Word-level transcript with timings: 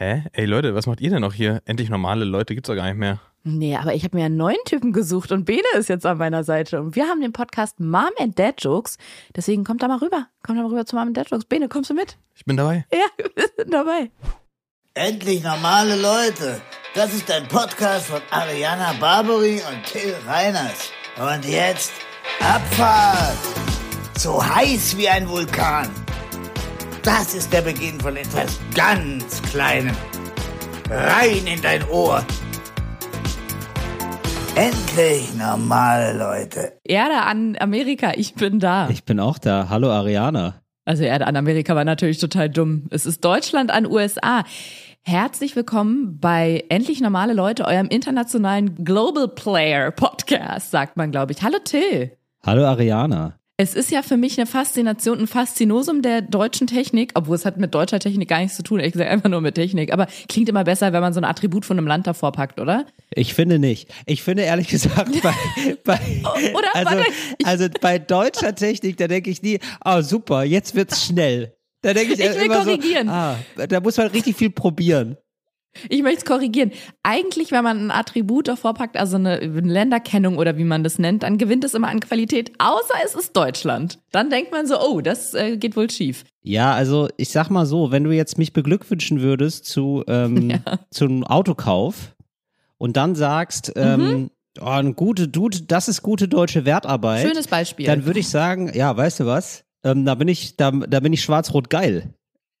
Hä? 0.00 0.22
Ey 0.32 0.44
Leute, 0.44 0.76
was 0.76 0.86
macht 0.86 1.00
ihr 1.00 1.10
denn 1.10 1.22
noch 1.22 1.34
hier? 1.34 1.60
Endlich 1.64 1.90
normale 1.90 2.24
Leute 2.24 2.54
gibt's 2.54 2.68
doch 2.68 2.76
gar 2.76 2.86
nicht 2.86 2.98
mehr. 2.98 3.18
Nee, 3.42 3.74
aber 3.76 3.94
ich 3.94 4.04
habe 4.04 4.16
mir 4.16 4.26
einen 4.26 4.36
neuen 4.36 4.62
Typen 4.64 4.92
gesucht 4.92 5.32
und 5.32 5.44
Bene 5.44 5.66
ist 5.76 5.88
jetzt 5.88 6.06
an 6.06 6.18
meiner 6.18 6.44
Seite. 6.44 6.80
Und 6.80 6.94
wir 6.94 7.06
haben 7.08 7.20
den 7.20 7.32
Podcast 7.32 7.80
Mom 7.80 8.10
and 8.20 8.38
Dad 8.38 8.62
Jokes. 8.62 8.96
Deswegen 9.34 9.64
kommt 9.64 9.82
da 9.82 9.88
mal 9.88 9.98
rüber. 9.98 10.28
Kommt 10.44 10.56
da 10.56 10.62
mal 10.62 10.68
rüber 10.68 10.86
zu 10.86 10.94
Mom 10.94 11.08
and 11.08 11.16
Dad 11.16 11.28
Jokes. 11.28 11.46
Bene, 11.46 11.68
kommst 11.68 11.90
du 11.90 11.94
mit? 11.94 12.16
Ich 12.36 12.44
bin 12.44 12.56
dabei. 12.56 12.86
Ja, 12.92 13.24
wir 13.34 13.48
sind 13.56 13.74
dabei. 13.74 14.12
Endlich 14.94 15.42
normale 15.42 15.96
Leute. 16.00 16.60
Das 16.94 17.12
ist 17.12 17.28
ein 17.32 17.48
Podcast 17.48 18.06
von 18.06 18.20
Ariana 18.30 18.92
Barbary 19.00 19.60
und 19.68 19.82
Till 19.84 20.14
Reiners. 20.28 20.92
Und 21.16 21.44
jetzt 21.44 21.90
Abfahrt. 22.38 23.36
So 24.16 24.40
heiß 24.40 24.96
wie 24.96 25.08
ein 25.08 25.28
Vulkan. 25.28 25.90
Das 27.08 27.32
ist 27.32 27.50
der 27.54 27.62
Beginn 27.62 27.98
von 27.98 28.18
etwas 28.18 28.60
ganz 28.74 29.40
Kleinem. 29.40 29.96
Rein 30.90 31.46
in 31.46 31.62
dein 31.62 31.82
Ohr. 31.88 32.22
Endlich 34.54 35.34
normale 35.34 36.18
Leute. 36.18 36.74
Erde 36.84 37.22
an 37.22 37.56
Amerika, 37.60 38.12
ich 38.14 38.34
bin 38.34 38.60
da. 38.60 38.90
Ich 38.90 39.04
bin 39.04 39.20
auch 39.20 39.38
da. 39.38 39.70
Hallo 39.70 39.90
Ariana. 39.90 40.60
Also 40.84 41.02
Erde 41.02 41.26
an 41.26 41.36
Amerika 41.36 41.74
war 41.74 41.86
natürlich 41.86 42.18
total 42.18 42.50
dumm. 42.50 42.88
Es 42.90 43.06
ist 43.06 43.24
Deutschland 43.24 43.70
an 43.70 43.86
USA. 43.86 44.44
Herzlich 45.00 45.56
willkommen 45.56 46.20
bei 46.20 46.64
Endlich 46.68 47.00
normale 47.00 47.32
Leute, 47.32 47.64
eurem 47.64 47.86
internationalen 47.86 48.84
Global 48.84 49.28
Player 49.28 49.92
Podcast, 49.92 50.70
sagt 50.70 50.98
man, 50.98 51.10
glaube 51.10 51.32
ich. 51.32 51.42
Hallo 51.42 51.56
Till. 51.64 52.18
Hallo 52.44 52.66
Ariana. 52.66 53.37
Es 53.60 53.74
ist 53.74 53.90
ja 53.90 54.02
für 54.02 54.16
mich 54.16 54.38
eine 54.38 54.46
Faszination, 54.46 55.18
ein 55.18 55.26
Faszinosum 55.26 56.00
der 56.00 56.22
deutschen 56.22 56.68
Technik, 56.68 57.10
obwohl 57.14 57.34
es 57.34 57.44
hat 57.44 57.56
mit 57.56 57.74
deutscher 57.74 57.98
Technik 57.98 58.28
gar 58.28 58.38
nichts 58.38 58.54
zu 58.56 58.62
tun, 58.62 58.78
ehrlich 58.78 58.92
gesagt 58.92 59.10
einfach 59.10 59.28
nur 59.28 59.40
mit 59.40 59.56
Technik. 59.56 59.92
Aber 59.92 60.06
klingt 60.28 60.48
immer 60.48 60.62
besser, 60.62 60.92
wenn 60.92 61.00
man 61.00 61.12
so 61.12 61.18
ein 61.18 61.24
Attribut 61.24 61.64
von 61.66 61.76
einem 61.76 61.88
Land 61.88 62.06
davor 62.06 62.30
packt, 62.30 62.60
oder? 62.60 62.86
Ich 63.12 63.34
finde 63.34 63.58
nicht. 63.58 63.92
Ich 64.06 64.22
finde 64.22 64.44
ehrlich 64.44 64.68
gesagt, 64.68 65.10
bei, 65.24 65.34
bei, 65.84 65.98
Oder? 66.54 66.68
also, 66.74 66.98
ich- 67.38 67.46
also 67.46 67.66
bei 67.80 67.98
deutscher 67.98 68.54
Technik, 68.54 68.96
da 68.96 69.08
denke 69.08 69.28
ich 69.28 69.42
nie, 69.42 69.58
oh 69.84 70.02
super, 70.02 70.44
jetzt 70.44 70.76
wird's 70.76 71.04
schnell. 71.04 71.52
Da 71.82 71.94
denke 71.94 72.14
ich, 72.14 72.20
Ich 72.20 72.26
will 72.36 72.42
immer 72.44 72.62
korrigieren. 72.62 73.08
so, 73.08 73.12
ah, 73.12 73.36
da 73.68 73.80
muss 73.80 73.96
man 73.96 74.06
richtig 74.08 74.36
viel 74.36 74.50
probieren. 74.50 75.16
Ich 75.88 76.02
möchte 76.02 76.18
es 76.18 76.24
korrigieren. 76.24 76.72
Eigentlich, 77.02 77.52
wenn 77.52 77.62
man 77.62 77.86
ein 77.86 77.90
Attribut 77.90 78.48
davor 78.48 78.74
packt, 78.74 78.96
also 78.96 79.16
eine, 79.16 79.38
Länderkennung 79.38 80.38
oder 80.38 80.56
wie 80.56 80.64
man 80.64 80.82
das 80.82 80.98
nennt, 80.98 81.22
dann 81.22 81.38
gewinnt 81.38 81.64
es 81.64 81.74
immer 81.74 81.88
an 81.88 82.00
Qualität, 82.00 82.52
außer 82.58 82.94
es 83.04 83.14
ist 83.14 83.36
Deutschland. 83.36 84.00
Dann 84.10 84.30
denkt 84.30 84.52
man 84.52 84.66
so, 84.66 84.80
oh, 84.80 85.00
das 85.00 85.34
äh, 85.34 85.56
geht 85.56 85.76
wohl 85.76 85.90
schief. 85.90 86.24
Ja, 86.42 86.72
also 86.72 87.08
ich 87.16 87.30
sag 87.30 87.50
mal 87.50 87.66
so, 87.66 87.90
wenn 87.90 88.04
du 88.04 88.10
jetzt 88.10 88.38
mich 88.38 88.52
beglückwünschen 88.52 89.20
würdest 89.20 89.66
zu 89.66 90.04
ähm, 90.08 90.60
zum 90.90 91.24
Autokauf 91.24 92.14
und 92.78 92.96
dann 92.96 93.14
sagst, 93.14 93.72
ähm, 93.76 94.30
oh, 94.60 94.64
eine 94.64 94.94
gute, 94.94 95.28
gute, 95.28 95.62
das 95.62 95.88
ist 95.88 96.02
gute 96.02 96.28
deutsche 96.28 96.64
Wertarbeit. 96.64 97.24
Mhm. 97.24 97.28
Schönes 97.28 97.48
Beispiel. 97.48 97.86
Dann 97.86 98.06
würde 98.06 98.20
ich 98.20 98.28
sagen, 98.28 98.70
ja, 98.74 98.96
weißt 98.96 99.20
du 99.20 99.26
was? 99.26 99.64
Ähm, 99.84 100.04
da 100.04 100.14
bin 100.14 100.28
ich, 100.28 100.56
da, 100.56 100.70
da 100.70 101.00
bin 101.00 101.12
ich 101.12 101.22
schwarz-rot 101.22 101.70
geil. 101.70 102.14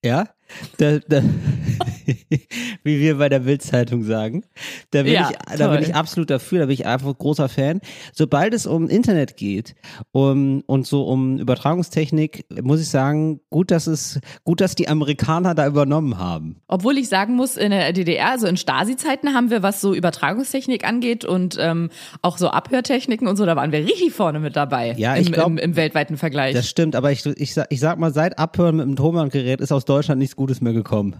Ja? 0.04 0.28
Da, 0.78 0.98
da, 0.98 1.22
wie 2.82 3.00
wir 3.00 3.18
bei 3.18 3.28
der 3.28 3.40
Bildzeitung 3.40 4.02
sagen. 4.04 4.44
Da 4.90 5.02
bin, 5.02 5.12
Ja, 5.12 5.30
ich, 5.30 5.56
da 5.58 5.68
bin 5.68 5.82
ich 5.82 5.94
absolut 5.94 6.30
dafür, 6.30 6.60
da 6.60 6.66
bin 6.66 6.74
ich 6.74 6.86
einfach 6.86 7.16
großer 7.16 7.48
Fan. 7.48 7.80
Sobald 8.12 8.54
es 8.54 8.66
um 8.66 8.88
Internet 8.88 9.36
geht 9.36 9.74
um, 10.12 10.62
und 10.66 10.86
so 10.86 11.04
um 11.04 11.38
Übertragungstechnik, 11.38 12.46
muss 12.62 12.80
ich 12.80 12.88
sagen, 12.88 13.40
gut, 13.50 13.70
dass 13.70 13.86
es, 13.86 14.20
gut, 14.44 14.60
dass 14.60 14.74
die 14.74 14.88
Amerikaner 14.88 15.54
da 15.54 15.66
übernommen 15.66 16.18
haben. 16.18 16.56
Obwohl 16.66 16.98
ich 16.98 17.08
sagen 17.08 17.34
muss, 17.34 17.56
in 17.56 17.70
der 17.70 17.92
DDR, 17.92 18.30
also 18.30 18.46
in 18.46 18.56
Stasi-Zeiten 18.56 19.34
haben 19.34 19.50
wir, 19.50 19.62
was 19.62 19.80
so 19.80 19.94
Übertragungstechnik 19.94 20.86
angeht 20.86 21.24
und 21.24 21.56
ähm, 21.60 21.90
auch 22.22 22.38
so 22.38 22.48
Abhörtechniken 22.48 23.28
und 23.28 23.36
so, 23.36 23.44
da 23.44 23.56
waren 23.56 23.72
wir 23.72 23.80
richtig 23.80 24.12
vorne 24.12 24.40
mit 24.40 24.56
dabei. 24.56 24.94
Ja, 24.96 25.14
im, 25.14 25.22
ich 25.22 25.32
glaub, 25.32 25.48
im, 25.48 25.58
im 25.58 25.76
weltweiten 25.76 26.16
Vergleich. 26.16 26.54
Das 26.54 26.68
stimmt, 26.68 26.96
aber 26.96 27.12
ich, 27.12 27.24
ich, 27.26 27.54
sag, 27.54 27.66
ich 27.70 27.80
sag 27.80 27.98
mal, 27.98 28.12
seit 28.12 28.38
Abhören 28.38 28.76
mit 28.76 28.86
dem 28.86 28.96
Thomann-Gerät 28.96 29.60
ist 29.60 29.72
aus 29.72 29.84
Deutschland 29.84 30.18
nichts 30.18 30.37
Gutes 30.38 30.60
mehr 30.60 30.72
gekommen. 30.72 31.16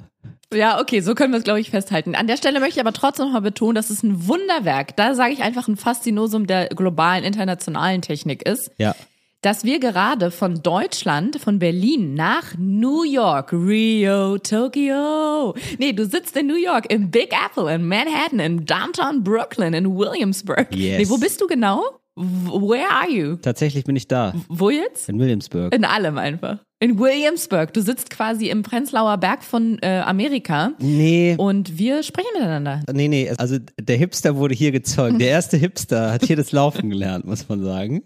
Ja, 0.54 0.80
okay, 0.80 1.00
so 1.00 1.14
können 1.14 1.32
wir 1.32 1.38
es, 1.38 1.44
glaube 1.44 1.60
ich, 1.60 1.70
festhalten. 1.70 2.14
An 2.14 2.26
der 2.28 2.36
Stelle 2.36 2.60
möchte 2.60 2.76
ich 2.76 2.80
aber 2.80 2.92
trotzdem 2.94 3.26
noch 3.26 3.32
mal 3.34 3.40
betonen, 3.40 3.74
dass 3.74 3.90
es 3.90 4.02
ein 4.02 4.26
Wunderwerk, 4.28 4.96
da 4.96 5.14
sage 5.14 5.32
ich 5.34 5.42
einfach 5.42 5.68
ein 5.68 5.76
Faszinosum 5.76 6.46
der 6.46 6.68
globalen, 6.68 7.24
internationalen 7.24 8.00
Technik 8.00 8.48
ist, 8.48 8.70
Ja. 8.78 8.94
dass 9.42 9.64
wir 9.64 9.78
gerade 9.80 10.30
von 10.30 10.62
Deutschland, 10.62 11.40
von 11.40 11.58
Berlin 11.58 12.14
nach 12.14 12.54
New 12.56 13.02
York, 13.02 13.52
Rio, 13.52 14.38
Tokio. 14.38 15.54
Nee, 15.78 15.92
du 15.92 16.06
sitzt 16.06 16.36
in 16.36 16.46
New 16.46 16.56
York, 16.56 16.90
im 16.92 17.10
Big 17.10 17.32
Apple, 17.34 17.72
in 17.74 17.86
Manhattan, 17.86 18.38
in 18.38 18.64
Downtown 18.64 19.22
Brooklyn, 19.24 19.74
in 19.74 19.96
Williamsburg. 19.96 20.68
Yes. 20.74 20.98
Nee, 20.98 21.08
wo 21.10 21.18
bist 21.18 21.40
du 21.40 21.46
genau? 21.46 21.82
Where 22.18 22.90
are 22.90 23.10
you? 23.10 23.36
Tatsächlich 23.36 23.84
bin 23.84 23.94
ich 23.94 24.08
da. 24.08 24.34
Wo 24.48 24.70
jetzt? 24.70 25.08
In 25.08 25.20
Williamsburg. 25.20 25.72
In 25.72 25.84
allem 25.84 26.18
einfach. 26.18 26.58
In 26.80 26.98
Williamsburg. 26.98 27.72
Du 27.72 27.80
sitzt 27.80 28.10
quasi 28.10 28.48
im 28.48 28.62
Prenzlauer 28.62 29.18
Berg 29.18 29.44
von 29.44 29.78
äh, 29.82 30.00
Amerika. 30.04 30.72
Nee. 30.80 31.36
Und 31.38 31.78
wir 31.78 32.02
sprechen 32.02 32.28
miteinander. 32.34 32.82
Nee, 32.92 33.08
nee, 33.08 33.30
also 33.36 33.58
der 33.80 33.96
Hipster 33.96 34.36
wurde 34.36 34.54
hier 34.54 34.72
gezeugt. 34.72 35.20
Der 35.20 35.28
erste 35.28 35.56
Hipster 35.56 36.12
hat 36.12 36.24
hier 36.24 36.36
das 36.36 36.50
Laufen 36.52 36.90
gelernt, 36.90 37.24
muss 37.24 37.48
man 37.48 37.62
sagen. 37.62 38.02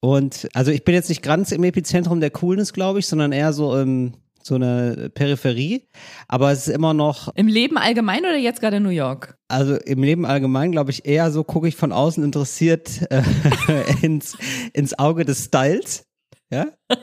Und 0.00 0.48
also 0.54 0.70
ich 0.70 0.84
bin 0.84 0.94
jetzt 0.94 1.08
nicht 1.08 1.22
ganz 1.22 1.52
im 1.52 1.64
Epizentrum 1.64 2.20
der 2.20 2.30
Coolness, 2.30 2.72
glaube 2.72 3.00
ich, 3.00 3.06
sondern 3.06 3.32
eher 3.32 3.52
so 3.52 3.76
im 3.78 4.12
so 4.42 4.54
eine 4.54 5.10
Peripherie, 5.14 5.88
aber 6.26 6.52
es 6.52 6.66
ist 6.66 6.74
immer 6.74 6.94
noch, 6.94 7.34
Im 7.34 7.48
Leben 7.48 7.78
allgemein 7.78 8.20
oder 8.20 8.36
jetzt 8.36 8.60
gerade 8.60 8.78
in 8.78 8.82
New 8.82 8.90
York? 8.90 9.36
also 9.48 9.76
im 9.76 10.02
Leben 10.02 10.26
allgemein, 10.26 10.72
glaube 10.72 10.90
ich, 10.90 11.06
eher 11.06 11.30
so 11.30 11.44
gucke 11.44 11.68
ich 11.68 11.76
von 11.76 11.92
außen 11.92 12.22
interessiert 12.22 13.10
äh, 13.10 13.22
ins, 14.02 14.36
ins 14.72 14.98
Auge 14.98 15.24
des 15.24 15.44
Styles. 15.44 16.04
Ja, 16.50 16.66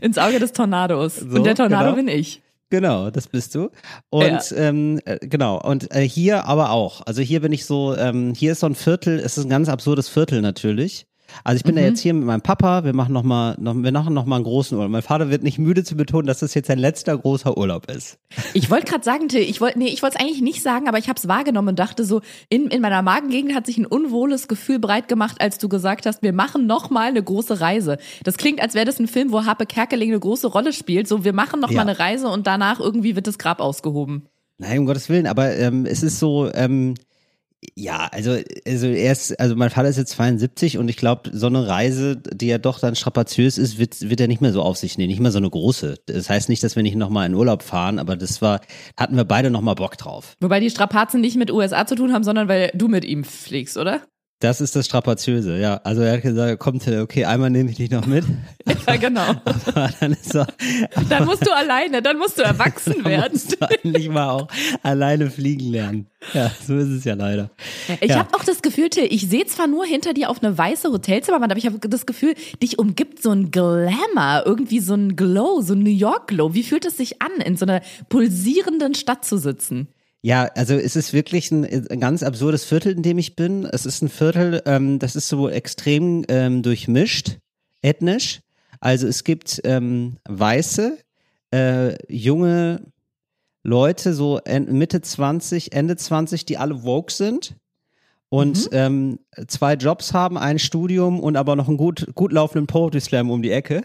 Ins 0.00 0.18
Auge 0.18 0.38
des 0.38 0.52
Tornados. 0.52 1.16
So, 1.16 1.36
Und 1.36 1.44
der 1.44 1.54
Tornado 1.54 1.94
genau. 1.94 1.96
bin 1.96 2.08
ich. 2.08 2.42
Genau, 2.70 3.10
das 3.10 3.26
bist 3.26 3.54
du. 3.54 3.70
Und 4.10 4.54
ähm, 4.56 5.00
äh, 5.04 5.18
genau, 5.20 5.60
und 5.60 5.92
äh, 5.92 6.08
hier 6.08 6.44
aber 6.44 6.70
auch. 6.70 7.00
Also 7.04 7.20
hier 7.20 7.40
bin 7.40 7.52
ich 7.52 7.66
so, 7.66 7.96
ähm, 7.96 8.32
hier 8.32 8.52
ist 8.52 8.60
so 8.60 8.66
ein 8.66 8.76
Viertel, 8.76 9.18
es 9.18 9.36
ist 9.36 9.44
ein 9.44 9.50
ganz 9.50 9.68
absurdes 9.68 10.08
Viertel 10.08 10.40
natürlich. 10.40 11.06
Also 11.44 11.56
ich 11.58 11.64
bin 11.64 11.76
da 11.76 11.82
jetzt 11.82 12.00
hier 12.00 12.14
mit 12.14 12.24
meinem 12.24 12.40
Papa, 12.42 12.84
wir 12.84 12.92
machen 12.92 13.12
noch 13.12 13.22
mal, 13.22 13.56
noch, 13.58 13.74
wir 13.74 13.92
machen 13.92 14.14
noch 14.14 14.26
mal 14.26 14.36
einen 14.36 14.44
großen 14.44 14.76
Urlaub. 14.76 14.90
Mein 14.90 15.02
Vater 15.02 15.30
wird 15.30 15.42
nicht 15.42 15.58
müde 15.58 15.84
zu 15.84 15.96
betonen, 15.96 16.26
dass 16.26 16.40
das 16.40 16.54
jetzt 16.54 16.66
sein 16.68 16.78
letzter 16.78 17.16
großer 17.16 17.56
Urlaub 17.56 17.90
ist. 17.90 18.18
Ich 18.54 18.70
wollte 18.70 18.86
gerade 18.86 19.04
sagen, 19.04 19.28
Till, 19.28 19.40
ich 19.42 19.60
wollte, 19.60 19.78
nee, 19.78 19.88
ich 19.88 20.02
wollte 20.02 20.16
es 20.18 20.24
eigentlich 20.24 20.42
nicht 20.42 20.62
sagen, 20.62 20.88
aber 20.88 20.98
ich 20.98 21.08
habe 21.08 21.18
es 21.18 21.28
wahrgenommen 21.28 21.68
und 21.68 21.78
dachte 21.78 22.04
so, 22.04 22.20
in, 22.48 22.66
in 22.68 22.80
meiner 22.82 23.02
Magengegend 23.02 23.54
hat 23.54 23.66
sich 23.66 23.78
ein 23.78 23.86
unwohles 23.86 24.48
Gefühl 24.48 24.78
breit 24.78 25.08
gemacht, 25.08 25.36
als 25.40 25.58
du 25.58 25.68
gesagt 25.68 26.06
hast, 26.06 26.22
wir 26.22 26.32
machen 26.32 26.66
noch 26.66 26.90
mal 26.90 27.08
eine 27.08 27.22
große 27.22 27.60
Reise. 27.60 27.98
Das 28.24 28.36
klingt, 28.36 28.60
als 28.60 28.74
wäre 28.74 28.86
das 28.86 28.98
ein 28.98 29.08
Film, 29.08 29.32
wo 29.32 29.44
Harpe 29.44 29.66
Kerkeling 29.66 30.10
eine 30.10 30.20
große 30.20 30.46
Rolle 30.48 30.72
spielt. 30.72 31.08
So, 31.08 31.24
wir 31.24 31.32
machen 31.32 31.60
noch 31.60 31.70
Ja. 31.70 31.76
mal 31.76 31.88
eine 31.88 31.98
Reise 31.98 32.28
und 32.28 32.46
danach 32.46 32.80
irgendwie 32.80 33.16
wird 33.16 33.26
das 33.26 33.38
Grab 33.38 33.60
ausgehoben. 33.60 34.26
Nein, 34.58 34.80
um 34.80 34.86
Gottes 34.86 35.08
Willen, 35.08 35.26
aber 35.26 35.56
ähm, 35.56 35.86
es 35.86 36.02
ist 36.02 36.18
so, 36.18 36.50
ähm, 36.52 36.94
ja, 37.74 38.08
also, 38.10 38.36
also 38.66 38.86
er 38.86 39.12
ist, 39.12 39.38
also 39.38 39.54
mein 39.54 39.70
Vater 39.70 39.88
ist 39.88 39.98
jetzt 39.98 40.12
72 40.12 40.78
und 40.78 40.88
ich 40.88 40.96
glaube, 40.96 41.30
so 41.32 41.46
eine 41.46 41.66
Reise, 41.66 42.16
die 42.16 42.46
ja 42.46 42.58
doch 42.58 42.78
dann 42.78 42.96
strapaziös 42.96 43.58
ist, 43.58 43.78
wird, 43.78 44.08
wird 44.08 44.20
er 44.20 44.28
nicht 44.28 44.40
mehr 44.40 44.52
so 44.52 44.62
auf 44.62 44.78
sich 44.78 44.96
nehmen, 44.96 45.08
nicht 45.08 45.20
mehr 45.20 45.30
so 45.30 45.38
eine 45.38 45.50
große. 45.50 45.96
Das 46.06 46.30
heißt 46.30 46.48
nicht, 46.48 46.62
dass 46.62 46.76
wir 46.76 46.82
nicht 46.82 46.96
nochmal 46.96 47.26
in 47.26 47.34
Urlaub 47.34 47.62
fahren, 47.62 47.98
aber 47.98 48.16
das 48.16 48.40
war, 48.40 48.60
hatten 48.96 49.16
wir 49.16 49.24
beide 49.24 49.50
nochmal 49.50 49.74
Bock 49.74 49.98
drauf. 49.98 50.36
Wobei 50.40 50.60
die 50.60 50.70
Strapazen 50.70 51.20
nicht 51.20 51.36
mit 51.36 51.50
USA 51.50 51.86
zu 51.86 51.96
tun 51.96 52.12
haben, 52.12 52.24
sondern 52.24 52.48
weil 52.48 52.70
du 52.74 52.88
mit 52.88 53.04
ihm 53.04 53.24
fliegst, 53.24 53.76
oder? 53.76 54.02
Das 54.42 54.62
ist 54.62 54.74
das 54.74 54.86
Strapaziöse, 54.86 55.58
ja. 55.58 55.76
Also 55.84 56.00
er 56.00 56.14
hat 56.14 56.22
gesagt, 56.22 56.58
kommt, 56.60 56.88
okay, 56.88 57.26
einmal 57.26 57.50
nehme 57.50 57.70
ich 57.70 57.76
dich 57.76 57.90
noch 57.90 58.06
mit. 58.06 58.24
Ja, 58.86 58.96
genau. 58.96 59.22
Aber 59.44 59.90
dann 60.00 60.12
ist 60.12 60.34
er, 60.34 60.46
Dann 61.08 61.24
musst 61.24 61.46
du 61.46 61.54
alleine, 61.54 62.02
dann 62.02 62.18
musst 62.18 62.38
du 62.38 62.42
erwachsen 62.42 62.94
dann 63.02 63.04
werden. 63.04 63.32
musst 63.32 63.52
du 63.52 63.56
endlich 63.82 64.08
mal 64.08 64.30
auch 64.30 64.48
alleine 64.82 65.30
fliegen 65.30 65.70
lernen. 65.72 66.06
Ja, 66.34 66.50
so 66.66 66.76
ist 66.76 66.88
es 66.88 67.04
ja 67.04 67.14
leider. 67.14 67.50
Ich 68.00 68.10
Ja. 68.10 68.18
habe 68.20 68.34
auch 68.36 68.44
das 68.44 68.62
Gefühl, 68.62 68.88
Till, 68.90 69.06
ich 69.10 69.28
sehe 69.28 69.44
zwar 69.46 69.66
nur 69.66 69.84
hinter 69.86 70.12
dir 70.14 70.30
auf 70.30 70.42
eine 70.42 70.56
weiße 70.56 70.90
Hotelzimmerwand, 70.90 71.50
aber 71.52 71.58
ich 71.58 71.66
habe 71.66 71.78
das 71.88 72.06
Gefühl, 72.06 72.34
dich 72.62 72.78
umgibt 72.78 73.22
so 73.22 73.30
ein 73.30 73.50
Glamour, 73.50 74.42
irgendwie 74.46 74.80
so 74.80 74.94
ein 74.94 75.16
Glow, 75.16 75.60
so 75.62 75.74
ein 75.74 75.80
New 75.82 75.90
York 75.90 76.28
Glow. 76.28 76.54
Wie 76.54 76.62
fühlt 76.62 76.84
es 76.86 76.96
sich 76.96 77.20
an, 77.22 77.32
in 77.44 77.56
so 77.56 77.64
einer 77.66 77.80
pulsierenden 78.08 78.94
Stadt 78.94 79.24
zu 79.24 79.36
sitzen? 79.38 79.88
Ja, 80.22 80.44
also 80.54 80.74
es 80.74 80.96
ist 80.96 81.12
wirklich 81.12 81.50
ein, 81.50 81.64
ein 81.64 82.00
ganz 82.00 82.22
absurdes 82.22 82.64
Viertel, 82.64 82.92
in 82.92 83.02
dem 83.02 83.18
ich 83.18 83.36
bin. 83.36 83.64
Es 83.64 83.86
ist 83.86 84.02
ein 84.02 84.10
Viertel, 84.10 84.62
ähm, 84.66 84.98
das 84.98 85.16
ist 85.16 85.28
so 85.28 85.48
extrem 85.48 86.24
ähm, 86.28 86.62
durchmischt, 86.62 87.38
ethnisch. 87.80 88.40
Also 88.80 89.06
es 89.06 89.24
gibt 89.24 89.60
ähm, 89.64 90.16
weiße, 90.28 90.98
äh, 91.52 91.94
junge 92.12 92.82
Leute, 93.62 94.14
so 94.14 94.40
Mitte 94.46 95.00
20, 95.00 95.72
Ende 95.72 95.96
20, 95.96 96.44
die 96.46 96.56
alle 96.56 96.82
woke 96.82 97.12
sind 97.12 97.56
und 98.30 98.68
ähm, 98.72 99.18
zwei 99.48 99.74
Jobs 99.74 100.14
haben, 100.14 100.38
ein 100.38 100.58
Studium 100.58 101.20
und 101.20 101.36
aber 101.36 101.56
noch 101.56 101.68
einen 101.68 101.76
gut, 101.76 102.14
gut 102.14 102.32
laufenden 102.32 102.66
Poetry 102.66 103.00
Slam 103.00 103.30
um 103.30 103.42
die 103.42 103.50
Ecke 103.50 103.84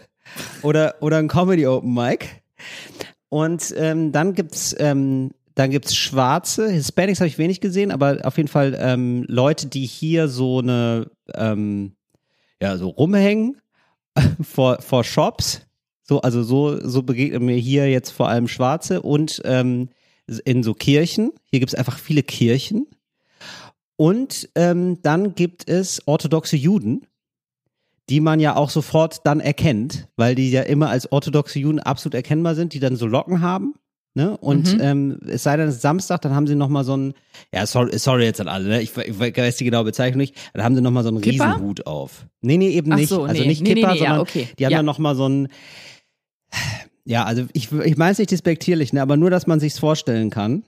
oder, 0.62 0.94
oder 1.00 1.18
ein 1.18 1.28
Comedy 1.28 1.66
Open 1.66 1.92
Mic. 1.92 2.42
Und 3.28 3.74
ähm, 3.76 4.12
dann 4.12 4.34
gibt's 4.34 4.74
ähm, 4.78 5.32
dann 5.56 5.70
gibt's 5.70 5.96
Schwarze, 5.96 6.68
Hispanics 6.70 7.20
habe 7.20 7.28
ich 7.28 7.38
wenig 7.38 7.62
gesehen, 7.62 7.90
aber 7.90 8.18
auf 8.24 8.36
jeden 8.36 8.48
Fall 8.48 8.76
ähm, 8.78 9.24
Leute, 9.26 9.68
die 9.68 9.86
hier 9.86 10.28
so 10.28 10.58
eine, 10.58 11.10
ähm, 11.34 11.96
ja, 12.60 12.76
so 12.76 12.90
rumhängen 12.90 13.56
vor, 14.42 14.82
vor 14.82 15.02
Shops. 15.02 15.62
So, 16.02 16.20
also 16.20 16.42
so, 16.42 16.86
so 16.86 17.02
begegnen 17.02 17.46
mir 17.46 17.56
hier 17.56 17.90
jetzt 17.90 18.10
vor 18.10 18.28
allem 18.28 18.48
Schwarze 18.48 19.00
und 19.00 19.40
ähm, 19.44 19.88
in 20.44 20.62
so 20.62 20.74
Kirchen. 20.74 21.32
Hier 21.50 21.60
gibt's 21.60 21.74
einfach 21.74 21.98
viele 21.98 22.22
Kirchen. 22.22 22.86
Und 23.96 24.50
ähm, 24.56 25.00
dann 25.00 25.34
gibt 25.34 25.66
es 25.70 26.06
orthodoxe 26.06 26.56
Juden, 26.56 27.06
die 28.10 28.20
man 28.20 28.40
ja 28.40 28.56
auch 28.56 28.68
sofort 28.68 29.24
dann 29.24 29.40
erkennt, 29.40 30.06
weil 30.16 30.34
die 30.34 30.50
ja 30.50 30.62
immer 30.62 30.90
als 30.90 31.10
orthodoxe 31.10 31.58
Juden 31.58 31.80
absolut 31.80 32.14
erkennbar 32.14 32.54
sind, 32.54 32.74
die 32.74 32.78
dann 32.78 32.96
so 32.96 33.06
Locken 33.06 33.40
haben. 33.40 33.74
Ne? 34.16 34.34
Und 34.38 34.72
Mhm. 34.74 34.80
ähm, 34.80 35.18
es 35.28 35.42
sei 35.42 35.58
denn, 35.58 35.68
es 35.68 35.74
ist 35.76 35.82
Samstag, 35.82 36.22
dann 36.22 36.34
haben 36.34 36.46
sie 36.46 36.54
nochmal 36.54 36.84
so 36.84 36.94
einen, 36.94 37.12
ja, 37.52 37.66
sorry, 37.66 37.98
sorry 37.98 38.24
jetzt 38.24 38.40
an 38.40 38.48
alle, 38.48 38.66
ne? 38.66 38.80
ich, 38.80 38.96
ich 38.96 39.18
weiß 39.20 39.56
die 39.58 39.64
genaue 39.66 39.84
Bezeichnung 39.84 40.16
nicht, 40.18 40.34
dann 40.54 40.64
haben 40.64 40.74
sie 40.74 40.80
nochmal 40.80 41.02
so 41.02 41.10
einen 41.10 41.20
Kippa? 41.20 41.44
Riesenhut 41.52 41.86
auf. 41.86 42.26
Nee, 42.40 42.56
nee, 42.56 42.70
eben 42.70 42.90
Ach 42.92 42.96
nicht. 42.96 43.10
so, 43.10 43.24
also 43.24 43.42
nee. 43.42 43.46
nicht 43.48 43.60
Nee, 43.62 43.74
nee, 43.74 43.80
Kippa, 43.82 43.92
nee, 43.92 43.98
ja, 44.00 44.04
sondern 44.06 44.20
okay. 44.20 44.48
die 44.58 44.64
haben 44.64 44.72
Ja. 44.72 44.78
dann 44.78 44.86
nochmal 44.86 45.16
so 45.16 45.26
einen, 45.26 45.48
ja, 47.04 47.24
also 47.24 47.44
ich, 47.52 47.70
ich 47.70 47.96
meine 47.98 48.12
es 48.12 48.18
nicht 48.18 48.30
despektierlich, 48.30 48.92
ne? 48.94 49.02
aber 49.02 49.16
nur, 49.18 49.28
dass 49.30 49.46
man 49.46 49.60
sich's 49.60 49.78
vorstellen 49.78 50.30
kann. 50.30 50.64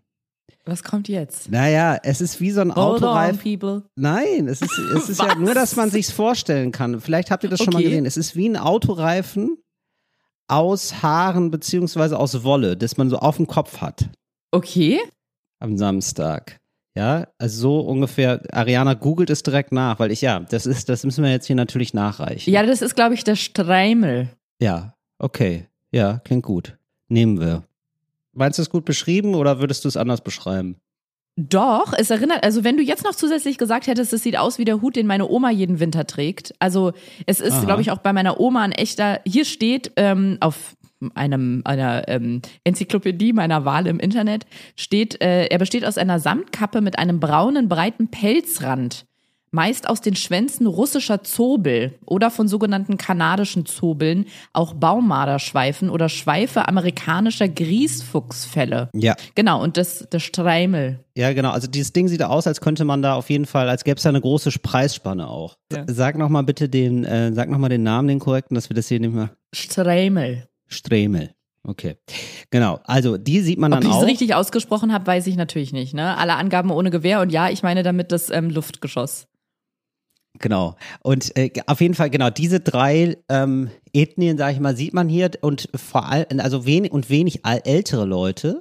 Was 0.66 0.82
kommt 0.84 1.08
jetzt? 1.08 1.50
Naja, 1.50 1.98
es 2.02 2.20
ist 2.20 2.42
wie 2.42 2.50
so 2.50 2.60
ein 2.60 2.74
Hold 2.74 3.02
on, 3.02 3.08
Autoreif. 3.08 3.42
people. 3.42 3.84
Nein, 3.96 4.46
es 4.48 4.60
ist, 4.60 4.78
es 4.94 5.08
ist 5.08 5.22
ja 5.22 5.34
nur, 5.36 5.54
dass 5.54 5.74
man 5.76 5.90
sich's 5.90 6.10
vorstellen 6.10 6.70
kann. 6.72 7.00
Vielleicht 7.00 7.30
habt 7.30 7.44
ihr 7.44 7.48
das 7.50 7.60
schon 7.60 7.72
mal 7.72 7.78
Okay. 7.78 7.88
gesehen. 7.88 8.04
Es 8.04 8.18
ist 8.18 8.36
wie 8.36 8.46
ein 8.46 8.58
Autoreifen 8.58 9.56
aus 10.48 11.02
Haaren 11.02 11.50
beziehungsweise 11.50 12.18
aus 12.18 12.42
Wolle, 12.42 12.76
das 12.76 12.96
man 12.96 13.10
so 13.10 13.18
auf 13.18 13.36
dem 13.36 13.46
Kopf 13.46 13.80
hat 13.80 14.08
Okay. 14.50 14.98
am 15.60 15.76
Samstag. 15.76 16.58
Ja, 16.96 17.28
also 17.38 17.60
so 17.60 17.80
ungefähr. 17.80 18.42
Ariana 18.52 18.94
googelt 18.94 19.30
es 19.30 19.42
direkt 19.44 19.70
nach, 19.72 20.00
weil 20.00 20.10
ich 20.10 20.20
ja, 20.20 20.40
das 20.40 20.66
ist, 20.66 20.88
das 20.88 21.04
müssen 21.04 21.22
wir 21.22 21.30
jetzt 21.30 21.46
hier 21.46 21.54
natürlich 21.54 21.94
nachreichen. 21.94 22.50
Ja, 22.52 22.64
das 22.64 22.82
ist, 22.82 22.96
glaube 22.96 23.14
ich, 23.14 23.22
der 23.22 23.36
Streimel. 23.36 24.30
Ja, 24.60 24.94
okay. 25.18 25.68
Ja, 25.92 26.18
klingt 26.24 26.44
gut. 26.44 26.76
Nehmen 27.08 27.38
wir. 27.40 27.62
Meinst 28.32 28.58
du 28.58 28.62
es 28.62 28.70
gut 28.70 28.84
beschrieben 28.84 29.34
oder 29.34 29.60
würdest 29.60 29.84
du 29.84 29.88
es 29.88 29.96
anders 29.96 30.22
beschreiben? 30.22 30.76
Doch, 31.40 31.93
es 31.96 32.11
erinnert, 32.11 32.43
also 32.43 32.64
wenn 32.64 32.76
du 32.76 32.82
jetzt 32.82 33.05
noch 33.05 33.14
zusätzlich 33.14 33.58
gesagt 33.58 33.87
hättest, 33.87 34.12
es 34.12 34.25
sieht 34.25 34.37
aus 34.37 34.58
wie 34.58 34.64
der 34.64 34.82
Hut, 34.82 34.96
den 34.96 35.06
meine 35.06 35.29
Oma 35.29 35.52
jeden 35.52 35.79
Winter 35.79 36.05
trägt. 36.05 36.52
Also 36.58 36.94
es 37.26 37.40
ist, 37.40 37.64
glaube 37.64 37.81
ich, 37.81 37.93
auch 37.93 37.99
bei 37.99 38.12
meiner 38.12 38.40
Oma 38.40 38.62
ein 38.62 38.73
echter, 38.73 39.20
hier 39.25 39.44
steht 39.44 39.93
ähm, 39.94 40.38
auf 40.40 40.76
einem 41.14 41.62
einer 41.64 42.08
ähm, 42.08 42.43
Enzyklopädie 42.64 43.32
meiner 43.32 43.64
Wahl 43.64 43.87
im 43.87 44.00
Internet 44.00 44.46
steht, 44.75 45.23
äh, 45.23 45.46
er 45.46 45.58
besteht 45.58 45.85
aus 45.85 45.96
einer 45.96 46.19
Samtkappe 46.19 46.81
mit 46.81 46.99
einem 46.99 47.20
braunen 47.20 47.69
breiten 47.69 48.08
Pelzrand, 48.08 49.06
meist 49.50 49.88
aus 49.88 50.00
den 50.00 50.16
Schwänzen 50.16 50.66
russischer 50.66 51.22
Zobel 51.22 51.98
oder 52.04 52.30
von 52.30 52.48
sogenannten 52.48 52.96
kanadischen 52.96 53.66
Zobeln, 53.66 54.26
auch 54.52 54.74
Baumarderschweifen 54.74 55.90
oder 55.90 56.08
Schweife 56.08 56.68
amerikanischer 56.68 57.48
Griesfuchsfelle. 57.48 58.90
Ja. 58.94 59.14
Genau, 59.34 59.62
und 59.62 59.76
das, 59.76 60.06
das 60.10 60.22
Streimel. 60.22 61.04
Ja, 61.16 61.32
genau. 61.32 61.50
Also 61.50 61.66
dieses 61.66 61.92
Ding 61.92 62.08
sieht 62.08 62.22
aus, 62.22 62.46
als 62.46 62.60
könnte 62.60 62.84
man 62.84 63.02
da 63.02 63.14
auf 63.14 63.30
jeden 63.30 63.46
Fall, 63.46 63.68
als 63.68 63.84
gäbe 63.84 63.96
es 63.96 64.02
da 64.02 64.08
eine 64.08 64.20
große 64.20 64.50
Preisspanne 64.62 65.28
auch. 65.28 65.56
Ja. 65.72 65.84
Sag 65.86 66.16
noch 66.16 66.28
mal 66.28 66.42
bitte 66.42 66.68
den, 66.68 67.04
äh, 67.04 67.32
sag 67.32 67.48
noch 67.50 67.58
mal 67.58 67.68
den 67.68 67.82
Namen, 67.82 68.08
den 68.08 68.18
korrekten, 68.18 68.54
dass 68.54 68.70
wir 68.70 68.74
das 68.74 68.88
hier 68.88 69.00
nicht 69.00 69.14
mehr. 69.14 69.30
Streimel. 69.52 70.48
Stremel. 70.68 71.30
Okay. 71.64 71.96
Genau. 72.50 72.80
Also 72.84 73.18
die 73.18 73.40
sieht 73.40 73.58
man 73.58 73.72
Ob 73.72 73.80
dann 73.80 73.90
ich 73.90 73.96
es 73.96 74.02
auch. 74.02 74.06
richtig 74.06 74.34
ausgesprochen 74.34 74.92
habe, 74.92 75.06
weiß 75.06 75.26
ich 75.26 75.36
natürlich 75.36 75.72
nicht. 75.72 75.92
Ne? 75.92 76.16
Alle 76.16 76.36
Angaben 76.36 76.70
ohne 76.70 76.90
Gewehr 76.90 77.20
und 77.20 77.30
ja, 77.30 77.50
ich 77.50 77.62
meine 77.62 77.82
damit 77.82 78.12
das 78.12 78.30
ähm, 78.30 78.48
Luftgeschoss. 78.48 79.26
Genau. 80.38 80.76
Und 81.02 81.37
äh, 81.37 81.50
auf 81.67 81.81
jeden 81.81 81.94
Fall, 81.94 82.11
genau, 82.11 82.31
diese 82.31 82.61
drei 82.61 83.17
ähm, 83.29 83.70
Ethnien, 83.93 84.38
sage 84.38 84.55
ich 84.55 84.61
mal, 84.61 84.76
sieht 84.76 84.94
man 84.94 85.08
hier 85.08 85.31
und 85.40 85.69
vor 85.75 86.06
allem, 86.08 86.40
also 86.40 86.64
wenig 86.67 86.93
und 86.93 87.11
wenig 87.11 87.40
ältere 87.44 88.05
Leute. 88.05 88.61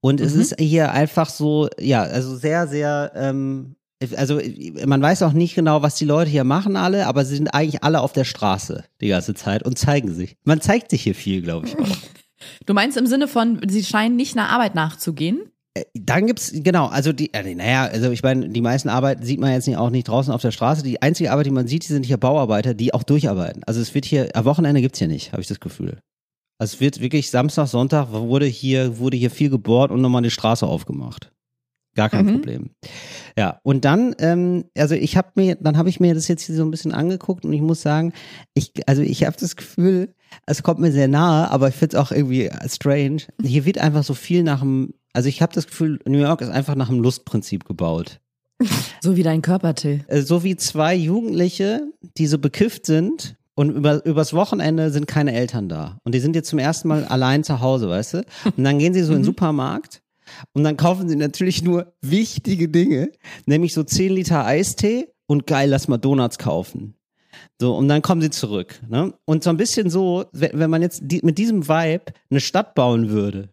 Und 0.00 0.20
es 0.20 0.34
Mhm. 0.34 0.40
ist 0.40 0.54
hier 0.60 0.92
einfach 0.92 1.28
so, 1.28 1.68
ja, 1.80 2.02
also 2.02 2.36
sehr, 2.36 2.66
sehr, 2.68 3.12
ähm, 3.14 3.76
also 4.16 4.38
man 4.86 5.00
weiß 5.00 5.22
auch 5.22 5.32
nicht 5.32 5.54
genau, 5.54 5.80
was 5.82 5.94
die 5.96 6.04
Leute 6.04 6.30
hier 6.30 6.44
machen 6.44 6.76
alle, 6.76 7.06
aber 7.06 7.24
sie 7.24 7.36
sind 7.36 7.48
eigentlich 7.48 7.82
alle 7.82 8.00
auf 8.00 8.12
der 8.12 8.24
Straße 8.24 8.84
die 9.00 9.08
ganze 9.08 9.34
Zeit 9.34 9.62
und 9.62 9.78
zeigen 9.78 10.12
sich. 10.12 10.36
Man 10.44 10.60
zeigt 10.60 10.90
sich 10.90 11.02
hier 11.02 11.14
viel, 11.14 11.42
glaube 11.42 11.66
ich 11.68 11.78
auch. 11.78 11.86
Du 12.66 12.74
meinst 12.74 12.98
im 12.98 13.06
Sinne 13.06 13.26
von, 13.26 13.58
sie 13.68 13.82
scheinen 13.82 14.16
nicht 14.16 14.36
einer 14.36 14.50
Arbeit 14.50 14.74
nachzugehen? 14.74 15.50
Dann 15.94 16.28
gibt's 16.28 16.52
genau, 16.54 16.86
also 16.86 17.12
die, 17.12 17.34
äh, 17.34 17.54
naja, 17.54 17.86
also 17.86 18.10
ich 18.12 18.22
meine, 18.22 18.48
die 18.48 18.60
meisten 18.60 18.88
Arbeiten 18.88 19.24
sieht 19.24 19.40
man 19.40 19.50
jetzt 19.52 19.66
nicht, 19.66 19.76
auch 19.76 19.90
nicht 19.90 20.06
draußen 20.06 20.32
auf 20.32 20.40
der 20.40 20.52
Straße. 20.52 20.84
Die 20.84 21.02
einzige 21.02 21.32
Arbeit, 21.32 21.46
die 21.46 21.50
man 21.50 21.66
sieht, 21.66 21.82
die 21.82 21.92
sind 21.92 22.06
hier 22.06 22.16
Bauarbeiter, 22.16 22.74
die 22.74 22.94
auch 22.94 23.02
durcharbeiten. 23.02 23.64
Also 23.64 23.80
es 23.80 23.92
wird 23.92 24.04
hier, 24.04 24.28
am 24.34 24.44
Wochenende 24.44 24.80
gibt's 24.80 25.00
hier 25.00 25.08
nicht, 25.08 25.32
habe 25.32 25.42
ich 25.42 25.48
das 25.48 25.58
Gefühl. 25.58 25.98
Also 26.58 26.74
es 26.76 26.80
wird 26.80 27.00
wirklich 27.00 27.28
Samstag, 27.30 27.66
Sonntag 27.66 28.12
wurde 28.12 28.46
hier, 28.46 28.98
wurde 28.98 29.16
hier 29.16 29.30
viel 29.30 29.50
gebohrt 29.50 29.90
und 29.90 30.00
nochmal 30.00 30.20
eine 30.20 30.30
Straße 30.30 30.64
aufgemacht. 30.64 31.32
Gar 31.96 32.08
kein 32.08 32.26
Mhm. 32.26 32.32
Problem. 32.32 32.70
Ja, 33.36 33.58
und 33.64 33.84
dann, 33.84 34.14
ähm, 34.18 34.64
also 34.76 34.94
ich 34.94 35.16
habe 35.16 35.30
mir, 35.34 35.56
dann 35.56 35.76
habe 35.76 35.88
ich 35.88 35.98
mir 35.98 36.14
das 36.14 36.28
jetzt 36.28 36.42
hier 36.42 36.54
so 36.54 36.64
ein 36.64 36.70
bisschen 36.70 36.92
angeguckt 36.92 37.44
und 37.44 37.52
ich 37.52 37.60
muss 37.60 37.82
sagen, 37.82 38.12
ich, 38.54 38.72
also 38.86 39.02
ich 39.02 39.24
habe 39.24 39.36
das 39.38 39.56
Gefühl, 39.56 40.14
es 40.46 40.62
kommt 40.62 40.78
mir 40.78 40.92
sehr 40.92 41.08
nahe, 41.08 41.50
aber 41.50 41.68
ich 41.68 41.74
finde 41.74 41.96
es 41.96 42.02
auch 42.02 42.12
irgendwie 42.12 42.48
strange. 42.68 43.22
Hier 43.42 43.64
wird 43.64 43.78
einfach 43.78 44.04
so 44.04 44.14
viel 44.14 44.44
nach 44.44 44.60
dem, 44.60 44.94
also 45.14 45.28
ich 45.28 45.40
habe 45.40 45.54
das 45.54 45.66
Gefühl, 45.66 46.00
New 46.06 46.18
York 46.18 46.42
ist 46.42 46.50
einfach 46.50 46.74
nach 46.74 46.88
dem 46.88 47.00
Lustprinzip 47.00 47.64
gebaut. 47.64 48.20
So 49.02 49.16
wie 49.16 49.22
dein 49.22 49.42
Körper, 49.42 49.74
Till. 49.74 50.04
Äh, 50.08 50.22
So 50.22 50.44
wie 50.44 50.56
zwei 50.56 50.94
Jugendliche, 50.94 51.82
die 52.16 52.26
so 52.26 52.38
bekifft 52.38 52.86
sind 52.86 53.36
und 53.54 53.70
über, 53.70 54.04
übers 54.06 54.32
Wochenende 54.32 54.90
sind 54.90 55.06
keine 55.06 55.34
Eltern 55.34 55.68
da. 55.68 55.98
Und 56.04 56.14
die 56.14 56.20
sind 56.20 56.34
jetzt 56.34 56.48
zum 56.48 56.58
ersten 56.58 56.88
Mal 56.88 57.04
allein 57.04 57.44
zu 57.44 57.60
Hause, 57.60 57.88
weißt 57.90 58.14
du? 58.14 58.18
Und 58.56 58.64
dann 58.64 58.78
gehen 58.78 58.94
sie 58.94 59.02
so 59.02 59.12
in 59.12 59.18
den 59.18 59.24
Supermarkt 59.24 60.02
und 60.52 60.64
dann 60.64 60.76
kaufen 60.78 61.08
sie 61.08 61.16
natürlich 61.16 61.62
nur 61.62 61.92
wichtige 62.00 62.68
Dinge, 62.68 63.10
nämlich 63.44 63.74
so 63.74 63.82
10 63.82 64.12
Liter 64.14 64.46
Eistee 64.46 65.08
und 65.26 65.46
geil, 65.46 65.68
lass 65.68 65.86
mal 65.88 65.98
Donuts 65.98 66.38
kaufen. 66.38 66.94
So, 67.60 67.76
und 67.76 67.88
dann 67.88 68.02
kommen 68.02 68.20
sie 68.20 68.30
zurück. 68.30 68.80
Ne? 68.88 69.12
Und 69.24 69.44
so 69.44 69.50
ein 69.50 69.56
bisschen 69.56 69.90
so, 69.90 70.24
wenn, 70.32 70.58
wenn 70.58 70.70
man 70.70 70.82
jetzt 70.82 71.02
die, 71.04 71.20
mit 71.22 71.38
diesem 71.38 71.68
Vibe 71.68 72.12
eine 72.30 72.40
Stadt 72.40 72.74
bauen 72.74 73.10
würde, 73.10 73.50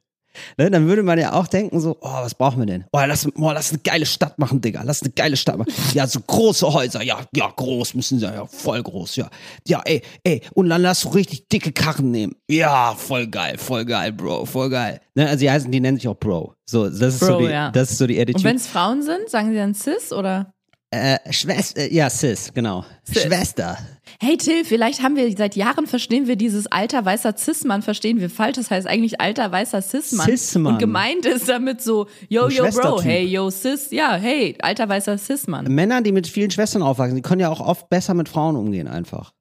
ne, 0.57 0.71
dann 0.71 0.87
würde 0.87 1.03
man 1.03 1.19
ja 1.19 1.33
auch 1.33 1.47
denken 1.47 1.79
so, 1.79 1.97
oh, 2.01 2.09
was 2.21 2.35
brauchen 2.35 2.59
wir 2.59 2.65
denn? 2.65 2.85
Oh, 2.91 2.99
lass, 3.05 3.27
oh, 3.35 3.51
lass 3.51 3.69
eine 3.71 3.79
geile 3.79 4.05
Stadt 4.05 4.39
machen, 4.39 4.61
Digga. 4.61 4.81
Lass 4.83 5.01
eine 5.01 5.11
geile 5.11 5.37
Stadt 5.37 5.57
machen. 5.57 5.71
Ja, 5.93 6.07
so 6.07 6.19
große 6.21 6.71
Häuser. 6.71 7.03
Ja, 7.03 7.19
ja, 7.35 7.51
groß 7.53 7.95
müssen 7.95 8.19
sie, 8.19 8.25
ja, 8.25 8.45
voll 8.45 8.81
groß, 8.81 9.17
ja. 9.17 9.29
Ja, 9.67 9.81
ey, 9.83 10.01
ey, 10.23 10.41
und 10.53 10.69
dann 10.69 10.81
lass 10.81 11.01
so 11.01 11.09
richtig 11.09 11.47
dicke 11.49 11.71
Karren 11.71 12.11
nehmen. 12.11 12.35
Ja, 12.49 12.95
voll 12.95 13.27
geil, 13.27 13.57
voll 13.57 13.85
geil, 13.85 14.13
Bro, 14.13 14.45
voll 14.45 14.69
geil. 14.69 15.01
Ne, 15.15 15.27
also 15.27 15.39
die 15.39 15.51
heißen, 15.51 15.71
die 15.71 15.79
nennen 15.79 15.97
sich 15.97 16.07
auch 16.07 16.15
Bro. 16.15 16.55
So, 16.65 16.85
das 16.87 17.15
ist 17.15 17.19
so 17.19 17.27
Bro, 17.37 17.39
die, 17.39 17.45
ja. 17.45 17.71
das 17.71 17.91
ist 17.91 17.97
so 17.97 18.07
die 18.07 18.15
Und 18.15 18.21
Attitude. 18.21 18.43
wenn 18.45 18.55
es 18.55 18.67
Frauen 18.67 19.01
sind, 19.03 19.29
sagen 19.29 19.49
sie 19.49 19.57
dann 19.57 19.73
Cis 19.73 20.13
oder? 20.13 20.53
Äh, 20.93 21.17
Schwester, 21.31 21.89
ja, 21.91 22.09
Sis, 22.09 22.51
genau. 22.53 22.83
Sis. 23.03 23.23
Schwester. 23.23 23.77
Hey 24.23 24.37
Till, 24.37 24.65
vielleicht 24.65 25.01
haben 25.01 25.15
wir 25.15 25.35
seit 25.35 25.55
Jahren 25.55 25.87
verstehen 25.87 26.27
wir 26.27 26.35
dieses 26.35 26.67
alter 26.67 27.03
weißer 27.03 27.35
Cis-Mann, 27.35 27.81
verstehen 27.81 28.19
wir 28.19 28.29
falsch. 28.29 28.55
Das 28.55 28.69
heißt 28.69 28.85
eigentlich 28.85 29.19
alter 29.19 29.51
weißer 29.51 29.81
Cis-Mann. 29.81 30.27
Cis-Mann. 30.27 30.73
Und 30.73 30.79
gemeint 30.79 31.25
ist 31.25 31.49
damit 31.49 31.81
so, 31.81 32.05
yo, 32.29 32.43
Ein 32.43 32.51
yo, 32.51 32.65
Bro, 32.69 33.01
hey, 33.01 33.25
yo, 33.25 33.49
Cis, 33.49 33.89
ja, 33.89 34.13
hey, 34.13 34.55
alter 34.61 34.87
weißer 34.87 35.17
Cis-Mann. 35.17 35.73
Männer, 35.73 36.03
die 36.03 36.11
mit 36.11 36.27
vielen 36.27 36.51
Schwestern 36.51 36.83
aufwachsen, 36.83 37.15
die 37.15 37.23
können 37.23 37.41
ja 37.41 37.49
auch 37.49 37.61
oft 37.61 37.89
besser 37.89 38.13
mit 38.13 38.29
Frauen 38.29 38.55
umgehen 38.57 38.87
einfach. 38.87 39.33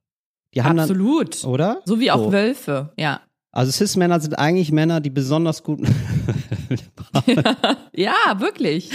Die 0.55 0.63
haben 0.63 0.79
Absolut. 0.79 1.43
dann, 1.43 1.51
oder? 1.51 1.81
So 1.85 1.99
wie 1.99 2.09
auch 2.09 2.23
So. 2.23 2.31
Wölfe, 2.31 2.91
ja. 2.97 3.21
Also 3.51 3.71
Cis-Männer 3.71 4.19
sind 4.19 4.33
eigentlich 4.33 4.71
Männer, 4.71 4.99
die 4.99 5.11
besonders 5.11 5.61
gut. 5.61 5.81
Ja, 7.93 8.15
wirklich. 8.39 8.89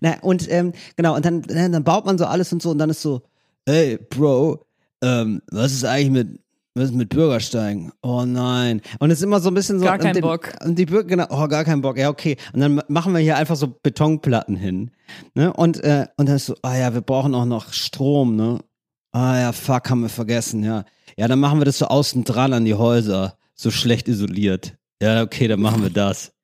Na, 0.00 0.18
und 0.22 0.50
ähm, 0.50 0.72
genau, 0.96 1.14
und 1.14 1.24
dann, 1.24 1.42
dann 1.42 1.70
dann 1.70 1.84
baut 1.84 2.04
man 2.04 2.18
so 2.18 2.24
alles 2.24 2.52
und 2.52 2.60
so 2.60 2.70
und 2.70 2.78
dann 2.78 2.90
ist 2.90 3.00
so, 3.02 3.22
hey, 3.66 3.98
Bro, 3.98 4.64
ähm, 5.02 5.42
was 5.50 5.72
ist 5.72 5.84
eigentlich 5.84 6.10
mit, 6.10 6.40
was 6.74 6.86
ist 6.86 6.94
mit 6.94 7.08
Bürgersteigen? 7.08 7.92
Oh 8.02 8.24
nein. 8.24 8.80
Und 8.98 9.10
es 9.10 9.18
ist 9.18 9.24
immer 9.24 9.40
so 9.40 9.48
ein 9.48 9.54
bisschen 9.54 9.78
so. 9.78 9.84
Gar 9.84 9.98
kein 9.98 10.14
den, 10.14 10.22
Bock. 10.22 10.52
Und 10.64 10.78
die 10.78 10.86
Bürger, 10.86 11.08
genau, 11.08 11.26
oh, 11.30 11.48
gar 11.48 11.64
kein 11.64 11.80
Bock, 11.80 11.98
ja, 11.98 12.08
okay. 12.08 12.36
Und 12.52 12.60
dann 12.60 12.82
machen 12.88 13.12
wir 13.12 13.20
hier 13.20 13.36
einfach 13.36 13.56
so 13.56 13.74
Betonplatten 13.82 14.56
hin. 14.56 14.90
Ne? 15.34 15.52
Und, 15.52 15.82
äh, 15.82 16.06
und 16.16 16.28
dann 16.28 16.36
ist 16.36 16.46
so, 16.46 16.56
ah 16.62 16.76
ja, 16.76 16.94
wir 16.94 17.00
brauchen 17.00 17.34
auch 17.34 17.44
noch 17.44 17.72
Strom, 17.72 18.36
ne? 18.36 18.60
Ah 19.12 19.38
ja, 19.38 19.52
fuck, 19.52 19.88
haben 19.88 20.02
wir 20.02 20.08
vergessen, 20.10 20.62
ja. 20.62 20.84
Ja, 21.16 21.28
dann 21.28 21.40
machen 21.40 21.58
wir 21.58 21.64
das 21.64 21.78
so 21.78 21.86
außen 21.86 22.24
dran 22.24 22.52
an 22.52 22.66
die 22.66 22.74
Häuser, 22.74 23.38
so 23.54 23.70
schlecht 23.70 24.08
isoliert. 24.08 24.76
Ja, 25.00 25.22
okay, 25.22 25.48
dann 25.48 25.60
machen 25.60 25.82
wir 25.82 25.90
das. 25.90 26.32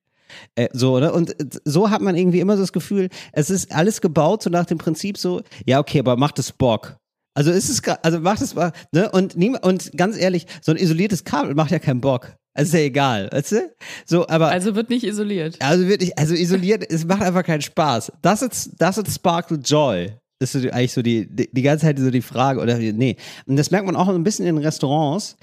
Äh, 0.54 0.68
so, 0.72 0.96
oder? 0.96 1.12
Und 1.12 1.38
äh, 1.38 1.60
so 1.66 1.90
hat 1.90 2.00
man 2.00 2.16
irgendwie 2.16 2.40
immer 2.40 2.56
so 2.56 2.62
das 2.62 2.72
Gefühl, 2.72 3.10
es 3.32 3.50
ist 3.50 3.70
alles 3.70 4.00
gebaut 4.00 4.42
so 4.42 4.48
nach 4.48 4.64
dem 4.64 4.78
Prinzip 4.78 5.18
so, 5.18 5.42
ja, 5.66 5.78
okay, 5.78 5.98
aber 5.98 6.16
macht 6.16 6.38
es 6.38 6.52
Bock. 6.52 6.96
Also 7.34 7.50
ist 7.50 7.68
es, 7.68 7.82
also 8.02 8.20
macht 8.20 8.42
es, 8.42 8.54
ne? 8.92 9.10
Und, 9.12 9.34
und 9.36 9.92
ganz 9.96 10.16
ehrlich, 10.18 10.46
so 10.60 10.72
ein 10.72 10.78
isoliertes 10.78 11.24
Kabel 11.24 11.54
macht 11.54 11.70
ja 11.70 11.78
keinen 11.78 12.00
Bock. 12.00 12.34
ist 12.58 12.74
ja 12.74 12.80
egal, 12.80 13.30
weißt 13.32 13.52
du? 13.52 13.72
So, 14.04 14.28
aber 14.28 14.48
Also 14.50 14.74
wird 14.74 14.90
nicht 14.90 15.04
isoliert. 15.04 15.56
also 15.60 15.88
wirklich, 15.88 16.18
also 16.18 16.34
isoliert, 16.34 16.84
es 16.90 17.06
macht 17.06 17.22
einfach 17.22 17.44
keinen 17.44 17.62
Spaß. 17.62 18.12
Das 18.20 18.42
ist, 18.42 18.72
das 18.78 18.98
ist 18.98 19.14
Sparkle 19.14 19.56
Joy. 19.58 20.12
Das 20.38 20.54
ist 20.54 20.62
so 20.62 20.70
eigentlich 20.70 20.92
so 20.92 21.02
die, 21.02 21.26
die, 21.34 21.48
die 21.52 21.62
ganze 21.62 21.86
Zeit 21.86 21.98
so 21.98 22.10
die 22.10 22.20
Frage, 22.20 22.60
oder 22.60 22.76
nee. 22.76 23.16
Und 23.46 23.56
das 23.56 23.70
merkt 23.70 23.86
man 23.86 23.94
auch 23.96 24.08
ein 24.08 24.24
bisschen 24.24 24.44
in 24.46 24.58
Restaurants. 24.58 25.36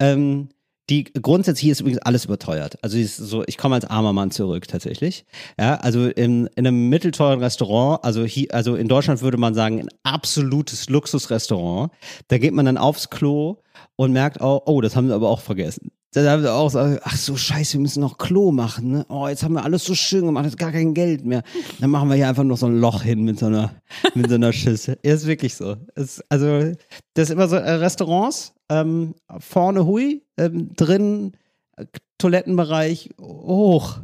Ähm, 0.00 0.48
die 0.88 1.04
grundsätzlich 1.04 1.70
ist 1.70 1.80
übrigens 1.80 2.00
alles 2.02 2.24
überteuert. 2.24 2.78
Also 2.82 2.96
ist 2.96 3.16
so, 3.16 3.42
ich 3.46 3.58
komme 3.58 3.74
als 3.74 3.84
armer 3.84 4.12
Mann 4.12 4.30
zurück 4.30 4.68
tatsächlich. 4.68 5.24
Ja, 5.58 5.76
also 5.76 6.06
in, 6.06 6.46
in 6.54 6.66
einem 6.66 6.88
mittelteuren 6.88 7.40
Restaurant, 7.40 8.04
also 8.04 8.24
hier, 8.24 8.54
also 8.54 8.76
in 8.76 8.86
Deutschland 8.88 9.20
würde 9.20 9.36
man 9.36 9.54
sagen, 9.54 9.80
ein 9.80 9.88
absolutes 10.04 10.88
Luxusrestaurant. 10.88 11.90
Da 12.28 12.38
geht 12.38 12.54
man 12.54 12.66
dann 12.66 12.78
aufs 12.78 13.10
Klo 13.10 13.56
und 13.96 14.12
merkt 14.12 14.40
auch, 14.40 14.62
oh, 14.66 14.80
das 14.80 14.94
haben 14.94 15.08
sie 15.08 15.14
aber 15.14 15.28
auch 15.28 15.40
vergessen. 15.40 15.90
Da 16.12 16.30
haben 16.30 16.42
sie 16.42 16.50
auch 16.52 16.70
so, 16.70 16.78
ach 16.78 17.16
so, 17.16 17.36
scheiße, 17.36 17.74
wir 17.74 17.80
müssen 17.80 18.00
noch 18.00 18.16
Klo 18.16 18.50
machen. 18.50 18.90
Ne? 18.90 19.06
Oh, 19.10 19.28
jetzt 19.28 19.42
haben 19.42 19.52
wir 19.52 19.64
alles 19.64 19.84
so 19.84 19.94
schön 19.94 20.24
gemacht, 20.24 20.46
jetzt 20.46 20.56
gar 20.56 20.72
kein 20.72 20.94
Geld 20.94 21.26
mehr. 21.26 21.42
Dann 21.78 21.90
machen 21.90 22.08
wir 22.08 22.16
hier 22.16 22.28
einfach 22.28 22.44
noch 22.44 22.56
so 22.56 22.66
ein 22.66 22.78
Loch 22.78 23.02
hin 23.02 23.24
mit 23.24 23.38
so 23.38 23.46
einer, 23.46 23.72
mit 24.14 24.30
so 24.30 24.36
einer 24.36 24.52
Schüssel. 24.52 24.98
Ist 25.02 25.26
wirklich 25.26 25.56
so. 25.56 25.76
Es, 25.94 26.22
also, 26.30 26.72
das 27.12 27.28
ist 27.28 27.30
immer 27.30 27.48
so 27.48 27.56
äh, 27.56 27.72
Restaurants, 27.72 28.54
ähm, 28.70 29.14
vorne 29.38 29.86
hui, 29.86 30.22
ähm, 30.36 30.74
drin 30.74 31.32
äh, 31.76 31.86
Toilettenbereich 32.18 33.10
hoch. 33.20 34.00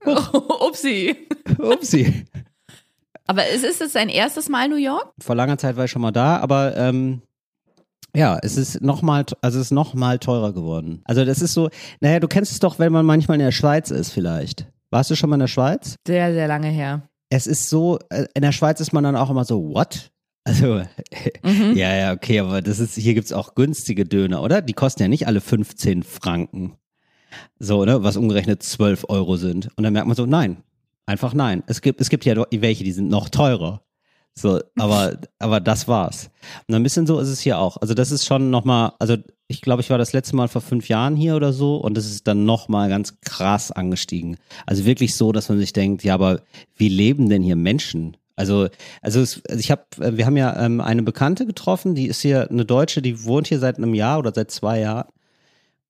Upsi. 0.04 1.16
Upsi. 1.58 2.24
Aber 3.26 3.46
ist 3.48 3.64
es 3.64 3.78
jetzt 3.78 3.94
dein 3.94 4.08
erstes 4.08 4.48
Mal 4.48 4.68
New 4.68 4.76
York? 4.76 5.12
Vor 5.20 5.34
langer 5.34 5.58
Zeit 5.58 5.76
war 5.76 5.84
ich 5.84 5.90
schon 5.90 6.02
mal 6.02 6.12
da, 6.12 6.38
aber 6.38 6.76
ähm, 6.76 7.20
ja, 8.16 8.38
es 8.42 8.56
ist 8.56 8.80
nochmal, 8.80 9.26
also 9.42 9.58
es 9.58 9.66
ist 9.66 9.70
noch 9.70 9.94
mal 9.94 10.18
teurer 10.18 10.52
geworden. 10.52 11.02
Also 11.04 11.24
das 11.24 11.42
ist 11.42 11.52
so, 11.52 11.68
naja, 12.00 12.20
du 12.20 12.28
kennst 12.28 12.52
es 12.52 12.58
doch, 12.58 12.78
wenn 12.78 12.92
man 12.92 13.04
manchmal 13.04 13.36
in 13.38 13.44
der 13.44 13.52
Schweiz 13.52 13.90
ist 13.90 14.10
vielleicht. 14.10 14.66
Warst 14.90 15.10
du 15.10 15.14
schon 15.14 15.28
mal 15.28 15.36
in 15.36 15.40
der 15.40 15.46
Schweiz? 15.48 15.96
Sehr, 16.06 16.32
sehr 16.32 16.48
lange 16.48 16.68
her. 16.68 17.02
Es 17.28 17.46
ist 17.46 17.68
so, 17.68 17.98
äh, 18.08 18.24
in 18.34 18.42
der 18.42 18.52
Schweiz 18.52 18.80
ist 18.80 18.92
man 18.92 19.04
dann 19.04 19.16
auch 19.16 19.28
immer 19.28 19.44
so, 19.44 19.62
what? 19.74 20.10
Also, 20.48 20.80
ja, 21.74 21.94
ja, 21.94 22.12
okay, 22.12 22.40
aber 22.40 22.62
das 22.62 22.78
ist, 22.78 22.94
hier 22.94 23.12
gibt's 23.12 23.34
auch 23.34 23.54
günstige 23.54 24.06
Döner, 24.06 24.42
oder? 24.42 24.62
Die 24.62 24.72
kosten 24.72 25.02
ja 25.02 25.08
nicht 25.08 25.26
alle 25.26 25.42
15 25.42 26.02
Franken. 26.02 26.72
So, 27.58 27.84
ne? 27.84 28.02
Was 28.02 28.16
umgerechnet 28.16 28.62
12 28.62 29.04
Euro 29.10 29.36
sind. 29.36 29.68
Und 29.76 29.84
dann 29.84 29.92
merkt 29.92 30.08
man 30.08 30.16
so, 30.16 30.24
nein. 30.24 30.62
Einfach 31.04 31.34
nein. 31.34 31.62
Es 31.66 31.82
gibt, 31.82 32.00
es 32.00 32.08
gibt 32.08 32.24
ja 32.24 32.34
welche, 32.50 32.82
die 32.82 32.92
sind 32.92 33.10
noch 33.10 33.28
teurer. 33.28 33.82
So, 34.34 34.60
aber, 34.78 35.18
aber 35.38 35.60
das 35.60 35.86
war's. 35.86 36.30
Und 36.66 36.74
ein 36.74 36.82
bisschen 36.82 37.06
so 37.06 37.18
ist 37.18 37.28
es 37.28 37.40
hier 37.40 37.58
auch. 37.58 37.76
Also 37.76 37.92
das 37.92 38.10
ist 38.10 38.24
schon 38.24 38.48
nochmal, 38.48 38.92
also 38.98 39.16
ich 39.48 39.60
glaube, 39.60 39.82
ich 39.82 39.90
war 39.90 39.98
das 39.98 40.14
letzte 40.14 40.34
Mal 40.34 40.48
vor 40.48 40.62
fünf 40.62 40.88
Jahren 40.88 41.14
hier 41.14 41.36
oder 41.36 41.52
so 41.52 41.76
und 41.76 41.94
das 41.94 42.06
ist 42.06 42.26
dann 42.26 42.46
nochmal 42.46 42.88
ganz 42.88 43.20
krass 43.20 43.70
angestiegen. 43.70 44.38
Also 44.64 44.86
wirklich 44.86 45.14
so, 45.14 45.32
dass 45.32 45.50
man 45.50 45.58
sich 45.58 45.74
denkt, 45.74 46.04
ja, 46.04 46.14
aber 46.14 46.40
wie 46.76 46.88
leben 46.88 47.28
denn 47.28 47.42
hier 47.42 47.56
Menschen? 47.56 48.16
Also, 48.38 48.68
also, 49.02 49.20
es, 49.20 49.42
also 49.48 49.58
ich 49.60 49.70
habe, 49.70 49.82
wir 49.98 50.24
haben 50.26 50.36
ja 50.36 50.64
ähm, 50.64 50.80
eine 50.80 51.02
Bekannte 51.02 51.44
getroffen, 51.44 51.94
die 51.94 52.06
ist 52.06 52.20
hier 52.22 52.48
eine 52.50 52.64
Deutsche, 52.64 53.02
die 53.02 53.24
wohnt 53.24 53.48
hier 53.48 53.58
seit 53.58 53.76
einem 53.78 53.94
Jahr 53.94 54.18
oder 54.18 54.32
seit 54.34 54.50
zwei 54.50 54.80
Jahren. 54.80 55.08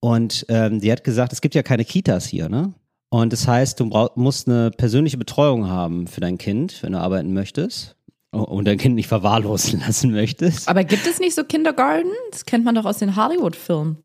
Und 0.00 0.46
ähm, 0.48 0.80
die 0.80 0.90
hat 0.92 1.04
gesagt, 1.04 1.32
es 1.32 1.40
gibt 1.40 1.54
ja 1.54 1.62
keine 1.62 1.84
Kitas 1.84 2.26
hier, 2.26 2.48
ne? 2.48 2.72
Und 3.10 3.32
das 3.32 3.48
heißt, 3.48 3.80
du 3.80 3.88
brauch, 3.88 4.16
musst 4.16 4.48
eine 4.48 4.70
persönliche 4.70 5.16
Betreuung 5.18 5.68
haben 5.68 6.06
für 6.06 6.20
dein 6.20 6.38
Kind, 6.38 6.82
wenn 6.82 6.92
du 6.92 6.98
arbeiten 7.00 7.32
möchtest 7.32 7.96
und 8.30 8.66
dein 8.66 8.76
Kind 8.78 8.94
nicht 8.96 9.08
verwahrlosen 9.08 9.80
lassen 9.86 10.10
möchtest. 10.12 10.68
Aber 10.68 10.84
gibt 10.84 11.06
es 11.06 11.18
nicht 11.18 11.34
so 11.34 11.42
Kindergarten? 11.44 12.10
Das 12.30 12.44
kennt 12.44 12.64
man 12.64 12.74
doch 12.74 12.84
aus 12.84 12.98
den 12.98 13.16
Hollywood-Filmen, 13.16 13.98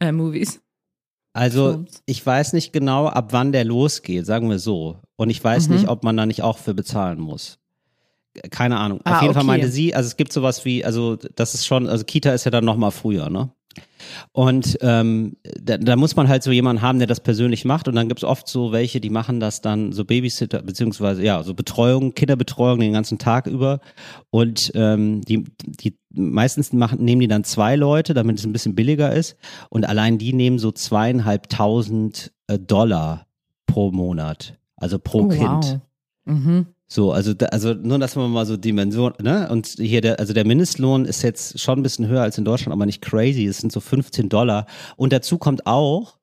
äh, 0.00 0.12
Movies. 0.12 0.60
Also 1.32 1.72
Films. 1.72 2.02
ich 2.06 2.24
weiß 2.24 2.52
nicht 2.52 2.72
genau, 2.72 3.06
ab 3.08 3.32
wann 3.32 3.50
der 3.50 3.64
losgeht, 3.64 4.24
sagen 4.24 4.48
wir 4.48 4.60
so. 4.60 4.98
Und 5.16 5.30
ich 5.30 5.42
weiß 5.42 5.68
Mhm. 5.68 5.74
nicht, 5.74 5.88
ob 5.88 6.04
man 6.04 6.16
da 6.16 6.24
nicht 6.26 6.42
auch 6.42 6.58
für 6.58 6.74
bezahlen 6.74 7.18
muss. 7.20 7.58
Keine 8.50 8.78
Ahnung. 8.78 9.00
Auf 9.04 9.12
Ah, 9.12 9.22
jeden 9.22 9.34
Fall 9.34 9.42
okay. 9.42 9.46
meinte 9.46 9.68
sie, 9.68 9.94
also 9.94 10.06
es 10.08 10.16
gibt 10.16 10.32
sowas 10.32 10.64
wie, 10.64 10.84
also 10.84 11.16
das 11.16 11.54
ist 11.54 11.66
schon, 11.66 11.88
also 11.88 12.04
Kita 12.04 12.32
ist 12.32 12.44
ja 12.44 12.50
dann 12.50 12.64
noch 12.64 12.76
mal 12.76 12.90
früher, 12.90 13.30
ne? 13.30 13.50
Und 14.32 14.78
ähm, 14.82 15.36
da, 15.60 15.78
da 15.78 15.96
muss 15.96 16.14
man 16.14 16.28
halt 16.28 16.42
so 16.44 16.52
jemanden 16.52 16.82
haben, 16.82 16.98
der 16.98 17.08
das 17.08 17.20
persönlich 17.20 17.64
macht. 17.64 17.88
Und 17.88 17.96
dann 17.96 18.06
gibt's 18.06 18.22
oft 18.22 18.46
so 18.46 18.70
welche, 18.70 19.00
die 19.00 19.10
machen 19.10 19.40
das 19.40 19.62
dann 19.62 19.90
so 19.92 20.04
Babysitter, 20.04 20.62
beziehungsweise 20.62 21.24
ja, 21.24 21.42
so 21.42 21.54
Betreuung, 21.54 22.14
Kinderbetreuung 22.14 22.78
den 22.78 22.92
ganzen 22.92 23.18
Tag 23.18 23.46
über. 23.48 23.80
Und 24.30 24.70
ähm, 24.74 25.22
die, 25.22 25.44
die 25.64 25.96
meistens 26.12 26.72
machen, 26.72 27.02
nehmen 27.04 27.20
die 27.22 27.28
dann 27.28 27.42
zwei 27.44 27.74
Leute, 27.74 28.14
damit 28.14 28.38
es 28.38 28.44
ein 28.46 28.52
bisschen 28.52 28.74
billiger 28.76 29.12
ist. 29.12 29.36
Und 29.70 29.84
allein 29.88 30.18
die 30.18 30.32
nehmen 30.34 30.58
so 30.60 30.70
zweieinhalbtausend 30.70 32.32
äh, 32.46 32.58
Dollar 32.58 33.26
pro 33.66 33.90
Monat. 33.90 34.58
Also 34.76 34.98
pro 34.98 35.22
Oh, 35.22 35.28
Kind. 35.28 35.40
wow. 35.40 35.80
Mhm. 36.26 36.66
So, 36.86 37.12
also, 37.12 37.34
da, 37.34 37.46
also 37.46 37.74
nur, 37.74 37.98
dass 37.98 38.14
man 38.14 38.30
mal 38.30 38.46
so 38.46 38.56
Dimension, 38.56 39.14
ne? 39.20 39.48
Und 39.50 39.66
hier 39.78 40.00
der, 40.00 40.20
also 40.20 40.32
der 40.32 40.46
Mindestlohn 40.46 41.06
ist 41.06 41.22
jetzt 41.22 41.58
schon 41.58 41.80
ein 41.80 41.82
bisschen 41.82 42.06
höher 42.06 42.22
als 42.22 42.38
in 42.38 42.44
Deutschland, 42.44 42.72
aber 42.72 42.86
nicht 42.86 43.02
crazy. 43.02 43.46
Es 43.46 43.58
sind 43.58 43.72
so 43.72 43.80
15 43.80 44.28
Dollar. 44.28 44.66
Und 44.96 45.12
dazu 45.12 45.38
kommt 45.38 45.66
auch, 45.66 46.18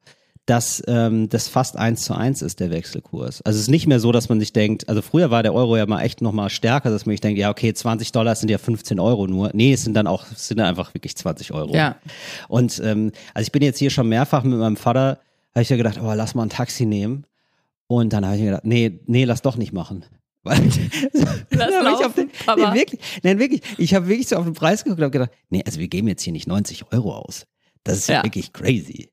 dass 0.45 0.83
ähm, 0.87 1.29
das 1.29 1.47
fast 1.47 1.77
eins 1.77 2.03
zu 2.03 2.13
eins 2.13 2.41
ist, 2.41 2.59
der 2.59 2.71
Wechselkurs. 2.71 3.41
Also 3.43 3.57
es 3.57 3.63
ist 3.63 3.69
nicht 3.69 3.87
mehr 3.87 3.99
so, 3.99 4.11
dass 4.11 4.27
man 4.27 4.39
sich 4.39 4.53
denkt, 4.53 4.89
also 4.89 5.01
früher 5.01 5.29
war 5.29 5.43
der 5.43 5.53
Euro 5.53 5.77
ja 5.77 5.85
mal 5.85 6.01
echt 6.01 6.21
noch 6.21 6.31
mal 6.31 6.49
stärker, 6.49 6.89
dass 6.89 7.05
man 7.05 7.13
sich 7.13 7.21
denkt, 7.21 7.39
ja, 7.39 7.49
okay, 7.49 7.73
20 7.73 8.11
Dollar 8.11 8.35
sind 8.35 8.49
ja 8.49 8.57
15 8.57 8.99
Euro 8.99 9.27
nur. 9.27 9.51
Nee, 9.53 9.73
es 9.73 9.83
sind 9.83 9.93
dann 9.93 10.07
auch, 10.07 10.25
es 10.31 10.47
sind 10.47 10.57
dann 10.57 10.67
einfach 10.67 10.93
wirklich 10.93 11.15
20 11.15 11.53
Euro. 11.53 11.73
Ja. 11.75 11.97
Und 12.47 12.81
ähm, 12.83 13.11
also 13.33 13.45
ich 13.45 13.51
bin 13.51 13.61
jetzt 13.61 13.77
hier 13.77 13.91
schon 13.91 14.09
mehrfach 14.09 14.43
mit 14.43 14.57
meinem 14.57 14.77
Vater, 14.77 15.19
habe 15.53 15.61
ich 15.61 15.69
ja 15.69 15.77
gedacht, 15.77 15.99
oh, 16.01 16.11
lass 16.13 16.35
mal 16.35 16.43
ein 16.43 16.49
Taxi 16.49 16.85
nehmen. 16.85 17.25
Und 17.87 18.13
dann 18.13 18.25
habe 18.25 18.35
ich 18.35 18.41
mir 18.41 18.47
gedacht, 18.47 18.65
nee, 18.65 18.99
nee, 19.05 19.25
lass 19.25 19.41
doch 19.41 19.57
nicht 19.57 19.73
machen. 19.73 20.05
Weil, 20.43 20.59
Lass 21.51 21.69
ich 21.69 21.85
auf 21.85 22.15
laufen, 22.15 22.15
den. 22.15 22.55
Nee, 22.55 22.73
wirklich, 22.79 22.99
nein, 23.23 23.39
wirklich. 23.39 23.61
Ich 23.77 23.93
habe 23.93 24.07
wirklich 24.07 24.27
so 24.27 24.37
auf 24.37 24.45
den 24.45 24.53
Preis 24.53 24.83
geguckt 24.83 24.99
und 24.99 25.03
habe 25.05 25.11
gedacht, 25.11 25.31
nee, 25.49 25.61
also 25.65 25.79
wir 25.79 25.87
geben 25.87 26.07
jetzt 26.07 26.23
hier 26.23 26.33
nicht 26.33 26.47
90 26.47 26.91
Euro 26.91 27.15
aus. 27.15 27.45
Das 27.83 27.97
ist 27.97 28.07
ja, 28.09 28.15
Ja. 28.15 28.23
wirklich 28.23 28.51
crazy. 28.53 29.09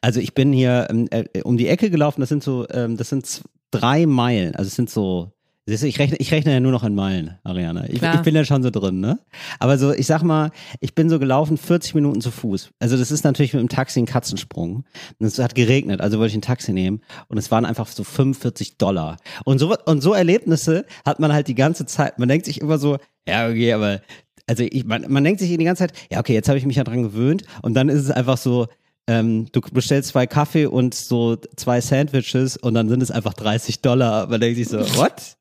Also 0.00 0.20
ich 0.20 0.34
bin 0.34 0.52
hier 0.52 0.88
ähm, 0.90 1.08
äh, 1.10 1.42
um 1.42 1.56
die 1.56 1.68
Ecke 1.68 1.90
gelaufen, 1.90 2.20
das 2.20 2.28
sind 2.28 2.42
so, 2.42 2.66
ähm, 2.70 2.96
das 2.96 3.08
sind 3.08 3.42
drei 3.70 4.04
Meilen, 4.06 4.54
also 4.56 4.68
es 4.68 4.74
sind 4.74 4.90
so, 4.90 5.32
ich 5.66 5.98
rechne, 5.98 6.16
ich 6.18 6.30
rechne 6.30 6.52
ja 6.52 6.60
nur 6.60 6.72
noch 6.72 6.84
in 6.84 6.94
Meilen, 6.94 7.38
Ariana. 7.42 7.88
Ich, 7.88 8.02
ich 8.02 8.20
bin 8.20 8.34
ja 8.34 8.44
schon 8.44 8.62
so 8.62 8.68
drin, 8.70 9.00
ne? 9.00 9.18
Aber 9.58 9.78
so, 9.78 9.92
ich 9.92 10.06
sag 10.06 10.22
mal, 10.22 10.50
ich 10.80 10.94
bin 10.94 11.08
so 11.08 11.18
gelaufen 11.18 11.56
40 11.56 11.94
Minuten 11.94 12.20
zu 12.20 12.30
Fuß. 12.30 12.70
Also 12.80 12.98
das 12.98 13.10
ist 13.10 13.24
natürlich 13.24 13.54
mit 13.54 13.60
dem 13.60 13.70
Taxi 13.70 14.00
ein 14.00 14.06
Katzensprung. 14.06 14.84
Und 15.18 15.26
es 15.26 15.38
hat 15.38 15.54
geregnet, 15.54 16.02
also 16.02 16.18
wollte 16.18 16.32
ich 16.32 16.36
ein 16.36 16.42
Taxi 16.42 16.72
nehmen 16.72 17.00
und 17.28 17.38
es 17.38 17.50
waren 17.50 17.64
einfach 17.64 17.88
so 17.88 18.04
45 18.04 18.76
Dollar. 18.76 19.16
Und 19.44 19.58
so, 19.58 19.74
und 19.86 20.02
so 20.02 20.12
Erlebnisse 20.12 20.84
hat 21.06 21.18
man 21.18 21.32
halt 21.32 21.48
die 21.48 21.54
ganze 21.54 21.86
Zeit. 21.86 22.18
Man 22.18 22.28
denkt 22.28 22.44
sich 22.44 22.60
immer 22.60 22.78
so, 22.78 22.98
ja, 23.26 23.48
okay, 23.48 23.72
aber 23.72 24.02
also 24.46 24.64
ich, 24.70 24.84
man, 24.84 25.06
man 25.08 25.24
denkt 25.24 25.40
sich 25.40 25.48
die 25.56 25.64
ganze 25.64 25.86
Zeit, 25.86 25.96
ja, 26.10 26.20
okay, 26.20 26.34
jetzt 26.34 26.48
habe 26.48 26.58
ich 26.58 26.66
mich 26.66 26.76
ja 26.76 26.84
dran 26.84 27.02
gewöhnt 27.02 27.44
und 27.62 27.72
dann 27.72 27.88
ist 27.88 28.02
es 28.02 28.10
einfach 28.10 28.36
so, 28.36 28.66
ähm, 29.06 29.46
du 29.52 29.60
bestellst 29.60 30.10
zwei 30.10 30.26
Kaffee 30.26 30.66
und 30.66 30.94
so 30.94 31.36
zwei 31.56 31.80
Sandwiches 31.80 32.58
und 32.58 32.74
dann 32.74 32.88
sind 32.90 33.02
es 33.02 33.10
einfach 33.10 33.32
30 33.32 33.80
Dollar. 33.80 34.28
Man 34.28 34.40
denkt 34.40 34.58
sich 34.58 34.68
so, 34.68 34.78
what? 34.96 35.36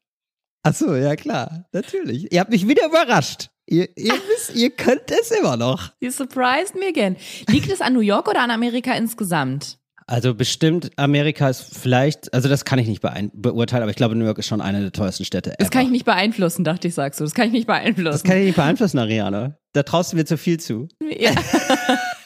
Ach 0.63 0.73
so, 0.73 0.95
ja 0.95 1.15
klar, 1.15 1.65
natürlich. 1.73 2.31
Ihr 2.31 2.39
habt 2.39 2.49
mich 2.51 2.67
wieder 2.67 2.85
überrascht. 2.87 3.49
Ihr, 3.65 3.87
ihr 3.97 4.13
wisst, 4.13 4.55
ihr 4.55 4.69
könnt 4.71 5.11
es 5.11 5.31
immer 5.31 5.57
noch. 5.57 5.91
You 5.99 6.09
surprised 6.11 6.75
me 6.75 6.87
again. 6.87 7.15
Liegt 7.49 7.71
es 7.71 7.81
an 7.81 7.93
New 7.93 7.99
York 8.01 8.27
oder 8.29 8.41
an 8.41 8.51
Amerika 8.51 8.93
insgesamt? 8.93 9.77
Also 10.05 10.33
bestimmt, 10.35 10.91
Amerika 10.97 11.49
ist 11.49 11.77
vielleicht, 11.77 12.33
also 12.33 12.49
das 12.49 12.65
kann 12.65 12.77
ich 12.77 12.87
nicht 12.87 13.01
beein- 13.01 13.31
beurteilen, 13.33 13.83
aber 13.83 13.89
ich 13.89 13.95
glaube, 13.95 14.15
New 14.15 14.25
York 14.25 14.37
ist 14.37 14.47
schon 14.47 14.59
eine 14.59 14.81
der 14.81 14.91
teuersten 14.91 15.23
Städte 15.23 15.51
ever. 15.51 15.57
Das 15.59 15.69
kann 15.71 15.83
ich 15.85 15.91
nicht 15.91 16.03
beeinflussen, 16.03 16.65
dachte 16.65 16.89
ich, 16.89 16.93
sagst 16.93 17.21
du. 17.21 17.23
Das 17.23 17.33
kann 17.33 17.47
ich 17.47 17.53
nicht 17.53 17.67
beeinflussen. 17.67 18.11
das 18.11 18.23
kann 18.23 18.37
ich 18.37 18.45
nicht 18.47 18.55
beeinflussen, 18.57 18.99
Ariane. 18.99 19.57
Da 19.71 19.83
traust 19.83 20.11
du 20.11 20.17
mir 20.17 20.25
zu 20.25 20.37
viel 20.37 20.59
zu. 20.59 20.89
Ja. 21.01 21.31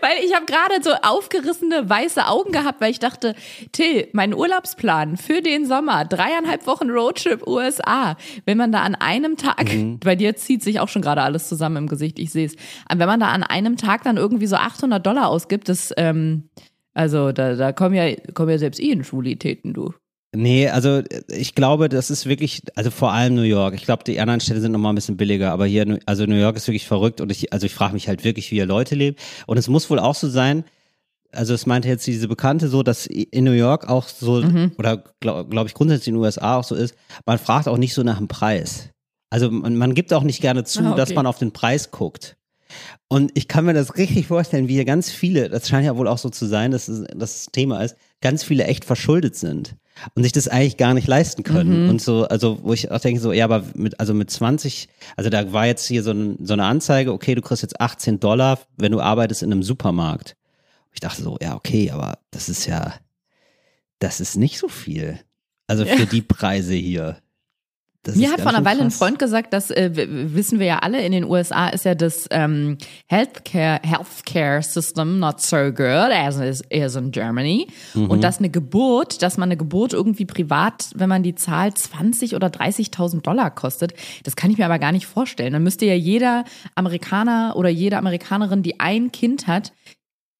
Weil 0.00 0.24
ich 0.24 0.34
habe 0.34 0.46
gerade 0.46 0.82
so 0.82 0.90
aufgerissene 1.02 1.88
weiße 1.88 2.26
Augen 2.26 2.52
gehabt, 2.52 2.80
weil 2.80 2.90
ich 2.90 2.98
dachte, 2.98 3.34
Till, 3.72 4.08
mein 4.12 4.34
Urlaubsplan 4.34 5.16
für 5.16 5.42
den 5.42 5.66
Sommer, 5.66 6.04
dreieinhalb 6.04 6.66
Wochen 6.66 6.90
Roadtrip 6.90 7.46
USA, 7.46 8.16
wenn 8.44 8.58
man 8.58 8.72
da 8.72 8.82
an 8.82 8.94
einem 8.94 9.36
Tag, 9.36 9.70
bei 10.00 10.16
dir 10.16 10.36
zieht 10.36 10.62
sich 10.62 10.80
auch 10.80 10.88
schon 10.88 11.02
gerade 11.02 11.22
alles 11.22 11.48
zusammen 11.48 11.76
im 11.76 11.86
Gesicht, 11.88 12.18
ich 12.18 12.30
sehe 12.30 12.46
es, 12.46 12.56
wenn 12.94 13.06
man 13.06 13.20
da 13.20 13.28
an 13.28 13.42
einem 13.42 13.76
Tag 13.76 14.02
dann 14.04 14.16
irgendwie 14.16 14.46
so 14.46 14.56
800 14.56 15.04
Dollar 15.04 15.28
ausgibt, 15.28 15.68
das, 15.68 15.92
ähm, 15.96 16.48
also 16.94 17.32
da, 17.32 17.54
da 17.54 17.72
kommen 17.72 17.94
ja, 17.94 18.14
kommen 18.32 18.50
ja 18.50 18.58
selbst 18.58 18.80
Ehenschulitäten, 18.80 19.74
du. 19.74 19.92
Nee, 20.34 20.68
also 20.68 21.02
ich 21.28 21.54
glaube, 21.54 21.88
das 21.88 22.10
ist 22.10 22.26
wirklich, 22.26 22.62
also 22.74 22.90
vor 22.90 23.12
allem 23.12 23.34
New 23.34 23.42
York. 23.42 23.74
Ich 23.74 23.84
glaube, 23.84 24.04
die 24.04 24.20
anderen 24.20 24.40
Städte 24.40 24.60
sind 24.60 24.72
nochmal 24.72 24.92
ein 24.92 24.96
bisschen 24.96 25.16
billiger, 25.16 25.52
aber 25.52 25.66
hier, 25.66 25.98
also 26.04 26.26
New 26.26 26.34
York 26.38 26.56
ist 26.56 26.66
wirklich 26.66 26.86
verrückt 26.86 27.20
und 27.20 27.30
ich, 27.32 27.52
also 27.52 27.64
ich 27.66 27.74
frage 27.74 27.94
mich 27.94 28.08
halt 28.08 28.24
wirklich, 28.24 28.50
wie 28.50 28.56
hier 28.56 28.66
Leute 28.66 28.94
leben. 28.94 29.16
Und 29.46 29.56
es 29.56 29.68
muss 29.68 29.88
wohl 29.88 29.98
auch 29.98 30.14
so 30.14 30.28
sein, 30.28 30.64
also 31.32 31.54
es 31.54 31.64
meinte 31.66 31.88
jetzt 31.88 32.06
diese 32.06 32.28
Bekannte 32.28 32.68
so, 32.68 32.82
dass 32.82 33.06
in 33.06 33.44
New 33.44 33.52
York 33.52 33.88
auch 33.88 34.08
so, 34.08 34.42
oder 34.78 35.04
glaube 35.20 35.48
glaub 35.48 35.66
ich 35.66 35.74
grundsätzlich 35.74 36.08
in 36.08 36.14
den 36.14 36.22
USA 36.22 36.56
auch 36.56 36.64
so 36.64 36.74
ist, 36.74 36.94
man 37.24 37.38
fragt 37.38 37.68
auch 37.68 37.78
nicht 37.78 37.94
so 37.94 38.02
nach 38.02 38.18
dem 38.18 38.28
Preis. 38.28 38.90
Also 39.30 39.50
man, 39.50 39.76
man 39.76 39.94
gibt 39.94 40.12
auch 40.12 40.22
nicht 40.22 40.40
gerne 40.40 40.64
zu, 40.64 40.80
Ah, 40.80 40.88
okay. 40.88 40.96
dass 40.96 41.14
man 41.14 41.26
auf 41.26 41.38
den 41.38 41.52
Preis 41.52 41.90
guckt. 41.90 42.36
Und 43.08 43.30
ich 43.34 43.48
kann 43.48 43.64
mir 43.64 43.74
das 43.74 43.96
richtig 43.96 44.26
vorstellen, 44.26 44.68
wie 44.68 44.74
hier 44.74 44.84
ganz 44.84 45.10
viele, 45.10 45.48
das 45.48 45.68
scheint 45.68 45.86
ja 45.86 45.96
wohl 45.96 46.08
auch 46.08 46.18
so 46.18 46.28
zu 46.30 46.46
sein, 46.46 46.72
dass 46.72 46.90
das 47.14 47.46
Thema 47.52 47.82
ist, 47.82 47.96
ganz 48.20 48.42
viele 48.42 48.64
echt 48.64 48.84
verschuldet 48.84 49.36
sind 49.36 49.76
und 50.14 50.22
sich 50.22 50.32
das 50.32 50.48
eigentlich 50.48 50.76
gar 50.76 50.94
nicht 50.94 51.08
leisten 51.08 51.42
können. 51.42 51.84
Mhm. 51.84 51.90
Und 51.90 52.02
so, 52.02 52.26
also 52.28 52.58
wo 52.62 52.72
ich 52.72 52.90
auch 52.90 53.00
denke, 53.00 53.20
so, 53.20 53.32
ja, 53.32 53.44
aber 53.44 53.64
mit, 53.74 53.98
also 54.00 54.14
mit 54.14 54.30
20, 54.30 54.88
also 55.16 55.30
da 55.30 55.52
war 55.52 55.66
jetzt 55.66 55.86
hier 55.86 56.02
so, 56.02 56.10
ein, 56.12 56.36
so 56.44 56.52
eine 56.52 56.64
Anzeige, 56.64 57.12
okay, 57.12 57.34
du 57.34 57.42
kriegst 57.42 57.62
jetzt 57.62 57.80
18 57.80 58.20
Dollar, 58.20 58.58
wenn 58.76 58.92
du 58.92 59.00
arbeitest 59.00 59.42
in 59.42 59.52
einem 59.52 59.62
Supermarkt. 59.62 60.36
Ich 60.92 61.00
dachte 61.00 61.22
so, 61.22 61.36
ja, 61.40 61.54
okay, 61.54 61.90
aber 61.90 62.18
das 62.30 62.48
ist 62.48 62.66
ja, 62.66 62.94
das 63.98 64.20
ist 64.20 64.36
nicht 64.36 64.58
so 64.58 64.68
viel. 64.68 65.18
Also 65.66 65.84
für 65.84 66.00
Ja. 66.00 66.06
die 66.06 66.22
Preise 66.22 66.74
hier. 66.74 67.16
Das 68.06 68.14
Mir 68.14 68.30
hat 68.30 68.40
vor 68.40 68.54
einer 68.54 68.64
Weile 68.64 68.82
ein. 68.82 68.92
Freund 68.92 69.18
gesagt, 69.18 69.52
dass 69.52 69.70
äh, 69.72 69.90
wissen 70.32 70.60
wir 70.60 70.66
ja 70.66 70.78
alle, 70.78 71.04
in 71.04 71.10
den 71.10 71.24
USA 71.24 71.68
ist 71.68 71.84
ja 71.84 71.96
das 71.96 72.28
ähm, 72.30 72.78
Healthcare, 73.06 73.80
Healthcare 73.82 74.62
System 74.62 75.18
not 75.18 75.40
so 75.40 75.72
good 75.72 76.12
as 76.12 76.38
is 76.38 76.62
in 76.94 77.10
Germany. 77.10 77.66
Mhm. 77.94 78.08
Und 78.08 78.22
dass 78.22 78.38
eine 78.38 78.48
Geburt, 78.48 79.22
dass 79.22 79.38
man 79.38 79.48
eine 79.48 79.56
Geburt 79.56 79.92
irgendwie 79.92 80.24
privat, 80.24 80.90
wenn 80.94 81.08
man 81.08 81.24
die 81.24 81.34
zahlt, 81.34 81.78
20 81.78 82.36
oder 82.36 82.46
30.000 82.46 83.22
Dollar 83.22 83.50
kostet, 83.50 83.94
das 84.22 84.36
kann 84.36 84.52
ich 84.52 84.58
mir 84.58 84.66
aber 84.66 84.78
gar 84.78 84.92
nicht 84.92 85.06
vorstellen. 85.06 85.52
Dann 85.52 85.64
müsste 85.64 85.84
ja 85.84 85.94
jeder 85.94 86.44
Amerikaner 86.76 87.54
oder 87.56 87.68
jede 87.68 87.98
Amerikanerin, 87.98 88.62
die 88.62 88.78
ein 88.78 89.10
Kind 89.10 89.48
hat, 89.48 89.72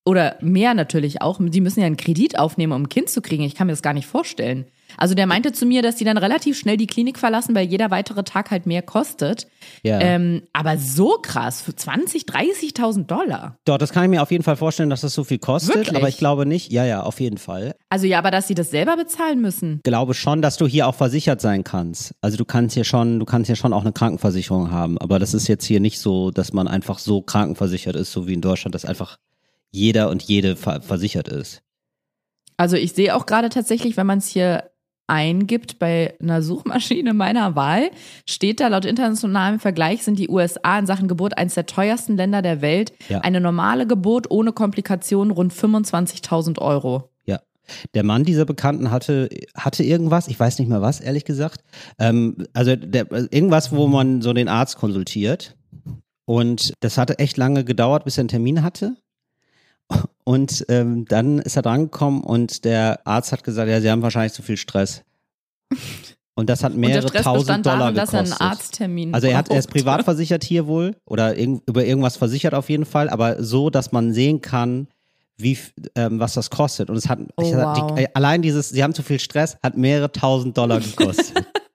oder 0.04 0.37
mehr 0.40 0.73
natürlich 0.75 1.20
auch, 1.20 1.40
die 1.40 1.61
müssen 1.61 1.80
ja 1.80 1.87
einen 1.87 1.96
Kredit 1.96 2.38
aufnehmen, 2.38 2.73
um 2.73 2.85
ein 2.85 2.88
Kind 2.88 3.11
zu 3.11 3.20
kriegen. 3.20 3.42
Ich 3.42 3.56
kann 3.56 3.66
mir 3.66 3.73
das 3.73 3.82
gar 3.82 3.92
nicht 3.92 4.06
vorstellen. 4.06 4.66
Also 4.97 5.15
der 5.15 5.26
meinte 5.26 5.53
zu 5.53 5.67
mir, 5.67 5.83
dass 5.83 5.97
die 5.97 6.05
dann 6.05 6.19
relativ 6.19 6.59
schnell 6.59 6.76
die 6.76 6.87
Klinik 6.87 7.19
verlassen, 7.19 7.55
weil 7.55 7.67
jeder 7.67 7.91
weitere 7.91 8.23
Tag 8.23 8.50
halt 8.50 8.67
mehr 8.67 8.83
kostet. 8.83 9.47
Ja. 9.83 10.00
Ähm, 10.00 10.43
aber 10.53 10.79
so 10.79 11.19
krass, 11.23 11.61
für 11.61 11.75
20, 11.75 12.25
30.000 12.25 13.07
Dollar. 13.07 13.59
Doch, 13.65 13.79
das 13.79 13.93
kann 13.93 14.05
ich 14.05 14.11
mir 14.11 14.23
auf 14.23 14.31
jeden 14.31 14.45
Fall 14.45 14.57
vorstellen, 14.57 14.91
dass 14.91 15.00
das 15.00 15.15
so 15.15 15.25
viel 15.25 15.38
kostet, 15.38 15.75
Wirklich? 15.76 15.97
aber 15.97 16.09
ich 16.09 16.19
glaube 16.19 16.47
nicht, 16.47 16.73
ja, 16.73 16.85
ja, 16.85 17.03
auf 17.03 17.21
jeden 17.21 17.38
Fall. 17.38 17.75
Also 17.88 18.07
ja, 18.07 18.19
aber 18.19 18.31
dass 18.31 18.49
sie 18.49 18.55
das 18.55 18.71
selber 18.71 18.97
bezahlen 18.97 19.41
müssen. 19.41 19.81
glaube 19.83 20.15
schon, 20.15 20.43
dass 20.43 20.57
du 20.57 20.67
hier 20.67 20.87
auch 20.87 20.95
versichert 20.95 21.41
sein 21.41 21.65
kannst. 21.65 22.15
Also 22.21 22.37
du 22.37 22.45
kannst 22.45 22.75
hier 22.75 22.85
schon, 22.85 23.19
du 23.19 23.25
kannst 23.26 23.47
hier 23.47 23.57
schon 23.57 23.73
auch 23.73 23.83
eine 23.83 23.93
Krankenversicherung 23.93 24.71
haben, 24.71 24.99
aber 24.99 25.19
das 25.19 25.35
ist 25.35 25.49
jetzt 25.49 25.65
hier 25.65 25.81
nicht 25.81 26.00
so, 26.00 26.31
dass 26.31 26.53
man 26.53 26.69
einfach 26.69 26.99
so 26.99 27.23
krankenversichert 27.23 27.97
ist, 27.97 28.12
so 28.12 28.26
wie 28.26 28.35
in 28.35 28.41
Deutschland, 28.41 28.75
dass 28.75 28.85
einfach 28.85 29.19
jeder 29.71 30.09
und 30.11 30.23
jede 30.23 30.57
ver 30.57 30.81
versichert 30.81 31.29
ist. 31.29 31.62
Also 32.57 32.76
ich 32.76 32.93
sehe 32.93 33.15
auch 33.15 33.26
gerade 33.26 33.49
tatsächlich, 33.50 33.97
wenn 33.97 34.07
man 34.07 34.19
es 34.19 34.29
hier 34.29 34.71
eingibt 35.07 35.79
bei 35.79 36.15
einer 36.21 36.43
Suchmaschine 36.43 37.15
meiner 37.15 37.55
Wahl, 37.57 37.91
steht 38.29 38.61
da 38.61 38.69
laut 38.69 38.85
internationalem 38.85 39.61
Vergleich 39.61 40.03
sind 40.03 40.19
die 40.19 40.29
USA 40.29 40.79
in 40.79 40.87
Sachen 40.87 41.09
Geburt 41.09 41.39
eines 41.39 41.55
der 41.55 41.67
teuersten 41.67 42.17
Länder 42.17 42.43
der 42.43 42.61
Welt. 42.63 42.93
Ja. 43.09 43.21
Eine 43.21 43.41
normale 43.41 43.87
Geburt 43.87 44.31
ohne 44.31 44.53
Komplikationen 44.53 45.31
rund 45.31 45.53
25.000 45.53 46.59
Euro. 46.59 47.11
Ja. 47.25 47.41
Der 47.95 48.05
Mann 48.05 48.25
dieser 48.25 48.45
Bekannten 48.45 48.91
hatte, 48.91 49.29
hatte 49.55 49.85
irgendwas, 49.85 50.29
ich 50.29 50.39
weiß 50.39 50.59
nicht 50.59 50.69
mehr 50.69 50.83
was, 50.83 51.01
ehrlich 51.01 51.25
gesagt. 51.25 51.63
Ähm, 51.99 52.47
also 52.53 52.77
der, 52.77 53.11
irgendwas, 53.11 53.73
wo 53.73 53.87
man 53.87 54.23
so 54.23 54.33
den 54.33 54.49
Arzt 54.49 54.77
konsultiert. 54.77 55.57
Und 56.25 56.75
das 56.81 56.99
hatte 56.99 57.21
echt 57.21 57.37
lange 57.37 57.65
gedauert, 57.65 58.05
bis 58.05 58.19
er 58.19 58.23
einen 58.23 58.29
Termin 58.29 58.63
hatte. 58.63 58.97
Und 60.25 60.64
ähm, 60.69 61.05
dann 61.07 61.38
ist 61.38 61.57
er 61.57 61.62
drangekommen 61.62 62.23
und 62.23 62.64
der 62.64 63.07
Arzt 63.07 63.31
hat 63.33 63.45
gesagt, 63.45 63.69
ja, 63.71 63.81
Sie 63.81 63.90
haben 63.90 64.02
wahrscheinlich 64.02 64.33
zu 64.33 64.43
viel 64.43 64.57
Stress. 64.57 65.05
Und 66.35 66.50
das 66.50 66.62
hat 66.64 66.75
mehrere 66.75 67.11
tausend 67.11 67.64
Dollar 67.64 67.81
er 67.81 67.87
einen 67.87 67.95
gekostet. 68.28 68.40
Arzttermin 68.40 69.14
Also 69.14 69.26
er, 69.28 69.38
hat, 69.38 69.49
er 69.50 69.59
ist 69.59 69.71
privat 69.71 70.05
versichert 70.05 70.45
hier 70.45 70.66
wohl 70.66 70.97
oder 71.07 71.38
irg 71.38 71.62
über 71.66 71.85
irgendwas 71.85 72.16
versichert 72.16 72.55
auf 72.55 72.69
jeden 72.69 72.85
Fall, 72.85 73.09
aber 73.09 73.43
so, 73.43 73.71
dass 73.71 73.93
man 73.93 74.12
sehen 74.12 74.43
kann, 74.43 74.88
wie 75.38 75.57
ähm, 75.95 76.19
was 76.19 76.35
das 76.35 76.50
kostet. 76.50 76.90
Und 76.90 76.97
es 76.97 77.09
hat 77.09 77.21
Oh, 77.37 77.43
wow. 77.43 77.95
die, 77.95 78.02
äh, 78.02 78.09
allein 78.14 78.43
dieses, 78.43 78.69
sie 78.69 78.83
haben 78.83 78.95
zu 78.95 79.02
viel 79.02 79.19
Stress, 79.21 79.57
hat 79.62 79.76
mehrere 79.76 80.11
tausend 80.12 80.59
Dollar 80.59 80.81
gekostet. 80.81 81.47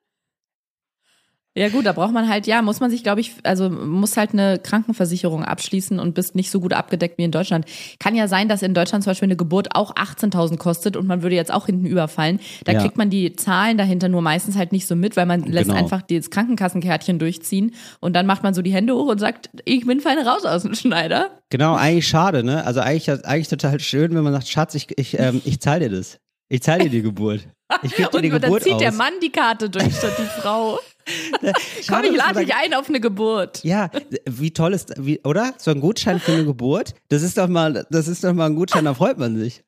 Ja 1.54 1.68
gut, 1.68 1.84
da 1.84 1.92
braucht 1.92 2.12
man 2.14 2.30
halt, 2.30 2.46
ja, 2.46 2.62
muss 2.62 2.80
man 2.80 2.90
sich, 2.90 3.02
glaube 3.02 3.20
ich, 3.20 3.32
also 3.42 3.68
muss 3.68 4.16
halt 4.16 4.32
eine 4.32 4.58
Krankenversicherung 4.58 5.44
abschließen 5.44 5.98
und 5.98 6.14
bist 6.14 6.34
nicht 6.34 6.50
so 6.50 6.60
gut 6.60 6.72
abgedeckt 6.72 7.18
wie 7.18 7.24
in 7.24 7.30
Deutschland. 7.30 7.66
Kann 7.98 8.14
ja 8.14 8.26
sein, 8.26 8.48
dass 8.48 8.62
in 8.62 8.72
Deutschland 8.72 9.04
zum 9.04 9.10
Beispiel 9.10 9.26
eine 9.26 9.36
Geburt 9.36 9.76
auch 9.76 9.94
18.000 9.94 10.56
kostet 10.56 10.96
und 10.96 11.06
man 11.06 11.22
würde 11.22 11.36
jetzt 11.36 11.52
auch 11.52 11.66
hinten 11.66 11.84
überfallen. 11.84 12.40
Da 12.64 12.72
Ja. 12.72 12.80
kriegt 12.80 12.96
man 12.96 13.10
die 13.10 13.36
Zahlen 13.36 13.76
dahinter 13.76 14.08
nur 14.08 14.22
meistens 14.22 14.56
halt 14.56 14.72
nicht 14.72 14.86
so 14.86 14.96
mit, 14.96 15.14
weil 15.16 15.26
man 15.26 15.42
lässt 15.42 15.68
Genau. 15.68 15.78
einfach 15.78 16.00
das 16.00 16.30
Krankenkassenkärtchen 16.30 17.18
durchziehen 17.18 17.74
und 18.00 18.14
dann 18.14 18.24
macht 18.24 18.42
man 18.42 18.54
so 18.54 18.62
die 18.62 18.72
Hände 18.72 18.94
hoch 18.94 19.08
und 19.08 19.18
sagt, 19.18 19.50
ich 19.66 19.84
bin 19.86 20.00
fein 20.00 20.18
raus 20.18 20.46
aus 20.46 20.62
dem 20.62 20.74
Schneider. 20.74 21.42
genau, 21.50 21.74
eigentlich 21.74 22.08
schade, 22.08 22.44
ne? 22.44 22.64
Also 22.64 22.80
eigentlich, 22.80 23.10
eigentlich 23.26 23.48
total 23.48 23.78
schön, 23.78 24.14
wenn 24.14 24.24
man 24.24 24.32
sagt, 24.32 24.48
Schatz, 24.48 24.74
ich, 24.74 24.86
ich, 24.98 25.18
ähm, 25.18 25.42
ich 25.44 25.60
zahle 25.60 25.90
dir 25.90 25.96
das. 25.98 26.18
Ich 26.48 26.62
zahle 26.62 26.84
dir 26.84 26.90
die 26.90 27.02
Geburt. 27.02 27.46
Ich 27.82 27.94
gebe 27.96 28.10
dir 28.10 28.14
Und 28.16 28.22
die 28.24 28.28
dann 28.30 28.40
Geburt 28.42 28.62
zieht 28.62 28.74
aus. 28.74 28.80
der 28.80 28.92
Mann 28.92 29.12
die 29.22 29.30
Karte 29.30 29.70
durch 29.70 29.84
statt 29.96 30.12
die 30.18 30.40
Frau. 30.40 30.78
Komm, 31.40 31.50
Schade, 31.82 32.08
ich 32.08 32.16
lade 32.16 32.44
dich 32.44 32.54
ein 32.54 32.74
auf 32.74 32.88
eine 32.88 33.00
Geburt. 33.00 33.62
Ja, 33.64 33.90
wie 34.28 34.52
toll 34.52 34.72
ist, 34.72 34.92
wie, 34.98 35.20
oder? 35.24 35.54
So 35.58 35.70
ein 35.70 35.80
Gutschein 35.80 36.20
für 36.20 36.32
eine 36.32 36.44
Geburt? 36.44 36.94
Das 37.08 37.22
ist 37.22 37.38
doch 37.38 37.48
mal, 37.48 37.86
das 37.90 38.08
ist 38.08 38.22
doch 38.24 38.32
mal 38.32 38.46
ein 38.46 38.54
Gutschein, 38.54 38.84
da 38.84 38.94
freut 38.94 39.18
man 39.18 39.36
sich. 39.36 39.64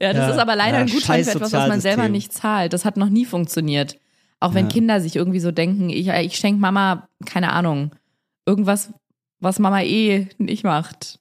Ja, 0.00 0.12
das 0.12 0.16
Ja, 0.16 0.30
ist 0.30 0.38
aber 0.38 0.56
leider 0.56 0.78
ja, 0.78 0.84
ein 0.84 0.90
Gutschein 0.90 1.24
für 1.24 1.30
etwas, 1.32 1.52
was 1.52 1.68
man 1.68 1.80
selber 1.80 2.08
nicht 2.08 2.32
zahlt. 2.32 2.72
Das 2.72 2.84
hat 2.84 2.96
noch 2.96 3.08
nie 3.08 3.24
funktioniert. 3.24 3.96
Auch 4.40 4.54
wenn 4.54 4.66
Ja. 4.66 4.72
Kinder 4.72 5.00
sich 5.00 5.16
irgendwie 5.16 5.40
so 5.40 5.50
denken, 5.50 5.90
ich, 5.90 6.08
ich 6.08 6.36
schenke 6.36 6.60
Mama, 6.60 7.08
keine 7.24 7.52
Ahnung, 7.52 7.92
irgendwas, 8.46 8.92
was 9.40 9.58
Mama 9.58 9.82
eh 9.82 10.28
nicht 10.38 10.64
macht. 10.64 11.18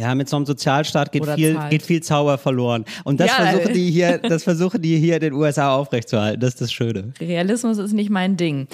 Ja, 0.00 0.14
mit 0.14 0.28
so 0.30 0.36
einem 0.36 0.46
Sozialstaat 0.46 1.12
geht 1.12 1.22
Oder 1.22 1.34
viel, 1.34 1.54
zahlt. 1.54 1.70
geht 1.70 1.82
viel 1.82 2.02
Zauber 2.02 2.38
verloren. 2.38 2.84
Und 3.04 3.20
das 3.20 3.28
Ja, 3.28 3.34
versuchen 3.46 3.70
äh. 3.70 3.72
die 3.74 3.90
hier, 3.90 4.18
das 4.18 4.44
versuchen 4.44 4.80
die 4.80 4.96
hier 4.96 5.16
in 5.16 5.20
den 5.20 5.32
USA 5.34 5.74
aufrechtzuerhalten. 5.74 6.40
Das 6.40 6.50
ist 6.54 6.60
das 6.62 6.72
Schöne. 6.72 7.12
Realismus 7.20 7.76
ist 7.78 7.92
nicht 7.92 8.08
mein 8.08 8.36
Ding. 8.38 8.66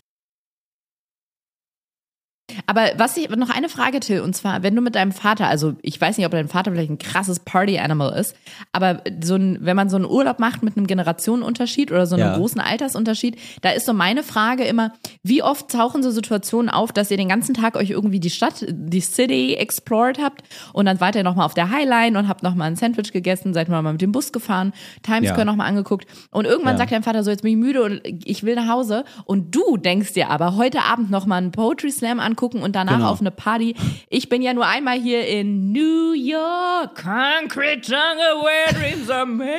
Aber 2.66 2.90
was 2.96 3.16
ich, 3.16 3.28
noch 3.28 3.50
eine 3.50 3.68
Frage, 3.68 4.00
Till, 4.00 4.20
und 4.20 4.34
zwar, 4.34 4.62
wenn 4.62 4.74
du 4.74 4.80
mit 4.82 4.94
deinem 4.94 5.12
Vater, 5.12 5.46
also 5.48 5.74
ich 5.82 6.00
weiß 6.00 6.16
nicht, 6.16 6.26
ob 6.26 6.32
dein 6.32 6.48
Vater 6.48 6.70
vielleicht 6.72 6.90
ein 6.90 6.98
krasses 6.98 7.40
Party-Animal 7.40 8.18
ist, 8.18 8.34
aber 8.72 9.02
so 9.22 9.34
ein, 9.34 9.58
wenn 9.60 9.76
man 9.76 9.88
so 9.88 9.96
einen 9.96 10.06
Urlaub 10.06 10.38
macht 10.38 10.62
mit 10.62 10.76
einem 10.76 10.86
Generationenunterschied 10.86 11.90
oder 11.90 12.06
so 12.06 12.14
einem 12.16 12.26
Ja. 12.28 12.36
großen 12.36 12.60
Altersunterschied, 12.60 13.36
da 13.62 13.70
ist 13.70 13.86
so 13.86 13.92
meine 13.92 14.22
Frage 14.22 14.64
immer, 14.64 14.92
wie 15.22 15.42
oft 15.42 15.70
tauchen 15.70 16.02
so 16.02 16.10
Situationen 16.10 16.70
auf, 16.70 16.92
dass 16.92 17.10
ihr 17.10 17.16
den 17.16 17.28
ganzen 17.28 17.54
Tag 17.54 17.76
euch 17.76 17.90
irgendwie 17.90 18.20
die 18.20 18.30
Stadt, 18.30 18.64
die 18.68 19.00
City 19.00 19.54
explored 19.54 20.18
habt 20.22 20.42
und 20.72 20.86
dann 20.86 21.00
wart 21.00 21.16
ihr 21.16 21.22
nochmal 21.24 21.46
auf 21.46 21.54
der 21.54 21.70
Highline 21.70 22.18
und 22.18 22.28
habt 22.28 22.42
nochmal 22.42 22.68
ein 22.68 22.76
Sandwich 22.76 23.12
gegessen, 23.12 23.54
seid 23.54 23.68
mal 23.68 23.82
mit 23.82 24.00
dem 24.02 24.12
Bus 24.12 24.32
gefahren, 24.32 24.72
Times 25.02 25.26
Ja. 25.26 25.32
Square 25.32 25.46
nochmal 25.46 25.68
angeguckt 25.68 26.06
und 26.30 26.44
irgendwann 26.44 26.74
Ja. 26.74 26.78
sagt 26.78 26.92
dein 26.92 27.02
Vater 27.02 27.24
so, 27.24 27.30
jetzt 27.30 27.42
bin 27.42 27.50
ich 27.52 27.56
müde 27.58 27.82
und 27.82 28.00
ich 28.24 28.42
will 28.44 28.54
nach 28.54 28.68
Hause 28.68 29.04
und 29.24 29.54
du 29.54 29.76
denkst 29.76 30.12
dir 30.12 30.30
aber 30.30 30.56
heute 30.56 30.82
Abend 30.84 31.10
nochmal 31.10 31.38
einen 31.38 31.52
Poetry 31.52 31.90
Slam 31.90 32.20
angucken 32.20 32.45
und 32.54 32.74
danach 32.76 32.94
Genau. 32.96 33.10
auf 33.10 33.20
eine 33.20 33.30
Party. 33.30 33.74
Ich 34.08 34.28
bin 34.28 34.42
ja 34.42 34.54
nur 34.54 34.66
einmal 34.66 34.98
hier 34.98 35.26
in 35.26 35.72
New 35.72 36.12
York, 36.12 36.94
Concrete 36.94 37.80
Jungle, 37.82 38.42
where 38.42 38.74
dreams 38.78 39.10
are 39.10 39.26
made 39.26 39.52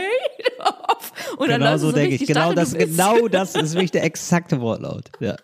of. 0.60 1.12
Und 1.38 1.50
dann 1.50 1.60
Genau 1.62 1.74
du 1.74 1.78
so 1.80 1.92
denke 1.92 2.16
ich. 2.16 2.26
Genau 2.26 2.54
das, 2.54 2.74
genau 2.74 3.28
das 3.32 3.56
ist 3.56 3.74
wirklich 3.74 3.92
der 3.92 4.04
exakte 4.04 4.60
Wortlaut. 4.62 5.06
Ja. 5.20 5.36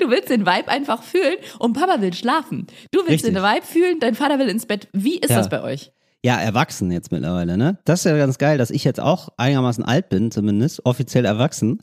du 0.00 0.10
willst 0.10 0.28
den 0.30 0.46
Vibe 0.46 0.68
einfach 0.68 1.02
fühlen 1.02 1.36
und 1.58 1.72
Papa 1.74 2.00
will 2.00 2.12
schlafen. 2.12 2.66
Du 2.90 3.00
willst 3.00 3.24
Richtig. 3.24 3.34
den 3.34 3.42
Vibe 3.42 3.62
fühlen, 3.66 4.00
dein 4.00 4.14
Vater 4.14 4.38
will 4.38 4.48
ins 4.48 4.66
Bett. 4.66 4.88
Wie 4.92 5.18
ist 5.18 5.30
Ja. 5.30 5.36
das 5.36 5.48
bei 5.48 5.62
euch? 5.62 5.92
ja, 6.22 6.38
erwachsen 6.38 6.90
jetzt 6.92 7.12
mittlerweile, 7.12 7.56
ne? 7.56 7.78
Das 7.86 8.00
ist 8.00 8.04
ja 8.04 8.14
ganz 8.18 8.36
geil, 8.36 8.58
dass 8.58 8.70
ich 8.70 8.84
jetzt 8.84 9.00
auch 9.00 9.30
einigermaßen 9.38 9.82
alt 9.82 10.10
bin, 10.10 10.30
zumindest, 10.30 10.84
offiziell 10.84 11.24
erwachsen. 11.24 11.82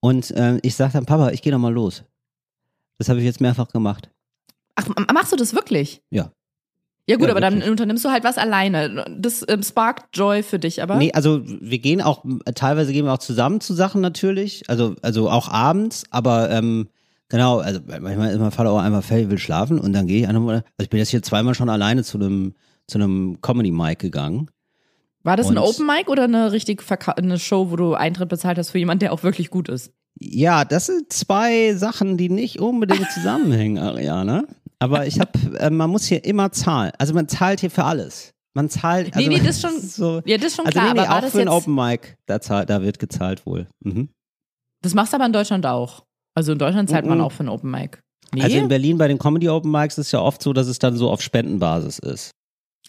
Und 0.00 0.30
äh, 0.32 0.58
ich 0.60 0.74
sage 0.76 0.92
dann, 0.92 1.06
Papa, 1.06 1.30
ich 1.30 1.40
gehe 1.40 1.52
noch 1.54 1.58
mal 1.58 1.72
los. 1.72 2.04
Das 2.98 3.08
habe 3.08 3.20
ich 3.20 3.24
jetzt 3.24 3.40
mehrfach 3.40 3.68
gemacht. 3.68 4.10
Ach, 4.78 4.86
machst 5.12 5.32
du 5.32 5.36
das 5.36 5.54
wirklich? 5.54 6.00
Ja. 6.10 6.30
Ja 7.08 7.16
gut, 7.16 7.24
Ja, 7.26 7.30
aber 7.32 7.40
dann 7.40 7.54
wirklich. 7.54 7.70
unternimmst 7.70 8.04
du 8.04 8.10
halt 8.10 8.22
was 8.24 8.36
alleine. 8.38 9.04
Das 9.18 9.42
ähm, 9.48 9.62
sparkt 9.62 10.14
Joy 10.16 10.42
für 10.42 10.58
dich, 10.58 10.82
aber 10.82 10.96
Nee, 10.96 11.10
also 11.12 11.40
wir 11.44 11.78
gehen 11.78 12.02
auch, 12.02 12.24
teilweise 12.54 12.92
gehen 12.92 13.06
wir 13.06 13.14
auch 13.14 13.18
zusammen 13.18 13.60
zu 13.62 13.72
Sachen 13.72 14.00
natürlich, 14.02 14.68
also, 14.68 14.94
also 15.00 15.30
auch 15.30 15.48
abends, 15.48 16.04
aber 16.10 16.50
ähm, 16.50 16.88
genau, 17.30 17.60
also 17.60 17.80
manchmal 17.86 18.30
ist 18.32 18.38
mein 18.38 18.50
Vater 18.50 18.70
auch 18.72 18.78
einfach 18.80 19.02
fertig, 19.02 19.30
will 19.30 19.38
schlafen 19.38 19.78
und 19.80 19.94
dann 19.94 20.06
gehe 20.06 20.20
ich 20.20 20.28
einmal, 20.28 20.56
also 20.56 20.64
ich 20.80 20.90
bin 20.90 20.98
jetzt 20.98 21.08
hier 21.08 21.22
zweimal 21.22 21.54
schon 21.54 21.70
alleine 21.70 22.04
zu 22.04 22.18
einem 22.18 22.54
zu 22.86 22.98
einem 22.98 23.38
Comedy-Mic 23.42 23.98
gegangen. 24.00 24.50
war 25.22 25.36
das 25.38 25.46
ein 25.48 25.56
und- 25.58 25.64
Open 25.64 25.86
Mic 25.86 26.08
oder 26.10 26.24
eine 26.24 26.52
richtig 26.52 26.82
verka 26.82 27.12
eine 27.12 27.38
Show, 27.38 27.70
wo 27.70 27.76
du 27.76 27.94
Eintritt 27.94 28.28
bezahlt 28.28 28.58
hast 28.58 28.70
für 28.70 28.78
jemanden, 28.78 29.00
der 29.00 29.12
auch 29.14 29.22
wirklich 29.22 29.48
gut 29.50 29.68
ist? 29.70 29.92
Ja, 30.20 30.64
das 30.64 30.86
sind 30.86 31.12
zwei 31.12 31.74
Sachen, 31.74 32.16
die 32.16 32.28
nicht 32.28 32.58
unbedingt 32.60 33.10
zusammenhängen, 33.12 33.78
Ariane. 33.78 34.46
Aber 34.80 35.06
ich 35.06 35.18
habe, 35.20 35.32
äh, 35.58 35.70
man 35.70 35.90
muss 35.90 36.04
hier 36.06 36.24
immer 36.24 36.52
zahlen. 36.52 36.92
Also 36.98 37.14
man 37.14 37.26
zahlt 37.28 37.60
hier 37.60 37.70
für 37.70 37.84
alles. 37.84 38.32
Man 38.54 38.68
zahlt. 38.68 39.14
Also 39.14 39.18
Nee, 39.28 39.36
nee, 39.38 39.44
das 39.44 39.56
ist 39.56 39.62
schon- 39.62 39.80
So, 39.82 40.22
Ja, 40.24 40.36
das 40.36 40.46
ist 40.48 40.56
schon 40.56 40.66
also 40.66 40.78
klar, 40.78 40.94
nee, 40.94 41.00
nee, 41.00 41.06
aber 41.06 41.16
auch 41.16 41.20
das 41.22 41.32
für 41.32 41.40
ein 41.40 41.48
Open 41.48 41.74
Mic, 41.74 42.16
da, 42.26 42.40
zahlt, 42.40 42.70
da 42.70 42.82
wird 42.82 42.98
gezahlt 42.98 43.44
wohl. 43.46 43.66
Mhm. 43.84 44.08
Das 44.82 44.94
machst 44.94 45.12
du 45.12 45.16
aber 45.16 45.26
in 45.26 45.32
Deutschland 45.32 45.66
auch. 45.66 46.04
Also 46.36 46.52
in 46.52 46.58
Deutschland 46.58 46.88
zahlt 46.88 47.06
man 47.06 47.18
Mhm. 47.18 47.24
auch 47.24 47.32
für 47.32 47.44
ein 47.44 47.48
Open 47.48 47.70
Mic. 47.70 47.98
Nee? 48.32 48.42
Also 48.42 48.56
in 48.58 48.68
Berlin 48.68 48.98
bei 48.98 49.08
den 49.08 49.18
Comedy 49.18 49.48
Open 49.48 49.70
Mics 49.70 49.98
ist 49.98 50.06
es 50.06 50.12
ja 50.12 50.20
oft 50.20 50.42
so, 50.42 50.52
dass 50.52 50.66
es 50.68 50.78
dann 50.78 50.96
so 50.96 51.10
auf 51.10 51.20
Spendenbasis 51.22 51.98
ist. 51.98 52.30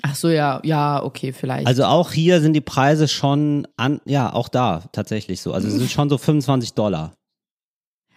Ach 0.02 0.16
so, 0.16 0.30
ja, 0.30 0.62
ja, 0.64 1.04
okay, 1.04 1.34
vielleicht. 1.34 1.68
Also 1.68 1.84
auch 1.86 2.12
hier 2.12 2.40
sind 2.42 2.54
die 2.54 2.62
Preise 2.62 3.08
schon 3.08 3.68
an, 3.76 4.00
ja, 4.06 4.32
auch 4.32 4.48
da 4.48 4.84
tatsächlich 4.92 5.42
so. 5.42 5.52
Also 5.54 5.68
es 5.68 5.74
sind 5.74 5.90
schon 5.92 6.10
so 6.10 6.18
25 6.18 6.74
Dollar. 6.74 7.14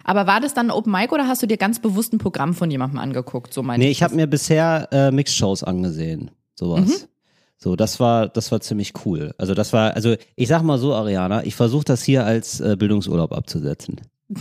Aber 0.05 0.27
war 0.27 0.41
das 0.41 0.55
dann 0.55 0.71
Open 0.71 0.93
Mic 0.93 1.13
oder 1.13 1.29
hast 1.29 1.43
du 1.43 1.47
dir 1.47 1.57
ganz 1.57 1.81
bewusst 1.81 2.13
ein 2.13 2.19
Programm 2.19 2.55
von 2.55 2.71
jemandem 2.71 2.99
angeguckt? 2.99 3.53
So 3.55 3.63
meine 3.63 3.85
Nee, 3.85 3.91
ich 3.91 4.03
habe 4.03 4.15
mir 4.15 4.27
bisher 4.27 4.89
äh, 4.93 5.11
Mixed-Shows 5.11 5.65
angesehen. 5.65 6.31
Sowas. 6.55 6.89
Mhm. 6.89 7.09
So, 7.57 7.77
das 7.77 8.01
war, 8.01 8.29
das 8.29 8.51
war 8.51 8.61
ziemlich 8.61 8.93
cool. 9.05 9.35
Also 9.39 9.55
das 9.55 9.73
war, 9.73 9.95
also 9.95 10.17
ich 10.35 10.49
sag 10.49 10.63
mal 10.63 10.79
so, 10.79 10.95
Ariana, 10.95 11.45
ich 11.45 11.55
versuche 11.55 11.85
das 11.85 12.03
hier 12.03 12.25
als 12.25 12.61
äh, 12.61 12.77
Bildungsurlaub 12.77 13.33
abzusetzen. 13.33 14.01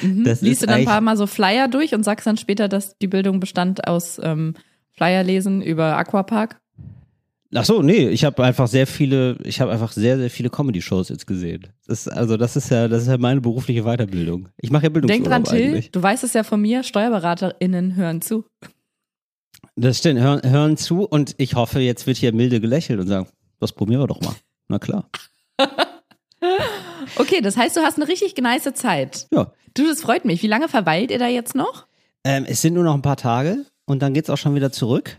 Mhm. 0.00 0.24
Das 0.24 0.40
Liest 0.40 0.62
du 0.62 0.66
dann 0.66 0.80
ein 0.80 0.84
paar 0.84 1.00
Mal 1.00 1.16
so 1.16 1.26
Flyer 1.26 1.68
durch 1.68 1.94
und 1.94 2.04
sagst 2.04 2.26
dann 2.26 2.36
später, 2.36 2.68
dass 2.68 2.98
die 2.98 3.08
Bildung 3.08 3.40
bestand 3.40 3.88
aus 3.88 4.20
ähm, 4.22 4.54
Flyer 4.92 5.24
lesen 5.24 5.60
über 5.60 5.96
Aquapark? 5.96 6.61
Ach 7.54 7.64
so, 7.66 7.82
nee, 7.82 8.08
ich 8.08 8.24
habe 8.24 8.42
einfach 8.44 8.66
sehr 8.66 8.86
viele, 8.86 9.36
ich 9.44 9.60
habe 9.60 9.70
einfach 9.72 9.92
sehr, 9.92 10.16
sehr 10.16 10.30
viele 10.30 10.48
Comedy-Shows 10.48 11.10
jetzt 11.10 11.26
gesehen. 11.26 11.66
Das, 11.86 12.06
ist- 12.06 12.08
also 12.12 12.36
das 12.38 12.56
ist 12.56 12.70
ja, 12.70 12.88
das 12.88 13.02
ist 13.02 13.08
ja 13.08 13.18
meine 13.18 13.40
berufliche 13.42 13.82
Weiterbildung. 13.84 14.48
Ich 14.56 14.70
mache 14.70 14.84
ja 14.84 14.88
Denk 14.88 15.06
Bildungsurlaub 15.06 15.44
dran, 15.44 15.56
Till, 15.56 15.68
eigentlich. 15.68 15.90
du 15.90 16.02
weißt 16.02 16.24
es 16.24 16.32
ja 16.32 16.44
von 16.44 16.60
mir, 16.62 16.82
SteuerberaterInnen 16.82 17.94
hören 17.96 18.22
zu. 18.22 18.44
Das 19.76 19.98
stimmt, 19.98 20.20
hören, 20.20 20.40
hören 20.50 20.76
zu 20.78 21.04
und 21.04 21.34
ich 21.38 21.54
hoffe, 21.54 21.80
jetzt 21.80 22.06
wird 22.06 22.16
hier 22.16 22.32
milde 22.32 22.60
gelächelt 22.60 23.00
und 23.00 23.06
sagen, 23.06 23.28
das 23.60 23.72
probieren 23.72 24.00
wir 24.00 24.06
doch 24.06 24.20
mal. 24.22 24.34
Na 24.68 24.78
klar. 24.78 25.08
Okay, 27.16 27.40
das 27.40 27.56
heißt, 27.56 27.76
du 27.76 27.80
hast 27.82 27.96
eine 27.98 28.08
richtig 28.08 28.36
nice 28.38 28.72
Zeit. 28.74 29.26
Ja. 29.32 29.52
Du, 29.74 29.86
das 29.86 30.00
freut 30.00 30.24
mich. 30.24 30.42
Wie 30.42 30.46
lange 30.48 30.68
verweilt 30.68 31.10
ihr 31.10 31.18
da 31.18 31.28
jetzt 31.28 31.54
noch? 31.54 31.86
Ähm, 32.24 32.44
es 32.48 32.62
sind 32.62 32.74
nur 32.74 32.84
noch 32.84 32.94
ein 32.94 33.02
paar 33.02 33.16
Tage 33.16 33.64
und 33.84 34.02
dann 34.02 34.14
geht's 34.14 34.30
auch 34.30 34.38
schon 34.38 34.54
wieder 34.54 34.72
zurück. 34.72 35.18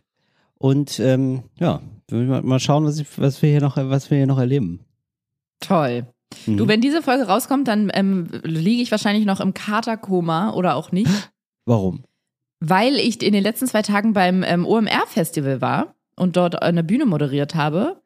Und 0.58 1.00
ähm, 1.00 1.44
ja, 1.60 1.82
mal- 2.18 2.60
schauen, 2.60 2.86
was, 2.86 3.00
ich, 3.00 3.08
was, 3.20 3.42
wir 3.42 3.50
hier 3.50 3.62
noch, 3.62 3.78
was 3.78 4.10
wir 4.12 4.18
hier 4.18 4.28
noch 4.28 4.40
erleben. 4.40 4.80
Toll. 5.60 6.06
Mhm. 6.46 6.58
Du, 6.58 6.68
wenn 6.68 6.82
diese 6.82 7.02
Folge 7.02 7.26
rauskommt, 7.28 7.68
dann 7.68 7.92
ähm, 7.94 8.28
liege 8.44 8.82
ich 8.82 8.92
wahrscheinlich 8.92 9.26
noch 9.26 9.40
im 9.40 9.54
Katerkoma 9.54 10.52
oder 10.52 10.76
auch 10.76 10.92
nicht, 10.92 11.12
Warum? 11.66 12.04
weil 12.60 12.96
ich 12.96 13.22
in 13.24 13.34
den 13.34 13.44
letzten 13.44 13.68
zwei 13.68 13.82
Tagen 13.82 14.14
beim 14.14 14.44
ähm, 14.44 14.66
OMR-Festival 14.66 15.62
war 15.62 15.96
und 16.16 16.38
dort 16.38 16.62
eine 16.62 16.84
Bühne 16.84 17.06
moderiert 17.06 17.56
habe. 17.56 18.02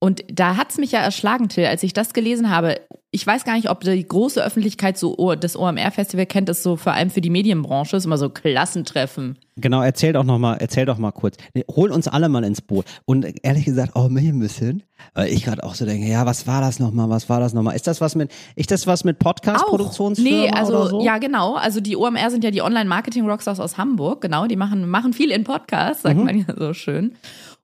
Und 0.00 0.22
da 0.32 0.56
hat's 0.56 0.78
mich 0.78 0.92
ja 0.92 1.00
erschlagen, 1.00 1.48
Till, 1.48 1.66
als 1.66 1.82
ich 1.82 1.92
das 1.92 2.12
gelesen 2.12 2.50
habe. 2.50 2.76
Ich 3.10 3.26
weiß 3.26 3.44
gar 3.44 3.54
nicht, 3.54 3.68
ob 3.70 3.80
die 3.80 4.06
große 4.06 4.44
Öffentlichkeit 4.44 4.96
so 4.96 5.34
das 5.34 5.56
OMR-Festival 5.56 6.26
kennt, 6.26 6.48
das 6.48 6.62
so 6.62 6.76
vor 6.76 6.92
allem 6.92 7.10
für 7.10 7.20
die 7.20 7.30
Medienbranche 7.30 7.96
ist 7.96 8.04
immer 8.04 8.18
so 8.18 8.28
Klassentreffen. 8.28 9.38
Genau, 9.56 9.82
erzähl 9.82 10.12
doch 10.12 10.22
noch 10.22 10.38
mal, 10.38 10.54
erzähl 10.56 10.84
doch 10.86 10.98
mal 10.98 11.10
kurz. 11.10 11.36
Nee, 11.54 11.64
hol 11.74 11.90
uns 11.90 12.06
alle 12.06 12.28
mal 12.28 12.44
ins 12.44 12.60
Boot. 12.60 12.84
Und 13.06 13.26
ehrlich 13.42 13.64
gesagt, 13.64 13.96
auch 13.96 14.08
mich 14.08 14.28
ein 14.28 14.38
bisschen, 14.38 14.84
weil 15.14 15.32
ich 15.32 15.44
gerade 15.44 15.64
auch 15.64 15.74
so 15.74 15.84
denke, 15.84 16.06
ja, 16.06 16.26
was 16.26 16.46
war 16.46 16.60
das 16.60 16.78
nochmal, 16.78 17.08
was 17.08 17.28
war 17.28 17.40
das 17.40 17.54
nochmal? 17.54 17.74
Ist 17.74 17.88
das 17.88 18.00
was 18.00 18.14
mit, 18.14 18.30
ist 18.54 18.70
das 18.70 18.86
was 18.86 19.02
mit 19.02 19.18
Podcast-Produktionsfirma 19.18 20.30
Nee, 20.30 20.50
also 20.50 20.76
oder 20.76 20.86
so? 20.90 21.02
ja 21.02 21.18
genau. 21.18 21.54
Also 21.54 21.80
die 21.80 21.96
OMR 21.96 22.30
sind 22.30 22.44
ja 22.44 22.52
die 22.52 22.62
Online-Marketing-Rockstars 22.62 23.58
aus 23.58 23.78
Hamburg. 23.78 24.20
Genau, 24.20 24.46
die 24.46 24.56
machen 24.56 24.88
machen 24.88 25.12
viel 25.12 25.32
in 25.32 25.42
Podcasts, 25.44 26.02
sagt 26.02 26.22
man 26.22 26.38
ja 26.38 26.54
so 26.56 26.72
schön. 26.72 27.16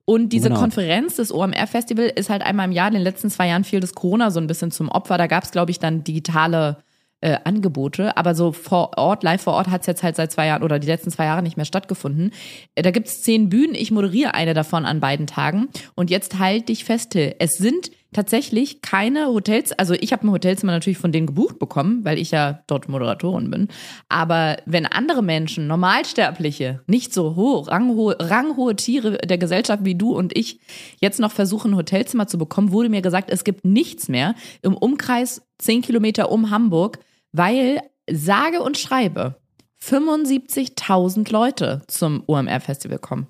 Und 0.05 0.29
diese 0.29 0.49
Genau. 0.49 0.61
Konferenz 0.61 1.15
des 1.15 1.33
OMR-Festival 1.33 2.05
ist 2.15 2.29
halt 2.29 2.43
einmal 2.43 2.67
im 2.67 2.71
Jahr. 2.71 2.87
In 2.87 2.93
den 2.93 3.03
letzten 3.03 3.29
zwei 3.29 3.47
Jahren 3.47 3.63
fiel 3.63 3.79
das 3.79 3.95
Corona 3.95 4.29
so 4.31 4.39
ein 4.39 4.47
bisschen 4.47 4.71
zum 4.71 4.89
Opfer. 4.89 5.17
Da 5.17 5.27
gab 5.27 5.43
es, 5.43 5.51
glaube 5.51 5.71
ich, 5.71 5.79
dann 5.79 6.03
digitale 6.03 6.77
äh, 7.21 7.37
Angebote. 7.43 8.15
Aber 8.15 8.35
so 8.35 8.51
vor 8.51 8.97
Ort, 8.97 9.23
live 9.23 9.41
vor 9.41 9.53
Ort 9.53 9.69
hat 9.69 9.81
es 9.81 9.87
jetzt 9.87 10.03
halt 10.03 10.15
seit 10.15 10.31
zwei 10.31 10.45
Jahren 10.45 10.61
oder 10.61 10.77
die 10.77 10.87
letzten 10.87 11.09
zwei 11.09 11.25
Jahre 11.25 11.41
nicht 11.41 11.57
mehr 11.57 11.65
stattgefunden. 11.65 12.31
Äh, 12.75 12.83
da 12.83 12.91
gibt 12.91 13.07
es 13.07 13.23
zehn 13.23 13.49
Bühnen. 13.49 13.73
Ich 13.73 13.89
moderiere 13.89 14.35
eine 14.35 14.53
davon 14.53 14.85
an 14.85 14.99
beiden 14.99 15.25
Tagen. 15.25 15.69
Und 15.95 16.11
jetzt 16.11 16.37
halt 16.37 16.69
dich 16.69 16.85
fest, 16.85 17.11
Till. 17.11 17.33
Es 17.39 17.53
sind 17.53 17.89
tatsächlich 18.15 18.81
keine 18.81 19.27
Hotels, 19.27 19.73
also 19.73 19.93
ich 19.93 20.13
habe 20.13 20.25
ein 20.25 20.31
Hotelzimmer 20.31 20.71
natürlich 20.71 20.97
von 20.97 21.11
denen 21.11 21.27
gebucht 21.27 21.59
bekommen, 21.59 22.05
weil 22.05 22.17
ich 22.17 22.31
ja 22.31 22.63
dort 22.67 22.87
Moderatorin 22.87 23.51
bin. 23.51 23.67
Aber 24.07 24.55
wenn 24.65 24.85
andere 24.85 25.21
Menschen, 25.21 25.67
Normalsterbliche, 25.67 26.81
nicht 26.87 27.13
so 27.13 27.35
hoch, 27.35 27.67
ranghohe, 27.67 28.15
ranghohe 28.19 28.77
Tiere 28.77 29.17
der 29.17 29.37
Gesellschaft 29.37 29.83
wie 29.83 29.95
du 29.95 30.15
und 30.15 30.35
ich, 30.37 30.61
jetzt 30.99 31.19
noch 31.19 31.31
versuchen, 31.31 31.71
ein 31.71 31.77
Hotelzimmer 31.77 32.25
zu 32.27 32.37
bekommen, 32.37 32.71
wurde 32.71 32.87
mir 32.87 33.01
gesagt, 33.01 33.29
es 33.29 33.43
gibt 33.43 33.65
nichts 33.65 34.07
mehr 34.07 34.33
im 34.61 34.75
Umkreis 34.75 35.41
10 35.57 35.81
Kilometer 35.81 36.31
um 36.31 36.51
Hamburg, 36.51 36.99
weil 37.33 37.81
sage 38.09 38.61
und 38.61 38.77
schreibe 38.77 39.35
75.000 39.81 41.29
Leute 41.31 41.81
zum 41.87 42.23
OMR-Festival 42.27 42.99
kommen. 42.99 43.27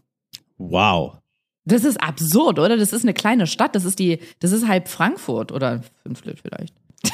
Wow. 0.57 1.17
Das 1.65 1.83
ist 1.83 2.01
absurd, 2.01 2.59
oder? 2.59 2.77
Das 2.77 2.93
ist 2.93 3.03
eine 3.03 3.13
kleine 3.13 3.47
Stadt. 3.47 3.75
Das 3.75 3.85
ist 3.85 3.99
die, 3.99 4.19
das 4.39 4.51
ist 4.51 4.67
halb 4.67 4.87
Frankfurt 4.87 5.51
oder 5.51 5.81
Fünftel 6.03 6.35
vielleicht. 6.41 6.73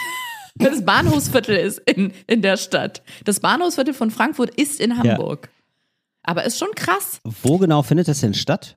Das 0.56 0.84
Bahnhofsviertel 0.84 1.56
ist 1.56 1.80
in, 1.90 2.12
in 2.28 2.42
der 2.42 2.58
Stadt. 2.58 3.04
Das 3.24 3.40
Bahnhofsviertel 3.40 3.94
von 3.94 4.12
Frankfurt 4.12 4.50
ist 4.54 4.82
in 4.82 4.98
Hamburg. 4.98 5.50
Aber 6.24 6.44
ist 6.44 6.60
schon 6.60 6.72
krass. 6.76 7.22
Wo 7.24 7.58
genau 7.58 7.84
findet 7.84 8.10
das 8.10 8.20
denn 8.20 8.34
statt? 8.34 8.76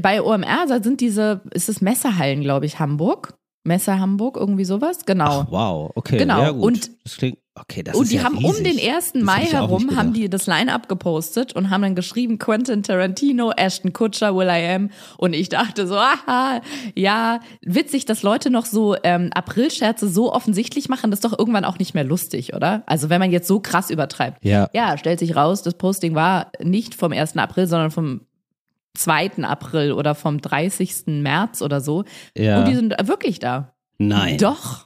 Bei 0.00 0.22
OMR, 0.22 0.66
da 0.68 0.80
sind 0.80 1.00
diese, 1.00 1.40
ist 1.50 1.68
es 1.68 1.80
Messehallen, 1.80 2.42
glaube 2.42 2.64
ich, 2.66 2.78
Hamburg? 2.78 3.34
Messe 3.64 3.98
Hamburg, 3.98 4.36
irgendwie 4.36 4.64
sowas? 4.64 5.00
Genau. 5.04 5.40
Ach, 5.42 5.46
wow, 5.50 5.90
okay. 5.96 6.18
Genau. 6.18 6.40
Ja, 6.40 6.50
gut. 6.52 6.62
Und- 6.62 6.90
das 7.02 7.16
klingt, 7.16 7.38
okay, 7.60 7.82
das 7.82 7.94
und 7.96 8.04
ist 8.04 8.12
die 8.12 8.16
ja 8.16 8.24
haben 8.24 8.38
riesig. 8.38 8.58
um 8.58 8.64
den 8.64 8.94
1. 8.94 9.12
Das 9.12 9.22
Mai 9.22 9.44
herum, 9.44 9.96
haben 9.96 10.12
die 10.12 10.28
das 10.28 10.46
Line-Up 10.46 10.88
gepostet 10.88 11.54
und 11.54 11.70
haben 11.70 11.82
dann 11.82 11.94
geschrieben, 11.94 12.38
Quentin 12.38 12.82
Tarantino, 12.82 13.52
Ashton 13.56 13.92
Kutcher, 13.92 14.36
Will 14.36 14.48
I 14.48 14.74
Am. 14.74 14.90
Und 15.18 15.32
ich 15.32 15.48
dachte 15.48 15.86
so, 15.86 15.96
aha, 15.96 16.60
ja, 16.94 17.40
witzig, 17.62 18.04
dass 18.04 18.22
Leute 18.22 18.50
noch 18.50 18.66
so 18.66 18.96
ähm, 19.02 19.30
Aprilscherze 19.34 20.08
so 20.08 20.32
offensichtlich 20.32 20.88
machen, 20.88 21.10
das 21.10 21.18
ist 21.18 21.24
doch 21.24 21.38
irgendwann 21.38 21.64
auch 21.64 21.78
nicht 21.78 21.94
mehr 21.94 22.04
lustig, 22.04 22.54
oder? 22.54 22.82
Also 22.86 23.08
wenn 23.10 23.20
man 23.20 23.30
jetzt 23.32 23.48
so 23.48 23.60
krass 23.60 23.90
übertreibt. 23.90 24.44
Ja. 24.44 24.68
Ja, 24.72 24.96
stellt 24.98 25.18
sich 25.18 25.36
raus, 25.36 25.62
das 25.62 25.74
Posting 25.74 26.14
war 26.14 26.50
nicht 26.62 26.94
vom 26.94 27.12
1. 27.12 27.36
April, 27.36 27.66
sondern 27.66 27.90
vom 27.90 28.20
2. 28.96 29.42
April 29.42 29.92
oder 29.92 30.14
vom 30.14 30.40
30. 30.40 31.06
März 31.06 31.62
oder 31.62 31.80
so. 31.80 32.04
Ja. 32.36 32.60
Und 32.60 32.68
die 32.68 32.74
sind 32.74 32.94
wirklich 33.06 33.38
da. 33.38 33.74
Nein. 33.98 34.38
Doch. 34.38 34.85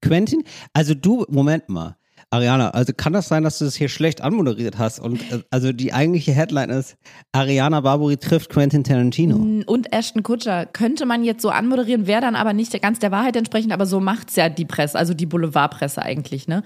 Quentin, 0.00 0.44
also 0.72 0.94
du, 0.94 1.24
Moment 1.28 1.68
mal. 1.68 1.96
Ariana, 2.32 2.70
also 2.70 2.92
kann 2.96 3.12
das 3.12 3.26
sein, 3.26 3.42
dass 3.42 3.58
du 3.58 3.64
das 3.64 3.74
hier 3.74 3.88
schlecht 3.88 4.20
anmoderiert 4.20 4.78
hast 4.78 5.00
und 5.00 5.20
äh, 5.32 5.42
also 5.50 5.72
die 5.72 5.92
eigentliche 5.92 6.30
Headline 6.30 6.70
ist 6.70 6.96
Ariana 7.32 7.80
Barbary 7.80 8.18
trifft 8.18 8.50
Quentin 8.50 8.84
Tarantino. 8.84 9.36
Und 9.66 9.92
Ashton 9.92 10.22
Kutscher 10.22 10.66
könnte 10.66 11.06
man 11.06 11.24
jetzt 11.24 11.42
so 11.42 11.50
anmoderieren, 11.50 12.06
wäre 12.06 12.20
dann 12.20 12.36
aber 12.36 12.52
nicht 12.52 12.80
ganz 12.80 13.00
der 13.00 13.10
Wahrheit 13.10 13.34
entsprechend, 13.34 13.72
aber 13.72 13.84
so 13.84 13.98
macht's 13.98 14.36
ja 14.36 14.48
die 14.48 14.64
Presse, 14.64 14.96
also 14.96 15.12
die 15.12 15.26
Boulevardpresse 15.26 16.02
eigentlich, 16.02 16.46
ne? 16.46 16.62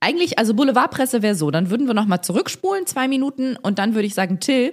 Eigentlich, 0.00 0.38
also 0.38 0.54
Boulevardpresse 0.54 1.20
wäre 1.20 1.34
so, 1.34 1.50
dann 1.50 1.68
würden 1.68 1.86
wir 1.86 1.94
nochmal 1.94 2.22
zurückspulen, 2.22 2.86
zwei 2.86 3.06
Minuten, 3.06 3.56
und 3.56 3.78
dann 3.78 3.94
würde 3.94 4.06
ich 4.06 4.14
sagen, 4.14 4.40
Till, 4.40 4.72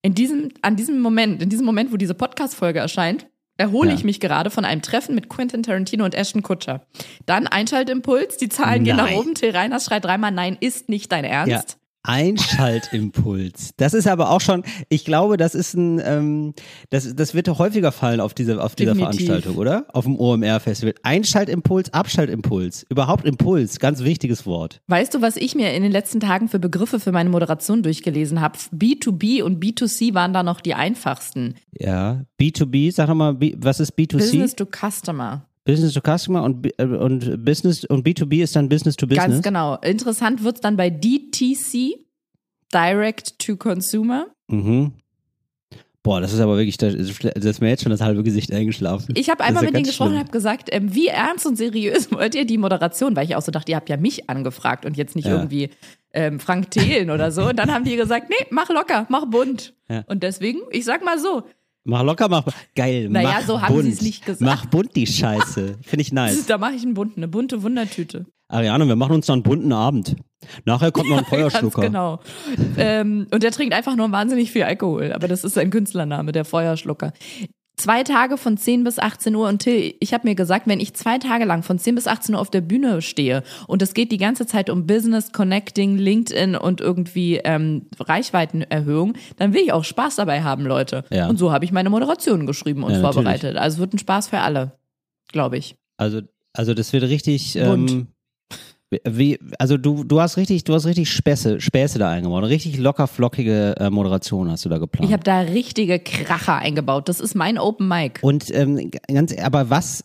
in 0.00 0.14
diesem, 0.14 0.50
an 0.62 0.76
diesem 0.76 1.00
Moment, 1.00 1.42
in 1.42 1.48
diesem 1.48 1.66
Moment, 1.66 1.92
wo 1.92 1.96
diese 1.96 2.14
Podcast-Folge 2.14 2.78
erscheint, 2.78 3.26
erhole 3.56 3.90
Ja. 3.90 3.94
ich 3.94 4.04
mich 4.04 4.20
gerade 4.20 4.50
von 4.50 4.64
einem 4.64 4.82
Treffen 4.82 5.14
mit 5.14 5.28
Quentin 5.28 5.62
Tarantino 5.62 6.04
und 6.04 6.14
Ashton 6.14 6.42
Kutscher. 6.42 6.86
Dann 7.26 7.46
Einschaltimpuls, 7.46 8.36
die 8.38 8.48
Zahlen 8.48 8.84
gehen 8.84 8.96
nach 8.96 9.06
Nein. 9.06 9.18
oben, 9.18 9.34
Till 9.34 9.50
Reiners 9.50 9.84
schreit 9.86 10.04
dreimal, 10.04 10.30
nein, 10.32 10.56
ist 10.60 10.88
nicht 10.88 11.12
dein 11.12 11.24
Ernst. 11.24 11.78
Einschaltimpuls. 12.04 13.70
Das 13.76 13.94
ist 13.94 14.08
aber 14.08 14.30
auch 14.30 14.40
schon, 14.40 14.64
ich 14.88 15.04
glaube, 15.04 15.36
das 15.36 15.54
ist 15.54 15.74
ein, 15.74 16.00
ähm, 16.04 16.54
das, 16.90 17.14
das 17.14 17.34
wird 17.34 17.48
häufiger 17.48 17.92
fallen 17.92 18.20
auf 18.20 18.34
diese, 18.34 18.62
auf 18.62 18.74
dieser 18.74 18.94
Definitiv. 18.94 19.26
Veranstaltung, 19.26 19.60
oder? 19.60 19.86
Auf 19.92 20.04
dem 20.04 20.18
OMR-Festival. 20.18 20.94
Einschaltimpuls, 21.02 21.92
Abschaltimpuls. 21.92 22.84
Überhaupt 22.88 23.24
Impuls, 23.24 23.78
ganz 23.78 24.02
wichtiges 24.02 24.46
Wort. 24.46 24.80
Weißt 24.88 25.14
du, 25.14 25.22
was 25.22 25.36
ich 25.36 25.54
mir 25.54 25.72
in 25.74 25.82
den 25.82 25.92
letzten 25.92 26.20
Tagen 26.20 26.48
für 26.48 26.58
Begriffe 26.58 26.98
für 26.98 27.12
meine 27.12 27.30
Moderation 27.30 27.82
durchgelesen 27.82 28.40
habe? 28.40 28.58
B2B 28.74 29.42
und 29.42 29.62
B2C 29.62 30.14
waren 30.14 30.32
da 30.32 30.42
noch 30.42 30.60
die 30.60 30.74
einfachsten. 30.74 31.54
Ja. 31.78 32.24
B2B, 32.40 32.92
sag 32.92 33.06
doch 33.06 33.14
mal, 33.14 33.34
B, 33.34 33.54
was 33.58 33.78
ist 33.78 33.96
B2C? 33.96 34.16
Business 34.16 34.56
to 34.56 34.66
Customer. 34.66 35.46
Business 35.64 35.94
to 35.94 36.00
Customer 36.00 36.42
und, 36.42 36.66
äh, 36.78 36.84
und 36.84 37.44
Business 37.44 37.84
und 37.84 38.06
B2B 38.06 38.42
ist 38.42 38.56
dann 38.56 38.68
Business 38.68 38.96
to 38.96 39.06
Business. 39.06 39.26
Ganz 39.28 39.42
genau. 39.42 39.76
Interessant 39.76 40.42
wird's 40.42 40.60
dann 40.60 40.76
bei 40.76 40.90
DTC, 40.90 41.98
Direct 42.72 43.38
to 43.38 43.56
Consumer. 43.56 44.26
Mhm. 44.48 44.92
Boah, 46.04 46.20
das 46.20 46.32
ist 46.32 46.40
aber 46.40 46.56
wirklich, 46.56 46.78
das 46.78 46.94
ist 46.94 47.60
mir 47.60 47.68
jetzt 47.68 47.84
schon 47.84 47.90
das 47.90 48.00
halbe 48.00 48.24
Gesicht 48.24 48.52
eingeschlafen. 48.52 49.14
Ich 49.16 49.30
habe 49.30 49.44
einmal 49.44 49.62
ja 49.62 49.68
mit 49.68 49.76
denen 49.76 49.84
gesprochen 49.86 50.14
und 50.14 50.18
habe 50.18 50.32
gesagt, 50.32 50.68
ähm, 50.72 50.92
wie 50.92 51.06
ernst 51.06 51.46
und 51.46 51.56
seriös 51.56 52.10
wollt 52.10 52.34
ihr 52.34 52.44
die 52.44 52.58
Moderation? 52.58 53.14
Weil 53.14 53.26
ich 53.26 53.36
auch 53.36 53.42
so 53.42 53.52
dachte, 53.52 53.70
ihr 53.70 53.76
habt 53.76 53.88
ja 53.88 53.96
mich 53.96 54.28
angefragt 54.28 54.84
und 54.84 54.96
jetzt 54.96 55.14
nicht 55.14 55.26
Ja. 55.28 55.36
irgendwie 55.36 55.70
ähm, 56.12 56.40
Frank 56.40 56.72
Thelen 56.72 57.10
oder 57.10 57.30
so. 57.30 57.48
Und 57.48 57.56
dann 57.56 57.72
haben 57.72 57.84
die 57.84 57.94
gesagt, 57.94 58.30
nee, 58.30 58.46
mach 58.50 58.68
locker, 58.68 59.06
mach 59.10 59.26
bunt. 59.26 59.74
Ja. 59.88 60.02
Und 60.08 60.24
deswegen, 60.24 60.58
ich 60.72 60.84
sag 60.84 61.04
mal 61.04 61.20
so, 61.20 61.44
Mach 61.84 62.02
locker, 62.04 62.28
mach 62.28 62.44
geil. 62.76 63.08
Naja, 63.08 63.38
mach 63.38 63.46
so 63.46 63.60
haben 63.60 63.74
bunt. 63.74 63.84
sie 63.86 63.92
es 63.92 64.02
nicht 64.02 64.24
gesagt. 64.24 64.42
Mach 64.42 64.66
bunt 64.66 64.94
die 64.94 65.06
Scheiße. 65.06 65.78
Finde 65.82 66.02
ich 66.02 66.12
nice. 66.12 66.46
Da 66.46 66.58
mache 66.58 66.74
ich 66.74 66.82
einen 66.82 66.94
bunten, 66.94 67.20
eine 67.20 67.28
bunte 67.28 67.62
Wundertüte. 67.62 68.26
Ariane, 68.48 68.86
wir 68.86 68.96
machen 68.96 69.14
uns 69.14 69.26
noch 69.28 69.34
einen 69.34 69.42
bunten 69.42 69.72
Abend. 69.72 70.16
Nachher 70.64 70.92
kommt 70.92 71.08
noch 71.08 71.18
ein 71.18 71.24
Feuerschlucker. 71.28 71.82
Ganz 71.82 71.92
genau. 71.92 72.20
ähm, 72.76 73.26
und 73.32 73.42
der 73.42 73.50
trinkt 73.50 73.74
einfach 73.74 73.96
nur 73.96 74.12
wahnsinnig 74.12 74.52
viel 74.52 74.62
Alkohol. 74.64 75.12
Aber 75.12 75.26
das 75.26 75.42
ist 75.42 75.54
sein 75.54 75.70
Künstlername, 75.70 76.32
der 76.32 76.44
Feuerschlucker. 76.44 77.12
Zwei 77.82 78.04
Tage 78.04 78.38
von 78.38 78.56
10 78.56 78.84
bis 78.84 79.00
18 79.00 79.34
Uhr 79.34 79.48
und 79.48 79.58
Till, 79.58 79.94
ich 79.98 80.14
habe 80.14 80.28
mir 80.28 80.36
gesagt, 80.36 80.68
wenn 80.68 80.78
ich 80.78 80.94
zwei 80.94 81.18
Tage 81.18 81.44
lang 81.44 81.64
von 81.64 81.80
10 81.80 81.96
bis 81.96 82.06
18 82.06 82.36
Uhr 82.36 82.40
auf 82.40 82.48
der 82.48 82.60
Bühne 82.60 83.02
stehe 83.02 83.42
und 83.66 83.82
es 83.82 83.92
geht 83.92 84.12
die 84.12 84.18
ganze 84.18 84.46
Zeit 84.46 84.70
um 84.70 84.86
Business, 84.86 85.32
Connecting, 85.32 85.98
LinkedIn 85.98 86.54
und 86.54 86.80
irgendwie 86.80 87.38
ähm, 87.42 87.86
Reichweitenerhöhung, 87.98 89.14
dann 89.36 89.52
will 89.52 89.62
ich 89.62 89.72
auch 89.72 89.82
Spaß 89.82 90.14
dabei 90.14 90.44
haben, 90.44 90.64
Leute. 90.64 91.02
Ja. 91.10 91.28
Und 91.28 91.38
so 91.38 91.50
habe 91.50 91.64
ich 91.64 91.72
meine 91.72 91.90
Moderation 91.90 92.46
geschrieben 92.46 92.84
und 92.84 92.92
Ja, 92.92 92.98
natürlich. 92.98 93.14
vorbereitet. 93.14 93.56
Also 93.56 93.74
es 93.74 93.80
wird 93.80 93.94
ein 93.94 93.98
Spaß 93.98 94.28
für 94.28 94.38
alle, 94.38 94.78
glaube 95.32 95.58
ich. 95.58 95.74
Also, 95.96 96.20
also 96.52 96.74
das 96.74 96.92
wird 96.92 97.02
richtig. 97.02 97.56
Ähm, 97.56 98.06
wie, 99.04 99.38
also 99.58 99.76
du, 99.76 100.04
du 100.04 100.20
hast 100.20 100.36
richtig, 100.36 100.64
du 100.64 100.74
hast 100.74 100.86
richtig 100.86 101.10
Späße, 101.10 101.60
Späße 101.60 101.98
da 101.98 102.10
eingebaut. 102.10 102.38
Eine 102.38 102.48
richtig 102.48 102.78
locker 102.78 103.06
flockige 103.06 103.74
äh, 103.78 103.90
Moderation 103.90 104.50
hast 104.50 104.64
du 104.64 104.68
da 104.68 104.78
geplant. 104.78 105.06
Ich 105.06 105.12
habe 105.12 105.24
da 105.24 105.40
richtige 105.40 105.98
Kracher 105.98 106.56
eingebaut. 106.56 107.08
Das 107.08 107.20
ist 107.20 107.34
mein 107.34 107.58
Open 107.58 107.88
Mic. 107.88 108.18
Und 108.22 108.54
ähm, 108.54 108.90
ganz, 109.08 109.36
aber 109.38 109.70
was 109.70 110.04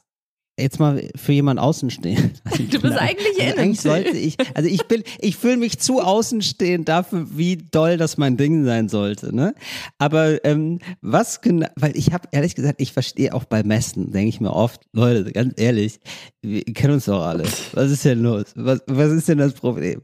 jetzt 0.58 0.80
mal 0.80 1.08
für 1.16 1.32
jemanden 1.32 1.60
außenstehend. 1.60 2.42
Du 2.72 2.82
bist 2.82 2.98
eigentlich 2.98 3.38
innen, 3.38 3.60
Eigentlich 3.60 3.82
sollte 3.82 4.18
ich, 4.18 4.36
also 4.56 4.68
ich 4.68 4.88
bin, 4.88 5.04
ich 5.20 5.38
fühle 5.38 5.58
mich 5.58 5.80
zu 5.80 6.02
außenstehend 6.02 6.90
dafür, 6.90 7.28
wie 7.38 7.58
doll 7.58 7.98
das 7.98 8.18
mein 8.18 8.36
Ding 8.36 8.66
sein 8.66 8.90
sollte. 8.90 9.34
Ne? 9.34 9.54
Aber 10.00 10.44
ähm, 10.44 10.80
was 11.02 11.42
genau, 11.42 11.68
weil 11.76 11.96
ich 11.96 12.14
habe 12.14 12.28
ehrlich 12.32 12.56
gesagt, 12.56 12.82
ich 12.82 12.94
verstehe 12.94 13.34
auch 13.34 13.46
bei 13.46 13.64
Messen, 13.64 14.12
denke 14.12 14.30
ich 14.30 14.42
mir 14.42 14.52
oft, 14.52 14.82
Leute, 14.92 15.32
ganz 15.32 15.54
ehrlich, 15.58 16.00
wir 16.42 16.64
kennen 16.64 16.96
uns 16.96 17.06
doch 17.06 17.24
alle. 17.24 17.44
Was 17.74 17.92
ist 17.92 18.06
denn 18.06 18.24
los? 18.24 18.46
Was, 18.56 18.82
was 18.88 19.12
ist 19.12 19.30
denn 19.30 19.38
das 19.38 19.54
Problem? 19.54 20.02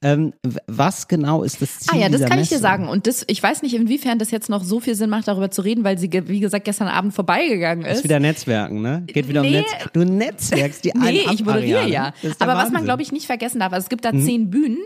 Ähm, 0.00 0.32
was 0.66 1.08
genau 1.08 1.42
ist 1.42 1.60
das 1.60 1.80
Ziel 1.80 1.90
Ah 1.94 2.02
ja, 2.02 2.08
das 2.08 2.22
kann 2.22 2.38
ich 2.38 2.48
dir 2.48 2.54
Messe? 2.54 2.62
sagen. 2.62 2.88
Und 2.88 3.06
das, 3.06 3.24
ich 3.28 3.42
weiß 3.42 3.62
nicht, 3.62 3.74
inwiefern 3.74 4.18
das 4.18 4.30
jetzt 4.30 4.48
noch 4.48 4.64
so 4.64 4.80
viel 4.80 4.94
Sinn 4.94 5.10
macht, 5.10 5.28
darüber 5.28 5.50
zu 5.50 5.62
reden, 5.62 5.84
weil 5.84 5.98
sie, 5.98 6.10
wie 6.26 6.40
gesagt, 6.40 6.64
gestern 6.64 6.88
Abend 6.88 7.12
vorbeigegangen 7.14 7.84
ist. 7.84 7.98
ist 7.98 8.04
wieder 8.04 8.18
Netzwerken, 8.18 8.80
ne? 8.80 9.04
Geht 9.06 9.28
wieder 9.28 9.42
Nee. 9.42 9.48
um 9.48 9.52
Netz. 9.54 9.70
Du 9.92 10.04
netzwerkst 10.04 10.84
die 10.84 10.92
nee, 10.98 11.20
ich 11.32 11.44
moderiere 11.44 11.88
ja. 11.88 12.12
Aber 12.38 12.54
was 12.54 12.64
man, 12.64 12.72
Wahnsinn. 12.72 12.84
glaube 12.84 13.02
ich, 13.02 13.12
nicht 13.12 13.26
vergessen 13.26 13.60
darf, 13.60 13.72
also 13.72 13.84
es 13.84 13.88
gibt 13.90 14.04
da 14.04 14.12
zehn 14.12 14.50
Bühnen. 14.50 14.78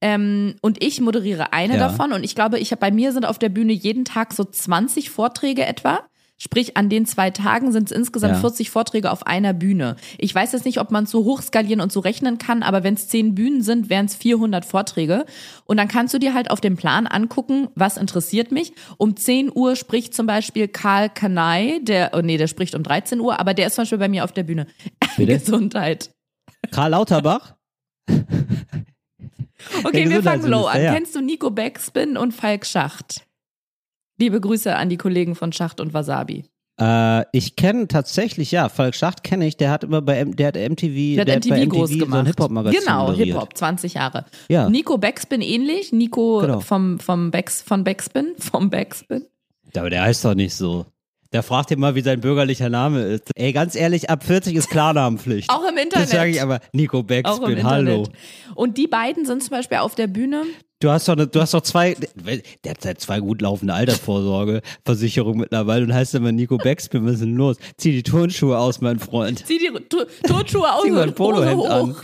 Ähm, 0.00 0.54
und 0.60 0.82
ich 0.84 1.00
moderiere 1.00 1.52
eine 1.52 1.74
Ja. 1.74 1.78
davon 1.88 2.12
und 2.12 2.24
ich 2.24 2.34
glaube, 2.34 2.58
ich 2.58 2.72
hab, 2.72 2.80
bei 2.80 2.90
mir 2.90 3.12
sind 3.12 3.24
auf 3.24 3.38
der 3.38 3.48
Bühne 3.48 3.72
jeden 3.72 4.04
Tag 4.04 4.32
so 4.34 4.44
20 4.44 5.08
Vorträge 5.10 5.64
etwa. 5.64 6.00
Sprich, 6.36 6.76
an 6.76 6.88
den 6.88 7.06
zwei 7.06 7.30
Tagen 7.30 7.70
sind 7.70 7.90
es 7.90 7.96
insgesamt 7.96 8.34
Ja. 8.34 8.40
40 8.40 8.68
Vorträge 8.68 9.10
auf 9.12 9.26
einer 9.26 9.52
Bühne. 9.52 9.96
Ich 10.18 10.34
weiß 10.34 10.52
jetzt 10.52 10.64
nicht, 10.64 10.80
ob 10.80 10.90
man 10.90 11.04
es 11.04 11.10
so 11.10 11.24
hochskalieren 11.24 11.80
und 11.80 11.92
so 11.92 12.00
rechnen 12.00 12.38
kann, 12.38 12.62
aber 12.64 12.82
wenn 12.82 12.94
es 12.94 13.06
zehn 13.08 13.34
Bühnen 13.36 13.62
sind, 13.62 13.88
wären 13.88 14.06
es 14.06 14.16
400 14.16 14.64
Vorträge. 14.64 15.26
Und 15.64 15.76
dann 15.76 15.86
kannst 15.86 16.12
du 16.12 16.18
dir 16.18 16.34
halt 16.34 16.50
auf 16.50 16.60
dem 16.60 16.76
Plan 16.76 17.06
angucken, 17.06 17.68
was 17.76 17.96
interessiert 17.96 18.50
mich. 18.50 18.72
Um 18.98 19.16
10 19.16 19.50
Uhr 19.54 19.76
spricht 19.76 20.12
zum 20.12 20.26
Beispiel 20.26 20.66
Karl 20.66 21.08
Kanai, 21.08 21.78
der, 21.82 22.10
oh 22.14 22.20
nee, 22.20 22.36
der 22.36 22.48
spricht 22.48 22.74
um 22.74 22.82
13 22.82 23.20
Uhr, 23.20 23.38
aber 23.38 23.54
der 23.54 23.68
ist 23.68 23.76
zum 23.76 23.82
Beispiel 23.82 23.98
bei 23.98 24.08
mir 24.08 24.24
auf 24.24 24.32
der 24.32 24.42
Bühne. 24.42 24.66
Bitte? 25.16 25.38
Gesundheit. 25.38 26.10
Karl 26.72 26.90
Lauterbach? 26.90 27.54
Okay, 29.82 30.08
wir 30.10 30.22
fangen 30.22 30.46
low 30.46 30.66
an. 30.66 30.82
Ja. 30.82 30.92
Kennst 30.92 31.14
du 31.14 31.20
Nico 31.22 31.50
Backspin 31.50 32.18
und 32.18 32.32
Falk 32.32 32.66
Schacht? 32.66 33.24
Liebe 34.24 34.40
Grüße 34.40 34.74
an 34.74 34.88
die 34.88 34.96
Kollegen 34.96 35.34
von 35.34 35.52
Schacht 35.52 35.82
und 35.82 35.92
Wasabi. 35.92 36.44
Äh, 36.80 37.24
ich 37.36 37.56
kenne 37.56 37.88
tatsächlich, 37.88 38.52
ja, 38.52 38.70
Falk 38.70 38.94
Schacht 38.94 39.22
kenne 39.22 39.46
ich, 39.46 39.58
der 39.58 39.70
hat 39.70 39.84
immer 39.84 40.00
bei 40.00 40.16
M 40.16 40.34
der 40.34 40.46
hat 40.48 40.54
MTV, 40.56 41.16
Der 41.16 41.20
hat 41.20 41.28
der 41.28 41.36
MTV, 41.36 41.50
hat 41.60 41.68
groß 41.68 41.90
MTV 41.90 41.98
gemacht. 42.04 42.10
so 42.14 42.18
ein 42.20 42.26
Hip-Hop-Magazin 42.26 42.80
Genau. 42.80 43.12
Hip-Hop, 43.12 43.54
20 43.54 43.94
Jahre. 43.94 44.24
Ja. 44.48 44.70
Nico 44.70 44.96
Backspin 44.96 45.42
ähnlich. 45.42 45.92
Nico 45.92 46.38
Genau. 46.40 46.60
vom, 46.60 46.98
vom 47.00 47.30
Backs, 47.30 47.60
von 47.60 47.84
Backspin, 47.84 48.28
vom 48.38 48.70
Backspin. 48.70 49.26
Aber 49.76 49.90
der 49.90 50.04
heißt 50.04 50.24
doch 50.24 50.34
nicht 50.34 50.54
so. 50.54 50.86
Der 51.34 51.42
fragt 51.42 51.70
ihn 51.72 51.80
mal, 51.80 51.96
wie 51.96 52.00
sein 52.00 52.20
bürgerlicher 52.20 52.68
Name 52.70 53.02
ist. 53.02 53.24
Ey, 53.34 53.52
ganz 53.52 53.74
ehrlich, 53.74 54.08
ab 54.08 54.22
40 54.24 54.54
ist 54.54 54.70
Klarnamenpflicht. 54.70 55.50
Auch 55.50 55.64
im 55.68 55.76
Internet. 55.76 56.04
Das 56.06 56.10
sage 56.10 56.30
ich 56.30 56.40
aber, 56.40 56.60
Nico 56.72 56.98
Auch 56.98 57.00
im 57.00 57.06
Backspin, 57.08 57.56
Internet. 57.58 57.64
hallo. 57.66 58.08
Und 58.54 58.78
die 58.78 58.86
beiden 58.86 59.26
sind 59.26 59.42
zum 59.42 59.50
Beispiel 59.50 59.78
auf 59.78 59.96
der 59.96 60.06
Bühne. 60.06 60.44
Du 60.78 60.90
hast 60.90 61.08
doch, 61.08 61.16
ne, 61.16 61.26
du 61.26 61.40
hast 61.40 61.52
doch 61.52 61.62
zwei, 61.62 61.96
der 62.64 62.70
hat 62.70 62.82
seit 62.82 63.00
zwei 63.00 63.18
gut 63.18 63.42
laufende 63.42 63.74
Altersvorsorgeversicherungen 63.74 65.40
mittlerweile 65.40 65.84
und 65.84 65.92
heißt 65.92 66.14
immer 66.14 66.30
Nico 66.30 66.56
Backspin, 66.56 67.04
was 67.04 67.14
ist 67.14 67.22
denn 67.22 67.34
los? 67.36 67.56
Zieh 67.78 67.90
die 67.92 68.02
Turnschuhe 68.04 68.56
aus, 68.56 68.80
mein 68.80 68.98
Freund. 69.00 69.44
Zieh 69.46 69.58
die 69.58 69.72
Tu- 69.88 70.04
Turnschuhe 70.28 70.72
aus 70.72 70.82
Zieh 70.84 70.90
mal 70.92 71.02
ein 71.02 71.08
und 71.08 71.14
Polohemd 71.16 71.66
an. 71.66 71.96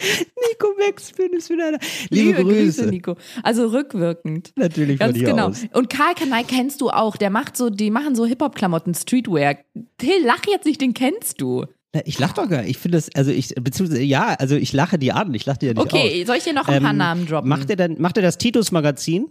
Nico 0.00 0.68
Backspin 0.78 1.32
ist 1.32 1.50
wieder 1.50 1.72
da. 1.72 1.78
Liebe, 2.10 2.42
Grüße. 2.42 2.86
Nico. 2.86 3.16
Also 3.42 3.66
rückwirkend. 3.68 4.52
Natürlich 4.56 4.98
von 4.98 5.08
Ganz 5.08 5.18
dir 5.18 5.24
genau. 5.26 5.48
aus. 5.48 5.60
Und 5.72 5.90
Karl 5.90 6.14
Kanai 6.14 6.42
kennst 6.44 6.80
du 6.80 6.90
auch. 6.90 7.16
Der 7.16 7.30
macht 7.30 7.56
so, 7.56 7.70
die 7.70 7.90
machen 7.90 8.14
so 8.14 8.26
Hip-Hop-Klamotten, 8.26 8.94
Streetwear. 8.94 9.56
Till, 9.98 10.24
lach 10.24 10.42
jetzt 10.50 10.64
nicht, 10.66 10.80
den 10.80 10.94
kennst 10.94 11.40
du. 11.40 11.66
Ich 12.04 12.18
lach 12.20 12.32
doch 12.34 12.48
gar 12.48 12.60
nicht. 12.62 12.70
Ich 12.70 12.78
finde 12.78 12.98
das, 12.98 13.08
also 13.16 13.32
ich, 13.32 13.48
beziehungsweise, 13.60 14.02
ja, 14.02 14.28
also 14.38 14.54
ich 14.54 14.72
lache 14.72 14.96
die 14.98 15.10
an. 15.12 15.34
Ich 15.34 15.44
lache 15.44 15.58
die 15.58 15.66
ja 15.66 15.72
nicht 15.74 15.82
Okay, 15.82 16.20
aus. 16.20 16.26
soll 16.28 16.36
ich 16.36 16.44
dir 16.44 16.52
noch 16.52 16.68
ein 16.68 16.82
paar 16.82 16.92
Ähm, 16.92 16.96
Namen 16.98 17.26
droppen? 17.26 17.48
Macht 17.48 17.68
er 17.68 17.76
dann, 17.76 18.00
macht 18.00 18.16
er 18.16 18.22
das 18.22 18.38
Titus-Magazin? 18.38 19.26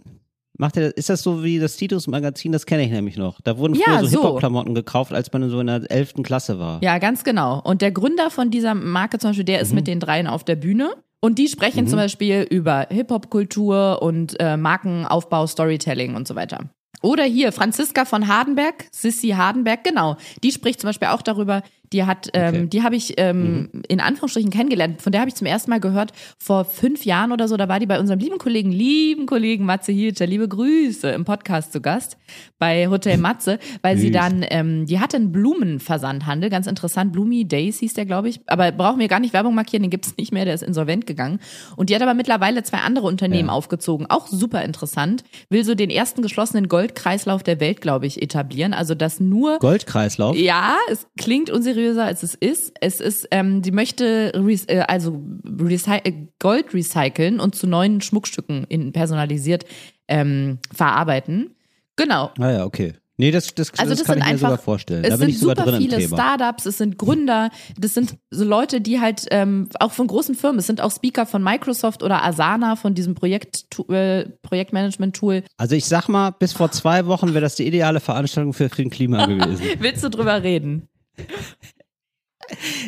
Macht 0.60 0.76
er, 0.76 0.94
ist 0.94 1.08
das 1.08 1.22
so 1.22 1.42
wie 1.42 1.58
das 1.58 1.76
Titus-Magazin? 1.76 2.52
Das 2.52 2.66
kenne 2.66 2.84
ich 2.84 2.90
nämlich 2.90 3.16
noch. 3.16 3.40
Da 3.40 3.56
wurden 3.56 3.74
Ja, 3.74 3.84
früher 3.86 4.00
so, 4.00 4.06
so. 4.08 4.10
Hip-Hop-Klamotten 4.18 4.74
gekauft, 4.74 5.14
als 5.14 5.32
man 5.32 5.48
so 5.48 5.58
in 5.58 5.68
der 5.68 5.90
11. 5.90 6.22
Klasse 6.22 6.58
war. 6.58 6.82
Ja, 6.82 6.98
ganz 6.98 7.24
genau. 7.24 7.60
Und 7.64 7.80
der 7.80 7.90
Gründer 7.92 8.30
von 8.30 8.50
dieser 8.50 8.74
Marke 8.74 9.18
zum 9.18 9.30
Beispiel, 9.30 9.44
der 9.46 9.56
Mhm. 9.56 9.62
ist 9.62 9.72
mit 9.72 9.86
den 9.86 10.00
dreien 10.00 10.26
auf 10.26 10.44
der 10.44 10.56
Bühne. 10.56 10.90
Und 11.22 11.38
die 11.38 11.48
sprechen 11.48 11.86
zum 11.86 11.96
Beispiel 11.98 12.46
über 12.50 12.86
Hip-Hop-Kultur 12.90 14.02
und 14.02 14.38
äh, 14.38 14.56
Markenaufbau, 14.58 15.46
Storytelling 15.46 16.14
und 16.14 16.28
so 16.28 16.34
weiter. 16.34 16.58
Oder 17.02 17.24
hier 17.24 17.52
Franziska 17.52 18.04
von 18.04 18.28
Hardenberg, 18.28 18.84
Sissy 18.92 19.28
Hardenberg, 19.28 19.82
genau. 19.84 20.16
Die 20.42 20.52
spricht 20.52 20.80
zum 20.80 20.88
Beispiel 20.88 21.08
auch 21.08 21.22
darüber. 21.22 21.62
Die 21.92 22.04
hat, 22.04 22.28
ähm, 22.34 22.54
Okay. 22.54 22.66
die 22.68 22.82
habe 22.82 22.94
ich 22.96 23.14
ähm, 23.16 23.68
in 23.88 24.00
Anführungsstrichen 24.00 24.50
kennengelernt. 24.50 25.02
Von 25.02 25.10
der 25.12 25.20
habe 25.22 25.28
ich 25.28 25.34
zum 25.34 25.46
ersten 25.46 25.70
Mal 25.70 25.80
gehört 25.80 26.12
vor 26.38 26.64
fünf 26.64 27.04
Jahren 27.04 27.32
oder 27.32 27.48
so. 27.48 27.56
Da 27.56 27.68
war 27.68 27.80
die 27.80 27.86
bei 27.86 27.98
unserem 27.98 28.20
lieben 28.20 28.38
Kollegen, 28.38 28.70
lieben 28.70 29.26
Kollegen 29.26 29.64
Matze 29.64 29.90
Hilscher, 29.92 30.26
liebe 30.26 30.46
Grüße 30.48 31.10
im 31.10 31.24
Podcast 31.24 31.72
zu 31.72 31.80
Gast 31.80 32.16
bei 32.58 32.88
Hotel 32.88 33.16
Matze, 33.18 33.58
weil 33.82 33.96
sie 33.96 34.10
dann, 34.10 34.44
ähm, 34.50 34.86
die 34.86 35.00
hatte 35.00 35.16
einen 35.16 35.32
Blumenversandhandel, 35.32 36.50
ganz 36.50 36.66
interessant. 36.66 37.12
Bloomy 37.12 37.44
Days 37.46 37.78
hieß 37.78 37.94
der, 37.94 38.06
glaube 38.06 38.28
ich. 38.28 38.40
Aber 38.46 38.70
brauchen 38.72 38.98
wir 39.00 39.08
gar 39.08 39.20
nicht 39.20 39.32
Werbung 39.32 39.54
markieren, 39.54 39.82
den 39.82 39.90
gibt's 39.90 40.14
nicht 40.16 40.32
mehr, 40.32 40.44
der 40.44 40.54
ist 40.54 40.62
insolvent 40.62 41.06
gegangen. 41.06 41.40
Und 41.76 41.90
die 41.90 41.94
hat 41.94 42.02
aber 42.02 42.14
mittlerweile 42.14 42.62
zwei 42.62 42.78
andere 42.78 43.06
Unternehmen 43.06 43.48
Ja. 43.48 43.54
aufgezogen, 43.54 44.06
auch 44.08 44.26
super 44.26 44.62
interessant. 44.62 45.24
Will 45.48 45.64
so 45.64 45.74
den 45.74 45.90
ersten 45.90 46.22
geschlossenen 46.22 46.68
Goldkreislauf 46.68 47.42
der 47.42 47.60
Welt, 47.60 47.80
glaube 47.80 48.06
ich, 48.06 48.22
etablieren. 48.22 48.74
Also 48.74 48.94
dass 48.94 49.20
nur 49.20 49.58
Goldkreislauf? 49.58 50.36
ja, 50.36 50.76
es 50.90 51.06
klingt 51.18 51.50
unseriöser, 51.80 52.04
als 52.04 52.22
es 52.22 52.34
ist. 52.34 52.72
Es 52.80 53.00
ist, 53.00 53.28
ähm, 53.30 53.62
die 53.62 53.72
möchte 53.72 54.32
äh, 54.68 54.80
also 54.80 55.22
recy 55.44 56.00
äh, 56.04 56.12
Gold 56.38 56.74
recyceln 56.74 57.40
und 57.40 57.54
zu 57.54 57.66
neuen 57.66 58.00
Schmuckstücken 58.00 58.64
in 58.68 58.92
personalisiert 58.92 59.64
ähm, 60.08 60.58
verarbeiten. 60.72 61.54
Genau. 61.96 62.30
Ah 62.38 62.50
ja, 62.50 62.64
okay. 62.64 62.94
Nee, 63.16 63.32
das, 63.32 63.54
das, 63.54 63.70
Also 63.76 63.90
das, 63.90 63.98
das 63.98 64.06
kann 64.06 64.16
ich 64.16 64.24
mir 64.24 64.30
einfach, 64.30 64.48
sogar 64.48 64.62
vorstellen. 64.62 65.04
es 65.04 65.10
Da 65.10 65.16
bin 65.16 65.26
sind 65.26 65.28
ich 65.28 65.38
sogar 65.40 65.66
super 65.66 65.76
viele. 65.76 66.00
Startups, 66.00 66.64
es 66.64 66.78
sind 66.78 66.96
Gründer, 66.96 67.50
das 67.78 67.92
sind 67.92 68.16
so 68.30 68.44
Leute, 68.46 68.80
die 68.80 68.98
halt 68.98 69.26
ähm, 69.30 69.68
auch 69.78 69.92
von 69.92 70.06
großen 70.06 70.34
Firmen, 70.34 70.58
es 70.58 70.66
sind 70.66 70.80
auch 70.80 70.90
Speaker 70.90 71.26
von 71.26 71.42
Microsoft 71.42 72.02
oder 72.02 72.24
Asana 72.24 72.76
von 72.76 72.94
diesem 72.94 73.14
Projekt 73.14 73.66
äh, 73.90 74.24
Projektmanagement-Tool. 74.40 75.42
Also 75.58 75.74
ich 75.74 75.84
sag 75.84 76.08
mal, 76.08 76.30
bis 76.30 76.54
vor 76.54 76.70
zwei 76.70 77.04
Wochen 77.04 77.34
wäre 77.34 77.42
das 77.42 77.56
die 77.56 77.66
ideale 77.66 78.00
Veranstaltung 78.00 78.54
für 78.54 78.68
den 78.68 78.88
Klima 78.88 79.26
gewesen. 79.26 79.66
Willst 79.80 80.02
du 80.02 80.08
drüber 80.08 80.42
reden? 80.42 80.88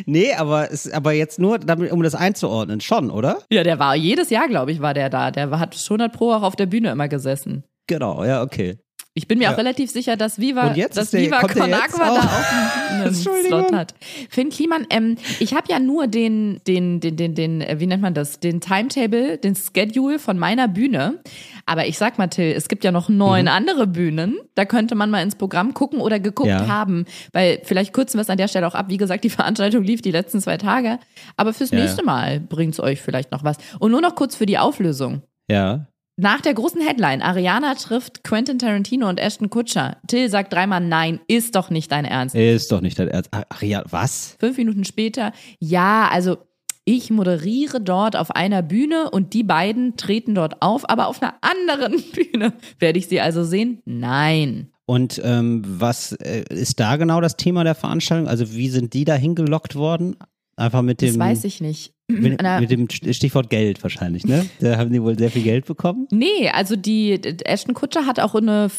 Nee, 0.05 0.33
aber, 0.33 0.71
es, 0.71 0.91
aber 0.91 1.13
jetzt 1.13 1.39
nur, 1.39 1.59
damit, 1.59 1.91
um 1.91 2.03
das 2.03 2.15
einzuordnen, 2.15 2.81
schon, 2.81 3.09
oder? 3.09 3.39
Ja, 3.51 3.63
der 3.63 3.79
war 3.79 3.95
jedes 3.95 4.29
Jahr, 4.29 4.47
glaube 4.47 4.71
ich, 4.71 4.81
war 4.81 4.93
der 4.93 5.09
da. 5.09 5.31
Der 5.31 5.49
hat 5.59 5.75
schon 5.75 5.99
pro 6.11 6.31
auch 6.33 6.43
auf 6.43 6.55
der 6.55 6.65
Bühne 6.65 6.91
immer 6.91 7.07
gesessen. 7.07 7.63
Genau, 7.87 8.23
ja, 8.23 8.41
okay. 8.41 8.77
Ich 9.15 9.27
bin 9.27 9.37
mir 9.37 9.43
Ja. 9.45 9.53
auch 9.53 9.57
relativ 9.59 9.91
sicher, 9.91 10.17
dass 10.17 10.39
Viva, 10.39 10.69
dass 10.73 11.11
der- 11.11 11.21
Viva 11.21 11.39
Con 11.41 11.61
Agua 11.61 12.09
auch? 12.09 12.15
da 12.15 12.21
auch 12.23 12.91
einen. 13.05 13.13
Slot 13.13 13.71
hat. 13.71 13.93
Finn 14.29 14.49
Kliman, 14.49 14.87
ähm, 14.89 15.17
ich 15.39 15.53
habe 15.53 15.67
ja 15.69 15.77
nur 15.79 16.07
den, 16.07 16.61
den, 16.65 16.99
den, 16.99 17.15
den, 17.15 17.35
den, 17.35 17.61
äh, 17.61 17.79
wie 17.79 17.85
nennt 17.85 18.01
man 18.01 18.15
das, 18.15 18.39
den 18.39 18.59
Timetable, 18.59 19.37
den 19.37 19.55
Schedule 19.55 20.17
von 20.17 20.39
meiner 20.39 20.67
Bühne. 20.67 21.21
Aber 21.65 21.85
ich 21.87 21.97
sag 21.97 22.17
mal, 22.17 22.27
Till, 22.27 22.51
es 22.51 22.67
gibt 22.67 22.83
ja 22.83 22.91
noch 22.91 23.09
neun 23.09 23.47
andere 23.47 23.87
Bühnen. 23.87 24.37
Da 24.55 24.65
könnte 24.65 24.95
man 24.95 25.09
mal 25.09 25.21
ins 25.21 25.35
Programm 25.35 25.73
gucken 25.73 25.99
oder 26.01 26.19
geguckt 26.19 26.49
Ja. 26.49 26.67
haben. 26.67 27.05
Weil 27.31 27.61
vielleicht 27.63 27.93
kürzen 27.93 28.17
wir 28.17 28.21
es 28.21 28.29
an 28.29 28.37
der 28.37 28.47
Stelle 28.47 28.67
auch 28.67 28.75
ab. 28.75 28.87
Wie 28.89 28.97
gesagt, 28.97 29.23
die 29.23 29.29
Veranstaltung 29.29 29.83
lief 29.83 30.01
die 30.01 30.11
letzten 30.11 30.41
zwei 30.41 30.57
Tage. 30.57 30.99
Aber 31.37 31.53
fürs 31.53 31.71
Ja, 31.71 31.79
nächste. 31.79 32.03
Mal 32.03 32.39
bringt's 32.41 32.79
euch 32.79 33.01
vielleicht 33.01 33.31
noch 33.31 33.43
was. 33.43 33.57
Und 33.79 33.91
nur 33.91 34.01
noch 34.01 34.15
kurz 34.15 34.35
für 34.35 34.45
die 34.45 34.57
Auflösung. 34.57 35.21
Ja. 35.49 35.87
Nach 36.15 36.41
der 36.41 36.53
großen 36.53 36.79
Headline, 36.79 37.23
Ariana 37.23 37.73
trifft 37.73 38.23
Quentin 38.23 38.59
Tarantino 38.59 39.09
und 39.09 39.19
Ashton 39.19 39.49
Kutcher. 39.49 39.97
Till 40.07 40.29
sagt 40.29 40.53
dreimal 40.53 40.79
nein, 40.81 41.19
ist 41.27 41.55
doch 41.55 41.71
nicht 41.71 41.91
dein 41.91 42.05
Ernst. 42.05 42.35
Ist 42.35 42.71
doch 42.71 42.81
nicht 42.81 42.99
dein 42.99 43.07
Ernst. 43.07 43.31
Ja, 43.61 43.83
was? 43.89 44.35
Fünf 44.39 44.57
Minuten 44.57 44.83
später, 44.83 45.31
ja, 45.59 46.07
also 46.11 46.37
ich 46.85 47.09
moderiere 47.09 47.79
dort 47.79 48.15
auf 48.15 48.31
einer 48.31 48.61
Bühne 48.61 49.09
und 49.09 49.33
die 49.33 49.43
beiden 49.43 49.95
treten 49.95 50.35
dort 50.35 50.61
auf, 50.61 50.89
aber 50.89 51.07
auf 51.07 51.21
einer 51.21 51.35
anderen 51.41 52.01
Bühne. 52.13 52.53
Werde 52.79 52.99
ich 52.99 53.07
sie 53.07 53.21
also 53.21 53.43
sehen? 53.43 53.81
Nein. 53.85 54.69
Und 54.85 55.21
ähm, 55.23 55.61
was 55.65 56.11
äh, 56.13 56.43
ist 56.49 56.79
da 56.79 56.97
genau 56.97 57.21
das 57.21 57.37
Thema 57.37 57.63
der 57.63 57.75
Veranstaltung? 57.75 58.27
Also 58.27 58.53
wie 58.53 58.69
sind 58.69 58.93
die 58.93 59.05
da 59.05 59.15
hingelockt 59.15 59.75
worden? 59.75 60.17
Einfach 60.55 60.81
mit 60.81 61.01
dem, 61.01 61.07
Das 61.07 61.19
weiß 61.19 61.45
ich 61.45 61.61
nicht. 61.61 61.93
mit, 62.07 62.41
mit 62.41 62.69
dem 62.71 62.89
Stichwort 62.89 63.49
Geld 63.49 63.81
wahrscheinlich, 63.81 64.25
ne? 64.25 64.45
Da 64.59 64.77
haben 64.77 64.91
die 64.91 65.01
wohl 65.01 65.17
sehr 65.17 65.31
viel 65.31 65.43
Geld 65.43 65.65
bekommen. 65.65 66.07
Nee, 66.11 66.49
also 66.49 66.75
die 66.75 67.13
Ashton 67.45 67.73
Kutscher 67.73 68.05
hat 68.05 68.19
auch 68.19 68.35
eine, 68.35 68.69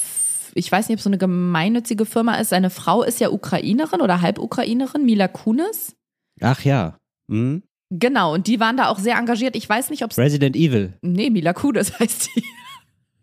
ich 0.54 0.70
weiß 0.70 0.88
nicht, 0.88 0.96
ob 0.96 0.98
es 0.98 1.04
so 1.04 1.10
eine 1.10 1.18
gemeinnützige 1.18 2.04
Firma 2.04 2.34
ist. 2.36 2.50
Seine 2.50 2.68
Frau 2.68 3.02
ist 3.02 3.18
ja 3.18 3.30
Ukrainerin 3.30 4.02
oder 4.02 4.20
Halbukrainerin, 4.20 5.06
Mila 5.06 5.26
Kunis. 5.26 5.96
Ach 6.40 6.62
ja. 6.64 6.98
Hm? 7.30 7.62
Genau, 7.90 8.34
und 8.34 8.46
die 8.46 8.60
waren 8.60 8.76
da 8.76 8.88
auch 8.88 8.98
sehr 8.98 9.16
engagiert. 9.16 9.56
Ich 9.56 9.68
weiß 9.68 9.90
nicht, 9.90 10.02
ob 10.02 10.10
es. 10.10 10.18
Resident 10.18 10.56
Evil. 10.56 10.94
Nee, 11.02 11.30
Mila 11.30 11.52
Kunis 11.52 11.92
heißt 11.98 12.28
die. 12.34 12.44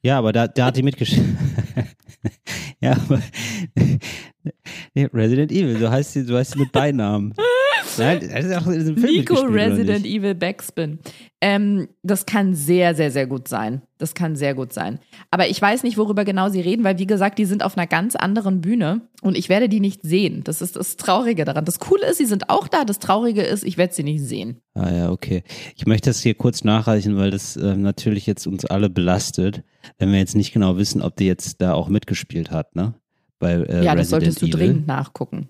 Ja, 0.04 0.18
aber 0.18 0.32
da, 0.32 0.48
da 0.48 0.66
hat 0.66 0.78
die 0.78 0.84
mitgeschrieben. 0.84 1.38
ja, 2.82 2.94
aber 2.94 3.22
nee, 4.96 5.10
Resident 5.14 5.52
Evil, 5.52 5.78
so 5.78 5.90
heißt 5.90 6.14
sie, 6.14 6.24
so 6.24 6.38
heißt 6.38 6.54
sie 6.54 6.60
mit 6.60 6.72
Beinamen. 6.72 7.34
Nein, 7.98 8.20
das 8.20 8.46
ist 8.46 8.56
auch 8.56 8.68
in 8.68 8.80
diesem 8.80 8.98
Film 8.98 9.14
Nico 9.14 9.42
Resident? 9.42 10.06
Evil 10.06 10.36
Backspin. 10.36 11.00
Ähm, 11.42 11.88
das 12.04 12.26
kann 12.26 12.54
sehr, 12.54 12.94
sehr, 12.96 13.12
sehr 13.12 13.28
gut 13.28 13.48
sein. 13.48 13.82
Das 13.98 14.14
kann 14.14 14.36
sehr 14.36 14.54
gut 14.54 14.74
sein. 14.74 15.00
Aber 15.32 15.48
ich 15.48 15.62
weiß 15.62 15.84
nicht, 15.84 15.98
worüber 15.98 16.24
genau 16.24 16.50
sie 16.50 16.62
reden, 16.62 16.84
weil 16.84 17.00
wie 17.00 17.08
gesagt, 17.08 17.40
die 17.40 17.46
sind 17.46 17.64
auf 17.64 17.78
einer 17.78 17.88
ganz 17.88 18.16
anderen 18.16 18.62
Bühne 18.62 19.02
und 19.22 19.38
ich 19.38 19.50
werde 19.50 19.68
die 19.68 19.80
nicht 19.80 20.04
sehen. 20.04 20.44
Das 20.44 20.62
ist 20.62 20.76
das 20.76 20.98
Traurige 20.98 21.46
daran. 21.46 21.66
Das 21.66 21.80
Coole 21.80 22.06
ist, 22.08 22.18
sie 22.18 22.26
sind 22.26 22.50
auch 22.50 22.68
da. 22.68 22.86
Das 22.86 23.00
Traurige 23.00 23.42
ist, 23.42 23.64
ich 23.64 23.78
werde 23.78 23.94
sie 23.94 24.04
nicht 24.04 24.22
sehen. 24.22 24.62
Ah 24.76 24.92
ja, 24.92 25.12
okay. 25.12 25.44
Ich 25.76 25.86
möchte 25.86 26.10
das 26.10 26.22
hier 26.22 26.36
kurz 26.36 26.64
nachreichen, 26.64 27.18
weil 27.18 27.32
das 27.32 27.58
ähm, 27.58 27.82
natürlich 27.82 28.26
jetzt 28.28 28.46
uns 28.48 28.66
alle 28.66 28.90
belastet, 28.90 29.64
wenn 29.98 30.12
wir 30.12 30.20
jetzt 30.20 30.36
nicht 30.36 30.54
genau 30.54 30.78
wissen, 30.78 31.02
ob 31.02 31.16
die 31.16 31.26
jetzt 31.26 31.62
da 31.62 31.74
auch 31.74 31.90
mitgespielt 31.90 32.52
hat, 32.52 32.76
ne? 32.76 32.94
Bei 33.40 33.54
äh, 33.54 33.84
ja, 33.84 33.96
das 33.96 34.08
Resident 34.08 34.10
solltest 34.10 34.42
du 34.42 34.46
Evil. 34.46 34.58
dringend 34.58 34.88
nachgucken. 34.88 35.50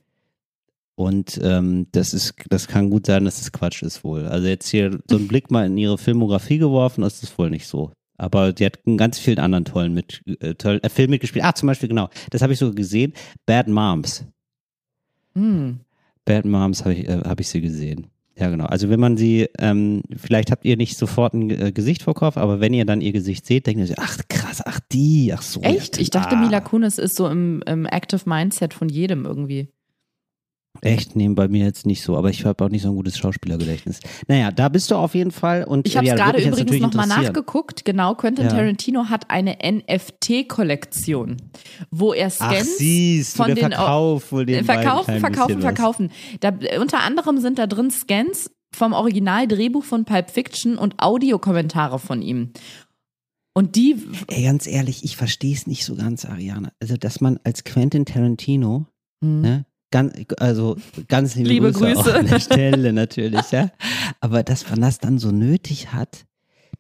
Und 1.01 1.39
ähm, 1.41 1.87
das 1.93 2.13
ist, 2.13 2.35
das 2.49 2.67
kann 2.67 2.91
gut 2.91 3.07
sein, 3.07 3.25
dass 3.25 3.39
das 3.39 3.51
Quatsch 3.51 3.81
ist 3.81 4.03
wohl. 4.03 4.27
Also 4.27 4.47
jetzt 4.47 4.69
hier 4.69 4.99
so 5.09 5.17
einen 5.17 5.27
Blick 5.27 5.49
mal 5.49 5.65
in 5.65 5.75
ihre 5.77 5.97
Filmografie 5.97 6.59
geworfen, 6.59 7.01
das 7.01 7.23
ist 7.23 7.37
wohl 7.39 7.49
nicht 7.49 7.65
so. 7.65 7.91
Aber 8.17 8.53
die 8.53 8.67
hat 8.67 8.77
in 8.85 8.97
ganz 8.97 9.17
vielen 9.17 9.39
anderen 9.39 9.65
tollen 9.65 9.95
mit, 9.95 10.21
äh, 10.41 10.53
tollen, 10.53 10.83
äh, 10.83 10.89
Filmen 10.89 11.11
mitgespielt. 11.11 11.43
Ah, 11.43 11.55
zum 11.55 11.65
Beispiel, 11.65 11.89
genau, 11.89 12.09
das 12.29 12.43
habe 12.43 12.53
ich 12.53 12.59
so 12.59 12.71
gesehen. 12.71 13.13
Bad 13.47 13.67
Moms. 13.67 14.25
Hm. 15.33 15.79
Bad 16.23 16.45
Moms 16.45 16.81
habe 16.81 16.93
ich, 16.93 17.07
äh, 17.07 17.21
hab 17.25 17.39
ich 17.39 17.47
sie 17.47 17.61
gesehen. 17.61 18.05
Ja, 18.37 18.49
genau. 18.49 18.65
Also 18.65 18.89
wenn 18.89 18.99
man 18.99 19.17
sie, 19.17 19.49
ähm, 19.57 20.03
vielleicht 20.15 20.51
habt 20.51 20.65
ihr 20.65 20.77
nicht 20.77 20.97
sofort 20.97 21.33
ein 21.33 21.49
äh, 21.49 21.71
Gesicht 21.71 22.03
vor 22.03 22.13
Kopf, 22.13 22.37
aber 22.37 22.59
wenn 22.59 22.75
ihr 22.75 22.85
dann 22.85 23.01
ihr 23.01 23.11
Gesicht 23.11 23.47
seht, 23.47 23.65
denkt 23.65 23.79
ihr 23.79 23.87
so, 23.87 23.95
ach 23.97 24.19
krass, 24.29 24.61
ach 24.63 24.79
die, 24.91 25.33
ach 25.35 25.41
so. 25.41 25.61
Echt? 25.61 25.97
Ja, 25.97 26.01
Ich 26.03 26.11
dachte. 26.11 26.35
Mila 26.37 26.61
Kunis 26.61 26.99
ist 26.99 27.15
so 27.15 27.27
im, 27.27 27.63
im 27.65 27.87
Active 27.87 28.21
Mindset 28.29 28.75
von 28.75 28.87
jedem 28.87 29.25
irgendwie. 29.25 29.69
Echt? 30.79 31.15
Nee, 31.15 31.27
bei 31.29 31.47
mir 31.47 31.65
jetzt 31.65 31.85
nicht 31.85 32.01
so, 32.01 32.17
aber 32.17 32.29
ich 32.29 32.45
habe 32.45 32.63
auch 32.63 32.69
nicht 32.69 32.81
so 32.81 32.89
ein 32.89 32.95
gutes 32.95 33.17
Schauspielergedächtnis. 33.17 33.99
Naja, 34.27 34.51
da 34.51 34.69
bist 34.69 34.89
du 34.89 34.95
auf 34.95 35.13
jeden 35.13 35.31
Fall 35.31 35.65
und 35.65 35.85
Ich 35.85 35.97
habe 35.97 36.07
ja, 36.07 36.13
es 36.13 36.19
da 36.19 36.31
gerade 36.31 36.43
übrigens 36.43 36.79
nochmal 36.79 37.07
nachgeguckt. 37.07 37.83
Genau, 37.83 38.15
Quentin 38.15 38.45
Ja. 38.45 38.51
Tarantino 38.51 39.09
hat 39.09 39.29
eine 39.29 39.57
NFT-Kollektion, 39.61 41.37
wo 41.91 42.13
er 42.13 42.27
Ach, 42.39 42.51
Scans 42.51 42.77
siehst 42.77 43.33
du, 43.35 43.43
von 43.43 43.47
der 43.47 43.55
den 43.55 43.71
Verkauf 43.73 44.31
wohl 44.31 44.45
den 44.45 44.63
verkaufen, 44.65 45.19
verkaufen, 45.19 45.61
verkaufen. 45.61 46.11
Da, 46.39 46.53
unter 46.79 47.01
anderem 47.01 47.37
sind 47.39 47.59
da 47.59 47.67
drin 47.67 47.91
Scans 47.91 48.49
vom 48.73 48.93
Original-Drehbuch 48.93 49.83
von 49.83 50.05
Pulp 50.05 50.31
Fiction 50.31 50.77
und 50.77 50.95
Audiokommentare 50.97 51.99
von 51.99 52.21
ihm. 52.21 52.53
Und 53.53 53.75
die, 53.75 53.97
Ey, 54.27 54.43
ganz 54.43 54.65
ehrlich, 54.65 55.03
ich 55.03 55.17
verstehe 55.17 55.53
es 55.53 55.67
nicht 55.67 55.83
so 55.83 55.95
ganz, 55.95 56.23
Ariane. 56.25 56.71
Also, 56.81 56.95
dass 56.95 57.19
man 57.19 57.39
als 57.43 57.65
Quentin 57.65 58.05
Tarantino, 58.05 58.85
hm, 59.21 59.41
ne, 59.41 59.65
ganz, 59.91 60.13
also 60.37 60.77
ganz 61.07 61.35
liebe, 61.35 61.49
Liebe 61.49 61.71
Grüße, 61.71 61.93
Grüße. 61.95 62.11
Auch 62.11 62.19
an 62.19 62.27
der 62.27 62.39
Stelle 62.41 62.93
natürlich, 62.93 63.51
ja. 63.51 63.69
Aber 64.19 64.43
dass 64.43 64.69
man 64.69 64.81
das 64.81 64.99
dann 64.99 65.19
so 65.19 65.31
nötig 65.31 65.93
hat, 65.93 66.25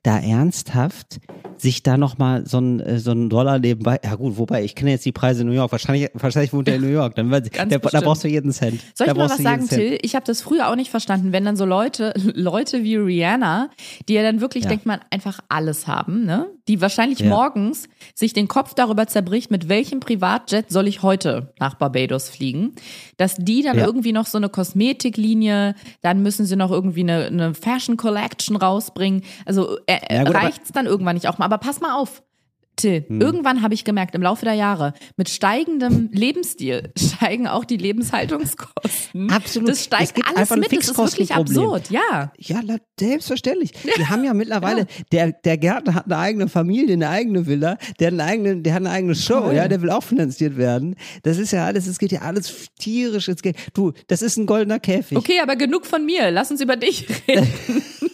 da 0.03 0.17
ernsthaft 0.19 1.19
sich 1.57 1.83
da 1.83 1.95
nochmal 1.95 2.47
so 2.47 2.57
ein, 2.57 2.79
äh, 2.79 2.97
so 2.97 3.11
ein 3.11 3.29
Dollar 3.29 3.59
nebenbei, 3.59 3.99
ja 4.03 4.15
gut, 4.15 4.35
wobei, 4.39 4.63
ich 4.63 4.73
kenne 4.73 4.89
jetzt 4.89 5.05
die 5.05 5.11
Preise 5.11 5.41
in 5.41 5.47
New 5.47 5.53
York, 5.53 5.71
wahrscheinlich, 5.71 6.09
wahrscheinlich 6.15 6.51
wohnt 6.53 6.67
er 6.67 6.77
in 6.77 6.81
New 6.81 6.87
York, 6.87 7.13
dann 7.13 7.29
weiß 7.29 7.43
ich, 7.45 7.51
Ganz 7.51 7.69
der, 7.69 7.77
da 7.77 8.01
brauchst 8.01 8.23
du 8.23 8.27
jeden 8.27 8.51
Cent. 8.51 8.81
soll 8.95 9.05
da 9.05 9.11
ich 9.13 9.17
mal 9.17 9.27
brauchst 9.27 9.37
was 9.37 9.43
sagen. 9.43 9.69
Till? 9.69 9.99
Ich 10.01 10.15
habe 10.15 10.25
das 10.25 10.41
früher 10.41 10.69
auch 10.71 10.75
nicht 10.75 10.89
verstanden, 10.89 11.31
wenn 11.33 11.45
dann 11.45 11.55
so 11.55 11.65
Leute, 11.65 12.13
Leute 12.33 12.83
wie 12.83 12.95
Rihanna, 12.95 13.69
die 14.09 14.13
ja 14.15 14.23
dann 14.23 14.41
wirklich, 14.41 14.63
Ja. 14.63 14.69
denkt 14.71 14.87
man, 14.87 15.01
einfach 15.11 15.39
alles 15.49 15.85
haben, 15.85 16.25
ne? 16.25 16.47
Die 16.67 16.81
wahrscheinlich 16.81 17.19
Ja. 17.19 17.29
morgens 17.29 17.87
sich 18.15 18.33
den 18.33 18.47
Kopf 18.47 18.73
darüber 18.73 19.05
zerbricht, 19.05 19.51
mit 19.51 19.69
welchem 19.69 19.99
Privatjet 19.99 20.71
soll 20.71 20.87
ich 20.87 21.03
heute 21.03 21.53
nach 21.59 21.75
Barbados 21.75 22.27
fliegen, 22.29 22.73
dass 23.17 23.35
die 23.37 23.61
dann 23.61 23.77
Ja. 23.77 23.85
irgendwie 23.85 24.13
noch 24.13 24.25
so 24.25 24.39
eine 24.39 24.49
Kosmetiklinie, 24.49 25.75
dann 26.01 26.23
müssen 26.23 26.45
sie 26.45 26.55
noch 26.55 26.71
irgendwie 26.71 27.01
eine, 27.01 27.25
eine 27.25 27.53
Fashion 27.53 27.97
Collection 27.97 28.55
rausbringen. 28.55 29.23
Also 29.45 29.77
äh, 29.91 30.15
Ja, 30.15 30.21
aber- 30.21 30.33
reicht's 30.35 30.71
dann 30.71 30.85
irgendwann 30.85 31.15
nicht 31.15 31.27
auch 31.27 31.37
mal. 31.37 31.45
Aber 31.45 31.57
pass 31.57 31.81
mal 31.81 31.95
auf. 31.95 32.23
Till, 32.77 33.03
Hm. 33.05 33.19
irgendwann 33.19 33.61
habe 33.63 33.73
ich 33.73 33.83
gemerkt, 33.83 34.15
im 34.15 34.21
Laufe 34.21 34.45
der 34.45 34.53
Jahre, 34.53 34.93
mit 35.17 35.27
steigendem 35.27 36.09
Lebensstil 36.13 36.93
steigen 36.97 37.45
auch 37.45 37.65
die 37.65 37.75
Lebenshaltungskosten. 37.75 39.29
Absolut. 39.29 39.67
Das 39.69 39.79
Es 39.79 39.83
steigt 39.85 40.17
alles 40.25 40.49
mit. 40.51 40.71
Das 40.71 40.87
ist 40.87 40.97
wirklich 40.97 41.33
absurd, 41.35 41.91
ja. 41.91 42.31
Ja, 42.39 42.61
selbstverständlich. 42.97 43.71
Die 43.97 44.05
haben 44.07 44.23
ja 44.23 44.33
mittlerweile, 44.33 44.87
der, 45.11 45.33
der 45.33 45.57
Gärtner 45.57 45.95
hat 45.95 46.05
eine 46.05 46.17
eigene 46.17 46.47
Familie, 46.47 46.93
eine 46.93 47.09
eigene 47.09 47.45
Villa, 47.45 47.77
der 47.99 48.07
hat 48.07 48.13
eine 48.13 48.23
eigene, 48.23 48.61
der 48.61 48.73
hat 48.73 48.79
eine 48.81 48.91
eigene 48.91 49.15
Show, 49.15 49.41
Toll. 49.41 49.55
ja, 49.55 49.67
der 49.67 49.81
will 49.81 49.89
auch 49.89 50.03
finanziert 50.03 50.55
werden. 50.55 50.95
Das 51.23 51.37
ist 51.37 51.51
ja 51.51 51.65
alles, 51.65 51.87
es 51.87 51.99
geht 51.99 52.13
ja 52.13 52.21
alles 52.21 52.67
tierisch 52.79 53.27
ins 53.27 53.41
Geld. 53.41 53.57
Du, 53.73 53.91
das 54.07 54.21
ist 54.21 54.37
ein 54.37 54.45
goldener 54.45 54.79
Käfig. 54.79 55.17
Okay, 55.17 55.41
aber 55.43 55.57
genug 55.57 55.85
von 55.85 56.05
mir. 56.05 56.31
Lass 56.31 56.49
uns 56.49 56.61
über 56.61 56.77
dich 56.77 57.05
reden. 57.27 57.47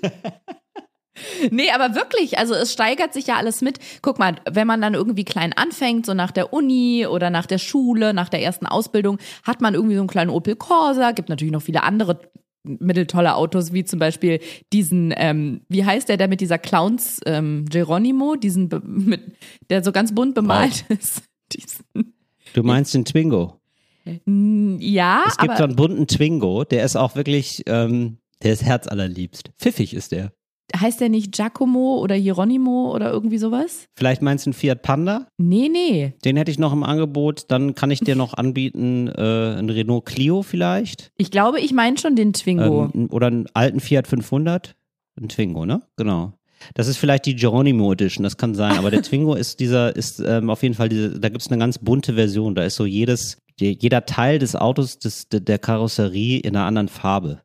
Nee, 1.51 1.71
aber 1.71 1.95
wirklich, 1.95 2.37
also 2.37 2.53
es 2.53 2.73
steigert 2.73 3.13
sich 3.13 3.27
ja 3.27 3.35
alles 3.37 3.61
mit. 3.61 3.79
Guck 4.01 4.19
mal, 4.19 4.35
wenn 4.49 4.67
man 4.67 4.81
dann 4.81 4.93
irgendwie 4.93 5.25
klein 5.25 5.53
anfängt, 5.53 6.05
so 6.05 6.13
nach 6.13 6.31
der 6.31 6.53
Uni 6.53 7.05
oder 7.07 7.29
nach 7.29 7.45
der 7.45 7.57
Schule, 7.57 8.13
nach 8.13 8.29
der 8.29 8.41
ersten 8.41 8.65
Ausbildung, 8.65 9.17
hat 9.43 9.61
man 9.61 9.73
irgendwie 9.73 9.95
so 9.95 10.01
einen 10.01 10.09
kleinen 10.09 10.29
Opel 10.29 10.55
Corsa, 10.55 11.11
gibt 11.11 11.29
natürlich 11.29 11.53
noch 11.53 11.61
viele 11.61 11.83
andere 11.83 12.19
mitteltolle 12.63 13.35
Autos, 13.35 13.73
wie 13.73 13.85
zum 13.85 13.99
Beispiel 13.99 14.39
diesen, 14.73 15.13
ähm, 15.15 15.61
wie 15.69 15.85
heißt 15.85 16.09
der, 16.09 16.17
der 16.17 16.27
mit 16.27 16.41
dieser 16.41 16.57
Clowns, 16.57 17.19
ähm, 17.25 17.65
Geronimo, 17.69 18.35
diesen, 18.35 18.69
mit, 18.83 19.21
der 19.69 19.83
so 19.83 19.91
ganz 19.91 20.13
bunt 20.13 20.35
bemalt 20.35 20.85
ist. 20.89 21.23
Diesen, 21.53 22.13
Du 22.53 22.61
meinst 22.61 22.93
den 22.93 23.05
Twingo. 23.05 23.61
ja, 24.05 25.23
Es 25.27 25.37
gibt 25.37 25.51
aber 25.51 25.57
so 25.57 25.63
einen 25.63 25.75
bunten 25.77 26.07
Twingo, 26.07 26.65
der 26.65 26.83
ist 26.83 26.97
auch 26.97 27.15
wirklich, 27.15 27.63
ähm, 27.67 28.17
der 28.43 28.51
ist 28.53 28.63
herzallerliebst. 28.63 29.51
Pfiffig 29.57 29.93
ist 29.93 30.11
der. 30.11 30.33
Heißt 30.75 30.99
der 31.01 31.09
nicht 31.09 31.31
Giacomo 31.33 31.97
oder 31.99 32.15
Hieronimo 32.15 32.93
oder 32.93 33.11
irgendwie 33.11 33.37
sowas? 33.37 33.85
Vielleicht 33.95 34.21
meinst 34.21 34.45
du 34.45 34.49
einen 34.49 34.53
Fiat 34.53 34.81
Panda? 34.81 35.27
Nee, 35.37 35.69
nee. 35.71 36.13
Den 36.25 36.35
hätte 36.37 36.51
ich 36.51 36.59
noch 36.59 36.73
im 36.73 36.83
Angebot. 36.83 37.45
Dann 37.49 37.73
kann 37.75 37.91
ich 37.91 37.99
dir 38.01 38.15
noch 38.15 38.33
anbieten, 38.33 39.07
äh, 39.07 39.11
einen 39.57 39.69
Renault 39.69 40.05
Clio 40.05 40.41
vielleicht. 40.43 41.11
Ich 41.17 41.31
glaube, 41.31 41.59
ich 41.61 41.73
meine 41.73 41.97
schon 41.97 42.15
den 42.15 42.33
Twingo. 42.33 42.89
Ähm, 42.93 43.07
oder 43.11 43.27
einen 43.27 43.45
alten 43.53 43.79
Fiat 43.79 44.07
500. 44.07 44.75
Ein 45.19 45.29
Twingo, 45.29 45.65
ne? 45.65 45.81
Genau. 45.95 46.33
Das 46.73 46.87
ist 46.87 46.97
vielleicht 46.97 47.25
die 47.27 47.35
Geronimo 47.35 47.91
Edition, 47.93 48.23
das 48.23 48.35
kann 48.37 48.55
sein. 48.55 48.77
Aber 48.77 48.89
der 48.91 49.01
Twingo 49.03 49.35
ist 49.35 49.59
dieser, 49.59 49.95
ist 49.95 50.19
ähm, 50.25 50.49
auf 50.49 50.63
jeden 50.63 50.75
Fall 50.75 50.89
diese, 50.89 51.19
da 51.19 51.29
gibt's 51.29 51.49
eine 51.49 51.59
ganz 51.59 51.77
bunte 51.77 52.15
Version. 52.15 52.55
Da 52.55 52.63
ist 52.63 52.75
so 52.75 52.85
jedes, 52.85 53.37
je- 53.59 53.77
jeder 53.79 54.05
Teil 54.05 54.39
des 54.39 54.55
Autos, 54.55 54.97
des, 54.99 55.29
de- 55.29 55.39
der 55.39 55.59
Karosserie 55.59 56.39
in 56.39 56.55
einer 56.55 56.65
anderen 56.65 56.87
Farbe. 56.87 57.41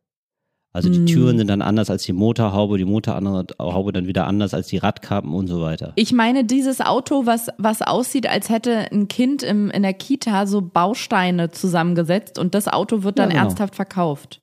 Also 0.74 0.88
die 0.88 1.00
Mm. 1.00 1.06
Türen 1.06 1.38
sind 1.38 1.48
dann 1.48 1.60
anders 1.60 1.90
als 1.90 2.04
die 2.04 2.14
Motorhaube, 2.14 2.78
die 2.78 2.86
Motorhaube 2.86 3.92
dann 3.92 4.06
wieder 4.06 4.26
anders 4.26 4.54
als 4.54 4.68
die 4.68 4.78
Radkappen 4.78 5.34
und 5.34 5.46
so 5.46 5.60
weiter. 5.60 5.92
Ich 5.96 6.12
meine, 6.12 6.44
dieses 6.44 6.80
Auto, 6.80 7.26
was, 7.26 7.48
was 7.58 7.82
aussieht, 7.82 8.26
als 8.26 8.48
hätte 8.48 8.90
ein 8.90 9.06
Kind 9.08 9.42
im, 9.42 9.70
in 9.70 9.82
der 9.82 9.92
Kita 9.92 10.46
so 10.46 10.62
Bausteine 10.62 11.50
zusammengesetzt 11.50 12.38
und 12.38 12.54
das 12.54 12.68
Auto 12.68 13.02
wird 13.02 13.18
Ja, 13.18 13.24
dann 13.24 13.30
genau. 13.32 13.42
ernsthaft 13.44 13.74
verkauft. 13.74 14.40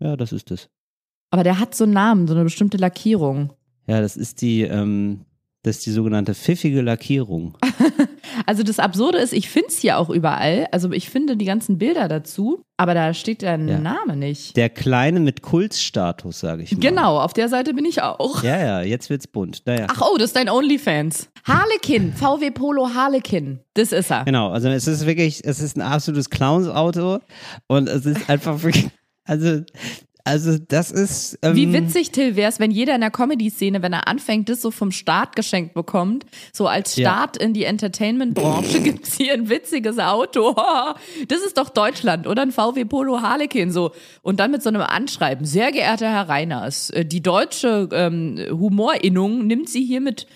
Ja, 0.00 0.16
das 0.16 0.32
ist 0.32 0.50
es. 0.50 0.68
Aber 1.30 1.44
der 1.44 1.60
hat 1.60 1.76
so 1.76 1.84
einen 1.84 1.92
Namen, 1.92 2.26
so 2.26 2.34
eine 2.34 2.42
bestimmte 2.42 2.76
Lackierung. 2.76 3.52
Ja, 3.86 4.00
das 4.00 4.16
ist 4.16 4.42
die, 4.42 4.62
ähm, 4.62 5.20
Das 5.62 5.76
ist 5.76 5.86
die 5.86 5.90
sogenannte 5.90 6.34
pfiffige 6.34 6.80
Lackierung. 6.80 7.56
Also 8.46 8.62
das 8.62 8.78
Absurde 8.78 9.18
ist, 9.18 9.32
ich 9.32 9.50
finde 9.50 9.68
es 9.68 9.78
hier 9.78 9.98
auch 9.98 10.08
überall. 10.08 10.66
Also 10.72 10.90
ich 10.92 11.10
finde 11.10 11.36
die 11.36 11.44
ganzen 11.44 11.78
Bilder 11.78 12.08
dazu, 12.08 12.62
aber 12.76 12.94
da 12.94 13.12
steht 13.12 13.42
der 13.42 13.58
Ja. 13.58 13.78
Name 13.78 14.16
nicht. 14.16 14.56
Der 14.56 14.68
Kleine 14.70 15.20
mit 15.20 15.42
Kultstatus, 15.42 16.40
sage 16.40 16.62
ich 16.62 16.72
mal. 16.72 16.80
Genau, 16.80 17.20
auf 17.20 17.32
der 17.32 17.48
Seite 17.48 17.74
bin 17.74 17.84
ich 17.84 18.02
auch. 18.02 18.42
Ja, 18.42 18.58
ja, 18.58 18.82
jetzt 18.82 19.10
wird's 19.10 19.26
bunt. 19.26 19.62
Naja. 19.66 19.86
Ach 19.90 20.02
oh, 20.02 20.16
das 20.16 20.28
ist 20.28 20.36
dein 20.36 20.48
Onlyfans. 20.48 21.28
Harlequin, 21.44 22.12
VW 22.16 22.50
Polo 22.50 22.88
Harlequin. 22.94 23.60
Das 23.74 23.92
ist 23.92 24.10
er. 24.10 24.24
Genau, 24.24 24.50
also 24.50 24.68
es 24.68 24.86
ist 24.86 25.06
wirklich, 25.06 25.42
es 25.44 25.60
ist 25.60 25.76
ein 25.76 25.82
absolutes 25.82 26.30
Clowns-Auto 26.30 27.18
und 27.66 27.88
es 27.88 28.06
ist 28.06 28.30
einfach 28.30 28.62
wirklich, 28.62 28.88
also, 29.24 29.62
also 30.30 30.58
das 30.68 30.90
ist. 30.92 31.38
Ähm, 31.42 31.56
Wie 31.56 31.72
witzig, 31.72 32.12
Till, 32.12 32.36
wär's, 32.36 32.60
wenn 32.60 32.70
jeder 32.70 32.94
in 32.94 33.00
der 33.00 33.10
Comedy-Szene, 33.10 33.82
wenn 33.82 33.92
er 33.92 34.06
anfängt, 34.06 34.48
das 34.48 34.62
so 34.62 34.70
vom 34.70 34.92
Staat 34.92 35.34
geschenkt 35.34 35.74
bekommt, 35.74 36.24
so 36.52 36.66
als 36.68 36.94
Ja. 36.96 37.10
Start 37.10 37.36
in 37.36 37.52
die 37.52 37.64
Entertainment-Branche 37.64 38.80
gibt's 38.84 39.16
hier 39.16 39.34
ein 39.34 39.48
witziges 39.48 39.98
Auto. 39.98 40.54
Das 41.28 41.40
ist 41.42 41.58
doch 41.58 41.68
Deutschland, 41.68 42.26
oder? 42.26 42.42
Ein 42.42 42.52
VW 42.52 42.84
Polo 42.84 43.20
Harlequin, 43.20 43.70
so. 43.70 43.92
Und 44.22 44.40
dann 44.40 44.50
mit 44.50 44.62
so 44.62 44.68
einem 44.68 44.82
Anschreiben. 44.82 45.44
Sehr 45.44 45.72
geehrter 45.72 46.08
Herr 46.08 46.28
Reiners, 46.28 46.90
äh, 46.90 47.04
die 47.04 47.22
deutsche 47.22 47.88
ähm, 47.92 48.38
Humorinnung 48.50 49.46
nimmt 49.46 49.68
Sie 49.68 49.84
hiermit 49.84 50.26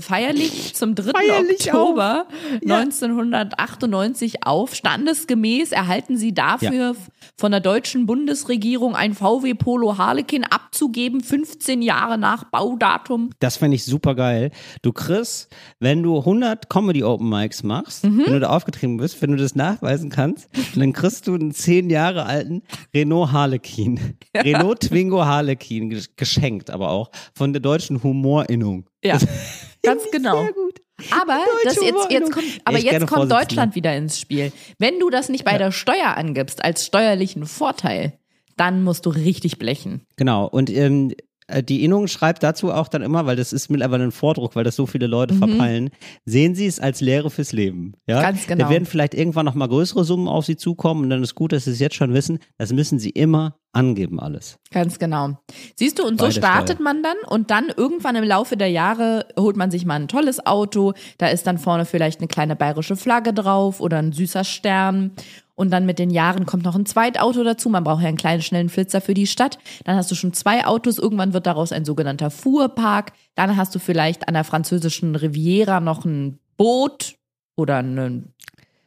feierlich 0.00 0.74
zum 0.74 0.94
3. 0.94 1.10
Feierlich 1.12 1.66
Oktober 1.72 2.26
Ja. 2.62 2.78
1998 2.78 4.44
auf. 4.46 4.74
Standesgemäß 4.74 5.72
erhalten 5.72 6.16
Sie 6.16 6.32
dafür 6.34 6.90
f- 6.90 7.10
von 7.36 7.50
der 7.50 7.60
deutschen 7.60 8.06
Bundesregierung 8.06 8.94
ein 8.94 9.14
VW 9.14 9.54
Polo 9.54 9.98
Harlequin 9.98 10.44
abzugeben, 10.44 11.20
15 11.22 11.82
Jahre 11.82 12.18
nach 12.18 12.44
Baudatum. 12.44 13.30
Das 13.40 13.56
fände 13.56 13.74
ich 13.76 13.84
super 13.84 14.14
geil. 14.14 14.50
Du 14.82 14.92
kriegst, 14.92 15.48
wenn 15.80 16.02
du 16.02 16.18
100 16.18 16.68
Comedy 16.68 17.02
Open 17.02 17.28
Mics 17.28 17.62
machst, 17.62 18.04
Mhm. 18.04 18.22
wenn 18.26 18.32
du 18.34 18.40
da 18.40 18.50
aufgetreten 18.50 18.96
bist, 18.96 19.20
wenn 19.22 19.30
du 19.30 19.36
das 19.36 19.54
nachweisen 19.54 20.10
kannst, 20.10 20.48
dann 20.76 20.92
kriegst 20.92 21.26
du 21.26 21.34
einen 21.34 21.52
10 21.52 21.90
Jahre 21.90 22.26
alten 22.26 22.62
Renault 22.94 23.32
Harlequin. 23.32 24.16
Renault 24.36 24.80
Twingo 24.80 25.24
Harlequin 25.24 25.90
gesch- 25.92 26.10
geschenkt, 26.16 26.70
aber 26.70 26.90
auch 26.90 27.10
von 27.34 27.52
der 27.52 27.60
deutschen 27.60 28.02
Humorinnung. 28.02 28.86
Ja, 29.04 29.18
ganz 29.82 30.02
genau. 30.10 30.42
Sehr 30.42 30.52
gut. 30.52 30.80
Aber 31.10 31.40
das 31.64 31.76
jetzt, 31.82 32.10
jetzt 32.10 32.32
kommt, 32.32 32.46
aber 32.64 32.78
jetzt 32.78 32.92
kommt 32.92 33.08
Vorsitzender. 33.08 33.40
Deutschland 33.40 33.74
wieder 33.74 33.96
ins 33.96 34.18
Spiel. 34.18 34.52
Wenn 34.78 35.00
du 35.00 35.10
das 35.10 35.28
nicht 35.28 35.44
bei 35.44 35.58
der 35.58 35.72
Steuer 35.72 36.16
angibst 36.16 36.64
als 36.64 36.84
steuerlichen 36.84 37.46
Vorteil, 37.46 38.18
dann 38.56 38.84
musst 38.84 39.04
du 39.06 39.10
richtig 39.10 39.58
blechen. 39.58 40.06
Genau. 40.16 40.46
Und 40.46 40.70
ähm, 40.70 41.10
äh, 41.10 41.14
die 41.62 41.84
Innung 41.84 42.06
schreibt 42.06 42.42
dazu 42.42 42.72
auch 42.72 42.88
dann 42.88 43.02
immer, 43.02 43.26
weil 43.26 43.36
das 43.36 43.52
ist 43.52 43.68
mittlerweile 43.70 44.04
ein 44.04 44.12
Vordruck, 44.12 44.56
weil 44.56 44.64
das 44.64 44.76
so 44.76 44.86
viele 44.86 45.06
Leute 45.06 45.34
verpeilen, 45.34 45.90
sehen 46.24 46.54
Sie 46.54 46.66
es 46.66 46.80
als 46.80 47.00
Lehre 47.00 47.30
fürs 47.30 47.52
Leben. 47.52 47.92
Ja? 48.06 48.18
Mhm. 48.18 48.22
Ganz 48.22 48.46
genau. 48.46 48.64
Da 48.64 48.70
werden 48.70 48.86
vielleicht 48.86 49.14
irgendwann 49.14 49.44
noch 49.44 49.54
mal 49.54 49.68
größere 49.68 50.04
Summen 50.04 50.28
auf 50.28 50.46
Sie 50.46 50.56
zukommen 50.56 51.04
und 51.04 51.10
dann 51.10 51.22
ist 51.22 51.34
gut, 51.34 51.52
dass 51.52 51.64
Sie 51.64 51.72
es 51.72 51.80
jetzt 51.80 51.96
schon 51.96 52.14
wissen. 52.14 52.38
Das 52.56 52.72
müssen 52.72 52.98
Sie 52.98 53.10
immer 53.10 53.58
angeben 53.74 54.20
alles. 54.20 54.58
Ganz 54.70 54.98
genau. 54.98 55.36
Siehst 55.76 55.98
du, 55.98 56.04
und 56.04 56.18
so 56.20 56.26
Bei 56.26 56.32
der 56.32 56.40
startet 56.40 56.76
Steuer. 56.76 56.84
man 56.84 57.02
dann 57.02 57.16
und 57.28 57.50
dann 57.50 57.72
irgendwann 57.76 58.16
im 58.16 58.24
Laufe 58.24 58.56
der 58.56 58.68
Jahre 58.68 59.26
holt 59.38 59.56
man 59.56 59.70
sich 59.70 59.84
mal 59.84 59.94
ein 59.94 60.08
tolles 60.08 60.46
Auto, 60.46 60.92
da 61.18 61.28
ist 61.28 61.46
dann 61.46 61.58
vorne 61.58 61.84
vielleicht 61.84 62.20
eine 62.20 62.28
kleine 62.28 62.56
bayerische 62.56 62.96
Flagge 62.96 63.34
drauf 63.34 63.80
oder 63.80 63.98
ein 63.98 64.12
süßer 64.12 64.44
Stern 64.44 65.12
und 65.54 65.70
dann 65.70 65.86
mit 65.86 65.98
den 65.98 66.10
Jahren 66.10 66.46
kommt 66.46 66.64
noch 66.64 66.74
ein 66.74 66.86
Zweitauto 66.86 67.44
dazu, 67.44 67.68
man 67.68 67.84
braucht 67.84 68.02
ja 68.02 68.08
einen 68.08 68.16
kleinen 68.16 68.42
schnellen 68.42 68.68
Flitzer 68.68 69.00
für 69.00 69.14
die 69.14 69.26
Stadt, 69.26 69.58
dann 69.84 69.96
hast 69.96 70.10
du 70.10 70.14
schon 70.14 70.32
zwei 70.32 70.66
Autos, 70.66 70.98
irgendwann 70.98 71.32
wird 71.32 71.46
daraus 71.46 71.72
ein 71.72 71.84
sogenannter 71.84 72.30
Fuhrpark, 72.30 73.12
dann 73.34 73.56
hast 73.56 73.74
du 73.74 73.78
vielleicht 73.78 74.28
an 74.28 74.34
der 74.34 74.44
französischen 74.44 75.14
Riviera 75.14 75.80
noch 75.80 76.04
ein 76.04 76.38
Boot 76.56 77.16
oder 77.56 77.78
ein 77.78 78.32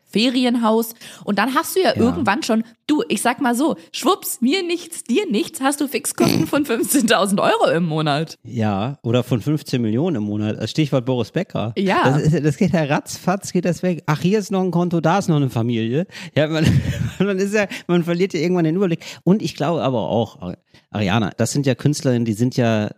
Ferienhaus 0.09 0.93
und 1.25 1.37
dann 1.37 1.53
hast 1.53 1.75
du 1.75 1.81
ja, 1.81 1.89
Ja. 1.95 2.01
irgendwann 2.01 2.41
schon, 2.43 2.63
du, 2.87 3.03
ich 3.09 3.21
sag 3.21 3.41
mal 3.41 3.55
so, 3.55 3.75
schwupps, 3.91 4.39
mir 4.41 4.63
nichts, 4.63 5.03
dir 5.03 5.29
nichts, 5.29 5.59
hast 5.61 5.81
du 5.81 5.87
Fixkosten 5.87 6.47
von 6.47 6.65
15.000 6.65 7.41
Euro 7.41 7.69
im 7.75 7.85
Monat. 7.85 8.35
Ja, 8.43 8.97
oder 9.03 9.23
von 9.23 9.41
15 9.41 9.81
Millionen 9.81 10.15
im 10.17 10.23
Monat. 10.23 10.69
Stichwort 10.69 11.05
Boris 11.05 11.31
Becker. 11.31 11.73
Ja. 11.77 12.09
Das, 12.09 12.21
ist, 12.33 12.45
das 12.45 12.57
geht 12.57 12.71
ja 12.73 12.83
ratzfatz, 12.85 13.51
geht 13.51 13.65
das 13.65 13.83
weg. 13.83 14.03
Ach, 14.05 14.21
hier 14.21 14.39
ist 14.39 14.51
noch 14.51 14.61
ein 14.63 14.71
Konto, 14.71 15.01
da 15.01 15.19
ist 15.19 15.27
noch 15.27 15.35
eine 15.35 15.49
Familie. 15.49 16.07
Ja, 16.35 16.47
man, 16.47 16.65
man 17.19 17.37
ist 17.37 17.53
ja, 17.53 17.67
man 17.87 18.03
verliert 18.03 18.33
ja 18.33 18.39
irgendwann 18.39 18.63
den 18.65 18.75
Überblick. 18.77 19.03
Und 19.23 19.41
ich 19.41 19.55
glaube 19.55 19.81
aber 19.83 20.09
auch, 20.09 20.53
Ariana, 20.89 21.31
das 21.35 21.51
sind 21.51 21.65
ja 21.65 21.75
Künstlerinnen, 21.75 22.25
die 22.25 22.33
sind 22.33 22.55
ja, 22.55 22.89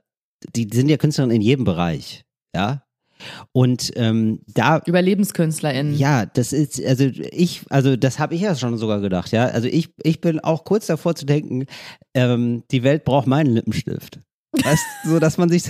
die 0.56 0.68
sind 0.72 0.90
ja 0.90 0.98
Künstlerinnen 0.98 1.36
in 1.36 1.42
jedem 1.42 1.66
Bereich. 1.66 2.24
Ja. 2.56 2.84
Und 3.52 3.92
ähm, 3.96 4.42
da 4.48 4.78
UberlebenskünstlerInnen. 4.78 5.96
ja, 5.96 6.26
das 6.26 6.54
ist, 6.54 6.84
also 6.84 7.06
ich, 7.06 7.62
also 7.70 7.96
das 7.96 8.20
habe 8.20 8.36
ich 8.36 8.42
ja 8.42 8.56
schon 8.56 8.78
sogar 8.78 9.02
gedacht, 9.02 9.32
ja. 9.32 9.46
Also 9.46 9.68
ich, 9.68 9.94
ich 10.04 10.22
bin 10.22 10.40
auch 10.40 10.64
kurz 10.64 10.88
davor 10.88 11.16
zu 11.16 11.26
denken, 11.26 11.66
ähm, 12.14 12.64
die 12.72 12.84
Welt 12.84 13.04
braucht 13.04 13.28
meinen 13.28 13.54
Lippenstift. 13.54 14.20
Weißt 14.52 14.84
so 15.06 15.20
dass 15.20 15.38
man 15.38 15.50
sich 15.50 15.64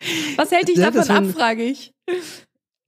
Was 0.36 0.50
hält 0.50 0.68
dich 0.68 0.76
davon 0.76 1.08
ab, 1.08 1.24
frage 1.26 1.64
ich. 1.64 1.92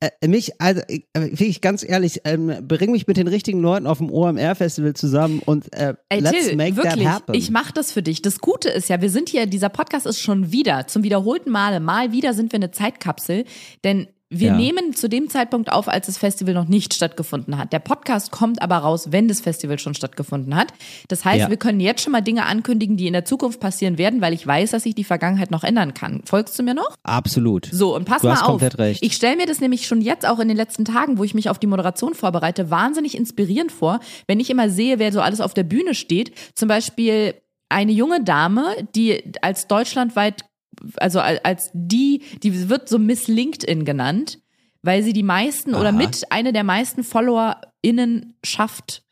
Äh, 0.02 0.28
mich, 0.28 0.60
also 0.60 0.82
ich, 0.88 1.06
äh, 1.12 1.20
wirklich 1.20 1.60
ganz 1.60 1.84
ehrlich, 1.88 2.22
ähm, 2.24 2.52
bring 2.66 2.90
mich 2.90 3.06
mit 3.06 3.16
den 3.16 3.28
richtigen 3.28 3.60
Leuten 3.60 3.86
auf 3.86 3.98
dem 3.98 4.10
OMR-Festival 4.10 4.94
zusammen 4.94 5.40
und 5.44 5.72
äh, 5.72 5.94
Ey, 6.08 6.20
let's 6.20 6.46
Till, 6.46 6.56
make 6.56 6.76
wirklich, 6.76 7.04
that 7.04 7.14
happen. 7.14 7.34
ich 7.34 7.50
mache 7.50 7.72
das 7.72 7.92
für 7.92 8.02
dich. 8.02 8.20
Das 8.20 8.40
Gute 8.40 8.68
ist 8.68 8.88
ja, 8.88 9.00
wir 9.00 9.10
sind 9.10 9.28
hier, 9.28 9.46
dieser 9.46 9.68
Podcast 9.68 10.06
ist 10.06 10.20
schon 10.20 10.50
wieder, 10.50 10.88
zum 10.88 11.04
wiederholten 11.04 11.50
Male, 11.50 11.78
mal 11.78 12.10
wieder 12.10 12.34
sind 12.34 12.52
wir 12.52 12.56
eine 12.56 12.72
Zeitkapsel, 12.72 13.44
denn 13.84 14.08
wir 14.32 14.48
Ja. 14.48 14.56
nehmen 14.56 14.94
zu 14.94 15.08
dem 15.08 15.28
Zeitpunkt 15.28 15.70
auf, 15.70 15.88
als 15.88 16.06
das 16.06 16.18
Festival 16.18 16.54
noch 16.54 16.66
nicht 16.66 16.94
stattgefunden 16.94 17.58
hat. 17.58 17.72
Der 17.72 17.78
Podcast 17.78 18.30
kommt 18.30 18.62
aber 18.62 18.78
raus, 18.78 19.08
wenn 19.10 19.28
das 19.28 19.40
Festival 19.40 19.78
schon 19.78 19.94
stattgefunden 19.94 20.56
hat. 20.56 20.72
Das 21.08 21.24
heißt, 21.24 21.40
Ja. 21.40 21.50
wir 21.50 21.56
können 21.58 21.80
jetzt 21.80 22.02
schon 22.02 22.12
mal 22.12 22.22
Dinge 22.22 22.46
ankündigen, 22.46 22.96
die 22.96 23.06
in 23.06 23.12
der 23.12 23.24
Zukunft 23.24 23.60
passieren 23.60 23.98
werden, 23.98 24.20
weil 24.20 24.32
ich 24.32 24.46
weiß, 24.46 24.70
dass 24.70 24.84
sich 24.84 24.94
die 24.94 25.04
Vergangenheit 25.04 25.50
noch 25.50 25.64
ändern 25.64 25.94
kann. 25.94 26.22
Folgst 26.24 26.58
du 26.58 26.62
mir 26.62 26.74
noch? 26.74 26.96
Absolut. 27.02 27.68
So, 27.70 27.94
und 27.94 28.04
pass 28.06 28.22
Du 28.22 28.28
mal 28.28 28.34
hast 28.34 28.42
auf. 28.42 28.46
komplett 28.48 28.78
recht. 28.78 29.02
Ich 29.04 29.14
stelle 29.14 29.36
mir 29.36 29.46
das 29.46 29.60
nämlich 29.60 29.86
schon 29.86 30.00
jetzt 30.00 30.26
auch 30.26 30.38
in 30.38 30.48
den 30.48 30.56
letzten 30.56 30.84
Tagen, 30.84 31.18
wo 31.18 31.24
ich 31.24 31.34
mich 31.34 31.50
auf 31.50 31.58
die 31.58 31.66
Moderation 31.66 32.14
vorbereite, 32.14 32.70
wahnsinnig 32.70 33.16
inspirierend 33.16 33.70
vor, 33.70 34.00
wenn 34.26 34.40
ich 34.40 34.48
immer 34.50 34.68
sehe, 34.70 34.98
wer 34.98 35.12
so 35.12 35.20
alles 35.20 35.40
auf 35.40 35.54
der 35.54 35.64
Bühne 35.64 35.94
steht. 35.94 36.32
Zum 36.54 36.68
Beispiel 36.68 37.34
eine 37.68 37.92
junge 37.92 38.22
Dame, 38.22 38.64
die 38.94 39.22
als 39.42 39.66
deutschlandweit, 39.66 40.44
also 40.96 41.20
al- 41.20 41.40
als 41.44 41.70
die, 41.74 42.22
die 42.42 42.68
wird 42.68 42.88
so 42.88 42.98
Miss 42.98 43.28
LinkedIn 43.28 43.84
genannt, 43.84 44.40
weil 44.82 45.02
sie 45.02 45.12
die 45.12 45.22
meisten 45.22 45.74
oder 45.74 45.90
Aha. 45.90 45.96
mit 45.96 46.22
eine 46.30 46.52
der 46.52 46.64
meisten 46.64 47.04
FollowerInnen 47.04 48.34
schafft, 48.44 49.04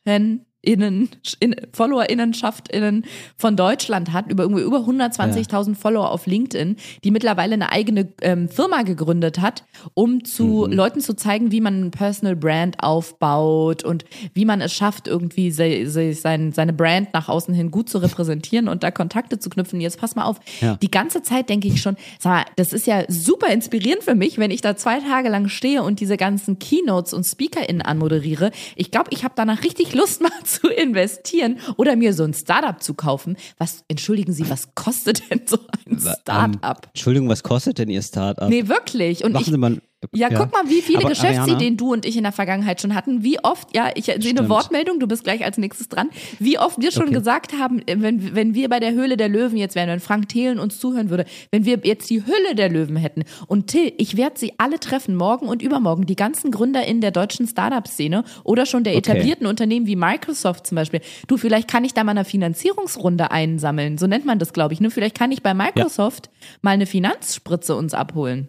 Innen, 0.62 1.08
in, 1.38 1.56
FollowerInnenschaft-Innen 1.72 3.06
von 3.36 3.56
Deutschland 3.56 4.12
hat, 4.12 4.30
über 4.30 4.42
irgendwie 4.42 4.62
über 4.62 4.78
120.000 4.78 5.74
Follower 5.74 6.10
auf 6.10 6.26
LinkedIn, 6.26 6.76
die 7.02 7.10
mittlerweile 7.10 7.54
eine 7.54 7.72
eigene 7.72 8.12
ähm, 8.20 8.48
Firma 8.48 8.82
gegründet 8.82 9.40
hat, 9.40 9.64
um 9.94 10.24
zu 10.24 10.66
Leuten 10.66 11.00
zu 11.00 11.14
zeigen, 11.14 11.50
wie 11.50 11.62
man 11.62 11.84
ein 11.84 11.90
Personal 11.90 12.36
Brand 12.36 12.82
aufbaut 12.82 13.84
und 13.84 14.04
wie 14.34 14.44
man 14.44 14.60
es 14.60 14.74
schafft, 14.74 15.08
irgendwie 15.08 15.50
se, 15.50 15.88
se, 15.88 16.12
sein, 16.12 16.52
seine 16.52 16.74
Brand 16.74 17.14
nach 17.14 17.28
außen 17.28 17.54
hin 17.54 17.70
gut 17.70 17.88
zu 17.88 17.98
repräsentieren 17.98 18.68
und 18.68 18.82
da 18.82 18.90
Kontakte 18.90 19.38
zu 19.38 19.48
knüpfen. 19.48 19.80
Jetzt 19.80 19.98
pass 19.98 20.14
mal 20.14 20.24
auf. 20.24 20.40
Ja. 20.60 20.76
Die 20.76 20.90
ganze 20.90 21.22
Zeit 21.22 21.48
denke 21.48 21.68
ich 21.68 21.80
schon, 21.80 21.96
sag 22.18 22.30
mal, 22.30 22.44
das 22.56 22.72
ist 22.72 22.86
ja 22.86 23.04
super 23.08 23.48
inspirierend 23.48 24.04
für 24.04 24.14
mich, 24.14 24.38
wenn 24.38 24.50
ich 24.50 24.60
da 24.60 24.76
zwei 24.76 25.00
Tage 25.00 25.30
lang 25.30 25.48
stehe 25.48 25.82
und 25.82 26.00
diese 26.00 26.16
ganzen 26.16 26.58
Keynotes 26.58 27.14
und 27.14 27.24
SpeakerInnen 27.24 27.82
anmoderiere. 27.82 28.50
Ich 28.76 28.90
glaube, 28.90 29.10
ich 29.12 29.24
habe 29.24 29.34
danach 29.36 29.64
richtig 29.64 29.94
Lust 29.94 30.20
mal 30.20 30.30
zu 30.52 30.68
investieren 30.68 31.58
oder 31.76 31.96
mir 31.96 32.12
so 32.14 32.24
ein 32.24 32.34
Startup 32.34 32.82
zu 32.82 32.94
kaufen. 32.94 33.36
Was, 33.58 33.84
entschuldigen 33.88 34.32
Sie, 34.32 34.48
was 34.50 34.74
kostet 34.74 35.30
denn 35.30 35.42
so 35.46 35.58
ein 35.86 35.98
Startup? 35.98 36.86
Entschuldigung, 36.88 37.28
was 37.28 37.42
kostet 37.42 37.78
denn 37.78 37.88
Ihr 37.88 38.02
Startup? 38.02 38.48
Nee, 38.48 38.68
wirklich. 38.68 39.24
Und 39.24 39.32
Machen 39.32 39.42
ich, 39.42 39.50
Sie 39.50 39.58
mal. 39.58 39.80
Ja, 40.14 40.28
guck 40.30 40.52
mal, 40.52 40.68
wie 40.68 40.80
viele 40.80 41.00
Aber 41.00 41.10
Geschäftsideen 41.10 41.50
Ariana, 41.54 41.76
du 41.76 41.92
und 41.92 42.06
ich 42.06 42.16
in 42.16 42.22
der 42.22 42.32
Vergangenheit 42.32 42.80
schon 42.80 42.94
hatten. 42.94 43.22
Wie 43.22 43.38
oft, 43.44 43.74
ja, 43.76 43.90
ich 43.94 44.06
sehe 44.06 44.16
eine. 44.16 44.48
Wortmeldung, 44.48 44.98
du 44.98 45.06
bist 45.06 45.24
gleich 45.24 45.44
als 45.44 45.58
nächstes 45.58 45.88
dran. 45.88 46.08
Wie 46.38 46.58
oft 46.58 46.80
wir 46.80 46.90
schon 46.90 47.08
Okay. 47.08 47.14
gesagt 47.14 47.52
haben, 47.58 47.80
äh, 47.86 47.96
wenn, 47.98 48.34
wenn 48.34 48.54
wir 48.54 48.68
bei 48.68 48.80
der 48.80 48.92
Höhle 48.92 49.16
der 49.16 49.28
Löwen 49.28 49.58
jetzt 49.58 49.74
wären, 49.74 49.88
wenn 49.88 50.00
Frank 50.00 50.28
Thelen 50.30 50.58
uns 50.58 50.80
zuhören 50.80 51.10
würde, 51.10 51.26
wenn 51.50 51.64
wir 51.64 51.80
jetzt 51.84 52.08
die 52.08 52.24
Hülle 52.24 52.54
der 52.54 52.70
Löwen 52.70 52.96
hätten. 52.96 53.24
Und 53.46 53.66
Till, 53.68 53.92
ich 53.98 54.16
werde 54.16 54.38
sie 54.38 54.54
alle 54.58 54.80
treffen, 54.80 55.16
morgen 55.16 55.46
und 55.48 55.60
übermorgen, 55.60 56.06
die 56.06 56.16
ganzen 56.16 56.50
Gründer 56.50 56.86
in 56.86 57.00
der 57.00 57.10
deutschen 57.10 57.46
Startup-Szene 57.46 58.24
oder 58.44 58.64
schon 58.66 58.84
der 58.84 58.94
Okay. 58.94 59.10
etablierten 59.12 59.46
Unternehmen 59.46 59.86
wie 59.86 59.96
Microsoft 59.96 60.66
zum 60.66 60.76
Beispiel. 60.76 61.00
Du, 61.26 61.36
vielleicht 61.36 61.68
kann 61.68 61.84
ich 61.84 61.92
da 61.94 62.04
mal 62.04 62.12
eine 62.12 62.24
Finanzierungsrunde 62.24 63.30
einsammeln. 63.30 63.98
So 63.98 64.06
nennt 64.06 64.24
man 64.24 64.38
das, 64.38 64.52
glaube 64.52 64.72
ich. 64.74 64.80
Ne? 64.80 64.90
Vielleicht 64.90 65.16
kann 65.18 65.30
ich 65.30 65.42
bei 65.42 65.52
Microsoft 65.54 66.30
mal 66.62 66.70
eine 66.70 66.86
Finanzspritze 66.86 67.76
uns 67.76 67.92
abholen. 67.94 68.48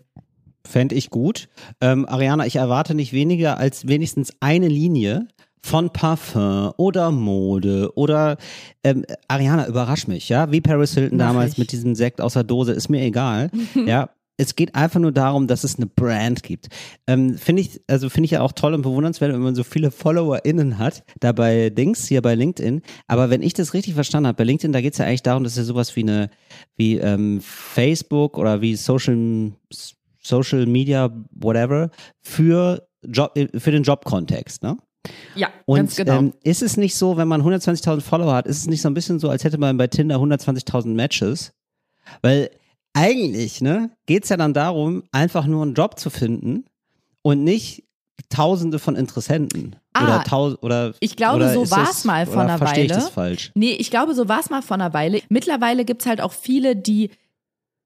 Fände 0.72 0.96
ich 0.96 1.10
gut. 1.10 1.50
Ähm, 1.82 2.08
Ariana, 2.08 2.46
ich 2.46 2.56
erwarte 2.56 2.96
nicht 2.96 3.12
weniger 3.12 3.58
als 3.58 3.88
wenigstens 3.88 4.34
eine 4.40 4.70
Linie 4.70 5.28
von 5.62 5.92
Parfum 5.92 6.72
oder 6.78 7.12
Mode 7.12 7.92
oder 7.96 8.38
ähm, 8.84 9.06
Ariana, 9.28 9.68
überrasch 9.68 10.08
mich, 10.08 10.30
ja, 10.30 10.52
wie 10.52 10.62
Paris 10.62 10.94
Hilton 10.94 11.18
Mach 11.18 11.28
damals 11.28 11.54
ich. 11.54 11.58
mit 11.58 11.72
diesem 11.72 11.94
Sekt 11.94 12.22
aus 12.22 12.34
der 12.34 12.44
Dose, 12.44 12.72
ist 12.72 12.90
mir 12.90 13.02
egal, 13.02 13.52
ja. 13.86 14.10
es 14.38 14.56
geht 14.56 14.74
einfach 14.74 15.00
nur 15.00 15.12
darum, 15.12 15.46
dass 15.48 15.64
es 15.64 15.76
eine 15.76 15.86
Brand 15.88 16.42
gibt. 16.42 16.70
Ähm, 17.06 17.38
finde 17.38 17.64
ich, 17.64 17.82
also 17.88 18.10
finde 18.10 18.26
ich 18.26 18.32
ja 18.32 18.42
auch 18.42 18.54
toll 18.54 18.74
und 18.74 18.82
bewundernswert, 18.82 19.34
wenn 19.34 19.42
man 19.42 19.56
so 19.56 19.64
viele 19.64 19.92
FollowerInnen 19.92 20.80
hat, 20.80 21.04
da 21.20 21.32
bei 21.32 21.70
Dings, 21.70 22.08
hier 22.08 22.22
bei 22.22 22.34
LinkedIn. 22.34 22.82
Aber 23.08 23.30
wenn 23.30 23.44
ich 23.44 23.54
das 23.54 23.74
richtig 23.74 23.94
verstanden 23.94 24.28
habe, 24.28 24.38
bei 24.38 24.46
LinkedIn, 24.46 24.72
da 24.72 24.82
geht 24.82 24.94
es 24.94 25.00
ja 25.00 25.06
eigentlich 25.06 25.24
darum, 25.24 25.44
dass 25.44 25.58
ja 25.58 25.64
sowas 25.64 25.96
wie 25.96 26.04
eine, 26.04 26.30
wie 26.76 26.98
ähm, 26.98 27.40
Facebook 27.42 28.38
oder 28.38 28.62
wie 28.62 28.76
Social, 28.76 29.52
Social 30.22 30.66
Media, 30.66 31.10
whatever, 31.32 31.90
für 32.22 32.88
Job, 33.04 33.32
für 33.58 33.72
den 33.72 33.84
Jobkontext, 33.84 34.64
ne? 34.64 34.78
Ja, 35.36 35.50
Und 35.66 35.78
ganz 35.78 35.96
genau. 35.96 36.20
ähm, 36.20 36.34
ist 36.44 36.62
es 36.62 36.78
nicht 36.78 36.96
so, 36.96 37.18
wenn 37.18 37.28
man 37.28 37.42
120.000 37.42 38.02
Follower 38.02 38.34
hat, 38.36 38.46
ist 38.46 38.58
es 38.60 38.68
nicht 38.68 38.82
so 38.84 38.88
ein 38.90 38.94
bisschen 38.94 39.18
so, 39.20 39.30
als 39.30 39.44
hätte 39.44 39.58
man 39.58 39.76
bei 39.78 39.88
Tinder 39.88 40.18
120.000 40.18 40.90
Matches? 40.94 41.54
Weil 42.22 42.52
eigentlich, 42.94 43.62
ne, 43.62 43.90
geht's 44.06 44.30
ja 44.30 44.38
dann 44.38 44.54
darum, 44.54 45.04
einfach 45.12 45.48
nur 45.48 45.64
einen 45.64 45.74
Job 45.74 45.98
zu 46.00 46.10
finden 46.10 46.66
und 47.24 47.44
nicht 47.44 47.84
Tausende 48.30 48.78
von 48.80 48.96
Interessenten. 48.96 49.76
Ah, 49.94 50.04
oder 50.04 50.24
tausend, 50.24 50.64
oder. 50.64 50.94
ich 51.02 51.16
glaube, 51.18 51.38
oder 51.38 51.54
so 51.54 51.70
war's 51.72 51.88
das- 51.90 52.06
mal 52.06 52.26
oder 52.28 52.40
einer 52.42 52.58
verstehe 52.60 52.86
ich 52.86 52.92
Weile. 52.92 53.02
das 53.02 53.10
falsch? 53.10 53.52
Nee, 53.56 53.72
ich 53.74 53.90
glaube, 53.90 54.14
so 54.14 54.30
war 54.30 54.40
es 54.40 54.50
mal 54.50 54.62
vor 54.62 54.76
einer 54.76 54.94
Weile. 54.94 55.22
Mittlerweile 55.28 55.84
gibt's 55.84 56.06
halt 56.06 56.22
auch 56.22 56.32
viele, 56.32 56.76
die, 56.78 57.10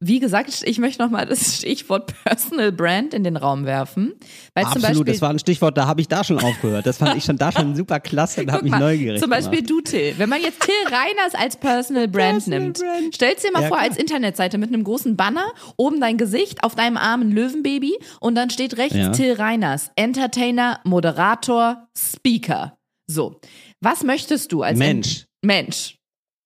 wie 0.07 0.19
gesagt, 0.19 0.61
ich 0.65 0.77
möchte 0.77 1.01
nochmal 1.01 1.25
das 1.25 1.57
Stichwort 1.57 2.13
Personal 2.23 2.71
Brand 2.71 3.13
in 3.13 3.23
den 3.23 3.37
Raum 3.37 3.65
werfen. 3.65 4.13
Weil 4.53 4.65
zum 4.65 4.73
Absolut, 4.73 4.83
Beispiel, 4.83 5.13
das 5.13 5.21
war 5.21 5.29
ein 5.31 5.39
Stichwort, 5.39 5.77
da 5.77 5.87
habe 5.87 6.01
ich 6.01 6.07
da 6.07 6.23
schon 6.23 6.39
aufgehört. 6.39 6.85
Das 6.85 6.97
fand 6.97 7.15
ich 7.15 7.23
schon 7.23 7.37
da 7.37 7.51
schon 7.51 7.75
super 7.75 7.99
klasse 7.99 8.41
und 8.41 8.51
habe 8.51 8.63
mich 8.63 8.71
mal, 8.71 8.79
neugierig 8.79 9.19
Zum 9.19 9.29
Beispiel 9.29 9.63
gemacht. 9.63 9.85
du, 9.85 9.91
Till. 9.91 10.13
Wenn 10.17 10.29
man 10.29 10.41
jetzt 10.41 10.61
Till 10.61 10.73
Reiners 10.85 11.33
als 11.33 11.57
Personal 11.57 12.07
Brand 12.07 12.33
Personal 12.33 12.59
nimmt, 12.59 12.79
Brand. 12.79 13.15
stellst 13.15 13.43
dir 13.45 13.51
mal 13.51 13.63
Ja, 13.63 13.67
vor 13.67 13.77
klar. 13.77 13.89
als 13.89 13.97
Internetseite 13.97 14.57
mit 14.57 14.69
einem 14.69 14.83
großen 14.83 15.15
Banner, 15.15 15.45
oben 15.77 15.99
dein 15.99 16.17
Gesicht, 16.17 16.63
auf 16.63 16.75
deinem 16.75 16.97
Arm 16.97 17.21
ein 17.21 17.31
Löwenbaby 17.31 17.97
und 18.19 18.35
dann 18.35 18.49
steht 18.49 18.77
rechts 18.77 18.95
Ja. 18.95 19.09
Till 19.11 19.33
Reiners, 19.33 19.89
Entertainer, 19.95 20.79
Moderator, 20.83 21.87
Speaker. 21.97 22.77
So. 23.07 23.39
Was 23.81 24.03
möchtest 24.03 24.51
du 24.51 24.61
als 24.63 24.77
Mensch. 24.77 25.25
Mensch. 25.43 25.97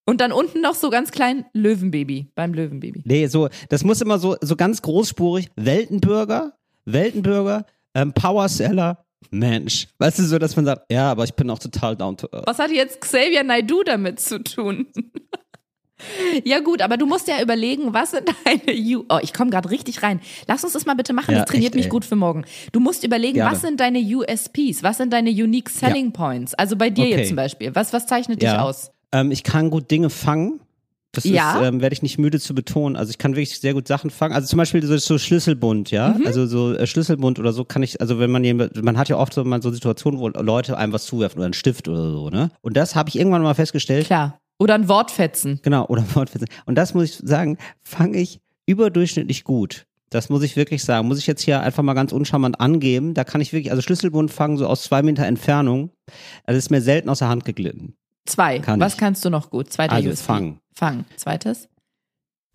Und 0.10 0.22
dann 0.22 0.32
unten 0.32 0.62
noch 0.62 0.76
so 0.76 0.90
ganz 0.90 1.12
klein 1.12 1.46
Löwenbaby 1.54 2.28
beim 2.36 2.54
Löwenbaby. 2.54 3.04
Nee, 3.06 3.28
so, 3.28 3.50
das 3.70 3.84
muss 3.84 4.02
immer 4.02 4.18
so, 4.20 4.36
so 4.42 4.56
ganz 4.56 4.82
großspurig. 4.82 5.50
Weltenbürger, 5.56 6.54
Weltenbürger, 6.86 7.66
ähm, 7.94 8.14
Powerseller, 8.14 9.06
Mensch. 9.32 9.88
Weißt 10.00 10.20
du, 10.20 10.24
so, 10.24 10.40
dass 10.40 10.56
man 10.56 10.66
sagt, 10.66 10.92
ja, 10.92 11.12
aber 11.12 11.26
ich 11.26 11.34
bin 11.36 11.50
auch 11.50 11.60
total 11.60 11.96
down 11.96 12.18
to 12.18 12.28
earth. 12.32 12.48
Was 12.48 12.58
hat 12.60 12.72
jetzt 12.72 13.02
Xavier 13.02 13.44
Naidoo 13.44 13.84
damit 13.84 14.20
zu 14.20 14.42
tun? 14.42 14.88
ja 16.46 16.60
gut, 16.60 16.82
aber 16.82 16.96
du 16.98 17.06
musst 17.06 17.28
ja 17.28 17.42
überlegen, 17.42 17.94
was 17.94 18.12
sind 18.12 18.30
deine 18.46 18.78
U 18.98 19.04
Oh, 19.10 19.20
ich 19.22 19.34
komme 19.34 19.52
gerade 19.52 19.70
richtig 19.70 20.02
rein. 20.02 20.22
Lass 20.48 20.64
uns 20.64 20.74
das 20.74 20.86
mal 20.86 20.96
bitte 20.96 21.14
machen, 21.14 21.32
Ja, 21.34 21.42
das 21.42 21.50
trainiert 21.50 21.74
echt, 21.74 21.76
mich 21.76 21.86
ey. 21.86 21.90
gut 21.92 22.06
für 22.06 22.16
morgen. 22.16 22.46
Du 22.72 22.80
musst 22.80 23.04
überlegen, 23.04 23.36
Gerne. 23.36 23.52
was 23.52 23.62
sind 23.62 23.80
deine 23.80 24.00
USPs? 24.00 24.82
Was 24.82 24.98
sind 24.98 25.12
deine 25.14 25.30
Unique 25.30 25.70
Selling 25.70 26.14
Points? 26.14 26.54
Also 26.56 26.76
bei 26.78 26.90
dir 26.90 27.04
Okay. 27.06 27.18
jetzt 27.18 27.28
zum 27.28 27.36
Beispiel. 27.36 27.76
Was, 27.76 27.92
was 27.94 28.08
zeichnet 28.08 28.42
dich 28.42 28.48
Ja. 28.50 28.62
aus? 28.64 28.92
Ähm, 29.12 29.32
ich 29.32 29.44
kann 29.44 29.70
gut 29.70 29.92
Dinge 29.92 30.10
fangen. 30.10 30.60
Das 31.12 31.24
Ja. 31.24 31.64
ähm, 31.64 31.82
werde 31.82 31.94
ich 31.94 32.04
nicht 32.04 32.20
müde 32.20 32.40
zu 32.40 32.54
betonen. 32.54 32.96
Also 32.96 33.10
ich 33.10 33.18
kann 33.18 33.32
wirklich 33.32 33.60
sehr 33.60 33.74
gut 33.74 33.88
Sachen 33.88 34.12
fangen. 34.12 34.36
Also 34.36 34.48
zum 34.48 34.58
Beispiel 34.58 34.84
so, 34.86 34.96
so 34.98 35.18
Schlüsselbund, 35.18 35.90
ja. 35.90 36.10
Mhm. 36.10 36.28
Also 36.28 36.46
so 36.46 36.74
äh, 36.76 36.86
Schlüsselbund 36.86 37.40
oder 37.40 37.52
so 37.52 37.66
kann 37.66 37.82
ich, 37.82 38.00
also 38.00 38.20
wenn 38.20 38.30
man 38.30 38.44
jemand, 38.44 38.84
man 38.84 38.96
hat 38.98 39.10
ja 39.10 39.18
oft 39.18 39.34
so, 39.34 39.44
mal 39.44 39.60
so 39.62 39.72
Situationen, 39.72 40.20
wo 40.20 40.28
Leute 40.28 40.78
einem 40.78 40.94
was 40.94 41.06
zuwerfen 41.06 41.40
oder 41.40 41.46
einen 41.46 41.54
Stift 41.54 41.88
oder 41.88 42.12
so, 42.12 42.30
ne? 42.30 42.52
Und 42.62 42.78
das 42.78 42.96
habe 42.96 43.10
ich 43.10 43.18
irgendwann 43.18 43.42
mal 43.42 43.56
festgestellt. 43.56 44.06
Klar. 44.06 44.40
Oder 44.60 44.76
ein 44.76 44.88
Wortfetzen. 44.88 45.60
Genau, 45.64 45.88
oder 45.88 46.04
Wortwitze. 46.14 46.46
Und 46.68 46.76
das 46.76 46.94
muss 46.94 47.06
ich 47.06 47.16
sagen, 47.16 47.58
fange 47.82 48.18
ich 48.20 48.40
überdurchschnittlich 48.68 49.44
gut. 49.44 49.86
Das 50.12 50.30
muss 50.30 50.44
ich 50.44 50.56
wirklich 50.56 50.84
sagen. 50.84 51.08
Muss 51.08 51.20
ich 51.20 51.28
jetzt 51.28 51.42
hier 51.42 51.62
einfach 51.62 51.82
mal 51.84 51.94
ganz 51.94 52.12
uncharmant 52.12 52.60
angeben. 52.60 53.14
Da 53.14 53.24
kann 53.24 53.42
ich 53.42 53.54
wirklich, 53.54 53.72
also 53.72 53.82
Schlüsselbund 53.82 54.32
fangen 54.32 54.58
so 54.58 54.68
aus 54.68 54.84
zwei 54.84 55.02
Meter 55.02 55.26
Entfernung. 55.26 55.92
Also 56.46 56.58
ist 56.58 56.72
mir 56.72 56.82
selten 56.82 57.10
aus 57.10 57.20
der 57.20 57.30
Hand 57.30 57.46
geglitten. 57.46 57.96
Zwei. 58.30 58.60
Kann 58.60 58.80
was 58.80 58.94
ich. 58.94 59.00
kannst 59.00 59.26
du 59.26 59.30
noch 59.30 59.50
gut? 59.50 59.72
Zweiter 59.72 59.94
Also 59.94 60.10
USP. 60.10 60.24
fangen. 60.26 60.60
Fang. 60.74 61.06
Zweites? 61.18 61.68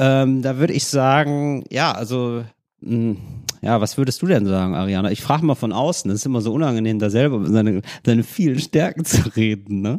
Ähm, 0.01 0.43
da 0.43 0.57
würde 0.59 0.73
ich 0.73 0.87
sagen, 0.87 1.65
ja, 1.71 1.93
also, 1.93 2.45
mh, 2.81 3.17
ja, 3.63 3.81
was 3.81 3.97
würdest 3.97 4.21
du 4.23 4.27
denn 4.27 4.45
sagen, 4.47 4.75
Ariana? 4.75 5.11
Ich 5.11 5.23
frage 5.23 5.45
mal 5.47 5.55
von 5.55 5.73
außen. 5.73 6.11
Es 6.11 6.19
ist 6.21 6.27
immer 6.27 6.41
so 6.41 6.53
unangenehm, 6.53 6.99
da 6.99 7.11
selber 7.11 7.37
über 7.37 7.49
seine, 7.51 7.83
seine 8.05 8.23
vielen 8.25 8.59
Stärken 8.59 9.05
zu 9.05 9.29
reden, 9.37 9.81
ne? 9.83 9.99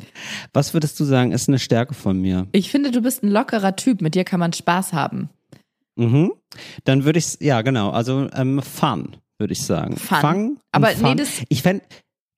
Was 0.53 0.73
würdest 0.73 0.99
du 0.99 1.03
sagen, 1.05 1.32
ist 1.32 1.47
eine 1.47 1.59
Stärke 1.59 1.93
von 1.93 2.19
mir? 2.21 2.47
Ich 2.51 2.71
finde, 2.71 2.91
du 2.91 3.01
bist 3.01 3.23
ein 3.23 3.30
lockerer 3.30 3.76
Typ. 3.76 4.01
Mit 4.01 4.15
dir 4.15 4.23
kann 4.23 4.39
man 4.39 4.53
Spaß 4.53 4.93
haben. 4.93 5.30
Mhm. 5.95 6.34
Dann 6.84 7.05
würde 7.05 7.19
ich, 7.19 7.38
ja, 7.39 7.61
genau, 7.61 7.91
also 7.91 8.28
ähm, 8.34 8.61
Fun, 8.61 9.15
würde 9.39 9.53
ich 9.53 9.63
sagen. 9.63 9.95
Fun. 9.95 10.19
Fun 10.19 10.57
Aber 10.73 10.89
nee, 10.89 10.95
fun. 10.95 11.17
das- 11.17 11.41
ich 11.47 11.61
fände, 11.61 11.84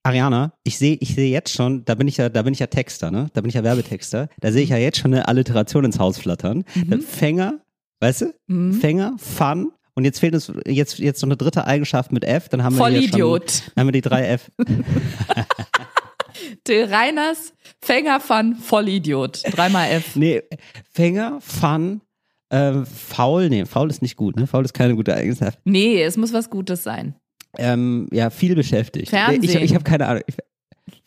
Ariana, 0.04 0.54
ich 0.64 0.78
sehe, 0.78 0.98
ich 1.00 1.16
sehe 1.16 1.32
jetzt 1.32 1.54
schon, 1.54 1.84
da 1.86 1.96
bin 1.96 2.08
ich 2.08 2.18
ja, 2.18 2.30
da 2.30 2.42
bin 2.42 2.54
ich 2.54 2.60
ja 2.60 2.68
Texter, 2.68 3.12
ne? 3.12 3.28
Da 3.34 3.42
bin 3.42 3.50
ich 3.50 3.56
ja 3.56 3.64
Werbetexter. 3.64 4.30
Da 4.40 4.52
sehe 4.52 4.64
ich 4.64 4.70
ja 4.70 4.78
jetzt 4.78 5.00
schon 5.00 5.14
eine 5.14 5.28
Alliteration 5.28 5.84
ins 5.84 6.00
Haus 6.00 6.18
flattern. 6.18 6.64
Mhm. 6.76 7.02
Fänger, 7.02 7.60
weißt 8.00 8.22
du? 8.22 8.34
Mhm. 8.48 8.74
Fänger, 8.74 9.16
Fun. 9.18 9.72
Und 9.96 10.06
jetzt 10.06 10.20
fehlt 10.20 10.36
uns 10.36 10.52
jetzt, 10.66 11.00
jetzt 11.00 11.22
noch 11.22 11.28
eine 11.28 11.38
dritte 11.38 11.66
Eigenschaft 11.66 12.12
mit 12.12 12.24
F. 12.24 12.50
Dann 12.50 12.64
haben 12.64 12.78
wir 12.78 12.88
hier 12.88 13.00
Vollidiot. 13.00 13.52
Schon, 13.52 13.72
dann 13.76 13.82
haben 13.82 13.88
wir 13.88 13.94
die 13.94 14.02
drei 14.02 14.28
F. 14.28 14.52
Till 16.64 16.86
Reiners, 16.86 17.54
Fänger 17.82 18.20
von 18.20 18.56
Vollidiot. 18.56 19.42
Dreimal 19.52 19.90
F. 19.90 20.16
Nee, 20.16 20.44
Fänger, 20.92 21.40
Fun, 21.42 22.02
ähm, 22.50 22.86
faul, 22.86 23.50
nee, 23.50 23.66
faul 23.66 23.90
ist 23.90 24.02
nicht 24.02 24.16
gut, 24.16 24.38
ne? 24.38 24.48
Faul 24.48 24.64
ist 24.64 24.74
keine 24.74 24.96
gute 24.96 25.16
Eigenschaft. 25.16 25.60
Nee, 25.66 26.02
es 26.02 26.16
muss 26.16 26.32
was 26.32 26.50
Gutes 26.50 26.84
sein. 26.84 27.16
Ähm, 27.58 28.08
ja, 28.12 28.30
viel 28.30 28.56
beschäftigt. 28.56 29.10
Fernsehen. 29.10 29.44
Ich, 29.44 29.56
ich 29.56 29.74
habe 29.74 29.84
keine 29.84 30.08
Ahnung. 30.08 30.24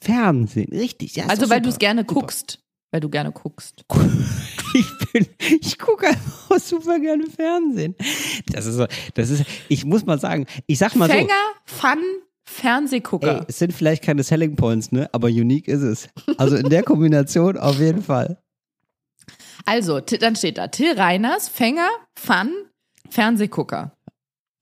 Fernsehen, 0.00 0.72
richtig. 0.72 1.16
Ja, 1.16 1.26
Also 1.26 1.50
weil 1.50 1.60
du 1.60 1.68
es 1.68 1.78
gerne 1.78 2.02
Super. 2.02 2.14
guckst. 2.14 2.58
Weil 2.90 3.00
du 3.00 3.08
gerne 3.08 3.32
guckst. 3.32 3.84
Ich 4.72 4.86
bin, 5.12 5.26
ich 5.60 5.76
gucke 5.80 6.06
einfach 6.06 6.60
super 6.60 7.00
gerne 7.00 7.26
Fernsehen. 7.26 7.96
Das 8.52 8.66
ist 8.66 8.76
so, 8.76 8.86
das 9.14 9.30
ist, 9.30 9.42
ich 9.68 9.84
muss 9.84 10.06
mal 10.06 10.20
sagen, 10.20 10.46
ich 10.68 10.78
sag 10.78 10.94
mal 10.94 11.08
Fänger, 11.08 11.32
Fun, 11.64 11.98
Fernsehgucker. 12.44 13.26
so, 13.32 13.38
ey, 13.40 13.44
es 13.48 13.58
sind 13.58 13.72
vielleicht 13.72 14.04
keine 14.04 14.22
Selling 14.22 14.54
Points, 14.54 14.92
ne, 14.92 15.08
aber 15.12 15.26
unique 15.26 15.66
ist 15.66 15.82
es. 15.82 16.08
Also 16.38 16.54
in 16.54 16.68
der 16.68 16.84
Kombination 16.84 17.58
auf 17.58 17.80
jeden 17.80 18.00
Fall. 18.04 18.38
Also, 19.66 19.98
dann 19.98 20.36
steht 20.36 20.56
da 20.56 20.68
Till 20.68 20.92
Reiners, 20.96 21.48
Fänger, 21.48 21.88
Fun, 22.16 22.52
Fernsehgucker. 23.08 23.96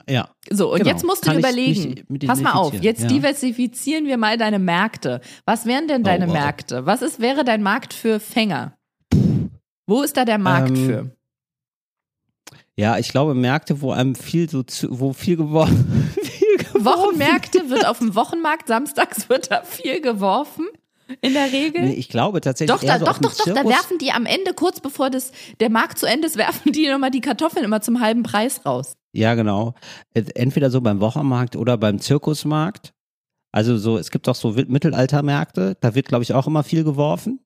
Ja. 0.09 0.29
So, 0.51 0.73
und 0.73 0.79
Genau. 0.79 0.91
jetzt 0.91 1.05
musst 1.05 1.27
du 1.27 1.33
ich 1.33 1.39
überlegen, 1.39 2.05
pass 2.27 2.41
mal 2.41 2.53
auf, 2.53 2.73
jetzt 2.75 3.03
ja. 3.03 3.09
diversifizieren 3.09 4.07
wir 4.07 4.17
mal 4.17 4.39
deine 4.39 4.59
Märkte. 4.59 5.21
Was 5.45 5.67
wären 5.67 5.87
denn 5.89 6.03
deine 6.03 6.25
Oh, 6.27 6.29
wow. 6.29 6.35
Märkte? 6.35 6.87
Was 6.87 7.03
ist, 7.03 7.21
wäre 7.21 7.45
dein 7.45 7.63
Markt 7.63 7.93
für 7.95 8.21
Fänger? 8.21 8.77
Wo 9.87 10.03
ist 10.03 10.17
da 10.17 10.25
der 10.25 10.39
Markt 10.39 10.71
Ähm, 10.71 10.77
für? 10.87 11.11
Ja, 12.77 12.97
ich 12.99 13.09
glaube 13.09 13.35
Märkte, 13.35 13.81
wo 13.81 13.91
einem 13.93 14.15
viel 14.15 14.49
so 14.49 14.63
zu, 14.63 15.01
wo 15.01 15.13
viel 15.13 15.37
geworfen, 15.37 16.13
viel 16.23 16.57
geworfen 16.59 16.85
Wochenmärkte 16.85 17.71
wird 17.71 17.87
auf 17.87 17.99
dem 17.99 18.15
Wochenmarkt, 18.15 18.69
samstags 18.69 19.29
wird 19.29 19.51
da 19.51 19.63
viel 19.63 20.01
geworfen. 20.01 20.67
In 21.23 21.33
der 21.33 21.51
Regel. 21.51 21.85
Nee, 21.85 21.95
ich 21.95 22.11
glaube 22.11 22.43
tatsächlich 22.43 22.77
Doch, 22.79 22.87
da, 22.87 22.99
so 22.99 23.07
doch, 23.07 23.17
doch, 23.17 23.35
doch, 23.35 23.47
da 23.47 23.65
werfen 23.65 23.97
die 23.99 24.13
am 24.13 24.27
Ende, 24.27 24.53
kurz 24.53 24.81
bevor 24.81 25.09
das, 25.09 25.33
der 25.59 25.71
Markt 25.71 25.99
zu 25.99 26.05
Ende 26.05 26.27
ist, 26.27 26.37
werfen 26.37 26.71
die 26.71 26.87
nochmal 26.87 27.11
die 27.11 27.23
Kartoffeln 27.23 27.65
immer 27.65 27.81
zum 27.81 28.01
halben 28.01 28.23
Preis 28.23 28.67
raus. 28.67 28.98
Ja, 29.13 29.35
genau. 29.35 29.75
Entweder 30.15 30.71
so 30.71 30.81
beim 30.81 31.01
Wochenmarkt 31.01 31.57
oder 31.57 31.77
beim 31.77 31.99
Zirkusmarkt. 31.99 32.93
Also 33.53 33.79
so, 33.79 33.97
es 33.97 34.11
gibt 34.11 34.29
auch 34.29 34.35
so 34.35 34.51
Mittelaltermärkte, 34.51 35.77
da 35.81 35.95
wird, 35.95 36.07
glaube 36.07 36.23
ich, 36.23 36.35
auch 36.35 36.47
immer 36.47 36.63
viel 36.63 36.85
geworfen. 36.85 37.41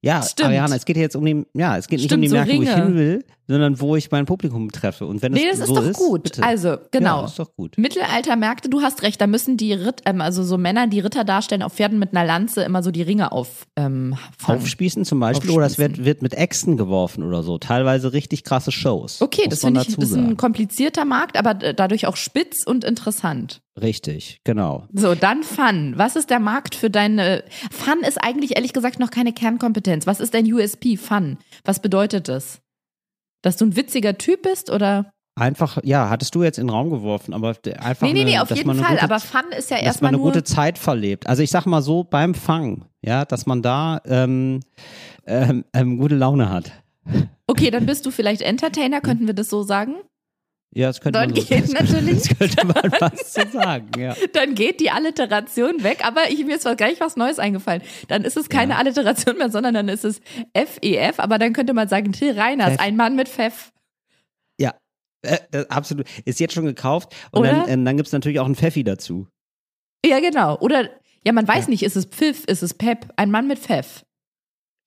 Ja, 0.00 0.22
Stimmt. 0.22 0.48
Ariana, 0.48 0.76
es 0.76 0.84
geht 0.84 0.96
jetzt 0.96 1.16
um 1.16 1.24
die, 1.24 1.44
ja, 1.54 1.76
es 1.76 1.88
geht 1.88 1.98
nicht 1.98 2.06
Stimmt, 2.06 2.18
um 2.18 2.22
die 2.22 2.28
so 2.28 2.36
Märkte, 2.36 2.56
wo 2.56 2.62
ich 2.62 2.74
hin 2.74 2.94
will, 2.94 3.24
sondern 3.48 3.80
wo 3.80 3.96
ich 3.96 4.10
mein 4.10 4.26
Publikum 4.26 4.70
treffe. 4.70 5.06
Und 5.06 5.22
wenn 5.22 5.32
es 5.32 5.40
Nee, 5.40 5.48
das 5.50 5.60
ist 5.60 5.66
so 5.68 5.74
doch 5.76 5.86
ist, 5.86 5.96
gut. 5.96 6.22
bitte. 6.22 6.42
Also, 6.42 6.76
genau. 6.90 7.20
Ja, 7.20 7.24
ist 7.26 7.38
doch 7.38 7.54
gut. 7.56 7.76
Mittelaltermärkte, 7.78 8.68
du 8.68 8.82
hast 8.82 9.02
recht, 9.02 9.20
da 9.20 9.26
müssen 9.26 9.56
die 9.56 9.72
Ritt, 9.72 10.02
ähm, 10.04 10.20
also 10.20 10.44
so 10.44 10.58
Männer, 10.58 10.86
die 10.86 11.00
Ritter 11.00 11.24
darstellen, 11.24 11.62
auf 11.62 11.72
Pferden 11.72 11.98
mit 11.98 12.14
einer 12.14 12.26
Lanze 12.26 12.62
immer 12.62 12.82
so 12.82 12.90
die 12.90 13.02
Ringe 13.02 13.32
auf, 13.32 13.66
ähm, 13.76 14.16
fangen. 14.38 14.60
Aufspießen 14.60 15.04
zum 15.04 15.18
Beispiel, 15.18 15.50
oder 15.50 15.66
es 15.66 15.72
Aufspießen. 15.72 15.96
wird, 15.96 16.04
wird 16.04 16.22
mit 16.22 16.34
Äxten 16.34 16.76
geworfen 16.76 17.24
oder 17.24 17.42
so. 17.42 17.58
Teilweise 17.58 18.12
richtig 18.12 18.44
krasse 18.44 18.70
Shows. 18.70 19.22
Okay, 19.22 19.42
muss 19.46 19.50
das 19.50 19.60
finde 19.60 19.80
ich, 19.80 19.98
ist 19.98 20.14
ein 20.14 20.36
komplizierter 20.36 21.04
Markt, 21.06 21.38
aber 21.38 21.62
äh, 21.62 21.74
dadurch 21.74 22.06
auch 22.06 22.16
spitz 22.16 22.64
und 22.66 22.84
interessant. 22.84 23.62
Richtig, 23.80 24.40
genau. 24.44 24.86
So, 24.92 25.14
dann 25.14 25.42
Fun. 25.42 25.94
Was 25.96 26.16
ist 26.16 26.30
der 26.30 26.40
Markt 26.40 26.74
für 26.74 26.90
deine, 26.90 27.44
Fun 27.70 28.00
ist 28.06 28.22
eigentlich 28.22 28.56
ehrlich 28.56 28.72
gesagt 28.72 28.98
noch 28.98 29.10
keine 29.10 29.32
Kernkompetenz. 29.32 30.06
Was 30.06 30.20
ist 30.20 30.34
dein 30.34 30.52
USP, 30.52 30.96
Fun? 30.96 31.38
Was 31.64 31.80
bedeutet 31.80 32.28
das? 32.28 32.60
Dass 33.42 33.56
du 33.56 33.66
ein 33.66 33.76
witziger 33.76 34.18
Typ 34.18 34.42
bist 34.42 34.70
oder? 34.70 35.12
Einfach, 35.38 35.78
ja, 35.84 36.10
hattest 36.10 36.34
du 36.34 36.42
jetzt 36.42 36.58
in 36.58 36.66
den 36.66 36.70
Raum 36.70 36.90
geworfen, 36.90 37.32
aber 37.32 37.54
einfach. 37.78 38.06
Nee, 38.06 38.12
nee, 38.12 38.24
nee, 38.24 38.32
eine, 38.32 38.42
auf 38.42 38.50
jeden 38.50 38.74
Fall. 38.74 38.90
Gute, 38.94 39.02
Aber 39.04 39.20
Fun 39.20 39.42
ist 39.56 39.70
ja 39.70 39.76
dass 39.76 39.82
man 39.82 39.86
erstmal 39.86 40.08
eine 40.08 40.18
nur. 40.18 40.26
gute 40.26 40.42
Zeit 40.42 40.78
verlebt. 40.78 41.28
Also 41.28 41.44
ich 41.44 41.50
sag 41.50 41.64
mal 41.64 41.80
so, 41.80 42.02
beim 42.02 42.34
Fang, 42.34 42.86
ja, 43.02 43.24
dass 43.24 43.46
man 43.46 43.62
da 43.62 44.00
ähm, 44.04 44.60
ähm, 45.26 45.64
ähm, 45.72 45.98
gute 45.98 46.16
Laune 46.16 46.50
hat. 46.50 46.72
Okay, 47.46 47.70
dann 47.70 47.86
bist 47.86 48.04
du 48.04 48.10
vielleicht 48.10 48.42
Entertainer, 48.42 49.00
könnten 49.00 49.26
wir 49.28 49.34
das 49.34 49.48
so 49.48 49.62
sagen? 49.62 49.94
Ja, 50.78 50.86
das 50.86 51.00
könnte 51.00 51.18
Dann 51.18 51.30
man 51.30 51.40
so 51.40 51.44
geht 51.44 51.72
natürlich- 51.72 52.22
Das 52.28 52.38
könnte 52.38 52.66
man 52.66 52.90
fast 52.98 53.34
so 53.34 53.40
sagen, 53.52 53.90
ja. 53.98 54.14
Dann 54.32 54.54
geht 54.54 54.78
die 54.78 54.90
Alliteration 54.90 55.82
weg, 55.82 56.06
aber 56.06 56.30
ich, 56.30 56.44
mir 56.44 56.54
ist 56.54 56.64
was 56.66 56.76
gleich 56.76 57.00
was 57.00 57.16
Neues 57.16 57.40
eingefallen. 57.40 57.82
Dann 58.06 58.22
ist 58.22 58.36
es 58.36 58.48
keine 58.48 58.76
Alliteration 58.76 59.38
mehr, 59.38 59.50
sondern 59.50 59.74
dann 59.74 59.88
ist 59.88 60.04
es 60.04 60.20
FEF, 60.56 61.18
aber 61.18 61.38
dann 61.38 61.52
könnte 61.52 61.74
man 61.74 61.88
sagen 61.88 62.12
Till 62.12 62.38
Reiners, 62.38 62.68
Pfeff. 62.74 62.80
ein 62.80 62.94
Mann 62.96 63.16
mit 63.16 63.28
Pfeff. 63.28 63.72
Ja, 64.60 64.74
äh, 65.22 65.64
absolut. 65.68 66.06
Ist 66.24 66.38
jetzt 66.38 66.54
schon 66.54 66.64
gekauft. 66.66 67.12
Und 67.32 67.40
Oder? 67.40 67.64
dann, 67.66 67.80
äh, 67.80 67.84
dann 67.84 67.96
gibt's 67.96 68.12
natürlich 68.12 68.38
auch 68.38 68.46
einen 68.46 68.54
Pfeffi 68.54 68.84
dazu. 68.84 69.26
Ja, 70.06 70.20
genau. 70.20 70.58
Oder, 70.60 70.90
ja, 71.24 71.32
man 71.32 71.48
weiß 71.48 71.66
nicht, 71.66 71.82
ist 71.82 71.96
es 71.96 72.04
Pfiff, 72.04 72.44
ist 72.44 72.62
es 72.62 72.74
Pep, 72.74 73.08
ein 73.16 73.32
Mann 73.32 73.48
mit 73.48 73.58
Pfeff. 73.58 74.04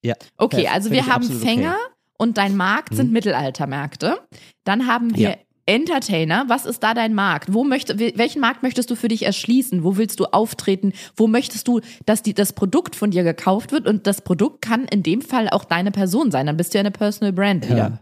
Ja. 0.06 0.16
Okay, 0.38 0.62
Pfeff, 0.62 0.72
also 0.74 0.90
find 0.90 1.06
wir 1.06 1.14
haben 1.14 1.24
Fänger 1.30 1.76
okay. 1.76 1.94
und 2.18 2.38
dein 2.38 2.56
Markt 2.56 2.96
sind 2.96 3.08
Mhm. 3.08 3.14
Mittelaltermärkte. 3.14 4.20
Dann 4.64 4.88
haben 4.88 5.18
wir 5.18 5.30
Ja. 5.32 5.36
Entertainer. 5.66 6.46
Was 6.48 6.66
ist 6.66 6.82
da 6.84 6.94
dein 6.94 7.14
Markt? 7.14 7.54
Wo 7.54 7.64
möchte, 7.64 8.00
welchen 8.00 8.42
Markt 8.42 8.64
möchtest 8.64 8.90
du 8.90 8.96
für 8.96 9.08
dich 9.08 9.26
erschließen? 9.26 9.84
Wo 9.84 9.98
willst 9.98 10.20
du 10.20 10.26
auftreten? 10.26 10.94
Wo 11.16 11.28
möchtest 11.28 11.68
du, 11.68 11.82
dass 12.06 12.24
die, 12.24 12.34
das 12.34 12.54
Produkt 12.54 12.96
von 12.96 13.12
dir 13.12 13.24
gekauft 13.24 13.72
wird? 13.72 13.88
Und 13.88 14.08
das 14.08 14.22
Produkt 14.22 14.62
kann 14.62 14.86
in 14.86 15.04
dem 15.04 15.22
Fall 15.22 15.50
auch 15.50 15.66
deine 15.66 15.92
Person 15.92 16.32
sein. 16.32 16.46
Dann 16.48 16.58
bist 16.58 16.74
du 16.74 16.78
ja 16.78 16.82
eine 16.82 16.92
Personal 16.92 17.34
Brand 17.34 17.66
wieder. 17.66 17.78
Ja. 17.78 18.00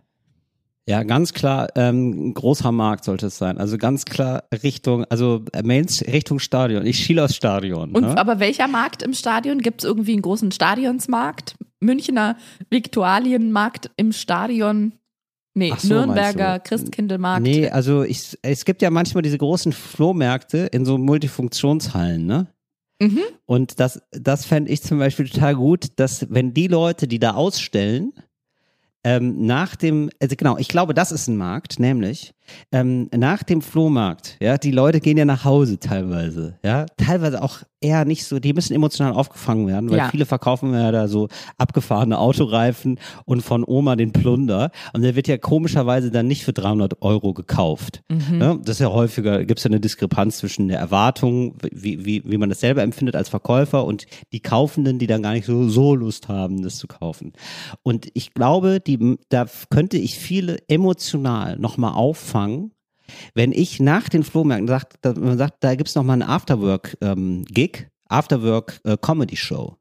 Ja, 0.89 1.03
ganz 1.03 1.33
klar, 1.33 1.67
ähm, 1.75 2.29
ein 2.29 2.33
großer 2.33 2.71
Markt 2.71 3.05
sollte 3.05 3.27
es 3.27 3.37
sein. 3.37 3.59
Also 3.59 3.77
ganz 3.77 4.05
klar 4.05 4.45
Richtung, 4.63 5.05
also 5.05 5.45
äh, 5.53 5.61
Mains 5.61 6.03
Richtung 6.07 6.39
Stadion. 6.39 6.83
Ich 6.83 6.97
schiele 6.97 7.25
aufs 7.25 7.35
Stadion. 7.35 7.91
Und 7.91 8.01
ne? 8.01 8.17
aber 8.17 8.39
welcher 8.39 8.67
Markt 8.67 9.03
im 9.03 9.13
Stadion? 9.13 9.59
Gibt 9.59 9.81
es 9.81 9.85
irgendwie 9.87 10.13
einen 10.13 10.23
großen 10.23 10.51
Stadionsmarkt? 10.51 11.57
Münchner 11.79 12.37
Viktualienmarkt 12.71 13.91
im 13.97 14.11
Stadion? 14.11 14.93
Nee, 15.59 15.73
so, 15.77 15.93
Nürnberger? 15.93 16.59
Christkindlmarkt. 16.59 17.43
Nee, 17.43 17.69
also 17.69 18.03
ich, 18.03 18.37
es 18.41 18.65
gibt 18.65 18.81
ja 18.81 18.89
manchmal 18.89 19.21
diese 19.21 19.37
großen 19.37 19.73
Flohmärkte 19.73 20.69
in 20.71 20.85
so 20.85 20.97
Multifunktionshallen, 20.97 22.25
ne? 22.25 22.47
Mhm. 23.01 23.21
Und 23.45 23.79
das, 23.79 24.01
das 24.11 24.45
fände 24.45 24.71
ich 24.71 24.81
zum 24.81 24.99
Beispiel 24.99 25.27
total 25.27 25.55
gut, 25.55 25.87
dass 25.97 26.27
wenn 26.29 26.53
die 26.53 26.67
Leute, 26.67 27.07
die 27.07 27.19
da 27.19 27.31
ausstellen, 27.31 28.13
ähm, 29.03 29.45
nach 29.45 29.75
dem, 29.75 30.09
also 30.19 30.35
genau, 30.35 30.57
ich 30.57 30.67
glaube, 30.67 30.93
das 30.93 31.11
ist 31.11 31.27
ein 31.27 31.37
Markt, 31.37 31.79
nämlich 31.79 32.33
ähm, 32.71 33.09
nach 33.15 33.43
dem 33.43 33.61
Flohmarkt, 33.61 34.37
ja, 34.41 34.57
die 34.57 34.71
Leute 34.71 34.99
gehen 34.99 35.17
ja 35.17 35.25
nach 35.25 35.43
Hause 35.45 35.79
teilweise, 35.79 36.57
ja, 36.63 36.85
teilweise 36.97 37.41
auch 37.41 37.59
eher 37.81 38.03
nicht 38.03 38.25
so, 38.25 38.39
die 38.39 38.51
müssen 38.53 38.73
emotional 38.73 39.13
aufgefangen 39.13 39.65
werden, 39.67 39.89
weil 39.89 39.99
Ja. 39.99 40.09
viele 40.09 40.25
verkaufen 40.25 40.73
ja 40.73 40.91
da 40.91 41.07
so 41.07 41.29
abgefahrene 41.57 42.17
Autoreifen 42.19 42.99
und 43.23 43.41
von 43.41 43.63
Oma 43.65 43.95
den 43.95 44.11
Plunder 44.11 44.71
und 44.93 45.01
der 45.01 45.15
wird 45.15 45.29
ja 45.29 45.37
komischerweise 45.37 46.11
dann 46.11 46.27
nicht 46.27 46.43
für 46.43 46.51
300 46.51 47.01
Euro 47.01 47.33
gekauft. 47.33 48.01
Ne? 48.09 48.59
Das 48.63 48.75
ist 48.75 48.79
ja 48.81 48.91
häufiger, 48.91 49.45
gibt 49.45 49.59
es 49.59 49.63
ja 49.63 49.69
eine 49.69 49.79
Diskrepanz 49.79 50.39
zwischen 50.39 50.67
der 50.67 50.77
Erwartung, 50.77 51.55
wie, 51.71 52.03
wie, 52.05 52.21
wie 52.25 52.37
man 52.37 52.49
das 52.49 52.59
selber 52.59 52.83
empfindet 52.83 53.15
als 53.15 53.29
Verkäufer 53.29 53.85
und 53.85 54.07
die 54.33 54.41
Kaufenden, 54.41 54.99
die 54.99 55.07
dann 55.07 55.23
gar 55.23 55.31
nicht 55.31 55.45
so, 55.45 55.69
so 55.69 55.95
Lust 55.95 56.27
haben, 56.27 56.61
das 56.63 56.75
zu 56.77 56.87
kaufen. 56.87 57.31
Und 57.83 58.09
ich 58.13 58.33
glaube, 58.33 58.81
die, 58.81 59.17
da 59.29 59.45
könnte 59.69 59.97
ich 59.97 60.19
viele 60.19 60.57
emotional 60.67 61.57
nochmal 61.57 61.93
auffangen, 61.93 62.38
wenn 63.33 63.51
ich 63.51 63.79
nach 63.79 64.07
den 64.09 64.23
Flohmärkten 64.23 64.67
sagt, 64.67 64.97
da, 65.01 65.13
man 65.13 65.37
sagt, 65.37 65.63
da 65.63 65.75
gibt's 65.75 65.95
noch 65.95 66.03
mal 66.03 66.13
einen 66.13 66.21
Afterwork-Gig, 66.23 67.87
Afterwork-Comedy-Show. 68.07 69.75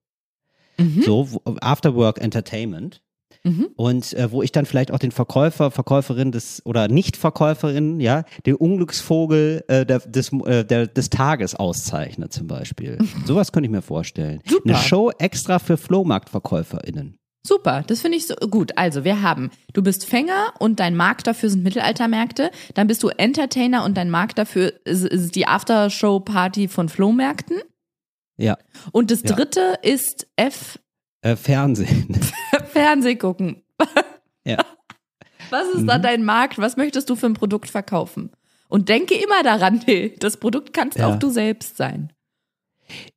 So, 1.04 1.32
wo- 1.32 1.42
Afterwork 1.60 2.20
Entertainment. 2.20 3.02
Mhm. 3.44 3.68
Und 3.76 4.12
äh, 4.14 4.30
wo 4.32 4.42
ich 4.42 4.52
dann 4.52 4.64
vielleicht 4.66 4.90
auch 4.92 4.98
den 4.98 5.10
Verkäufer, 5.12 5.70
Verkäuferin 5.70 6.32
des 6.32 6.62
oder 6.64 6.88
Nicht-Verkäuferin, 6.88 8.00
ja, 8.00 8.24
den 8.46 8.54
Unglücksvogel 8.56 9.64
äh, 9.68 9.84
der, 9.86 9.98
des, 10.00 10.32
äh, 10.32 10.64
der, 10.64 10.86
des 10.86 11.10
Tages 11.10 11.54
auszeichne 11.54 12.28
zum 12.30 12.46
Beispiel. 12.46 12.98
Sowas 13.26 13.52
könnte 13.52 13.66
ich 13.66 13.70
mir 13.72 13.82
vorstellen. 13.82 14.40
Super. 14.46 14.68
Eine 14.70 14.78
Show 14.78 15.10
extra 15.18 15.58
für 15.58 15.76
FlohmarktverkäuferInnen. 15.76 17.17
Super, 17.48 17.82
das 17.86 18.02
finde 18.02 18.18
ich 18.18 18.26
so 18.26 18.34
gut. 18.34 18.76
Also, 18.76 19.04
wir 19.04 19.22
haben, 19.22 19.50
du 19.72 19.82
bist 19.82 20.04
Fänger 20.04 20.52
und 20.58 20.80
dein 20.80 20.94
Markt 20.94 21.26
dafür 21.26 21.48
sind 21.48 21.62
Mittelaltermärkte. 21.62 22.50
Dann 22.74 22.86
bist 22.88 23.02
du 23.02 23.08
Entertainer 23.08 23.84
und 23.84 23.96
dein 23.96 24.10
Markt 24.10 24.36
dafür 24.36 24.74
ist, 24.84 25.04
ist 25.04 25.34
die 25.34 25.46
Aftershow-Party 25.46 26.68
von 26.68 26.90
Flohmärkten. 26.90 27.56
Ja. 28.36 28.58
Und 28.92 29.10
das 29.10 29.22
Ja. 29.22 29.34
dritte 29.34 29.78
ist 29.82 30.26
F, 30.36 30.78
Äh, 31.22 31.36
Fernsehen. 31.36 32.20
Fernseh 32.72 33.16
gucken. 33.16 33.62
ja. 34.44 34.58
Was 35.50 35.66
ist 35.68 35.86
da 35.86 35.98
dein 35.98 36.24
Markt? 36.26 36.58
Was 36.58 36.76
möchtest 36.76 37.08
du 37.08 37.16
für 37.16 37.26
ein 37.26 37.34
Produkt 37.34 37.70
verkaufen? 37.70 38.30
Und 38.68 38.90
denke 38.90 39.14
immer 39.14 39.42
daran, 39.42 39.80
Till, 39.80 40.10
das 40.18 40.36
Produkt 40.36 40.74
kannst 40.74 40.98
Ja. 40.98 41.06
auch 41.08 41.18
du 41.18 41.30
selbst 41.30 41.78
sein. 41.78 42.12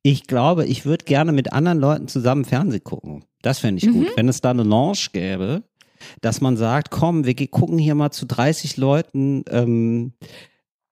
Ich 0.02 0.26
glaube, 0.26 0.66
ich 0.66 0.84
würde 0.84 1.04
gerne 1.04 1.32
mit 1.32 1.52
anderen 1.52 1.78
Leuten 1.78 2.08
zusammen 2.08 2.44
Fernsehen 2.44 2.84
gucken. 2.84 3.24
Das 3.42 3.58
fände 3.58 3.78
ich 3.78 3.88
Mhm. 3.90 3.92
gut. 3.94 4.16
Wenn 4.16 4.28
es 4.28 4.40
da 4.40 4.50
eine 4.50 4.62
Lounge 4.62 5.06
gäbe, 5.12 5.62
dass 6.20 6.40
man 6.40 6.56
sagt, 6.56 6.90
komm, 6.90 7.24
wir 7.24 7.34
gucken 7.48 7.78
hier 7.78 7.94
mal 7.94 8.10
zu 8.10 8.26
30 8.26 8.76
Leuten 8.76 9.44
ähm, 9.50 10.12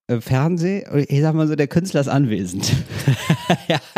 äh, 0.06 0.20
Fernsehen. 0.20 1.06
Ich 1.08 1.20
sag 1.20 1.34
mal 1.34 1.48
so, 1.48 1.56
der 1.56 1.68
Künstler 1.68 2.00
ist 2.00 2.08
anwesend. 2.08 2.72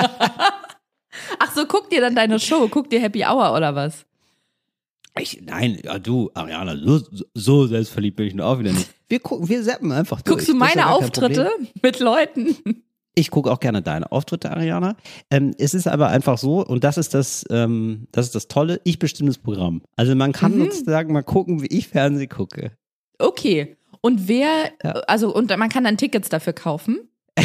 Ach 1.38 1.54
so, 1.54 1.66
guck 1.66 1.90
dir 1.90 2.00
dann 2.00 2.14
deine 2.14 2.38
Show, 2.40 2.68
guck 2.68 2.88
dir 2.90 3.00
Happy 3.00 3.24
Hour 3.24 3.54
oder 3.54 3.74
was? 3.74 4.04
Ich, 5.20 5.42
nein, 5.42 5.78
ja 5.84 5.98
du, 5.98 6.30
Ariana, 6.32 6.74
so, 6.76 7.00
so 7.34 7.66
selbstverliebt 7.66 8.16
bin 8.16 8.26
ich 8.28 8.34
nur 8.34 8.46
auch 8.46 8.58
wieder 8.58 8.72
nicht. 8.72 8.88
Wir 9.08 9.20
gucken, 9.20 9.46
wir 9.48 9.62
zappen 9.62 9.92
einfach 9.92 10.22
durch. 10.22 10.36
Guckst 10.36 10.48
du 10.48 10.54
meine 10.54 10.88
Auftritte 10.88 11.50
mit 11.82 12.00
Leuten? 12.00 12.56
Ich 13.14 13.30
gucke 13.30 13.50
auch 13.52 13.60
gerne 13.60 13.82
deine 13.82 14.10
Auftritte, 14.10 14.50
Ariana. 14.50 14.96
Ähm, 15.30 15.54
es 15.58 15.74
ist 15.74 15.86
aber 15.86 16.08
einfach 16.08 16.38
so, 16.38 16.64
und 16.64 16.82
das 16.82 16.96
ist 16.96 17.12
das, 17.12 17.44
ähm, 17.50 18.06
das 18.10 18.26
ist 18.26 18.34
das 18.34 18.48
Tolle, 18.48 18.80
ich 18.84 18.98
bestimme 18.98 19.28
das 19.28 19.36
Programm. 19.38 19.82
Also 19.96 20.14
man 20.14 20.32
kann 20.32 20.56
Mhm. 20.56 20.64
sozusagen 20.70 21.12
mal 21.12 21.22
gucken, 21.22 21.60
wie 21.62 21.66
ich 21.66 21.88
Fernsehen 21.88 22.28
gucke. 22.30 22.72
Okay. 23.18 23.76
Und 24.00 24.28
wer, 24.28 24.48
Ja. 24.82 24.90
also, 25.06 25.34
und 25.34 25.54
man 25.58 25.68
kann 25.68 25.84
dann 25.84 25.96
Tickets 25.98 26.28
dafür 26.30 26.54
kaufen? 26.54 27.00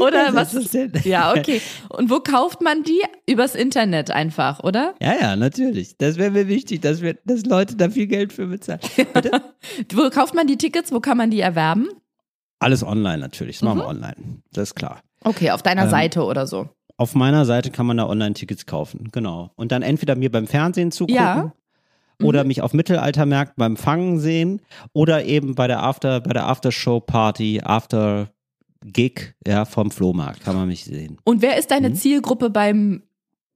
Oder 0.00 0.24
Ja, 0.26 0.34
was? 0.34 0.50
selbstverständlich. 0.52 1.04
Ja, 1.12 1.32
okay. 1.32 1.60
Und 1.90 2.10
wo 2.10 2.20
kauft 2.20 2.60
man 2.62 2.82
die? 2.82 3.00
Übers 3.30 3.54
Internet 3.54 4.10
einfach, 4.10 4.60
oder? 4.64 4.94
Ja, 5.00 5.14
ja, 5.20 5.36
natürlich. 5.36 5.96
Das 5.98 6.16
wäre 6.16 6.30
mir 6.30 6.48
wichtig, 6.48 6.80
dass, 6.82 7.00
wir, 7.00 7.14
dass 7.24 7.44
Leute 7.46 7.76
da 7.76 7.88
viel 7.90 8.06
Geld 8.06 8.32
für 8.32 8.46
bezahlen. 8.46 8.80
Wo 9.92 10.10
kauft 10.10 10.34
man 10.34 10.46
die 10.46 10.56
Tickets? 10.58 10.90
Wo 10.92 11.00
kann 11.00 11.16
man 11.16 11.30
die 11.30 11.40
erwerben? 11.40 11.88
Alles 12.64 12.82
online 12.82 13.18
natürlich, 13.18 13.56
das 13.58 13.62
machen 13.62 13.78
Mhm. 13.78 13.82
wir 13.82 13.88
online. 13.88 14.14
Das 14.52 14.70
ist 14.70 14.74
klar. 14.74 15.00
Okay, 15.22 15.50
auf 15.50 15.62
deiner 15.62 15.84
Ähm, 15.84 15.90
Seite 15.90 16.24
oder 16.24 16.46
so. 16.46 16.68
Auf 16.96 17.14
meiner 17.14 17.44
Seite 17.44 17.70
kann 17.70 17.86
man 17.86 17.96
da 17.96 18.06
Online-Tickets 18.08 18.66
kaufen, 18.66 19.08
genau. 19.12 19.50
Und 19.56 19.72
dann 19.72 19.82
entweder 19.82 20.14
mir 20.16 20.30
beim 20.30 20.46
Fernsehen 20.46 20.92
zugucken 20.92 21.16
Ja. 21.16 21.52
Mhm. 22.20 22.26
oder 22.26 22.44
mich 22.44 22.62
auf 22.62 22.72
Mittelaltermärkten 22.72 23.56
beim 23.58 23.76
Fangen 23.76 24.20
sehen 24.20 24.60
oder 24.92 25.24
eben 25.24 25.54
bei 25.56 25.66
der 25.66 25.82
After, 25.82 26.20
bei 26.20 26.32
der 26.32 26.46
Aftershow-Party, 26.46 27.62
After 27.64 28.28
Gig, 28.84 29.34
ja, 29.46 29.64
vom 29.64 29.90
Flohmarkt 29.90 30.42
kann 30.44 30.54
man 30.54 30.68
mich 30.68 30.84
sehen. 30.84 31.16
Und 31.24 31.42
wer 31.42 31.56
ist 31.58 31.70
deine 31.70 31.90
Mhm. 31.90 31.94
Zielgruppe 31.96 32.50
beim, 32.50 33.02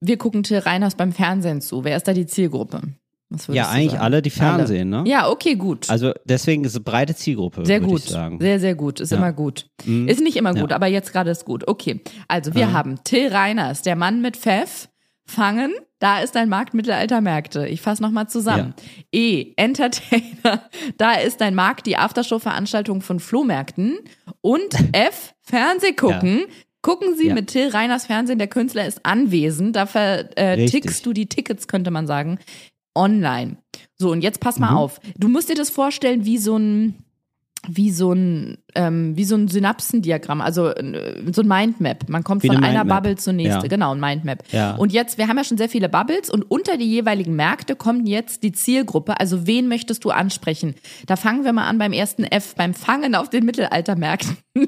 wir 0.01 0.17
gucken 0.17 0.43
Till 0.43 0.57
Reiners 0.59 0.95
beim 0.95 1.11
Fernsehen 1.13 1.61
zu? 1.61 1.83
Wer 1.83 1.95
ist 1.97 2.07
da 2.07 2.13
die 2.13 2.25
Zielgruppe? 2.25 2.81
Ja, 3.49 3.69
eigentlich 3.69 3.91
sagen? 3.91 4.01
alle, 4.03 4.21
die 4.21 4.29
Fernsehen, 4.31 4.89
ne? 4.89 5.03
Ja, 5.05 5.29
okay, 5.29 5.55
gut. 5.55 5.89
Also 5.89 6.13
deswegen 6.25 6.63
ist 6.63 6.71
es 6.71 6.75
eine 6.77 6.83
breite 6.83 7.15
Zielgruppe, 7.15 7.65
Sehr 7.65 7.79
gut. 7.79 8.01
Sehr, 8.01 8.59
sehr 8.59 8.75
gut. 8.75 8.99
Ist 8.99 9.11
Ja. 9.11 9.17
immer 9.17 9.31
gut. 9.33 9.69
Mhm. 9.85 10.07
Ist 10.07 10.19
nicht 10.21 10.35
immer 10.35 10.53
gut, 10.53 10.71
Ja. 10.71 10.75
aber 10.75 10.87
jetzt 10.87 11.11
gerade 11.13 11.29
ist 11.29 11.45
gut. 11.45 11.67
Okay. 11.67 12.01
Also 12.27 12.55
wir 12.55 12.61
Ja. 12.61 12.71
haben 12.73 13.03
Till 13.03 13.27
Reiners, 13.31 13.83
der 13.83 13.95
Mann 13.95 14.21
mit 14.21 14.35
Pfeff, 14.37 14.89
Fangen, 15.25 15.73
da 15.99 16.21
ist 16.21 16.33
dein 16.33 16.49
Markt 16.49 16.73
Mittelaltermärkte. 16.73 17.67
Ich 17.67 17.81
fasse 17.81 18.01
nochmal 18.01 18.27
zusammen. 18.27 18.73
E, 19.11 19.53
Entertainer, 19.57 20.63
da 20.97 21.13
ist 21.13 21.39
dein 21.39 21.53
Markt 21.53 21.85
die 21.85 21.97
Aftershow-Veranstaltung 21.97 23.01
von 23.01 23.19
Flohmärkten. 23.19 23.99
Und 24.41 24.73
F, 24.93 25.35
Fernseh 25.41 25.93
gucken. 25.93 26.45
Gucken 26.81 27.15
Sie 27.15 27.27
Ja. 27.27 27.33
mit 27.35 27.47
Till 27.47 27.69
Reiners 27.69 28.05
Fernsehen, 28.07 28.39
der 28.39 28.47
Künstler 28.47 28.87
ist 28.87 29.05
anwesend. 29.05 29.75
Da 29.75 29.85
vertickst 29.85 30.71
tickst 30.71 31.05
du 31.05 31.13
die 31.13 31.27
Tickets, 31.27 31.67
könnte 31.67 31.91
man 31.91 32.07
sagen, 32.07 32.39
online. 32.99 33.57
So, 33.97 34.11
und 34.11 34.21
jetzt 34.21 34.39
pass 34.39 34.59
mal 34.59 34.71
Mhm. 34.71 34.77
auf. 34.77 34.99
Du 35.17 35.27
musst 35.29 35.49
dir 35.49 35.55
das 35.55 35.69
vorstellen 35.69 36.25
wie 36.25 36.37
so 36.37 36.57
ein, 36.57 36.95
wie 37.67 37.91
so 37.91 38.13
ein, 38.13 38.57
ähm, 38.73 39.17
wie 39.17 39.25
so 39.25 39.35
ein 39.35 39.49
Synapsendiagramm, 39.49 40.39
also 40.39 40.69
äh, 40.69 41.21
so 41.33 41.41
ein 41.41 41.47
Mindmap. 41.47 42.07
Man 42.07 42.23
kommt 42.23 42.43
Wie 42.43 42.47
von 42.47 42.55
eine 42.63 42.79
einer. 42.79 42.85
Bubble 42.85 43.17
zur 43.17 43.33
nächsten. 43.33 43.61
Ja. 43.63 43.67
Genau, 43.67 43.93
ein 43.93 43.99
Mindmap. 43.99 44.43
Ja. 44.53 44.75
Und 44.75 44.93
jetzt, 44.93 45.17
wir 45.17 45.27
haben 45.27 45.35
ja 45.37 45.43
schon 45.43 45.57
sehr 45.57 45.67
viele 45.67 45.89
Bubbles 45.89 46.29
und 46.29 46.43
unter 46.49 46.77
die 46.77 46.85
jeweiligen 46.89 47.35
Märkte 47.35 47.75
kommt 47.75 48.07
jetzt 48.07 48.43
die 48.43 48.53
Zielgruppe. 48.53 49.19
Also 49.19 49.45
wen 49.45 49.67
möchtest 49.67 50.05
du 50.05 50.09
ansprechen? 50.11 50.73
Da 51.05 51.17
fangen 51.17 51.43
wir 51.43 51.51
mal 51.51 51.67
an 51.67 51.77
beim 51.77 51.91
ersten 51.91 52.23
F, 52.23 52.55
beim 52.55 52.73
Fangen 52.73 53.13
auf 53.13 53.29
den 53.29 53.43
Mittelaltermärkten. 53.43 54.37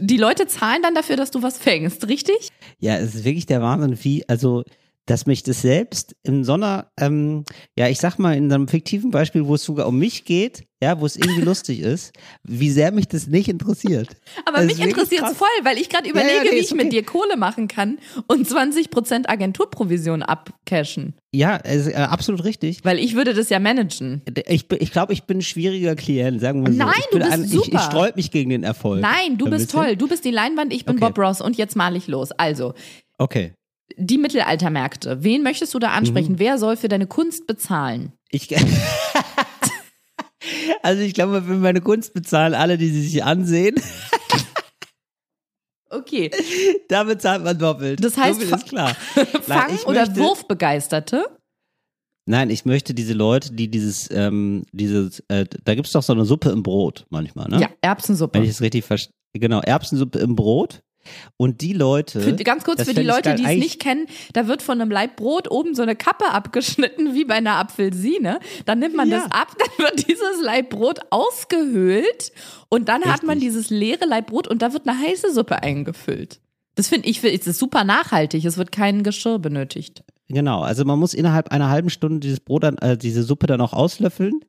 Die 0.00 0.16
Leute 0.16 0.48
zahlen 0.48 0.82
dann 0.82 0.94
dafür, 0.96 1.16
dass 1.16 1.30
du 1.30 1.42
was 1.42 1.56
fängst, 1.56 2.08
richtig? 2.08 2.50
Ja, 2.80 2.96
es 2.96 3.14
ist 3.14 3.24
wirklich 3.24 3.46
der 3.46 3.62
Wahnsinn, 3.62 3.96
wie, 4.02 4.28
also 4.28 4.64
dass 5.06 5.26
mich 5.26 5.42
das 5.42 5.60
selbst 5.60 6.16
in 6.22 6.44
so 6.44 6.54
einer, 6.54 6.90
ähm, 6.98 7.44
ja, 7.76 7.88
ich 7.88 7.98
sag 7.98 8.18
mal, 8.18 8.36
in 8.36 8.50
einem 8.52 8.68
fiktiven 8.68 9.10
Beispiel, 9.10 9.46
wo 9.46 9.54
es 9.56 9.64
sogar 9.64 9.86
um 9.86 9.98
mich 9.98 10.24
geht, 10.24 10.64
ja, 10.82 10.98
wo 11.00 11.04
es 11.06 11.16
irgendwie 11.16 11.42
lustig 11.42 11.80
ist, 11.80 12.12
wie 12.42 12.70
sehr 12.70 12.90
mich 12.90 13.08
das 13.08 13.26
nicht 13.26 13.48
interessiert. 13.48 14.08
Aber 14.46 14.58
Das 14.58 14.66
mich 14.66 14.80
ist 14.80 14.86
interessiert 14.86 15.24
es 15.30 15.36
voll, 15.36 15.46
weil 15.62 15.76
ich 15.78 15.88
gerade 15.90 16.08
Ja, 16.08 16.14
ja, 16.14 16.20
überlege, 16.22 16.44
nee, 16.44 16.56
wie 16.56 16.60
ist 16.60 16.70
ich 16.70 16.76
mit 16.76 16.86
okay. 16.86 16.90
dir 16.96 17.04
Kohle 17.04 17.36
machen 17.36 17.68
kann 17.68 17.98
und 18.28 18.48
20% 18.48 19.28
Agenturprovision 19.28 20.22
abcashen. 20.22 21.14
Ja, 21.34 21.58
es, 21.62 21.86
äh, 21.88 21.94
absolut 21.94 22.44
richtig. 22.44 22.84
Weil 22.84 22.98
ich 22.98 23.14
würde 23.14 23.34
das 23.34 23.50
ja 23.50 23.58
managen. 23.58 24.22
Ich, 24.46 24.70
ich 24.70 24.92
glaube, 24.92 25.12
ich 25.12 25.24
bin 25.24 25.38
ein 25.38 25.42
schwieriger 25.42 25.96
Klient, 25.96 26.40
sagen 26.40 26.64
wir 26.64 26.72
so. 26.72 26.78
Nein, 26.78 26.92
ich 26.98 27.06
du 27.10 27.18
bist 27.18 27.44
Ich, 27.44 27.50
super. 27.50 27.76
ich 27.76 27.80
sträub 27.82 28.16
mich 28.16 28.30
gegen 28.30 28.50
den 28.50 28.62
Erfolg. 28.62 29.00
Nein, 29.02 29.36
du 29.36 29.46
Ein 29.46 29.50
bist 29.50 29.70
toll. 29.70 29.96
Du 29.96 30.08
bist 30.08 30.24
die 30.24 30.30
Leinwand, 30.30 30.72
ich 30.72 30.84
bin 30.86 30.96
Okay. 30.96 31.06
Bob 31.06 31.18
Ross 31.18 31.40
und 31.40 31.56
jetzt 31.58 31.76
mal 31.76 31.94
ich 31.96 32.06
los. 32.06 32.30
Also, 32.32 32.72
Okay. 33.18 33.52
Die 33.96 34.18
Mittelaltermärkte. 34.18 35.22
Wen 35.22 35.42
möchtest 35.42 35.74
du 35.74 35.78
da 35.78 35.88
Mhm. 35.88 35.94
ansprechen? 35.94 36.38
Wer 36.38 36.58
soll 36.58 36.76
für 36.76 36.88
deine 36.88 37.06
Kunst 37.06 37.46
bezahlen? 37.46 38.12
Ich, 38.30 38.48
also 40.82 41.02
ich 41.02 41.14
glaube, 41.14 41.42
für 41.42 41.54
meine 41.54 41.80
Kunst 41.80 42.14
bezahlen 42.14 42.54
alle, 42.54 42.78
die 42.78 42.88
sie 42.88 43.02
sich 43.02 43.24
ansehen. 43.24 43.76
Okay. 45.90 46.28
Da 46.88 47.04
bezahlt 47.04 47.44
man 47.44 47.56
doppelt. 47.56 48.02
Das 48.02 48.16
heißt, 48.16 48.42
viel 48.42 48.52
ist 48.52 48.66
klar. 48.68 48.94
Fang- 49.42 49.72
ich 49.72 49.86
oder 49.86 50.06
möchte- 50.06 50.16
Wurfbegeisterte? 50.20 51.24
Nein, 52.26 52.50
ich 52.50 52.64
möchte 52.64 52.94
diese 52.94 53.12
Leute, 53.12 53.52
die 53.52 53.70
dieses, 53.70 54.10
ähm, 54.10 54.64
dieses, 54.72 55.20
äh, 55.28 55.44
da 55.62 55.74
gibt's 55.76 55.92
doch 55.92 56.02
so 56.02 56.12
eine 56.12 56.24
Suppe 56.24 56.50
im 56.50 56.64
Brot 56.64 57.06
manchmal, 57.10 57.48
ne? 57.48 57.60
Ja, 57.60 57.70
Erbsensuppe. 57.80 58.34
Wenn 58.38 58.44
ich 58.44 58.50
es 58.50 58.60
richtig 58.60 58.84
verstehe. 58.84 59.12
Genau, 59.34 59.60
Erbsensuppe 59.60 60.18
im 60.18 60.34
Brot. 60.34 60.82
Und 61.36 61.60
die 61.60 61.72
Leute. 61.72 62.20
Für, 62.20 62.34
ganz 62.36 62.64
kurz 62.64 62.82
für 62.84 62.94
die 62.94 63.02
Leute, 63.02 63.34
die 63.34 63.44
es 63.44 63.56
nicht 63.56 63.80
kennen, 63.80 64.06
da 64.32 64.48
wird 64.48 64.62
von 64.62 64.80
einem 64.80 64.90
Laib 64.90 65.16
Brot 65.16 65.50
oben 65.50 65.74
so 65.74 65.82
eine 65.82 65.96
Kappe 65.96 66.30
abgeschnitten, 66.30 67.14
wie 67.14 67.24
bei 67.24 67.34
einer 67.34 67.56
Apfelsine. 67.56 68.38
Dann 68.66 68.78
nimmt 68.78 68.94
man 68.96 69.08
Ja. 69.08 69.18
das 69.18 69.30
ab, 69.32 69.54
dann 69.58 69.86
wird 69.86 70.08
dieses 70.08 70.42
Laib 70.42 70.70
Brot 70.70 71.00
ausgehöhlt 71.10 72.32
und 72.68 72.88
dann 72.88 73.02
hat 73.04 73.22
man 73.22 73.38
Richtig. 73.38 73.48
dieses 73.54 73.70
leere 73.70 74.06
Laib 74.06 74.26
Brot 74.26 74.48
und 74.48 74.62
da 74.62 74.72
wird 74.72 74.88
eine 74.88 74.98
heiße 74.98 75.32
Suppe 75.32 75.62
eingefüllt. 75.62 76.40
Das 76.74 76.88
finde 76.88 77.08
ich, 77.08 77.22
es 77.22 77.46
ist 77.46 77.58
super 77.58 77.84
nachhaltig. 77.84 78.44
Es 78.44 78.56
wird 78.58 78.72
kein 78.72 79.02
Geschirr 79.04 79.38
benötigt. 79.38 80.02
Genau, 80.28 80.62
also 80.62 80.84
man 80.84 80.98
muss 80.98 81.14
innerhalb 81.14 81.52
einer 81.52 81.68
halben 81.68 81.90
Stunde 81.90 82.18
dieses 82.20 82.40
Brot 82.40 82.64
dann, 82.64 82.78
äh, 82.78 82.96
diese 82.96 83.22
Suppe 83.22 83.46
dann 83.46 83.60
auch 83.60 83.72
auslöffeln, 83.72 84.40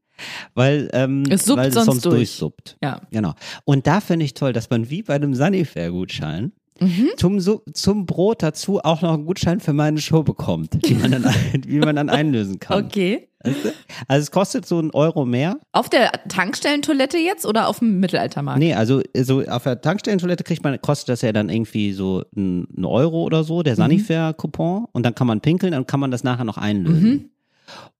weil, 0.53 0.89
ähm, 0.93 1.23
Es 1.29 1.45
suppt 1.45 1.57
weil 1.59 1.67
es 1.69 1.73
sonst 1.75 1.85
sonst 1.87 2.05
durch. 2.05 2.15
durchsuppt. 2.15 2.77
Ja. 2.83 3.01
Genau. 3.11 3.33
Und 3.65 3.87
da 3.87 3.99
finde 4.01 4.25
ich 4.25 4.33
toll, 4.33 4.53
dass 4.53 4.69
man 4.69 4.89
wie 4.89 5.03
bei 5.03 5.15
einem 5.15 5.33
Sanifair-Gutschein 5.33 6.51
Mhm. 6.81 7.07
zum, 7.15 7.39
zum 7.73 8.05
Brot 8.05 8.43
dazu 8.43 8.81
auch 8.83 9.01
noch 9.01 9.13
einen 9.13 9.25
Gutschein 9.25 9.61
für 9.61 9.71
meine 9.71 9.99
Show 10.01 10.23
bekommt, 10.23 10.85
die 10.85 10.95
man 10.95 11.09
dann, 11.09 11.23
wie 11.65 11.79
man 11.79 11.95
dann 11.95 12.09
einlösen 12.09 12.59
kann. 12.59 12.83
Okay. 12.83 13.29
Weißt 13.45 13.63
du? 13.63 13.69
Also 14.09 14.23
es 14.23 14.31
kostet 14.31 14.65
so 14.65 14.77
einen 14.79 14.91
Euro 14.91 15.23
mehr. 15.23 15.57
Auf 15.71 15.87
der 15.87 16.11
Tankstellentoilette 16.27 17.17
jetzt 17.17 17.45
oder 17.45 17.69
auf 17.69 17.79
dem 17.79 18.01
Mittelaltermarkt? 18.01 18.59
Nee, 18.59 18.73
also 18.73 19.01
so 19.17 19.41
auf 19.45 19.63
der 19.63 19.79
Tankstellentoilette 19.79 20.43
kriegt 20.43 20.65
man, 20.65 20.81
kostet 20.81 21.07
das 21.09 21.21
ja 21.21 21.31
dann 21.31 21.47
irgendwie 21.47 21.93
so 21.93 22.23
ein, 22.35 22.67
ein 22.77 22.83
Euro 22.83 23.23
oder 23.23 23.45
so, 23.45 23.63
der 23.63 23.77
Sanifair-Coupon. 23.77 24.87
Und 24.91 25.03
dann 25.05 25.15
kann 25.15 25.27
man 25.27 25.39
pinkeln, 25.39 25.71
dann 25.71 25.87
kann 25.87 26.01
man 26.01 26.11
das 26.11 26.25
nachher 26.25 26.43
noch 26.43 26.57
einlösen. 26.57 27.31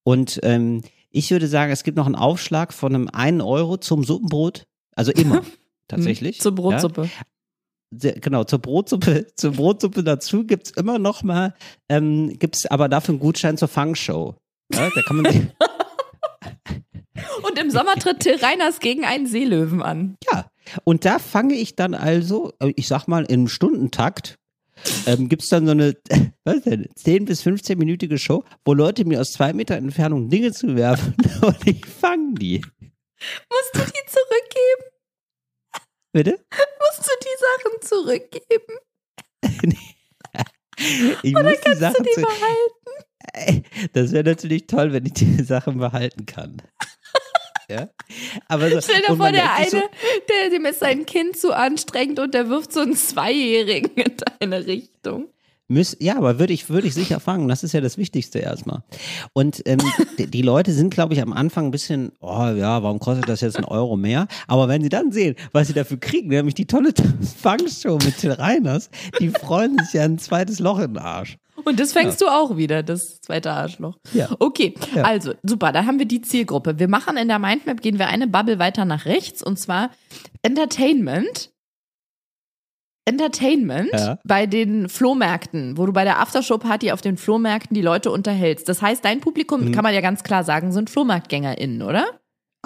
Und 0.03 0.39
ähm, 0.43 0.82
ich 1.16 1.32
würde 1.32 1.47
sagen, 1.47 1.72
es 1.72 1.84
gibt 1.84 1.95
noch 1.97 2.05
einen 2.05 2.16
Aufschlag 2.16 2.74
von 2.74 2.93
einem 2.93 3.09
einen 3.11 3.39
Euro 3.41 3.78
zum 3.78 4.03
Suppenbrot. 4.03 4.66
Also 4.95 5.13
immer, 5.13 5.43
tatsächlich. 5.88 6.41
Zur 6.41 6.53
Brotsuppe. 6.53 7.09
Ja? 7.91 8.11
Genau, 8.20 8.43
zur 8.43 8.59
Brotsuppe, 8.59 9.28
zur 9.36 9.53
Brotsuppe 9.53 10.03
dazu 10.03 10.43
gibt's 10.43 10.72
immer 10.72 10.99
noch 10.99 11.24
mal, 11.24 11.53
ähm, 11.88 12.38
gibt's 12.38 12.66
aber 12.66 12.89
dafür 12.89 13.13
einen 13.13 13.20
Gutschein 13.20 13.57
zur 13.57 13.70
Fangshow. 13.70 14.36
Ja, 14.74 14.89
da 14.93 15.01
kann 15.03 15.22
man 15.22 15.51
Und 17.43 17.57
im 17.59 17.72
Sommer 17.72 17.93
tritt 17.95 18.20
Till 18.20 18.36
Reiners 18.36 18.80
gegen 18.80 19.05
einen 19.05 19.26
Seelöwen 19.26 19.82
an. 19.82 20.18
Ja, 20.30 20.47
und 20.84 21.05
da 21.05 21.20
fange 21.20 21.53
ich 21.53 21.78
dann 21.78 21.93
also, 21.93 22.51
äh, 22.59 22.74
ich 22.76 22.89
sag 22.89 23.07
mal, 23.07 23.24
im 23.24 23.47
Stundentakt, 23.47 24.36
ähm, 25.06 25.30
gibt's 25.30 25.50
dann 25.50 25.66
so 25.66 25.72
eine, 25.72 25.96
was 26.44 26.64
denn, 26.64 26.88
10 26.96 27.26
bis 27.26 27.44
15-minütige 27.44 28.18
Show, 28.18 28.44
wo 28.64 28.74
Leute 28.74 29.06
mir 29.06 29.22
aus 29.22 29.34
zwei 29.34 29.54
Meter 29.54 29.76
Entfernung 29.76 30.30
Dinge 30.30 30.52
zu 30.52 30.76
werfen 30.76 31.16
und 31.42 31.68
ich 31.68 31.86
fange 31.86 32.36
die. 32.36 32.62
Musst 33.50 33.74
du 33.74 33.80
die 33.80 34.06
zurückgeben? 34.08 34.96
Bitte? 36.12 36.46
Musst 36.80 37.08
du 37.08 37.12
die 37.22 37.38
Sachen 37.42 37.82
zurückgeben? 37.82 39.80
Ich 41.24 41.32
muss 41.32 41.44
die 41.44 41.62
Kannst 41.64 41.80
Sachen 41.80 42.04
du 42.04 42.10
die 42.18 42.22
behalten? 42.22 43.90
Das 43.94 44.12
wäre 44.12 44.26
natürlich 44.26 44.68
toll, 44.68 44.92
wenn 44.92 45.06
ich 45.06 45.14
die 45.14 45.42
Sachen 45.42 45.78
behalten 45.78 46.26
kann. 46.26 46.62
Ja? 47.70 47.89
Aber 48.47 48.70
so, 48.70 48.82
Stell 48.82 49.01
dir 49.01 49.16
vor, 49.16 49.32
der 49.32 49.53
eine, 49.53 49.70
sich 49.70 49.82
der, 50.30 50.49
dem 50.51 50.66
ist 50.66 50.80
sein 50.80 51.05
Kind 51.05 51.38
zu 51.38 51.55
anstrengend 51.55 52.20
und 52.20 52.34
der 52.34 52.49
wirft 52.49 52.74
so 52.74 52.82
einen 52.82 52.95
Zweijährigen 52.95 53.91
in 53.95 54.13
deine 54.39 54.66
Richtung. 54.66 55.28
Müß, 55.68 55.97
ja, 55.99 56.16
aber 56.16 56.38
würde 56.38 56.53
ich, 56.53 56.70
würde 56.70 56.88
ich 56.88 56.93
sicher 56.93 57.20
fangen. 57.20 57.47
Das 57.47 57.63
ist 57.63 57.74
ja 57.74 57.82
das 57.82 57.97
Wichtigste 57.97 58.38
erstmal. 58.38 58.84
Und 59.34 59.63
ähm, 59.66 59.80
die, 60.20 60.28
die 60.28 60.43
Leute 60.43 60.72
sind, 60.72 60.93
glaube 60.93 61.16
ich, 61.16 61.22
am 61.24 61.34
Anfang 61.34 61.66
ein 61.66 61.72
bisschen, 61.72 62.11
oh 62.20 62.49
ja, 62.55 62.84
warum 62.84 62.99
kostet 62.99 63.28
das 63.28 63.41
jetzt 63.41 63.57
ein 63.57 63.66
Euro 63.66 63.97
mehr? 63.97 64.28
Aber 64.47 64.68
wenn 64.68 64.84
sie 64.84 64.89
dann 64.89 65.11
sehen, 65.11 65.36
was 65.53 65.68
sie 65.68 65.74
dafür 65.74 65.97
kriegen, 65.97 66.30
nämlich 66.30 66.53
die 66.53 66.68
tolle 66.68 66.93
Fangshow 67.41 67.97
mit 67.97 68.18
Till 68.20 68.34
Reiners, 68.34 68.91
die 69.20 69.30
freuen 69.30 69.80
sich 69.80 69.93
ja 69.93 70.03
ein 70.03 70.20
zweites 70.20 70.59
Loch 70.59 70.78
in 70.78 70.93
den 70.93 70.99
Arsch. 70.99 71.38
Und 71.64 71.80
das 71.80 71.93
fängst 71.93 72.22
du 72.22 72.28
auch 72.28 72.58
wieder, 72.58 72.84
das 72.84 73.22
zweite 73.22 73.51
Arschloch. 73.51 73.97
Ja. 74.14 74.30
Okay, 74.39 74.76
Ja. 74.93 75.03
also 75.03 75.34
super, 75.43 75.72
da 75.72 75.86
haben 75.86 75.97
wir 75.99 76.06
die 76.06 76.22
Zielgruppe. 76.22 76.78
Wir 76.80 76.88
machen 76.88 77.18
in 77.18 77.28
der 77.28 77.39
Mindmap, 77.39 77.82
gehen 77.82 77.97
wir 77.97 78.08
eine 78.08 78.28
Bubble 78.28 78.60
weiter 78.60 78.86
nach 78.86 79.06
rechts 79.06 79.41
und 79.41 79.58
zwar 79.58 79.89
Entertainment. 80.41 81.51
Entertainment 83.08 83.91
Ja. 83.93 84.18
bei 84.24 84.47
den 84.47 84.89
Flohmärkten, 84.89 85.78
wo 85.78 85.86
du 85.86 85.93
bei 85.93 86.03
der 86.03 86.20
Aftershow-Party 86.20 86.91
auf 86.91 87.01
den 87.01 87.18
Flohmärkten 87.18 87.76
die 87.76 87.82
Leute 87.84 88.12
unterhältst. 88.12 88.68
Das 88.68 88.82
heißt, 88.82 89.06
dein 89.06 89.22
Publikum, 89.22 89.66
Mhm. 89.66 89.72
kann 89.74 89.84
man 89.84 89.93
ja 89.93 90.01
ganz 90.01 90.24
klar 90.24 90.43
sagen, 90.43 90.72
sind 90.72 90.89
FlohmarktgängerInnen, 90.89 91.84
oder? 91.84 92.06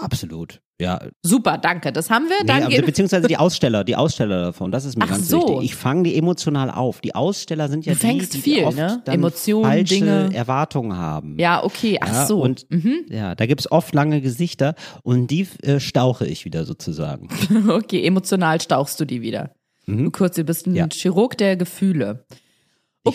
Absolut. 0.02 0.62
Ja, 0.82 0.98
Super, 1.24 1.58
danke. 1.58 1.92
Das 1.92 2.10
haben 2.10 2.30
wir. 2.30 2.38
nee, 2.40 2.46
Dann 2.48 2.64
aber, 2.64 2.72
gehen 2.72 2.86
beziehungsweise 2.86 3.28
die 3.28 3.36
Aussteller, 3.36 3.84
die 3.84 3.98
Aussteller 3.98 4.42
davon, 4.46 4.72
das 4.72 4.86
ist 4.86 4.98
mir 4.98 5.04
Ach 5.04 5.10
ganz 5.10 5.28
so. 5.28 5.42
wichtig. 5.42 5.64
Ich 5.66 5.76
fange 5.76 6.04
die 6.04 6.16
emotional 6.16 6.72
auf. 6.72 7.02
Die 7.02 7.14
Aussteller 7.16 7.68
sind 7.68 7.86
ja 7.86 7.92
Du 7.94 8.00
fängst 8.00 8.34
die, 8.34 8.38
die 8.38 8.44
viel, 8.54 8.64
oft 8.64 8.78
ne? 8.78 9.02
Emotionen, 9.08 9.66
falsche 9.66 9.96
Dinge. 9.96 10.30
Erwartungen 10.34 10.96
haben. 10.96 11.38
Ja, 11.38 11.64
okay, 11.66 11.98
ach 12.00 12.08
Ja, 12.08 12.26
so. 12.26 12.42
Und 12.42 12.66
mhm. 12.70 13.06
ja, 13.10 13.36
da 13.36 13.46
gibt's 13.46 13.70
oft 13.70 13.94
lange 13.94 14.22
Gesichter 14.22 14.74
und 15.04 15.28
die 15.28 15.48
äh, 15.64 15.82
stauche 15.82 16.26
ich 16.26 16.46
wieder 16.46 16.64
sozusagen. 16.66 17.28
Okay, 17.70 18.06
emotional 18.06 18.62
stauchst 18.62 19.00
du 19.02 19.06
die 19.06 19.22
wieder. 19.22 19.52
Du 19.86 20.12
kurz, 20.12 20.36
du 20.36 20.44
bist 20.46 20.66
ein 20.66 20.72
Mhm. 20.72 20.76
Ja. 20.78 20.88
Chirurg 20.90 21.38
der 21.38 21.58
Gefühle. 21.58 22.26
Ich 22.30 22.38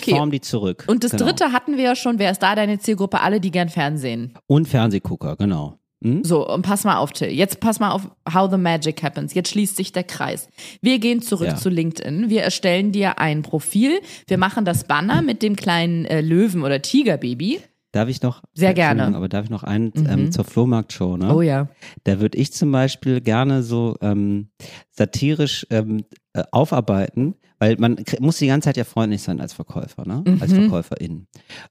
Okay. 0.01 0.11
form 0.16 0.30
die 0.30 0.41
zurück. 0.41 0.85
Und 0.89 1.05
das 1.05 1.12
genau. 1.12 1.24
dritte 1.26 1.53
hatten 1.53 1.76
wir 1.76 1.85
ja 1.85 1.95
schon. 1.97 2.18
Wer 2.18 2.30
ist 2.32 2.43
da 2.43 2.55
deine 2.55 2.78
Zielgruppe? 2.78 3.20
Alle, 3.20 3.39
die 3.41 3.51
gern 3.51 3.68
Fernsehen. 3.68 4.35
Und 4.47 4.66
Fernsehgucker, 4.66 5.37
genau. 5.37 5.78
Hm? 6.05 6.23
So, 6.23 6.47
und 6.49 6.63
pass 6.63 6.85
mal 6.85 6.99
auf, 6.99 7.13
Till. 7.13 7.29
Jetzt 7.31 7.61
pass 7.61 7.81
mal 7.81 7.91
auf 7.91 8.09
How 8.33 8.51
the 8.51 8.59
Magic 8.59 9.03
Happens. 9.03 9.33
Jetzt 9.35 9.49
schließt 9.51 9.75
sich 9.77 9.91
der 9.93 10.05
Kreis. 10.05 10.49
Wir 10.83 10.99
gehen 10.99 11.23
zurück 11.23 11.49
Ja. 11.49 11.57
zu 11.57 11.71
LinkedIn. 11.71 12.29
Wir 12.29 12.43
erstellen 12.43 12.93
dir 12.93 13.19
ein 13.19 13.43
Profil. 13.43 14.01
Wir 14.27 14.39
machen 14.39 14.65
das 14.65 14.85
Banner 14.85 15.23
mit 15.23 15.43
dem 15.43 15.57
kleinen 15.57 16.05
äh, 16.05 16.21
Löwen- 16.21 16.63
oder 16.63 16.83
Tigerbaby. 16.83 17.61
Darf 17.93 18.09
ich 18.09 18.21
noch? 18.23 18.43
Sehr 18.55 18.75
gerne. 18.75 19.15
Aber 19.17 19.29
darf 19.29 19.45
ich 19.45 19.51
noch 19.51 19.63
einen 19.63 19.93
Mhm. 19.95 20.07
ähm, 20.11 20.33
zur 20.33 20.45
Flohmarktshow, 20.45 21.17
ne? 21.17 21.33
Oh 21.35 21.43
ja. 21.43 21.69
Da 22.03 22.21
würde 22.21 22.37
ich 22.39 22.53
zum 22.53 22.71
Beispiel 22.73 23.21
gerne 23.21 23.63
so 23.63 23.97
ähm, 24.03 24.49
satirisch 24.91 25.67
ähm, 25.71 26.05
äh, 26.33 26.43
aufarbeiten, 26.51 27.35
weil 27.65 27.77
man 27.79 27.97
muss 28.21 28.37
die 28.37 28.47
ganze 28.49 28.67
Zeit 28.67 28.77
ja 28.77 28.85
freundlich 28.85 29.23
sein 29.23 29.41
als 29.41 29.55
Verkäufer, 29.55 30.07
ne? 30.07 30.23
Als 30.41 30.53
Mhm. 30.53 30.69
Verkäuferin. 30.69 31.27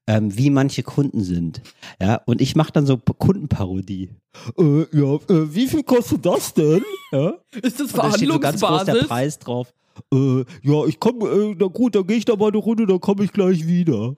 Ähm, 0.07 0.35
wie 0.35 0.49
manche 0.49 0.81
Kunden 0.81 1.23
sind. 1.23 1.61
Ja, 2.01 2.19
und 2.25 2.41
ich 2.41 2.55
mache 2.55 2.71
dann 2.71 2.87
so 2.87 2.97
Kundenparodie. 2.97 4.09
Äh, 4.57 4.85
ja, 4.91 5.13
äh, 5.15 5.53
wie 5.53 5.67
viel 5.67 5.83
kostet 5.83 6.25
das 6.25 6.53
denn? 6.55 6.81
Ja? 7.11 7.33
Ist 7.61 7.79
das 7.79 7.93
Und 7.93 7.97
da 7.97 8.11
steht 8.11 8.27
so 8.31 8.39
ganz 8.39 8.61
groß 8.61 8.85
der 8.85 8.95
Preis 9.05 9.37
drauf. 9.37 9.71
Äh, 10.11 10.43
ja, 10.63 10.85
ich 10.87 10.99
komme, 10.99 11.27
äh, 11.29 11.55
na 11.59 11.67
gut, 11.67 11.93
dann 11.93 12.07
gehe 12.07 12.17
ich 12.17 12.25
da 12.25 12.35
mal 12.35 12.47
eine 12.47 12.57
Runde, 12.57 12.87
dann 12.87 12.99
komme 12.99 13.23
ich 13.25 13.31
gleich 13.31 13.67
wieder. 13.67 14.15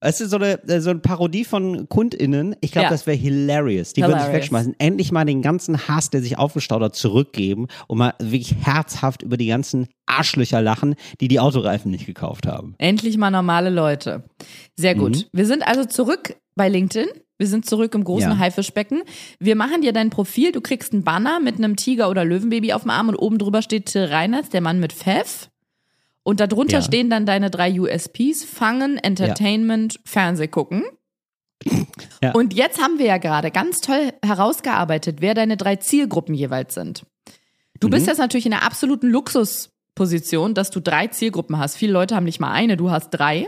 Es 0.00 0.20
ist 0.20 0.30
so 0.30 0.36
eine, 0.36 0.62
äh, 0.68 0.80
so 0.80 0.90
eine 0.90 1.00
Parodie 1.00 1.44
von 1.44 1.88
KundInnen. 1.88 2.54
Ich 2.60 2.70
glaube, 2.72 2.84
Ja. 2.84 2.90
das 2.90 3.06
wäre 3.06 3.16
hilarious. 3.16 3.94
Die 3.94 4.02
würden 4.02 4.20
sich 4.20 4.32
wegschmeißen. 4.32 4.76
Endlich 4.78 5.10
mal 5.10 5.24
den 5.24 5.42
ganzen 5.42 5.88
Hass, 5.88 6.10
der 6.10 6.22
sich 6.22 6.38
aufgestaut 6.38 6.82
hat, 6.82 6.94
zurückgeben 6.94 7.66
und 7.88 7.98
mal 7.98 8.14
wirklich 8.20 8.54
herzhaft 8.64 9.22
über 9.22 9.36
die 9.36 9.46
ganzen 9.48 9.88
Arschlöcher 10.06 10.62
lachen, 10.62 10.94
die 11.20 11.26
die 11.28 11.40
Autoreifen 11.40 11.90
nicht 11.90 12.06
gekauft 12.06 12.46
haben. 12.46 12.74
Endlich 12.78 13.16
mal 13.18 13.30
normale 13.30 13.70
Leute. 13.70 14.22
Sehr 14.76 14.94
gut. 14.94 15.16
Mhm. 15.16 15.24
Wir 15.32 15.46
sind 15.46 15.66
also 15.66 15.84
zurück 15.84 16.36
bei 16.54 16.68
LinkedIn. 16.68 17.08
Wir 17.40 17.46
sind 17.46 17.66
zurück 17.66 17.94
im 17.94 18.02
großen 18.04 18.30
Ja. 18.30 18.38
Haifischbecken. 18.38 19.02
Wir 19.38 19.54
machen 19.56 19.82
dir 19.82 19.92
dein 19.92 20.10
Profil. 20.10 20.50
Du 20.52 20.60
kriegst 20.60 20.92
einen 20.92 21.04
Banner 21.04 21.38
mit 21.40 21.56
einem 21.56 21.76
Tiger- 21.76 22.08
oder 22.10 22.24
Löwenbaby 22.24 22.72
auf 22.72 22.82
dem 22.82 22.90
Arm 22.90 23.08
und 23.08 23.16
oben 23.16 23.38
drüber 23.38 23.62
steht 23.62 23.86
Till 23.86 24.04
Reiners, 24.04 24.48
der 24.48 24.60
Mann 24.60 24.80
mit 24.80 24.92
Pfeff. 24.92 25.48
Und 26.28 26.40
darunter 26.40 26.78
Ja. 26.78 26.82
stehen 26.82 27.08
dann 27.08 27.24
deine 27.24 27.50
drei 27.50 27.80
USPs, 27.80 28.44
Fangen, 28.44 28.98
Entertainment, 28.98 29.98
Fernseh 30.04 30.48
gucken. 30.48 30.84
Ja. 32.22 32.32
Und 32.32 32.52
jetzt 32.52 32.80
haben 32.82 32.98
wir 32.98 33.06
ja 33.06 33.18
gerade 33.18 33.50
ganz 33.52 33.80
toll 33.80 34.12
herausgearbeitet, 34.24 35.18
wer 35.20 35.34
deine 35.34 35.56
drei 35.56 35.76
Zielgruppen 35.76 36.34
jeweils 36.34 36.74
sind. 36.74 37.04
Du 37.80 37.88
bist 37.88 38.02
Mhm. 38.06 38.08
jetzt 38.10 38.18
natürlich 38.18 38.46
in 38.46 38.52
einer 38.52 38.64
absoluten 38.64 39.08
Luxusposition, 39.08 40.54
dass 40.54 40.70
du 40.70 40.80
drei 40.80 41.06
Zielgruppen 41.06 41.58
hast. 41.58 41.76
Viele 41.76 41.92
Leute 41.92 42.14
haben 42.16 42.24
nicht 42.24 42.40
mal 42.40 42.52
eine, 42.52 42.76
du 42.76 42.90
hast 42.90 43.10
drei. 43.10 43.46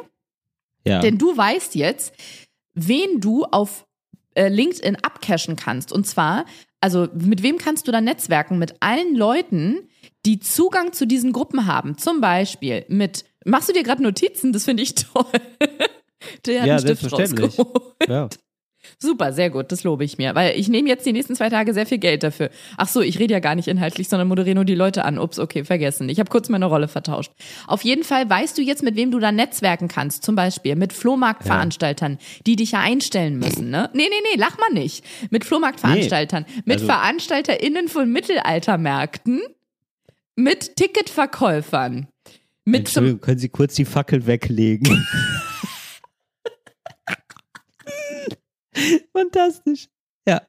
Ja. 0.86 1.00
Denn 1.00 1.18
du 1.18 1.36
weißt 1.36 1.74
jetzt, 1.74 2.14
wen 2.74 3.20
du 3.20 3.44
auf 3.44 3.86
äh, 4.34 4.48
LinkedIn 4.48 4.96
abcashen 5.02 5.56
kannst. 5.56 5.92
Und 5.92 6.06
zwar, 6.06 6.44
also 6.80 7.08
mit 7.12 7.42
wem 7.42 7.58
kannst 7.58 7.88
du 7.88 7.92
da 7.92 8.00
netzwerken? 8.00 8.58
Mit 8.58 8.74
allen 8.80 9.16
Leuten, 9.16 9.88
die 10.26 10.38
Zugang 10.40 10.92
zu 10.92 11.06
diesen 11.06 11.32
Gruppen 11.32 11.66
haben. 11.66 11.96
Zum 11.98 12.20
Beispiel 12.20 12.84
mit, 12.88 13.24
machst 13.44 13.68
du 13.68 13.72
dir 13.72 13.82
gerade 13.82 14.02
Notizen? 14.02 14.52
Das 14.52 14.64
finde 14.64 14.82
ich 14.82 14.94
toll. 14.94 15.24
Der 16.46 16.60
hat 16.60 16.66
Ja, 16.68 16.76
einen 16.76 16.82
Stift 16.86 17.00
selbstverständlich. 17.00 17.58
rausgeholt. 17.58 17.94
ja. 18.08 18.28
Super, 18.98 19.32
sehr 19.32 19.50
gut, 19.50 19.72
das 19.72 19.84
lobe 19.84 20.04
ich 20.04 20.18
mir. 20.18 20.34
Weil 20.34 20.58
ich 20.58 20.68
nehme 20.68 20.88
jetzt 20.88 21.04
die 21.06 21.12
nächsten 21.12 21.34
zwei 21.36 21.48
Tage 21.50 21.72
sehr 21.74 21.86
viel 21.86 21.98
Geld 21.98 22.22
dafür. 22.22 22.50
Ach 22.76 22.88
so, 22.88 23.00
ich 23.02 23.18
rede 23.18 23.32
ja 23.34 23.40
gar 23.40 23.54
nicht 23.54 23.68
inhaltlich, 23.68 24.08
sondern 24.08 24.26
moderiere 24.28 24.54
nur 24.56 24.64
die 24.64 24.74
Leute 24.74 25.04
an. 25.04 25.18
Ups, 25.18 25.38
okay, 25.38 25.64
vergessen. 25.64 26.08
Ich 26.08 26.18
habe 26.18 26.30
kurz 26.30 26.48
meine 26.48 26.64
Rolle 26.66 26.88
vertauscht. 26.88 27.30
Auf 27.66 27.82
jeden 27.84 28.04
Fall 28.04 28.28
weißt 28.28 28.56
du 28.58 28.62
jetzt, 28.62 28.82
mit 28.82 28.96
wem 28.96 29.10
du 29.10 29.18
da 29.18 29.32
netzwerken 29.32 29.88
kannst. 29.88 30.22
Zum 30.24 30.34
Beispiel 30.34 30.76
mit 30.76 30.92
Flohmarktveranstaltern, 30.94 32.18
die 32.46 32.56
dich 32.56 32.72
ja 32.72 32.80
einstellen 32.80 33.38
müssen. 33.38 33.70
Ne? 33.70 33.90
Nee, 33.92 34.08
nee, 34.08 34.22
nee, 34.32 34.38
lach 34.40 34.58
mal 34.58 34.72
nicht. 34.72 35.04
Mit 35.30 35.44
Flohmarktveranstaltern, 35.44 36.44
mit 36.64 36.76
also- 36.80 36.86
VeranstalterInnen 36.86 37.88
von 37.88 38.10
Mittelaltermärkten, 38.10 39.40
mit 40.36 40.76
Ticketverkäufern. 40.76 42.08
Mit 42.64 42.88
zum, 42.88 43.04
Entschuldigung, 43.04 43.20
können 43.20 43.38
Sie 43.38 43.48
kurz 43.48 43.74
die 43.74 43.84
Fackel 43.84 44.26
weglegen? 44.26 45.06
Fantastisch. 49.12 49.88
Ja. 50.26 50.42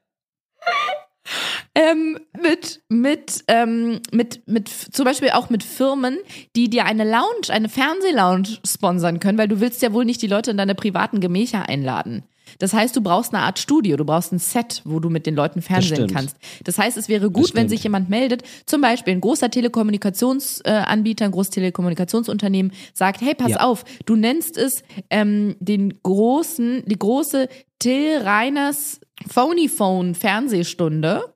ähm, 1.74 2.18
mit, 2.40 2.82
mit, 2.88 3.44
ähm, 3.48 4.00
mit, 4.12 4.46
mit, 4.46 4.68
zum 4.68 5.04
Beispiel 5.04 5.30
auch 5.30 5.50
mit 5.50 5.64
Firmen, 5.64 6.18
die 6.54 6.68
dir 6.70 6.84
eine 6.84 7.04
Lounge, 7.04 7.48
eine 7.48 7.68
Fernsehlounge 7.68 8.58
sponsern 8.66 9.20
können, 9.20 9.38
weil 9.38 9.48
du 9.48 9.60
willst 9.60 9.82
ja 9.82 9.92
wohl 9.92 10.04
nicht 10.04 10.22
die 10.22 10.28
Leute 10.28 10.50
in 10.50 10.56
deine 10.56 10.74
privaten 10.74 11.20
Gemächer 11.20 11.68
einladen. 11.68 12.24
Das 12.58 12.72
heißt, 12.72 12.94
du 12.96 13.00
brauchst 13.00 13.34
eine 13.34 13.42
Art 13.44 13.58
Studio, 13.58 13.96
du 13.96 14.04
brauchst 14.04 14.32
ein 14.32 14.38
Set, 14.38 14.82
wo 14.84 15.00
du 15.00 15.10
mit 15.10 15.26
den 15.26 15.34
Leuten 15.34 15.62
fernsehen 15.62 15.96
stimmt. 15.96 16.14
kannst. 16.14 16.36
Das 16.64 16.78
heißt, 16.78 16.96
es 16.96 17.08
wäre 17.08 17.30
gut, 17.30 17.54
wenn 17.54 17.68
sich 17.68 17.82
jemand 17.82 18.08
meldet, 18.08 18.42
zum 18.66 18.80
Beispiel 18.80 19.14
ein 19.14 19.20
großer 19.20 19.50
Telekommunikationsanbieter, 19.50 21.24
ein 21.24 21.30
großes 21.30 21.50
Telekommunikationsunternehmen, 21.50 22.72
sagt, 22.94 23.20
hey, 23.20 23.34
pass 23.34 23.50
Ja. 23.50 23.60
auf, 23.60 23.84
du 24.06 24.16
nennst 24.16 24.56
es 24.56 24.82
ähm, 25.10 25.56
den 25.60 26.02
großen, 26.02 26.84
die 26.86 26.98
große 26.98 27.48
Till 27.78 28.18
Reiners 28.22 29.00
Phony 29.28 29.68
Phone 29.68 30.14
Fernsehstunde. 30.14 31.31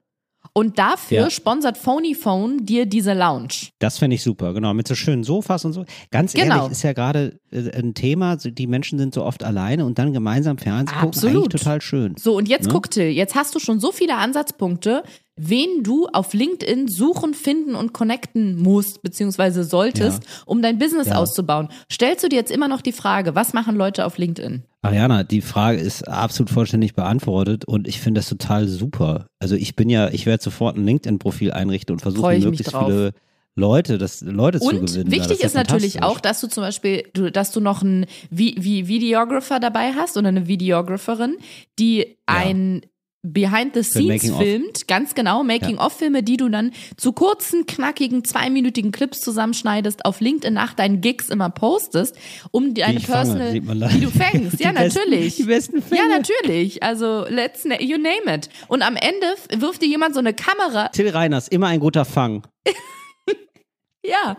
Und 0.57 0.78
dafür 0.78 1.18
Ja. 1.24 1.30
sponsert 1.30 1.76
Phony 1.76 2.14
Phone 2.14 2.64
dir 2.64 2.86
diese 2.86 3.12
Lounge. 3.12 3.68
Das 3.78 3.98
fände 3.98 4.14
ich 4.16 4.22
super, 4.22 4.54
genau. 4.54 4.72
Mit 4.72 4.88
so 4.88 4.94
schönen 4.94 5.22
Sofas 5.22 5.66
und 5.66 5.74
so. 5.74 5.84
Ganz 6.11 6.32
Genau. 6.32 6.57
ehrlich, 6.61 6.72
ist 6.72 6.82
ja 6.82 6.94
gerade 6.94 7.38
äh, 7.52 7.76
ein 7.76 7.92
Thema, 7.92 8.36
die 8.36 8.66
Menschen 8.66 8.98
sind 8.98 9.12
so 9.12 9.22
oft 9.22 9.44
alleine 9.44 9.84
und 9.84 9.98
dann 9.98 10.14
gemeinsam 10.14 10.57
Fernsehen 10.57 10.94
gucken, 10.98 11.09
Absolut. 11.09 11.36
eigentlich 11.52 11.61
total 11.62 11.82
schön. 11.82 12.14
So, 12.18 12.34
und 12.38 12.48
jetzt 12.48 12.68
Ne? 12.68 12.72
guck 12.72 12.90
Till, 12.90 13.11
jetzt 13.11 13.34
hast 13.34 13.54
du 13.54 13.59
schon 13.59 13.80
so 13.80 13.92
viele 13.92 14.16
Ansatzpunkte, 14.16 15.02
wen 15.37 15.82
du 15.82 16.07
auf 16.12 16.32
LinkedIn 16.32 16.89
suchen, 16.89 17.34
finden 17.34 17.74
und 17.74 17.93
connecten 17.93 18.57
musst, 18.61 19.03
beziehungsweise 19.03 19.64
solltest, 19.64 20.22
um 20.47 20.62
dein 20.62 20.78
Business 20.78 21.09
Ja. 21.09 21.16
auszubauen. 21.16 21.68
Stellst 21.93 22.24
du 22.24 22.28
dir 22.28 22.37
jetzt 22.37 22.51
immer 22.51 22.68
noch 22.68 22.80
die 22.80 22.93
Frage, 22.93 23.34
was 23.34 23.53
machen 23.53 23.76
Leute 23.76 24.07
auf 24.07 24.16
LinkedIn? 24.18 24.62
Ariana, 24.82 25.24
die 25.24 25.41
Frage 25.43 25.78
ist 25.78 26.07
absolut 26.09 26.49
vollständig 26.51 26.95
beantwortet 26.95 27.64
und 27.64 27.89
ich 27.89 28.01
finde 28.01 28.20
das 28.20 28.28
total 28.28 28.66
super. 28.68 29.26
Also 29.39 29.57
ich 29.57 29.76
bin 29.76 29.91
ja, 29.91 30.09
ich 30.09 30.26
werde 30.26 30.43
sofort 30.43 30.76
ein 30.76 30.84
LinkedIn-Profil 30.87 31.51
einrichten 31.53 31.93
und 31.95 32.05
mich 32.05 32.45
möglichst 32.45 32.76
viele 32.76 33.12
Leute, 33.57 33.99
das, 33.99 34.20
Leute 34.20 34.61
zu 34.61 34.66
Und 34.68 34.87
gewinnen. 34.87 35.11
wichtig 35.11 35.39
das 35.39 35.49
ist 35.49 35.55
natürlich 35.55 36.03
auch, 36.03 36.20
dass 36.20 36.41
du 36.41 36.47
zum 36.47 36.62
Beispiel, 36.62 37.05
du, 37.14 37.32
dass 37.32 37.53
du 37.53 37.61
noch 37.61 37.82
einen 37.82 38.07
Vi 38.30 38.55
Vi 38.59 38.87
Videographer 38.87 39.59
dabei 39.61 39.93
hast 39.95 40.16
oder 40.16 40.28
eine 40.28 40.47
Videographerin, 40.47 41.39
die 41.78 42.18
ein 42.26 42.82
Behind 43.22 43.74
the 43.74 43.82
Scenes 43.82 44.30
filmt, 44.30 44.86
ganz 44.86 45.14
genau, 45.16 45.42
Making-of-Filme, 45.42 46.22
die 46.22 46.36
du 46.36 46.48
dann 46.48 46.70
zu 46.96 47.12
kurzen, 47.12 47.66
knackigen, 47.66 48.22
zweiminütigen 48.24 48.92
Clips 48.92 49.20
zusammenschneidest, 49.20 50.04
auf 50.04 50.20
LinkedIn 50.20 50.54
nach 50.54 50.74
deinen 50.74 51.00
Gigs 51.00 51.28
immer 51.28 51.50
postest, 51.50 52.14
um 52.52 52.72
deine 52.74 53.00
fange, 53.00 53.34
Personal, 53.40 53.60
da. 53.80 53.92
wie 53.94 54.00
du 54.00 54.10
fängst. 54.10 54.60
Ja, 54.60 54.70
Die 54.70 54.78
besten- 54.78 54.98
natürlich. 55.00 55.36
die 55.36 55.42
besten 55.44 55.82
Fänge. 55.82 56.02
Ja, 56.02 56.08
natürlich. 56.08 56.82
Also, 56.84 57.24
let's, 57.28 57.64
you 57.64 57.98
name 57.98 58.32
it. 58.36 58.48
Und 58.68 58.82
am 58.82 58.94
Ende 58.94 59.26
wirft 59.58 59.82
dir 59.82 59.88
jemand 59.88 60.14
so 60.14 60.20
eine 60.20 60.32
Kamera 60.32 60.88
Till 60.90 61.08
Reiners, 61.08 61.48
immer 61.48 61.66
ein 61.66 61.80
guter 61.80 62.04
Fang. 62.04 62.46
Ja. 64.04 64.36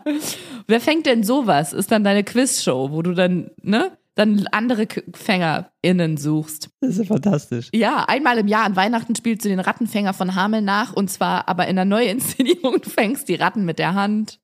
Wer 0.67 0.79
fängt 0.79 1.05
denn 1.07 1.23
sowas? 1.23 1.73
Ist 1.73 1.91
dann 1.91 2.05
deine 2.05 2.23
Quizshow, 2.23 2.89
wo 2.91 3.01
du 3.01 3.11
dann, 3.13 3.51
ne, 3.61 3.97
dann 4.17 4.47
andere 4.51 4.87
FängerInnen 5.13 6.17
suchst. 6.17 6.69
Das 6.81 6.91
ist 6.91 6.97
ja 6.99 7.05
fantastisch. 7.05 7.69
Ja, 7.73 8.05
einmal 8.07 8.37
im 8.39 8.47
Jahr 8.47 8.65
an 8.65 8.75
Weihnachten 8.75 9.15
spielst 9.15 9.45
du 9.45 9.49
den 9.49 9.59
Rattenfänger 9.59 10.13
von 10.13 10.35
Hameln 10.35 10.65
nach 10.65 10.93
und 10.93 11.09
zwar 11.09 11.47
aber 11.47 11.65
in 11.65 11.77
einer 11.77 11.85
Neuinszenierung. 11.85 12.81
Du 12.81 12.89
fängst 12.89 13.29
die 13.29 13.35
Ratten 13.35 13.63
mit 13.65 13.79
der 13.79 13.93
Hand. 13.93 14.39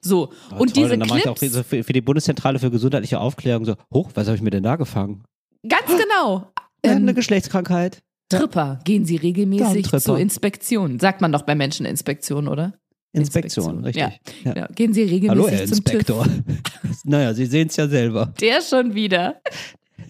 So. 0.00 0.32
Oh, 0.50 0.60
und 0.60 0.74
toll, 0.74 0.84
diese 0.84 0.98
dann 0.98 1.08
mache 1.08 1.18
ich 1.18 1.28
auch 1.28 1.36
Clips, 1.36 1.54
so 1.54 1.62
für, 1.62 1.84
für 1.84 1.92
die 1.92 2.00
Bundeszentrale 2.00 2.58
für 2.58 2.70
gesundheitliche 2.70 3.20
Aufklärung 3.20 3.64
so, 3.66 3.76
hoch, 3.92 4.10
was 4.14 4.26
habe 4.26 4.36
ich 4.36 4.42
mir 4.42 4.50
denn 4.50 4.62
da 4.62 4.76
gefangen? 4.76 5.22
ganz 5.68 5.86
genau. 5.86 6.50
Ja, 6.82 6.92
Ähm, 6.92 7.02
eine 7.02 7.12
Geschlechtskrankheit. 7.12 7.98
Tripper. 8.30 8.78
Gehen 8.84 9.04
sie 9.04 9.16
regelmäßig 9.16 9.82
Darmtripper. 9.82 10.00
zu 10.00 10.14
Inspektionen. 10.14 10.98
Sagt 10.98 11.20
man 11.20 11.30
doch 11.30 11.42
bei 11.42 11.54
Menschen 11.54 11.84
Inspektion, 11.84 12.48
oder? 12.48 12.72
Inspektion, 13.12 13.84
richtig. 13.84 14.02
Ja. 14.02 14.12
Ja. 14.44 14.56
Ja. 14.56 14.66
Gehen 14.74 14.92
sie 14.92 15.02
regelmäßig 15.02 15.30
Hallo, 15.30 15.48
Herr 15.48 15.66
zum 15.66 15.84
TÜV. 15.84 15.94
Inspektor. 15.94 16.26
naja, 17.04 17.34
Sie 17.34 17.46
sehen 17.46 17.68
es 17.68 17.76
ja 17.76 17.88
selber. 17.88 18.32
Der 18.40 18.60
schon 18.62 18.94
wieder. 18.94 19.40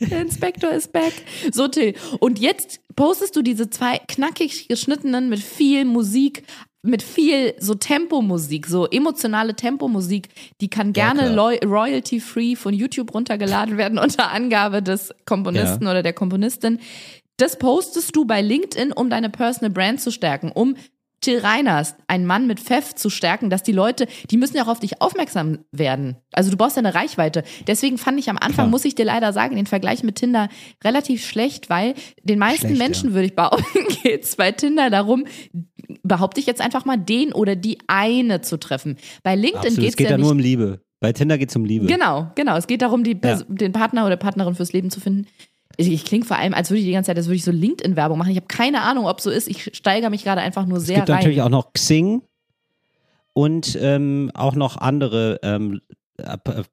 Der 0.01 0.21
Inspektor 0.23 0.71
ist 0.71 0.93
back. 0.93 1.13
So, 1.53 1.69
Till. 1.69 1.95
Und 2.21 2.39
jetzt 2.39 2.81
postest 2.97 3.37
du 3.37 3.43
diese 3.43 3.69
zwei 3.71 3.99
knackig 4.09 4.69
geschnittenen 4.69 5.29
mit 5.29 5.41
viel 5.41 5.85
Musik, 5.85 6.45
mit 6.83 7.03
viel 7.03 7.55
so 7.59 7.75
Tempomusik, 7.75 8.67
so 8.67 8.87
emotionale 8.87 9.55
Tempomusik. 9.55 10.29
Die 10.61 10.69
kann 10.71 10.93
gerne 10.95 11.35
loy- 11.35 11.59
royalty-free 11.65 12.55
von 12.57 12.73
YouTube 12.73 13.13
runtergeladen 13.15 13.77
werden 13.77 13.99
unter 14.03 14.31
Angabe 14.31 14.83
des 14.83 15.11
Komponisten 15.27 15.87
oder 15.87 16.03
der 16.03 16.13
Komponistin. 16.15 16.79
Das 17.37 17.59
postest 17.59 18.15
du 18.17 18.25
bei 18.27 18.41
LinkedIn, 18.43 18.93
um 18.93 19.11
deine 19.11 19.29
Personal 19.31 19.71
Brand 19.71 20.01
zu 20.01 20.11
stärken, 20.11 20.51
um 20.53 20.77
Till 21.21 21.39
Reiners, 21.39 21.95
ein 22.07 22.25
Mann 22.27 22.47
mit 22.47 22.61
Pfeff 22.61 22.95
zu 22.95 23.11
stärken, 23.11 23.51
dass 23.51 23.63
die 23.63 23.73
Leute, 23.73 24.07
die 24.31 24.37
müssen 24.37 24.57
ja 24.57 24.65
auch 24.65 24.69
auf 24.69 24.81
dich 24.81 25.03
aufmerksam 25.03 25.59
werden. 25.73 26.17
Also 26.33 26.51
du 26.51 26.57
brauchst 26.57 26.77
ja 26.77 26.81
eine 26.81 26.95
Reichweite. 26.95 27.43
Deswegen 27.67 27.99
fand 27.99 28.19
ich 28.19 28.31
am 28.31 28.37
Anfang, 28.37 28.55
Klar. 28.55 28.69
muss 28.69 28.85
ich 28.85 28.95
dir 28.95 29.05
leider 29.05 29.33
sagen, 29.33 29.57
den 29.57 29.67
Vergleich 29.67 30.03
mit 30.03 30.17
Tinder 30.17 30.49
relativ 30.83 31.27
schlecht, 31.27 31.69
weil 31.69 31.95
den 32.23 32.39
meisten 32.39 32.69
Schlecht, 32.69 32.79
Menschen, 32.83 33.13
würde 33.13 33.27
ich 33.27 33.35
behaupten, 33.37 33.65
geht's 34.03 34.37
bei 34.37 34.53
Tinder 34.53 34.89
darum, 34.91 35.25
behaupte 36.03 36.41
ich 36.41 36.47
jetzt 36.47 36.61
einfach 36.61 36.85
mal, 36.85 36.97
den 36.97 37.33
oder 37.33 37.57
die 37.57 37.79
eine 37.87 38.41
zu 38.41 38.59
treffen. 38.59 38.97
Bei 39.23 39.35
LinkedIn 39.35 39.57
Absolut. 39.59 39.79
Es 39.79 39.85
geht's 39.85 39.97
geht 39.97 40.07
ja 40.07 40.13
ja 40.13 40.19
nur 40.19 40.31
um 40.31 40.39
Liebe. 40.39 40.81
Bei 41.01 41.13
Tinder 41.13 41.39
geht 41.39 41.51
es 41.51 41.57
um 41.57 41.65
Liebe. 41.65 41.87
Genau, 41.87 42.31
genau. 42.35 42.57
Es 42.57 42.67
geht 42.67 42.83
darum, 42.83 43.05
die 43.05 43.19
Ja. 43.25 43.41
den 43.49 43.73
Partner 43.73 44.05
oder 44.07 44.17
Partnerin 44.17 44.55
fürs 44.55 44.73
Leben 44.73 44.91
zu 44.91 45.01
finden. 45.01 45.27
Ich, 45.89 46.05
klinge 46.05 46.25
vor 46.25 46.37
allem, 46.37 46.55
als 46.55 46.71
würde 46.71 46.81
ich 46.81 46.87
die 46.87 46.93
ganze 46.93 47.09
Zeit, 47.09 47.17
als 47.17 47.27
würde 47.27 47.37
ich 47.37 47.45
so 47.45 47.51
LinkedIn-Werbung 47.51 48.19
machen. 48.19 48.31
Ich 48.31 48.37
habe 48.37 48.47
keine 48.47 48.83
Ahnung, 48.83 49.07
ob 49.07 49.21
so 49.21 49.31
ist. 49.31 49.49
Ich 49.49 49.75
steigere 49.75 50.11
mich 50.11 50.25
gerade 50.25 50.41
einfach 50.41 50.67
nur 50.67 50.79
Es 50.79 50.87
sehr 50.87 50.97
gibt 50.97 51.11
rein. 51.11 51.17
natürlich 51.17 51.43
auch 51.43 51.49
noch 51.49 51.73
Xing 51.73 52.23
und 53.33 53.79
ähm, 53.81 54.31
auch 54.35 54.55
noch 54.55 54.77
andere 54.77 55.41
ähm, 55.43 55.81
äh, 55.89 55.95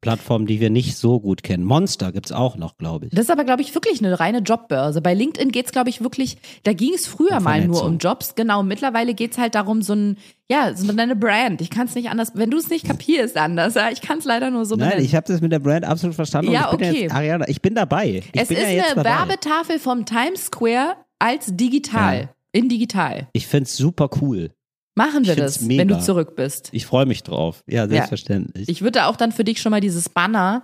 Plattformen, 0.01 0.45
die 0.45 0.59
wir 0.59 0.69
nicht 0.69 0.97
so 0.97 1.19
gut 1.19 1.43
kennen. 1.43 1.63
Monster 1.63 2.11
gibt's 2.11 2.31
auch 2.31 2.57
noch, 2.57 2.77
glaube 2.77 3.07
ich. 3.07 3.11
Das 3.11 3.21
ist 3.21 3.31
aber, 3.31 3.43
glaube 3.43 3.61
ich, 3.61 3.73
wirklich 3.75 4.03
eine 4.03 4.19
reine 4.19 4.39
Jobbörse. 4.39 5.01
Bei 5.01 5.13
LinkedIn 5.13 5.51
geht's, 5.51 5.71
glaube 5.71 5.89
ich, 5.89 6.01
wirklich, 6.01 6.37
da 6.63 6.73
ging 6.73 6.93
es 6.93 7.07
früher 7.07 7.39
mal 7.39 7.65
nur 7.65 7.83
um 7.83 7.97
Jobs. 7.97 8.35
Genau, 8.35 8.63
mittlerweile 8.63 9.13
geht's 9.13 9.37
halt 9.37 9.55
darum, 9.55 9.81
so 9.81 9.93
ein, 9.93 10.17
ja, 10.49 10.73
so 10.73 10.91
eine 10.91 11.15
Brand. 11.15 11.61
Ich 11.61 11.69
kann 11.69 11.87
es 11.87 11.95
nicht 11.95 12.09
anders, 12.09 12.31
wenn 12.35 12.49
du 12.49 12.57
es 12.57 12.69
nicht 12.69 12.85
kapierst, 12.85 13.37
anders. 13.37 13.75
Ja, 13.75 13.89
ich 13.91 14.01
kann 14.01 14.19
es 14.19 14.25
leider 14.25 14.49
nur 14.49 14.65
so 14.65 14.75
Nein, 14.75 14.89
benennen. 14.89 15.05
ich 15.05 15.15
habe 15.15 15.27
das 15.27 15.41
mit 15.41 15.51
der 15.51 15.59
Brand 15.59 15.85
absolut 15.85 16.15
verstanden. 16.15 16.51
Ja, 16.51 16.69
und 16.69 16.75
ich 16.75 16.79
bin 16.79 16.89
okay. 16.89 17.01
jetzt, 17.03 17.15
Ariana, 17.15 17.47
ich 17.47 17.61
bin 17.61 17.75
dabei. 17.75 18.23
Ich 18.33 18.41
es 18.41 18.47
bin 18.47 18.57
ist 18.57 18.63
ja 18.63 18.69
jetzt 18.69 18.93
eine 18.93 19.03
dabei. 19.03 19.27
Werbetafel 19.29 19.79
vom 19.79 20.05
Times 20.05 20.45
Square 20.45 20.95
als 21.19 21.47
digital. 21.55 22.21
Ja. 22.21 22.29
In 22.53 22.69
digital. 22.69 23.27
Ich 23.33 23.45
find's 23.45 23.75
super 23.75 24.09
cool. 24.21 24.51
Machen 24.97 25.27
wir 25.27 25.35
das, 25.35 25.61
mega. 25.61 25.81
wenn 25.81 25.87
du 25.89 25.99
zurück 25.99 26.35
bist. 26.35 26.69
Ich 26.71 26.87
freue 26.87 27.05
mich 27.05 27.21
drauf. 27.21 27.63
Ja, 27.67 27.87
selbstverständlich. 27.87 28.67
Ich 28.67 28.81
würde 28.81 29.05
auch 29.05 29.15
dann 29.15 29.31
für 29.31 29.43
dich 29.43 29.61
schon 29.61 29.69
mal 29.69 29.79
dieses 29.79 30.09
Banner, 30.09 30.63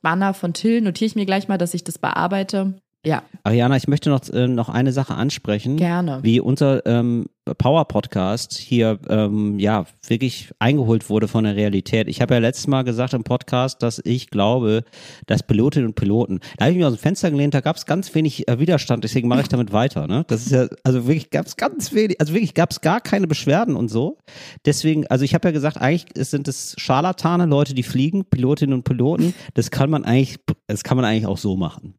Banner 0.00 0.32
von 0.32 0.54
Till, 0.54 0.80
notiere 0.80 1.08
ich 1.08 1.14
mir 1.14 1.26
gleich 1.26 1.46
mal, 1.46 1.58
dass 1.58 1.74
ich 1.74 1.84
das 1.84 1.98
bearbeite. 1.98 2.72
Ja, 3.04 3.22
Ariana, 3.44 3.76
ich 3.76 3.86
möchte 3.86 4.08
noch, 4.08 4.26
äh, 4.30 4.48
noch 4.48 4.70
eine 4.70 4.92
Sache 4.92 5.14
ansprechen. 5.14 5.76
gerne. 5.76 6.20
Wie 6.22 6.40
unser, 6.40 6.86
ähm, 6.86 7.26
Power-Podcast 7.54 8.56
hier 8.58 8.98
ähm, 9.08 9.58
ja 9.58 9.86
wirklich 10.06 10.50
eingeholt 10.58 11.08
wurde 11.08 11.28
von 11.28 11.44
der 11.44 11.56
Realität. 11.56 12.08
Ich 12.08 12.20
habe 12.20 12.34
ja 12.34 12.40
letztes 12.40 12.66
Mal 12.66 12.82
gesagt 12.82 13.14
im 13.14 13.24
Podcast, 13.24 13.82
dass 13.82 14.00
ich 14.04 14.30
glaube, 14.30 14.84
dass 15.26 15.42
Pilotinnen 15.42 15.88
und 15.88 15.94
Piloten, 15.94 16.40
da 16.56 16.64
habe 16.64 16.72
ich 16.72 16.78
mich 16.78 16.86
aus 16.86 16.94
dem 16.94 17.00
Fenster 17.00 17.30
gelehnt, 17.30 17.54
da 17.54 17.60
gab 17.60 17.76
es 17.76 17.86
ganz 17.86 18.14
wenig 18.14 18.48
äh, 18.48 18.58
Widerstand, 18.58 19.04
deswegen 19.04 19.28
mache 19.28 19.42
ich 19.42 19.48
damit 19.50 19.72
weiter. 19.72 20.06
Ne? 20.06 20.24
Das 20.28 20.46
ist 20.46 20.52
ja, 20.52 20.68
also 20.84 21.06
wirklich 21.06 21.30
gab 21.30 21.46
es 21.46 21.56
ganz 21.56 21.92
wenig, 21.92 22.20
also 22.20 22.32
wirklich 22.32 22.54
gab 22.54 22.70
es 22.70 22.80
gar 22.80 23.00
keine 23.00 23.26
Beschwerden 23.26 23.76
und 23.76 23.88
so. 23.88 24.18
Deswegen, 24.64 25.06
also 25.06 25.24
ich 25.24 25.34
habe 25.34 25.48
ja 25.48 25.52
gesagt, 25.52 25.76
eigentlich 25.78 26.06
sind 26.16 26.48
es 26.48 26.74
Scharlatane, 26.78 27.46
Leute, 27.46 27.74
die 27.74 27.82
fliegen, 27.82 28.24
Pilotinnen 28.24 28.74
und 28.74 28.84
Piloten. 28.84 29.34
Das 29.54 29.70
kann 29.70 29.90
man 29.90 30.04
eigentlich, 30.04 30.38
das 30.66 30.84
kann 30.84 30.96
man 30.96 31.04
eigentlich 31.04 31.26
auch 31.26 31.38
so 31.38 31.56
machen. 31.56 31.94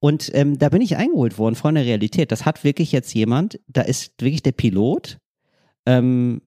Und 0.00 0.30
ähm, 0.34 0.58
da 0.58 0.70
bin 0.70 0.80
ich 0.82 0.96
eingeholt 0.96 1.38
worden 1.38 1.54
von 1.54 1.74
der 1.74 1.84
Realität. 1.84 2.32
Das 2.32 2.44
hat 2.46 2.64
wirklich 2.64 2.90
jetzt 2.92 3.12
jemand, 3.14 3.60
da 3.68 3.82
ist 3.82 4.12
wirklich 4.20 4.42
der 4.42 4.52
Pilot, 4.52 5.18
ähm, 5.86 6.40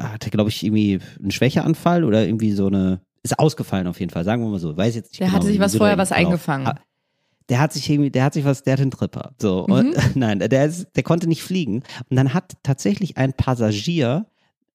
hatte, 0.00 0.30
glaube 0.30 0.50
ich, 0.50 0.64
irgendwie 0.64 1.00
einen 1.20 1.30
Schwächeanfall 1.30 2.04
oder 2.04 2.24
irgendwie 2.24 2.52
so 2.52 2.66
eine, 2.68 3.00
ist 3.22 3.38
ausgefallen 3.38 3.86
auf 3.86 4.00
jeden 4.00 4.10
Fall, 4.10 4.24
sagen 4.24 4.42
wir 4.42 4.50
mal 4.50 4.58
so. 4.58 4.76
Weiß 4.76 4.94
jetzt 4.94 5.10
nicht 5.12 5.20
Der 5.20 5.26
genau, 5.28 5.38
hatte 5.38 5.46
sich 5.48 5.58
was 5.60 5.76
vorher 5.76 5.98
was 5.98 6.08
Verlauf- 6.10 6.26
eingefangen. 6.26 6.66
Ah, 6.68 6.80
Der 7.48 7.58
hat 7.60 7.72
sich 7.72 7.88
irgendwie, 7.90 8.10
der 8.10 8.24
hat 8.24 8.34
sich 8.34 8.44
was, 8.44 8.62
der 8.62 8.74
hat 8.74 8.80
den 8.80 8.90
Tripper. 8.90 9.34
So. 9.40 9.66
Mhm. 9.68 9.72
Und, 9.74 9.96
nein, 10.16 10.38
der, 10.38 10.64
ist, 10.66 10.86
der 10.94 11.02
konnte 11.02 11.26
nicht 11.28 11.42
fliegen. 11.42 11.82
Und 12.08 12.16
dann 12.16 12.34
hat 12.34 12.54
tatsächlich 12.62 13.16
ein 13.16 13.32
Passagier 13.32 14.26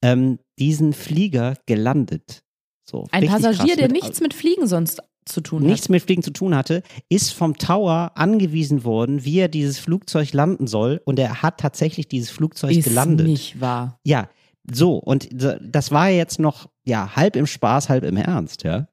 ähm, 0.02 0.40
diesen 0.60 0.94
Flieger 0.94 1.56
gelandet. 1.66 2.44
So, 2.84 3.06
Ein 3.12 3.26
Passagier, 3.28 3.66
krass. 3.68 3.76
der 3.78 3.90
nichts 3.90 4.22
mit 4.22 4.34
Fliegen 4.34 4.68
sonst 4.68 5.02
zu 5.28 5.42
tun 5.42 5.64
nichts 5.64 5.86
hat. 5.86 5.90
mit 5.92 6.04
Fliegen 6.04 6.24
zu 6.24 6.32
tun 6.32 6.56
hatte, 6.56 6.84
ist 7.10 7.34
vom 7.34 7.58
Tower 7.58 8.12
angewiesen 8.16 8.84
worden, 8.84 9.24
wie 9.26 9.40
er 9.40 9.48
dieses 9.48 9.80
Flugzeug 9.80 10.34
landen 10.34 10.68
soll. 10.68 11.02
Und 11.06 11.20
er 11.20 11.42
hat 11.42 11.60
tatsächlich 11.60 12.08
dieses 12.08 12.30
Flugzeug 12.30 12.76
Ist 12.76 12.86
gelandet. 12.86 13.28
nicht 13.28 13.62
wahr. 13.62 14.00
Ja, 14.04 14.30
so. 14.72 14.96
Und 14.98 15.30
das 15.32 15.92
war 15.92 16.10
jetzt 16.10 16.40
noch, 16.40 16.68
ja, 16.84 17.16
halb 17.16 17.36
im 17.36 17.48
Spaß, 17.48 17.88
halb 17.90 18.04
im 18.04 18.18
Ernst, 18.18 18.64
ja. 18.64 18.88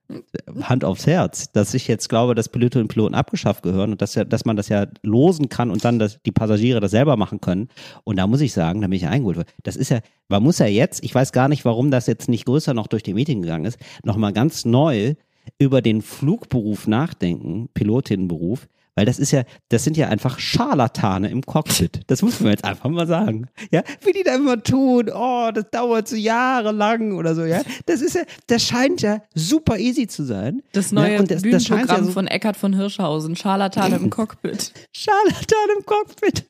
Hand 0.63 0.85
aufs 0.85 1.07
Herz, 1.07 1.51
dass 1.53 1.75
ich 1.75 1.89
jetzt 1.89 2.09
glaube, 2.09 2.35
dass 2.37 2.49
Pilotinnen 2.49 2.85
und 2.85 2.89
Piloten 2.89 3.15
abgeschafft 3.15 3.63
gehören 3.65 3.91
und 3.93 4.01
dass, 4.03 4.15
ja, 4.15 4.25
dass 4.25 4.45
man 4.45 4.57
das 4.57 4.69
ja 4.69 4.87
losen 5.03 5.49
kann 5.49 5.71
und 5.71 5.85
dann 5.85 5.99
dass 5.99 6.23
die 6.23 6.31
Passagiere 6.33 6.79
das 6.81 6.93
selber 6.93 7.17
machen 7.17 7.41
können. 7.41 7.69
Und 8.05 8.17
da 8.17 8.27
muss 8.29 8.41
ich 8.41 8.53
sagen, 8.53 8.81
da 8.83 8.87
bin 8.87 8.97
ich 8.97 9.07
eingeholt. 9.07 9.37
worden. 9.37 9.49
Das 9.65 9.75
ist 9.75 9.91
ja, 9.91 10.01
man 10.29 10.43
muss 10.43 10.59
ja 10.59 10.67
jetzt, 10.67 11.03
ich 11.03 11.15
weiß 11.15 11.33
gar 11.33 11.49
nicht, 11.49 11.65
warum 11.65 11.91
das 11.91 12.07
jetzt 12.07 12.29
nicht 12.29 12.45
größer 12.45 12.73
noch 12.75 12.87
durch 12.87 13.03
die 13.03 13.15
Medien 13.15 13.43
gegangen 13.43 13.65
ist, 13.65 13.79
nochmal 14.05 14.33
ganz 14.33 14.65
neu 14.65 15.15
über 15.59 15.83
den 15.83 16.03
Flugberuf 16.03 16.87
nachdenken, 16.87 17.69
Pilotinnenberuf, 17.75 18.67
weil 18.97 19.07
das 19.07 19.19
ist 19.19 19.33
ja, 19.33 19.43
das 19.71 19.83
sind 19.83 19.97
ja 19.97 20.09
einfach 20.09 20.39
Scharlatane 20.39 21.29
im 21.29 21.43
Cockpit. 21.43 22.03
Das 22.07 22.23
muss 22.23 22.39
man 22.39 22.51
jetzt 22.53 22.65
einfach 22.65 22.89
mal 22.91 23.09
sagen. 23.09 23.49
Ja, 23.73 23.83
wie 24.05 24.13
die 24.13 24.23
da 24.23 24.37
immer 24.37 24.63
tun, 24.63 25.11
oh, 25.13 25.51
das 25.53 25.65
dauert 25.73 26.07
so 26.07 26.15
jahrelang 26.15 27.13
oder 27.19 27.35
so, 27.35 27.45
ja. 27.45 27.63
Das 27.87 28.01
ist 28.01 28.15
ja, 28.15 28.23
das 28.47 28.63
scheint 28.63 29.03
ja 29.03 29.21
super 29.35 29.79
easy 29.79 30.07
zu 30.07 30.23
sein. 30.23 30.63
Das 30.73 30.93
Ja, 30.93 30.95
neue 31.01 31.19
und 31.19 31.31
das- 31.31 31.43
Bühnenprogramm 31.43 31.89
ja 31.89 32.05
so- 32.05 32.13
von 32.13 32.29
Eckhard 32.29 32.57
von 32.57 32.73
Hirschhausen, 32.75 33.35
Scharlatan 33.35 33.93
im 33.95 34.11
Cockpit. 34.11 34.73
Scharlatan 34.97 35.69
im 35.77 35.85
Cockpit. 35.85 36.47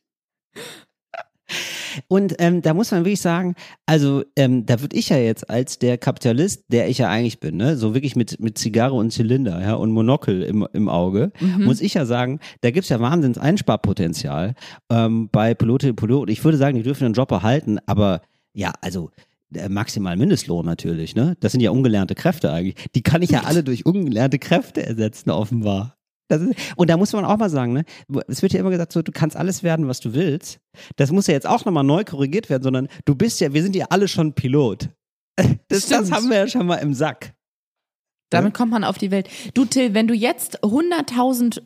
Und 2.09 2.35
ähm, 2.39 2.63
da 2.63 2.75
muss 2.75 2.91
man 2.91 3.05
wirklich 3.05 3.21
sagen, 3.21 3.55
also 3.87 4.25
ähm, 4.37 4.67
da 4.67 4.81
würde 4.81 4.97
ich 4.97 5.09
ja 5.09 5.17
jetzt 5.17 5.49
als 5.49 5.79
der 5.79 5.99
Kapitalist, 5.99 6.65
der 6.69 6.89
ich 6.89 6.99
ja 6.99 7.09
eigentlich 7.09 7.41
bin, 7.41 7.57
ne, 7.57 7.77
so 7.77 7.95
wirklich 7.95 8.17
mit, 8.17 8.41
mit 8.41 8.59
Zigarre 8.59 8.95
und 8.95 9.13
Zylinder 9.13 9.61
ja, 9.61 9.75
und 9.75 9.91
Monokel 9.91 10.43
im, 10.43 10.67
im 10.73 10.89
Auge, 10.89 11.33
muss 11.59 11.81
ich 11.81 11.95
ja 11.95 12.05
sagen, 12.07 12.41
da 12.63 12.71
gibt's 12.71 12.89
ja 12.89 13.01
wahnsinns 13.01 13.39
Einsparpotenzial 13.39 14.55
ähm, 14.91 15.29
bei 15.31 15.55
Pilotinnen 15.55 15.93
und 15.93 15.97
Piloten. 16.01 16.31
Ich 16.33 16.45
würde 16.45 16.59
sagen, 16.59 16.77
die 16.77 16.83
dürfen 16.83 17.05
den 17.05 17.13
Job 17.13 17.29
behalten, 17.29 17.79
aber 17.87 18.23
ja, 18.53 18.73
also 18.81 19.11
äh, 19.55 19.69
maximal 19.69 20.17
Mindestlohn 20.17 20.65
natürlich, 20.65 21.15
ne? 21.15 21.37
Das 21.41 21.53
sind 21.53 21.61
ja 21.61 21.71
ungelernte 21.71 22.15
Kräfte 22.15 22.53
eigentlich. 22.53 22.75
Die 22.95 23.03
kann 23.03 23.23
ich 23.23 23.31
ja 23.31 23.43
alle 23.45 23.63
durch 23.63 23.87
ungelernte 23.87 24.39
Kräfte 24.39 24.85
ersetzen, 24.85 25.31
offenbar. 25.31 25.97
Ist, 26.29 26.55
und 26.77 26.91
da 26.91 26.97
muss 26.97 27.13
man 27.13 27.25
auch 27.25 27.37
mal 27.37 27.51
sagen, 27.51 27.73
ne? 27.73 27.85
Es 28.29 28.43
wird 28.43 28.53
ja 28.53 28.61
immer 28.61 28.71
gesagt, 28.71 28.93
so, 28.93 29.03
du 29.03 29.13
kannst 29.13 29.37
alles 29.37 29.63
werden, 29.63 29.89
was 29.89 30.01
du 30.01 30.15
willst. 30.15 30.59
Das 30.97 31.13
muss 31.13 31.27
ja 31.27 31.35
jetzt 31.35 31.47
auch 31.47 31.65
nochmal 31.65 31.85
neu 31.85 32.05
korrigiert 32.05 32.49
werden, 32.51 32.63
sondern 32.63 32.89
du 33.05 33.15
bist 33.15 33.41
ja, 33.41 33.53
wir 33.53 33.63
sind 33.63 33.77
ja 33.77 33.87
alle 33.91 34.09
schon 34.09 34.35
Pilot. 34.35 34.89
Das, 35.69 35.87
das 35.87 36.13
haben 36.13 36.29
wir 36.31 36.37
ja 36.37 36.47
schon 36.49 36.67
mal 36.67 36.77
im 36.77 36.95
Sack. 36.95 37.35
Damit 38.31 38.55
kommt 38.55 38.71
man 38.73 38.85
auf 38.85 38.99
die 38.99 39.11
Welt. 39.11 39.29
Du, 39.55 39.65
Till, 39.65 39.95
wenn 39.95 40.07
du 40.07 40.15
jetzt 40.15 40.63
100.000 40.63 41.61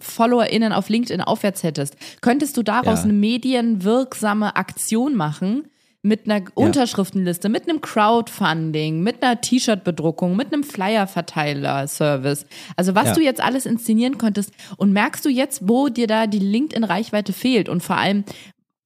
FollowerInnen 0.00 0.72
auf 0.72 0.88
LinkedIn 0.88 1.20
aufwärts 1.20 1.62
hättest, 1.62 1.96
könntest 2.20 2.56
du 2.56 2.62
daraus 2.62 2.98
Ja. 2.98 3.04
eine 3.04 3.12
medienwirksame 3.12 4.56
Aktion 4.56 5.14
machen 5.16 5.68
mit 6.06 6.26
einer 6.30 6.44
Unterschriftenliste, 6.54 7.48
mit 7.48 7.68
einem 7.68 7.80
Crowdfunding, 7.80 9.02
mit 9.02 9.22
einer 9.22 9.40
T-Shirt-Bedruckung, 9.40 10.36
mit 10.36 10.52
einem 10.52 10.62
Flyer-Verteiler-Service. 10.62 12.46
Also 12.76 12.94
was 12.94 13.06
Ja. 13.08 13.12
du 13.14 13.20
jetzt 13.22 13.40
alles 13.42 13.66
inszenieren 13.66 14.18
könntest 14.18 14.52
und 14.76 14.92
merkst 14.92 15.24
du 15.24 15.28
jetzt, 15.28 15.68
wo 15.68 15.88
dir 15.88 16.06
da 16.06 16.26
die 16.26 16.38
LinkedIn-Reichweite 16.38 17.32
fehlt 17.32 17.68
und 17.68 17.82
vor 17.82 17.96
allem, 17.96 18.24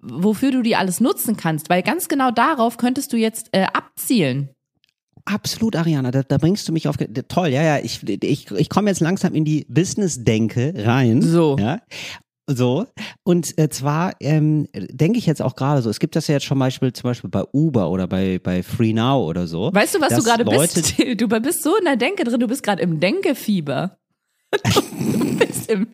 wofür 0.03 0.51
du 0.51 0.63
die 0.63 0.77
alles 0.77 1.01
nutzen 1.01 1.37
kannst, 1.37 1.69
weil 1.69 1.83
ganz 1.83 2.09
genau 2.09 2.31
darauf 2.31 2.79
könntest 2.79 3.13
du 3.13 3.17
jetzt 3.17 3.49
äh, 3.53 3.67
abzielen. 3.73 4.49
Absolut, 5.27 5.77
Ariana, 5.77 6.11
da, 6.11 6.23
da 6.23 6.39
bringst 6.39 6.67
du 6.67 6.73
mich 6.73 6.89
auf. 6.89 6.97
Toll, 7.29 7.49
ja, 7.49 7.63
ja, 7.63 7.79
ich, 7.79 8.03
ich, 8.09 8.51
ich 8.51 8.69
komme 8.71 8.89
jetzt 8.89 9.01
langsam 9.01 9.35
in 9.35 9.45
die 9.45 9.67
Business-Denke 9.69 10.73
rein. 10.79 11.21
So. 11.21 11.57
Ja. 11.59 11.81
So. 12.55 12.87
Und 13.23 13.57
äh, 13.59 13.69
zwar 13.69 14.15
ähm, 14.21 14.67
denke 14.75 15.19
ich 15.19 15.27
jetzt 15.27 15.41
auch 15.41 15.55
gerade 15.55 15.83
so, 15.83 15.91
es 15.91 16.01
gibt 16.01 16.17
das 16.17 16.27
ja 16.27 16.35
jetzt 16.35 16.45
schon 16.45 16.59
Beispiel, 16.59 16.93
zum 16.93 17.05
Beispiel 17.05 17.31
bei 17.31 17.45
Uber 17.53 17.91
oder 17.91 18.07
bei, 18.07 18.41
bei 18.43 18.63
Free 18.63 18.93
Now 18.93 19.25
oder 19.25 19.47
so. 19.47 19.71
Weißt 19.73 19.95
du, 19.95 20.01
was 20.01 20.15
du 20.17 20.23
gerade 20.23 20.45
bist? 20.45 20.95
Du 21.17 21.29
bist 21.29 21.63
so 21.63 21.77
in 21.77 21.85
der 21.85 21.97
Denke 21.97 22.25
drin, 22.25 22.41
du 22.41 22.47
bist 22.47 22.63
gerade 22.63 22.83
im 22.83 23.01
Denkefieber. 23.01 23.99
Du 24.63 25.37
bist 25.37 25.71
im. 25.71 25.89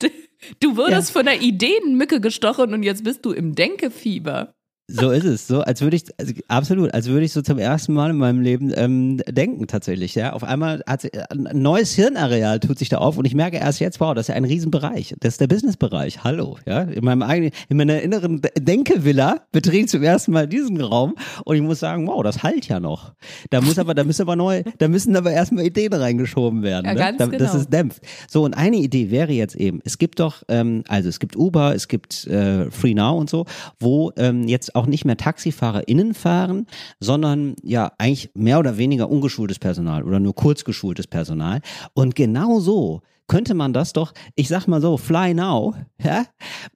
Du 0.58 0.76
wurdest 0.76 1.12
von 1.12 1.24
der 1.24 1.40
Ideenmücke 1.40 2.20
gestochen 2.20 2.74
und 2.74 2.82
jetzt 2.82 3.04
bist 3.04 3.24
du 3.24 3.30
im 3.30 3.54
Denkefieber. 3.54 4.54
So 4.88 5.10
ist 5.10 5.24
es, 5.24 5.46
so 5.46 5.60
als 5.60 5.80
würde 5.80 5.96
ich, 5.96 6.02
also 6.18 6.32
absolut, 6.48 6.92
als 6.92 7.06
würde 7.06 7.24
ich 7.24 7.32
so 7.32 7.40
zum 7.40 7.58
ersten 7.58 7.92
Mal 7.94 8.10
in 8.10 8.16
meinem 8.16 8.40
Leben 8.40 8.72
ähm, 8.74 9.18
denken 9.28 9.66
tatsächlich. 9.68 10.14
Ja, 10.16 10.32
auf 10.32 10.42
einmal 10.42 10.82
hat 10.86 11.02
sich, 11.02 11.12
ein 11.30 11.48
neues 11.62 11.94
Hirnareal 11.94 12.58
tut 12.58 12.78
sich 12.80 12.88
da 12.88 12.98
auf 12.98 13.16
und 13.16 13.24
ich 13.24 13.34
merke 13.34 13.56
erst 13.58 13.78
jetzt, 13.80 14.00
wow, 14.00 14.12
das 14.12 14.24
ist 14.24 14.28
ja 14.28 14.34
ein 14.34 14.44
Riesenbereich. 14.44 15.14
Das 15.20 15.34
ist 15.34 15.40
der 15.40 15.46
Businessbereich. 15.46 16.24
Hallo, 16.24 16.58
ja, 16.66 16.82
in 16.82 17.04
meinem 17.04 17.22
eigenen, 17.22 17.52
in 17.68 17.76
meiner 17.76 18.02
inneren 18.02 18.42
De- 18.42 18.50
Denkevilla 18.58 19.42
betrete 19.52 19.78
ich 19.78 19.88
zum 19.88 20.02
ersten 20.02 20.32
Mal 20.32 20.48
diesen 20.48 20.80
Raum 20.80 21.14
und 21.44 21.54
ich 21.56 21.62
muss 21.62 21.78
sagen, 21.78 22.06
wow, 22.08 22.22
das 22.22 22.42
halt 22.42 22.66
ja 22.68 22.80
noch. 22.80 23.12
Da 23.50 23.60
muss 23.60 23.78
aber, 23.78 23.94
da 23.94 24.02
müssen 24.02 24.22
aber 24.22 24.36
neu, 24.36 24.64
da 24.78 24.88
müssen 24.88 25.14
aber 25.16 25.30
erstmal 25.30 25.64
Ideen 25.64 25.92
reingeschoben 25.92 26.62
werden, 26.64 26.86
Ja, 26.86 26.92
ne? 26.94 26.98
ganz 26.98 27.18
da, 27.18 27.26
dass 27.28 27.52
genau. 27.52 27.54
es 27.62 27.68
dämpft. 27.68 28.02
So 28.28 28.42
und 28.44 28.52
eine 28.54 28.76
Idee 28.76 29.10
wäre 29.12 29.32
jetzt 29.32 29.54
eben, 29.54 29.80
es 29.84 29.96
gibt 29.96 30.18
doch, 30.18 30.42
ähm, 30.48 30.82
also 30.88 31.08
es 31.08 31.20
gibt 31.20 31.36
Uber, 31.36 31.72
es 31.74 31.86
gibt 31.88 32.26
äh, 32.26 32.68
Free 32.70 32.94
Now 32.94 33.16
und 33.16 33.30
so, 33.30 33.46
wo 33.78 34.10
ähm, 34.16 34.48
jetzt 34.48 34.71
auch 34.74 34.86
nicht 34.86 35.04
mehr 35.04 35.16
TaxifahrerInnen 35.16 36.14
fahren, 36.14 36.66
sondern 37.00 37.56
ja 37.62 37.92
eigentlich 37.98 38.30
mehr 38.34 38.58
oder 38.58 38.76
weniger 38.76 39.10
ungeschultes 39.10 39.58
Personal 39.58 40.04
oder 40.04 40.20
nur 40.20 40.34
kurz 40.34 40.64
geschultes 40.64 41.06
Personal. 41.06 41.60
Und 41.94 42.14
genau 42.14 42.60
so 42.60 43.02
könnte 43.28 43.54
man 43.54 43.72
das 43.72 43.92
doch, 43.92 44.12
ich 44.34 44.48
sag 44.48 44.66
mal 44.66 44.80
so, 44.80 44.96
Fly 44.96 45.34
Now, 45.34 45.74
ja, 46.02 46.26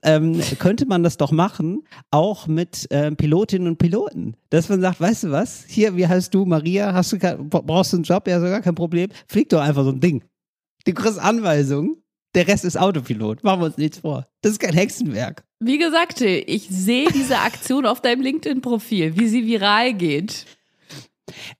ähm, 0.02 0.40
könnte 0.58 0.86
man 0.86 1.02
das 1.02 1.16
doch 1.16 1.32
machen, 1.32 1.82
auch 2.10 2.46
mit 2.46 2.86
ähm, 2.90 3.16
Pilotinnen 3.16 3.68
und 3.68 3.78
Piloten. 3.78 4.36
Dass 4.50 4.68
man 4.68 4.80
sagt, 4.80 5.00
weißt 5.00 5.24
du 5.24 5.30
was, 5.32 5.64
hier, 5.68 5.96
wie 5.96 6.06
heißt 6.06 6.32
du, 6.32 6.44
Maria, 6.44 6.94
hast 6.94 7.12
du, 7.12 7.18
brauchst 7.18 7.92
du 7.92 7.98
einen 7.98 8.04
Job? 8.04 8.26
Ja, 8.28 8.40
sogar 8.40 8.62
kein 8.62 8.74
Problem. 8.74 9.10
Flieg 9.28 9.48
doch 9.50 9.60
einfach 9.60 9.84
so 9.84 9.90
ein 9.90 10.00
Ding. 10.00 10.24
Du 10.86 10.94
kriegst 10.94 11.18
Anweisungen, 11.18 11.96
der 12.34 12.46
Rest 12.48 12.64
ist 12.64 12.78
Autopilot. 12.78 13.42
Machen 13.42 13.60
wir 13.60 13.66
uns 13.66 13.78
nichts 13.78 13.98
vor. 13.98 14.26
Das 14.42 14.52
ist 14.52 14.60
kein 14.60 14.74
Hexenwerk. 14.74 15.45
Wie 15.60 15.78
gesagt, 15.78 16.20
ich 16.20 16.68
sehe 16.68 17.08
diese 17.10 17.38
Aktion 17.40 17.86
auf 17.86 18.00
deinem 18.00 18.22
LinkedIn-Profil, 18.22 19.18
wie 19.18 19.28
sie 19.28 19.46
viral 19.46 19.94
geht. 19.94 20.46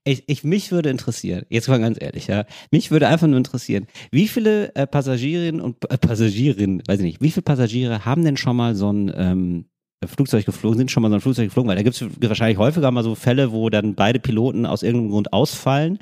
Ich, 0.04 0.24
ich, 0.28 0.44
mich 0.44 0.70
würde 0.70 0.90
interessieren, 0.90 1.44
jetzt 1.48 1.68
mal 1.68 1.80
ganz 1.80 1.98
ehrlich, 2.00 2.28
ja, 2.28 2.44
mich 2.70 2.90
würde 2.90 3.08
einfach 3.08 3.26
nur 3.26 3.36
interessieren, 3.36 3.86
wie 4.12 4.28
viele 4.28 4.74
äh, 4.76 4.86
Passagierinnen 4.86 5.60
und 5.60 5.90
äh, 5.90 5.98
Passagierinnen, 5.98 6.82
weiß 6.86 7.00
ich 7.00 7.04
nicht, 7.04 7.20
wie 7.20 7.32
viele 7.32 7.42
Passagiere 7.42 8.04
haben 8.04 8.24
denn 8.24 8.36
schon 8.36 8.56
mal 8.56 8.76
so 8.76 8.92
ein 8.92 9.12
ähm, 9.16 9.64
Flugzeug 10.06 10.44
geflogen, 10.44 10.78
sind 10.78 10.90
schon 10.90 11.02
mal 11.02 11.08
so 11.08 11.16
ein 11.16 11.20
Flugzeug 11.20 11.46
geflogen, 11.46 11.68
weil 11.68 11.76
da 11.76 11.82
gibt 11.82 12.00
es 12.00 12.04
wahrscheinlich 12.20 12.58
häufiger 12.58 12.90
mal 12.90 13.02
so 13.02 13.14
Fälle, 13.14 13.50
wo 13.50 13.68
dann 13.68 13.94
beide 13.94 14.20
Piloten 14.20 14.66
aus 14.66 14.82
irgendeinem 14.82 15.10
Grund 15.10 15.32
ausfallen 15.32 15.98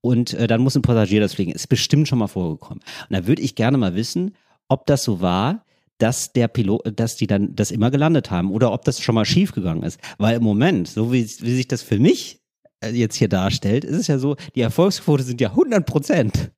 und 0.00 0.34
äh, 0.34 0.46
dann 0.46 0.60
muss 0.60 0.76
ein 0.76 0.82
Passagier 0.82 1.20
das 1.20 1.34
fliegen. 1.34 1.50
Ist 1.52 1.68
bestimmt 1.68 2.06
schon 2.06 2.18
mal 2.18 2.28
vorgekommen. 2.28 2.82
Und 3.08 3.16
da 3.16 3.26
würde 3.26 3.42
ich 3.42 3.54
gerne 3.54 3.78
mal 3.78 3.96
wissen, 3.96 4.36
ob 4.68 4.86
das 4.86 5.02
so 5.02 5.20
war, 5.20 5.64
dass 6.02 6.32
der 6.32 6.48
Pilot, 6.48 6.98
dass 6.98 7.14
die 7.14 7.28
dann 7.28 7.54
das 7.54 7.70
immer 7.70 7.92
gelandet 7.92 8.30
haben 8.32 8.50
oder 8.50 8.72
ob 8.72 8.84
das 8.84 9.00
schon 9.00 9.14
mal 9.14 9.24
schief 9.24 9.52
gegangen 9.52 9.84
ist. 9.84 10.00
Weil 10.18 10.36
im 10.38 10.42
Moment, 10.42 10.88
so 10.88 11.12
wie, 11.12 11.22
wie 11.22 11.54
sich 11.54 11.68
das 11.68 11.82
für 11.82 12.00
mich 12.00 12.40
äh, 12.80 12.90
jetzt 12.90 13.14
hier 13.14 13.28
darstellt, 13.28 13.84
ist 13.84 13.96
es 13.96 14.06
ja 14.08 14.18
so, 14.18 14.34
die 14.56 14.62
Erfolgsquote 14.62 15.22
sind 15.22 15.40
ja 15.40 15.50
100 15.50 15.86
Prozent. 15.86 16.50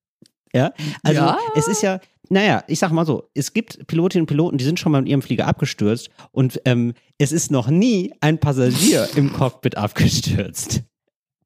Ja, 0.55 0.72
also 1.03 1.20
Ja. 1.20 1.38
es 1.57 1.68
ist 1.68 1.82
ja, 1.82 2.01
naja, 2.30 2.64
ich 2.68 2.78
sag 2.78 2.90
mal 2.90 3.05
so, 3.05 3.28
es 3.34 3.53
gibt 3.53 3.86
Pilotinnen 3.86 4.22
und 4.22 4.28
Piloten, 4.28 4.57
die 4.57 4.64
sind 4.64 4.80
schon 4.80 4.92
mal 4.92 5.01
in 5.01 5.07
ihrem 5.07 5.20
Flieger 5.20 5.47
abgestürzt 5.47 6.09
und 6.32 6.61
ähm, 6.64 6.95
es 7.18 7.30
ist 7.32 7.51
noch 7.51 7.68
nie 7.68 8.14
ein 8.20 8.38
Passagier 8.38 9.09
im 9.16 9.30
Cockpit 9.32 9.76
abgestürzt. 9.76 10.84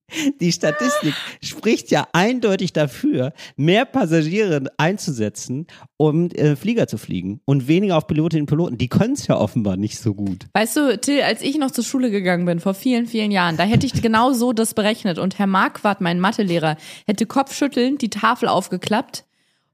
Die 0.40 0.52
Statistik 0.52 1.14
spricht 1.42 1.90
ja 1.90 2.06
eindeutig 2.12 2.72
dafür, 2.72 3.32
mehr 3.56 3.84
Passagiere 3.84 4.64
einzusetzen, 4.76 5.66
um 5.96 6.30
äh, 6.30 6.56
Flieger 6.56 6.86
zu 6.88 6.98
fliegen 6.98 7.40
und 7.44 7.68
weniger 7.68 7.96
auf 7.96 8.06
Pilotinnen 8.06 8.42
und 8.42 8.48
Piloten. 8.48 8.78
Die 8.78 8.88
können 8.88 9.14
es 9.14 9.26
ja 9.26 9.36
offenbar 9.36 9.76
nicht 9.76 9.98
so 9.98 10.14
gut. 10.14 10.46
Weißt 10.54 10.76
du, 10.76 10.98
Till, 10.98 11.22
als 11.22 11.42
ich 11.42 11.58
noch 11.58 11.70
zur 11.70 11.84
Schule 11.84 12.10
gegangen 12.10 12.46
bin, 12.46 12.60
vor 12.60 12.74
vielen, 12.74 13.06
vielen 13.06 13.30
Jahren, 13.30 13.56
da 13.56 13.64
hätte 13.64 13.86
ich 13.86 13.92
genau 14.02 14.32
so 14.32 14.52
das 14.52 14.74
berechnet. 14.74 15.18
Und 15.18 15.38
Herr 15.38 15.46
Marquardt, 15.46 16.00
mein 16.00 16.20
Mathelehrer, 16.20 16.76
hätte 17.06 17.26
kopfschüttelnd 17.26 18.00
die 18.00 18.10
Tafel 18.10 18.48
aufgeklappt, 18.48 19.24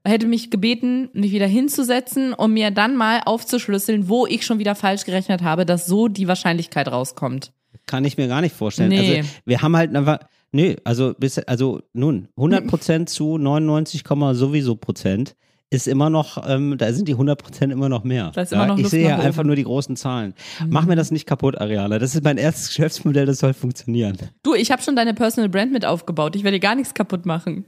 hätte 0.03 0.27
mich 0.27 0.51
gebeten, 0.51 1.09
mich 1.13 1.31
wieder 1.31 1.47
hinzusetzen, 1.47 2.33
um 2.33 2.53
mir 2.53 2.71
dann 2.71 2.95
mal 2.95 3.21
aufzuschlüsseln, 3.25 4.07
wo 4.09 4.27
ich 4.27 4.45
schon 4.45 4.59
wieder 4.59 4.75
falsch 4.75 5.05
gerechnet 5.05 5.41
habe, 5.41 5.65
dass 5.65 5.85
so 5.85 6.07
die 6.07 6.27
Wahrscheinlichkeit 6.27 6.87
rauskommt. 6.87 7.51
Kann 7.85 8.05
ich 8.05 8.17
mir 8.17 8.27
gar 8.27 8.41
nicht 8.41 8.55
vorstellen. 8.55 8.89
Nee. 8.89 9.17
Also 9.17 9.29
wir 9.45 9.61
haben 9.61 9.75
halt 9.75 9.95
einfach, 9.95 10.19
nee, 10.51 10.75
also 10.83 11.13
bis, 11.17 11.37
also 11.39 11.81
nun, 11.93 12.29
100 12.35 12.67
Prozent 12.67 13.09
zu 13.09 13.37
99, 13.37 14.03
sowieso 14.33 14.75
Prozent 14.75 15.35
ist 15.69 15.87
immer 15.87 16.09
noch, 16.09 16.47
ähm, 16.47 16.77
da 16.77 16.91
sind 16.93 17.07
die 17.07 17.13
100 17.13 17.41
Prozent 17.41 17.73
immer 17.73 17.89
noch 17.89 18.03
mehr. 18.03 18.31
Da 18.33 18.41
ist 18.41 18.53
immer 18.53 18.67
noch 18.67 18.77
ich 18.77 18.87
sehe 18.87 19.09
ja 19.09 19.19
einfach. 19.19 19.43
Mhm. 19.43 19.47
nur 19.47 19.55
die 19.55 19.63
großen 19.63 19.95
Zahlen. 19.95 20.33
Mach 20.67 20.85
mir 20.85 20.95
das 20.95 21.11
nicht 21.11 21.25
kaputt, 21.25 21.59
Ariana. 21.59 21.99
Das 21.99 22.15
ist 22.15 22.23
mein 22.23 22.37
erstes 22.37 22.69
Geschäftsmodell, 22.69 23.25
das 23.25 23.39
soll 23.39 23.53
funktionieren. 23.53 24.17
Du, 24.43 24.53
ich 24.53 24.71
habe 24.71 24.81
schon 24.81 24.95
deine 24.95 25.13
Personal 25.13 25.49
Brand 25.49 25.71
mit 25.71 25.85
aufgebaut. 25.85 26.35
Ich 26.35 26.43
werde 26.43 26.57
dir 26.57 26.61
gar 26.61 26.75
nichts 26.75 26.93
kaputt 26.93 27.25
machen. 27.25 27.65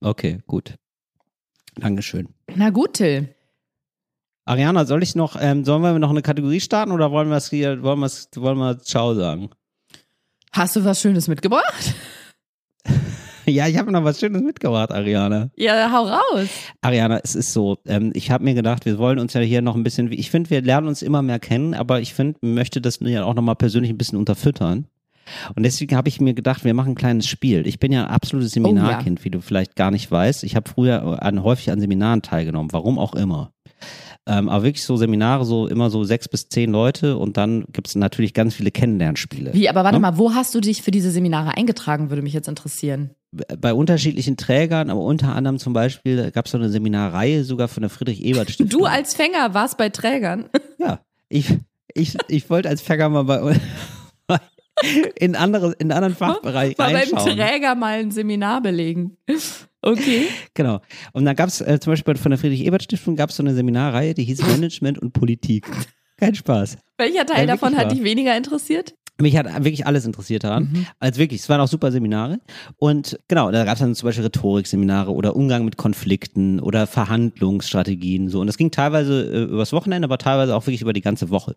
Okay, 0.00 0.38
gut. 0.46 0.74
Dankeschön. 1.76 2.28
Na 2.54 2.70
gut, 2.70 2.94
Till. 2.94 3.28
Ariana, 4.48 4.86
soll 4.86 5.02
ich 5.02 5.14
noch, 5.14 5.36
ähm, 5.38 5.62
sollen 5.66 5.82
wir 5.82 5.98
noch 5.98 6.08
eine 6.08 6.22
Kategorie 6.22 6.60
starten 6.60 6.90
oder 6.90 7.10
wollen 7.10 7.28
wir 7.28 7.36
es 7.36 7.50
hier, 7.50 7.82
wollen 7.82 7.98
wir 7.98 8.06
es, 8.06 8.30
wollen 8.34 8.56
wir 8.56 8.78
Ciao 8.78 9.12
sagen? 9.12 9.50
Hast 10.52 10.74
du 10.74 10.84
was 10.84 11.00
Schönes 11.00 11.28
mitgebracht? 11.28 11.94
Ja, 13.46 13.66
ich 13.66 13.78
habe 13.78 13.90
noch 13.90 14.04
was 14.04 14.20
Schönes 14.20 14.42
mitgebracht, 14.42 14.92
Ariana. 14.92 15.48
Ja, 15.56 15.90
hau 15.90 16.04
raus. 16.04 16.48
Ariana, 16.82 17.18
es 17.24 17.34
ist 17.34 17.54
so, 17.54 17.78
ähm, 17.86 18.10
ich 18.14 18.30
habe 18.30 18.44
mir 18.44 18.52
gedacht, 18.52 18.84
wir 18.84 18.98
wollen 18.98 19.18
uns 19.18 19.32
ja 19.32 19.40
hier 19.40 19.62
noch 19.62 19.74
ein 19.74 19.82
bisschen, 19.82 20.12
ich 20.12 20.30
finde, 20.30 20.50
wir 20.50 20.60
lernen 20.60 20.86
uns 20.86 21.00
immer 21.00 21.22
mehr 21.22 21.38
kennen, 21.38 21.72
aber 21.72 22.02
ich 22.02 22.12
finde, 22.12 22.38
möchte 22.42 22.82
das 22.82 23.00
mir 23.00 23.10
ja 23.10 23.24
auch 23.24 23.32
nochmal 23.32 23.56
persönlich 23.56 23.90
ein 23.90 23.96
bisschen 23.96 24.18
unterfüttern. 24.18 24.86
Und 25.56 25.62
deswegen 25.62 25.96
habe 25.96 26.10
ich 26.10 26.20
mir 26.20 26.34
gedacht, 26.34 26.62
wir 26.66 26.74
machen 26.74 26.90
ein 26.90 26.94
kleines 26.94 27.26
Spiel. 27.26 27.66
Ich 27.66 27.78
bin 27.78 27.90
ja 27.90 28.04
ein 28.04 28.10
absolutes 28.10 28.50
Seminarkind, 28.50 29.24
wie 29.24 29.30
du 29.30 29.40
vielleicht 29.40 29.76
gar 29.76 29.90
nicht 29.90 30.10
weißt. 30.10 30.44
Ich 30.44 30.54
habe 30.54 30.68
früher 30.68 31.22
an, 31.22 31.42
häufig 31.42 31.70
an 31.70 31.80
Seminaren 31.80 32.20
teilgenommen, 32.20 32.70
warum 32.72 32.98
auch 32.98 33.14
immer. 33.14 33.54
Ähm, 34.30 34.50
aber 34.50 34.64
wirklich 34.64 34.84
so 34.84 34.96
Seminare, 34.96 35.44
so 35.46 35.66
immer 35.66 35.88
so 35.88 36.04
sechs 36.04 36.28
bis 36.28 36.48
zehn 36.50 36.70
Leute 36.70 37.16
und 37.16 37.38
dann 37.38 37.64
gibt 37.72 37.88
es 37.88 37.94
natürlich 37.94 38.34
ganz 38.34 38.54
viele 38.54 38.70
Kennenlernspiele. 38.70 39.54
Wie, 39.54 39.68
aber 39.70 39.84
warte 39.84 39.96
Ne? 39.96 40.00
mal, 40.00 40.18
wo 40.18 40.34
hast 40.34 40.54
du 40.54 40.60
dich 40.60 40.82
für 40.82 40.90
diese 40.90 41.10
Seminare 41.10 41.56
eingetragen, 41.56 42.10
würde 42.10 42.20
mich 42.22 42.34
jetzt 42.34 42.46
interessieren. 42.46 43.10
Bei 43.58 43.72
unterschiedlichen 43.72 44.36
Trägern, 44.36 44.90
aber 44.90 45.00
unter 45.00 45.34
anderem 45.34 45.58
zum 45.58 45.72
Beispiel 45.72 46.30
gab 46.30 46.44
es 46.46 46.52
so 46.52 46.58
eine 46.58 46.68
Seminarreihe 46.68 47.42
sogar 47.44 47.68
von 47.68 47.80
der 47.82 47.90
Friedrich-Ebert-Stiftung. 47.90 48.78
Du 48.80 48.84
als 48.86 49.14
Fänger 49.14 49.54
warst 49.54 49.78
bei 49.78 49.88
Trägern. 49.88 50.44
Ja, 50.78 51.00
ich, 51.28 51.58
ich, 51.94 52.16
ich 52.28 52.48
wollte 52.50 52.68
als 52.68 52.80
Fänger 52.82 53.08
mal 53.08 53.24
bei 53.24 53.56
in 55.16 55.34
andere, 55.36 55.72
in 55.78 55.90
anderen 55.90 56.14
Fachbereich 56.14 56.76
Mal 56.78 56.92
beim 56.92 56.96
reinschauen. 56.96 57.36
Träger 57.36 57.74
mal 57.74 57.98
ein 57.98 58.10
Seminar 58.10 58.60
belegen. 58.62 59.16
Okay. 59.82 60.26
Genau. 60.54 60.80
Und 61.12 61.24
dann 61.24 61.36
gab 61.36 61.48
es 61.48 61.60
äh, 61.60 61.78
zum 61.80 61.92
Beispiel 61.92 62.16
von 62.16 62.30
der 62.30 62.38
Friedrich-Ebert-Stiftung 62.38 63.16
gab 63.16 63.30
es 63.30 63.36
so 63.36 63.42
eine 63.42 63.54
Seminarreihe, 63.54 64.14
die 64.14 64.24
hieß 64.24 64.42
Management 64.46 64.98
und 64.98 65.12
Politik. 65.12 65.66
Kein 66.16 66.34
Spaß. 66.34 66.78
Welcher 66.96 67.24
Teil 67.26 67.46
Ja, 67.46 67.54
davon 67.54 67.76
hat 67.76 67.92
dich 67.92 68.02
weniger 68.02 68.36
interessiert? 68.36 68.94
Mich 69.20 69.36
hat 69.36 69.46
wirklich 69.64 69.84
alles 69.84 70.06
interessiert 70.06 70.44
daran. 70.44 70.70
Mhm. 70.72 70.86
Also 71.00 71.18
wirklich, 71.18 71.40
es 71.40 71.48
waren 71.48 71.60
auch 71.60 71.66
super 71.68 71.90
Seminare. 71.90 72.38
Und 72.76 73.18
genau, 73.26 73.50
da 73.50 73.64
gab 73.64 73.74
es 73.74 73.80
dann 73.80 73.94
zum 73.96 74.06
Beispiel 74.06 74.24
Rhetorikseminare 74.24 75.12
oder 75.12 75.34
Umgang 75.34 75.64
mit 75.64 75.76
Konflikten 75.76 76.60
oder 76.60 76.86
Verhandlungsstrategien. 76.86 78.28
So. 78.28 78.40
Und 78.40 78.46
das 78.46 78.56
ging 78.56 78.70
teilweise 78.70 79.24
äh, 79.24 79.42
übers 79.42 79.72
Wochenende, 79.72 80.06
aber 80.06 80.18
teilweise 80.18 80.54
auch 80.54 80.66
wirklich 80.66 80.82
über 80.82 80.92
die 80.92 81.00
ganze 81.00 81.30
Woche. 81.30 81.56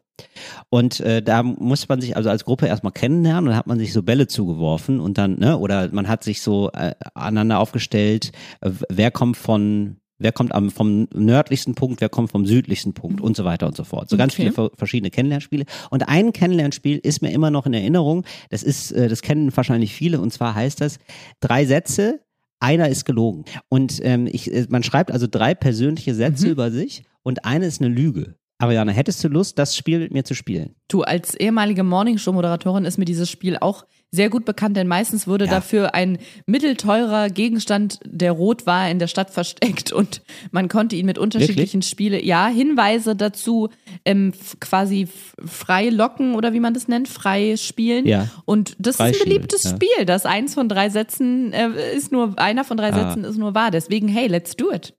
Und 0.69 1.01
äh, 1.01 1.21
da 1.21 1.43
musste 1.43 1.85
man 1.87 2.01
sich 2.01 2.17
also 2.17 2.31
als 2.31 2.45
Gruppe 2.45 2.65
erstmal 2.65 2.93
kennenlernen 2.93 3.45
und 3.45 3.49
dann 3.51 3.57
hat 3.57 3.67
man 3.67 3.77
sich 3.77 3.93
so 3.93 4.01
Bälle 4.01 4.25
zugeworfen 4.25 4.99
und 4.99 5.19
dann, 5.19 5.37
ne, 5.37 5.57
oder 5.57 5.89
man 5.91 6.07
hat 6.07 6.23
sich 6.23 6.41
so 6.41 6.71
äh, 6.71 6.95
aneinander 7.13 7.59
aufgestellt, 7.59 8.31
äh, 8.61 8.71
wer 8.89 9.11
kommt 9.11 9.37
von 9.37 10.00
Wer 10.21 10.31
kommt 10.31 10.53
am, 10.53 10.69
vom 10.71 11.07
nördlichsten 11.13 11.75
Punkt, 11.75 11.99
wer 12.01 12.09
kommt 12.09 12.31
vom 12.31 12.45
südlichsten 12.45 12.93
Punkt 12.93 13.21
und 13.21 13.35
so 13.35 13.43
weiter 13.43 13.67
und 13.67 13.75
so 13.75 13.83
fort. 13.83 14.09
So 14.09 14.17
ganz 14.17 14.33
Okay. 14.33 14.43
viele 14.43 14.53
ver- 14.53 14.71
verschiedene 14.77 15.09
Kennenlernspiele. 15.11 15.65
Und 15.89 16.07
ein 16.07 16.31
Kennenlernspiel 16.33 16.97
ist 16.99 17.21
mir 17.21 17.31
immer 17.31 17.51
noch 17.51 17.65
in 17.65 17.73
Erinnerung. 17.73 18.23
Das 18.49 18.63
ist, 18.63 18.91
äh, 18.91 19.07
das 19.07 19.21
kennen 19.21 19.55
wahrscheinlich 19.55 19.93
viele. 19.93 20.21
Und 20.21 20.31
zwar 20.31 20.55
heißt 20.55 20.81
das 20.81 20.99
drei 21.39 21.65
Sätze. 21.65 22.19
Einer 22.59 22.89
ist 22.89 23.05
gelogen. 23.05 23.45
Und 23.69 23.99
ähm, 24.03 24.27
ich, 24.31 24.53
äh, 24.53 24.67
man 24.69 24.83
schreibt 24.83 25.11
also 25.11 25.25
drei 25.29 25.55
persönliche 25.55 26.13
Sätze 26.13 26.45
Mhm. 26.45 26.51
über 26.51 26.69
sich 26.71 27.03
und 27.23 27.43
eine 27.45 27.65
ist 27.65 27.81
eine 27.81 27.89
Lüge. 27.93 28.35
Ariane, 28.59 28.91
hättest 28.91 29.23
du 29.23 29.27
Lust, 29.27 29.57
das 29.57 29.75
Spiel 29.75 29.97
mit 29.97 30.13
mir 30.13 30.23
zu 30.23 30.35
spielen? 30.35 30.75
Du, 30.87 31.01
als 31.01 31.33
ehemalige 31.33 31.81
Morningshow-Moderatorin 31.83 32.85
ist 32.85 32.99
mir 32.99 33.05
dieses 33.05 33.27
Spiel 33.31 33.57
auch 33.59 33.85
sehr 34.13 34.29
gut 34.29 34.43
bekannt, 34.43 34.75
denn 34.75 34.87
meistens 34.87 35.25
wurde 35.25 35.45
Ja. 35.45 35.51
dafür 35.51 35.95
ein 35.95 36.17
mittelteurer 36.45 37.29
Gegenstand, 37.29 37.99
der 38.05 38.33
rot 38.33 38.65
war, 38.65 38.89
in 38.89 38.99
der 38.99 39.07
Stadt 39.07 39.29
versteckt 39.31 39.91
und 39.93 40.21
man 40.51 40.67
konnte 40.67 40.97
ihn 40.97 41.05
mit 41.05 41.17
unterschiedlichen 41.17 41.81
Spiele, 41.81 42.23
ja, 42.23 42.47
Hinweise 42.47 43.15
dazu 43.15 43.69
ähm, 44.03 44.33
quasi 44.59 45.07
frei 45.45 45.89
locken 45.89 46.35
oder 46.35 46.51
wie 46.51 46.59
man 46.59 46.73
das 46.73 46.87
nennt, 46.89 47.07
frei 47.07 47.55
spielen. 47.57 48.05
Ja. 48.05 48.27
Und 48.45 48.75
das 48.79 48.95
ist 48.95 49.01
ein 49.01 49.13
beliebtes 49.23 49.63
ja. 49.63 49.69
Spiel. 49.71 50.05
Das 50.05 50.25
eins 50.25 50.53
von 50.55 50.67
drei 50.67 50.89
Sätzen 50.89 51.53
äh, 51.53 51.69
ist 51.95 52.11
nur, 52.11 52.37
einer 52.37 52.63
von 52.65 52.75
drei 52.77 52.91
Ah. 52.91 53.07
Sätzen 53.07 53.23
ist 53.23 53.37
nur 53.37 53.55
wahr. 53.55 53.71
Deswegen, 53.71 54.07
hey, 54.09 54.27
let's 54.27 54.55
do 54.57 54.71
it. 54.73 54.93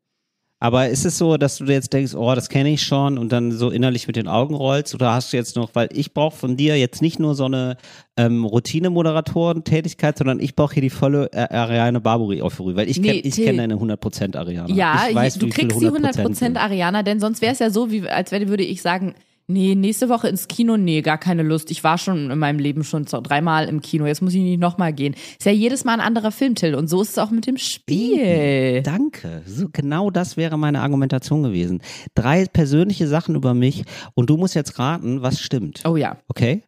Aber 0.63 0.89
ist 0.89 1.05
es 1.05 1.19
so, 1.19 1.39
dass 1.39 1.57
du 1.59 1.65
jetzt 1.65 1.93
denkst, 1.93 2.15
oh, 2.15 2.33
das 2.37 2.49
kenne 2.49 2.71
ich 2.73 2.83
schon 2.83 3.19
und 3.19 3.33
dann 3.33 3.51
so 3.51 3.71
innerlich 3.71 4.07
mit 4.07 4.15
den 4.15 4.29
Augen 4.29 4.55
rollst? 4.55 4.95
Oder 4.95 5.13
hast 5.13 5.33
du 5.33 5.37
jetzt 5.37 5.57
noch, 5.57 5.71
weil 5.75 5.89
ich 5.93 6.15
brauche 6.15 6.37
von 6.37 6.57
dir 6.57 6.79
jetzt 6.79 7.03
nicht 7.03 7.19
nur 7.19 7.35
so 7.35 7.47
eine 7.47 7.77
ähm, 8.17 8.45
Routine-Moderatoren-Tätigkeit, 8.45 10.17
sondern 10.17 10.39
ich 10.39 10.55
brauche 10.55 10.75
hier 10.75 10.83
die 10.83 10.91
volle 10.91 11.29
äh, 11.33 11.53
Ariane 11.53 12.01
Barbary-Euphorie, 12.01 12.77
weil 12.77 12.89
ich 12.89 13.01
Nee, 13.01 13.09
kenne 13.09 13.21
ich 13.23 13.35
Till. 13.35 13.47
kenn 13.47 13.57
deine 13.57 13.75
100% 13.75 14.37
Ariane. 14.37 14.73
Ja, 14.73 15.07
ich 15.09 15.17
weiß, 15.17 15.39
du 15.39 15.49
kriegst 15.49 15.81
die 15.81 15.91
100% 15.91 16.15
100% 16.15 16.35
sind. 16.37 16.57
Ariana, 16.57 17.03
denn 17.03 17.19
sonst 17.19 17.43
wäre 17.43 17.55
es 17.55 17.59
ja 17.59 17.71
so, 17.71 17.91
wie, 17.91 18.09
als 18.09 18.31
würde 18.31 18.63
ich 18.63 18.83
sagen, 18.83 19.17
nee, 19.53 19.75
nächste 19.75 20.09
Woche 20.09 20.29
ins 20.29 20.49
Kino, 20.49 20.77
nee, 20.77 21.03
gar 21.03 21.19
keine 21.19 21.43
Lust. 21.43 21.71
Ich 21.71 21.85
war 21.85 21.99
schon 21.99 22.31
in 22.31 22.39
meinem 22.39 22.59
Leben 22.59 22.85
schon 22.85 23.07
so 23.07 23.21
dreimal 23.21 23.69
im 23.69 23.81
Kino, 23.81 24.07
jetzt 24.07 24.23
muss 24.23 24.35
ich 24.35 24.43
nicht 24.43 24.61
nochmal 24.61 24.93
gehen. 24.93 25.15
Ist 25.39 25.45
ja 25.45 25.53
jedes 25.53 25.85
Mal 25.85 25.95
ein 25.95 26.01
anderer 26.01 26.33
Film, 26.33 26.55
Till, 26.55 26.75
und 26.75 26.89
so 26.89 27.03
ist 27.03 27.11
es 27.11 27.19
auch 27.19 27.31
mit 27.31 27.47
dem 27.47 27.57
Spiel. 27.59 28.83
Danke. 28.83 29.43
So, 29.47 29.69
genau 29.73 30.11
das 30.11 30.37
wäre 30.37 30.59
meine 30.59 30.81
Argumentation 30.81 31.43
gewesen. 31.43 31.83
Drei 32.15 32.47
persönliche 32.47 33.07
Sachen 33.07 33.35
über 33.35 33.55
mich 33.55 33.85
und 34.15 34.31
du 34.31 34.37
musst 34.37 34.55
jetzt 34.55 34.79
raten, 34.79 35.23
was 35.23 35.41
stimmt. 35.41 35.83
Oh 35.85 35.97
ja. 35.97 36.17
Okay? 36.29 36.63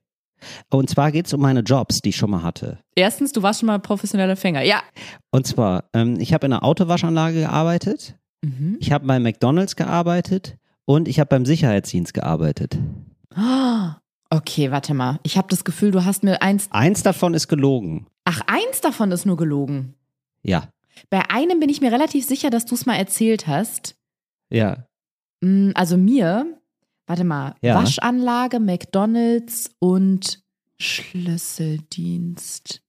Und 0.70 0.90
zwar 0.90 1.10
geht 1.10 1.26
es 1.26 1.32
um 1.32 1.40
meine 1.40 1.60
Jobs, 1.60 2.00
die 2.02 2.10
ich 2.10 2.16
schon 2.16 2.30
mal 2.30 2.42
hatte. 2.42 2.78
Erstens, 2.94 3.32
du 3.32 3.42
warst 3.42 3.60
schon 3.60 3.66
mal 3.68 3.78
professioneller 3.78 4.36
Fänger. 4.36 4.62
Ja. 4.62 4.82
Und 5.30 5.46
zwar, 5.46 5.84
ähm, 5.94 6.20
ich 6.20 6.34
habe 6.34 6.46
in 6.46 6.52
einer 6.52 6.62
Autowaschanlage 6.64 7.40
gearbeitet, 7.40 8.16
Mhm. 8.44 8.76
ich 8.78 8.92
habe 8.92 9.06
bei 9.06 9.18
McDonalds 9.18 9.74
gearbeitet 9.74 10.58
und 10.86 11.06
ich 11.08 11.20
habe 11.20 11.28
beim 11.28 11.44
Sicherheitsdienst 11.46 12.14
gearbeitet. 12.14 12.78
Ah, 13.34 13.96
Okay, 14.30 14.70
warte 14.72 14.94
mal. 14.94 15.20
Ich 15.22 15.36
habe 15.36 15.46
das 15.48 15.64
Gefühl, 15.64 15.92
du 15.92 16.04
hast 16.04 16.24
mir 16.24 16.42
eins. 16.42 16.66
Eins 16.72 17.04
davon 17.04 17.34
ist 17.34 17.46
gelogen. 17.46 18.06
Ach, 18.24 18.40
eins 18.48 18.80
davon 18.80 19.12
ist 19.12 19.26
nur 19.26 19.36
gelogen. 19.36 19.94
Ja, 20.42 20.68
Bei 21.10 21.30
einem 21.30 21.60
bin 21.60 21.68
ich 21.68 21.80
mir 21.80 21.92
relativ 21.92 22.26
sicher, 22.26 22.50
dass 22.50 22.66
du 22.66 22.74
es 22.74 22.84
mal 22.86 22.96
erzählt 22.96 23.46
hast. 23.46 23.94
ja. 24.50 24.86
Mm, 25.40 25.70
Also 25.74 25.96
mir, 25.96 26.58
warte 27.06 27.22
mal, 27.24 27.54
Ja. 27.62 27.76
Waschanlage, 27.76 28.58
McDonalds 28.60 29.70
und 29.78 30.42
Schlüsseldienst. 30.78 32.80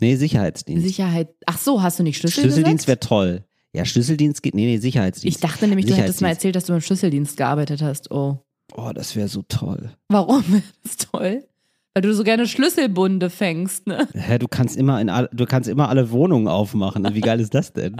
Nee, 0.00 0.16
Sicherheitsdienst. 0.16 0.84
Sicherheit. 0.84 1.34
Ach 1.46 1.58
so, 1.58 1.82
hast 1.82 1.98
du 1.98 2.02
nicht 2.02 2.18
Schlüssel 2.18 2.42
Schlüsseldienst 2.42 2.86
wäre 2.88 3.00
toll. 3.00 3.44
Ja, 3.74 3.84
Schlüsseldienst 3.84 4.42
geht, 4.42 4.54
nee, 4.54 4.66
nee, 4.66 4.78
Sicherheitsdienst. 4.78 5.36
Ich 5.36 5.40
dachte 5.40 5.66
nämlich, 5.66 5.86
du 5.86 5.94
hättest 5.94 6.22
mal 6.22 6.28
erzählt, 6.28 6.54
dass 6.54 6.64
du 6.64 6.72
im 6.74 6.80
Schlüsseldienst 6.80 7.36
gearbeitet 7.36 7.82
hast. 7.82 8.10
Oh. 8.12 8.38
Oh, 8.76 8.92
das 8.94 9.16
wäre 9.16 9.28
so 9.28 9.42
toll. 9.42 9.90
Warum? 10.08 10.44
Das 10.82 10.92
ist 10.92 11.08
toll. 11.10 11.44
Weil 11.92 12.02
du 12.02 12.14
so 12.14 12.24
gerne 12.24 12.46
Schlüsselbunde 12.46 13.30
fängst, 13.30 13.86
ne? 13.86 14.08
Hä, 14.14 14.38
du 14.38 14.48
kannst 14.48 14.76
immer 14.76 15.00
in 15.00 15.08
all, 15.08 15.28
du 15.32 15.44
kannst 15.44 15.68
immer 15.68 15.88
alle 15.88 16.10
Wohnungen 16.10 16.48
aufmachen. 16.48 17.06
Wie 17.14 17.20
geil 17.20 17.38
ist 17.40 17.54
das 17.54 17.72
denn? 17.72 17.96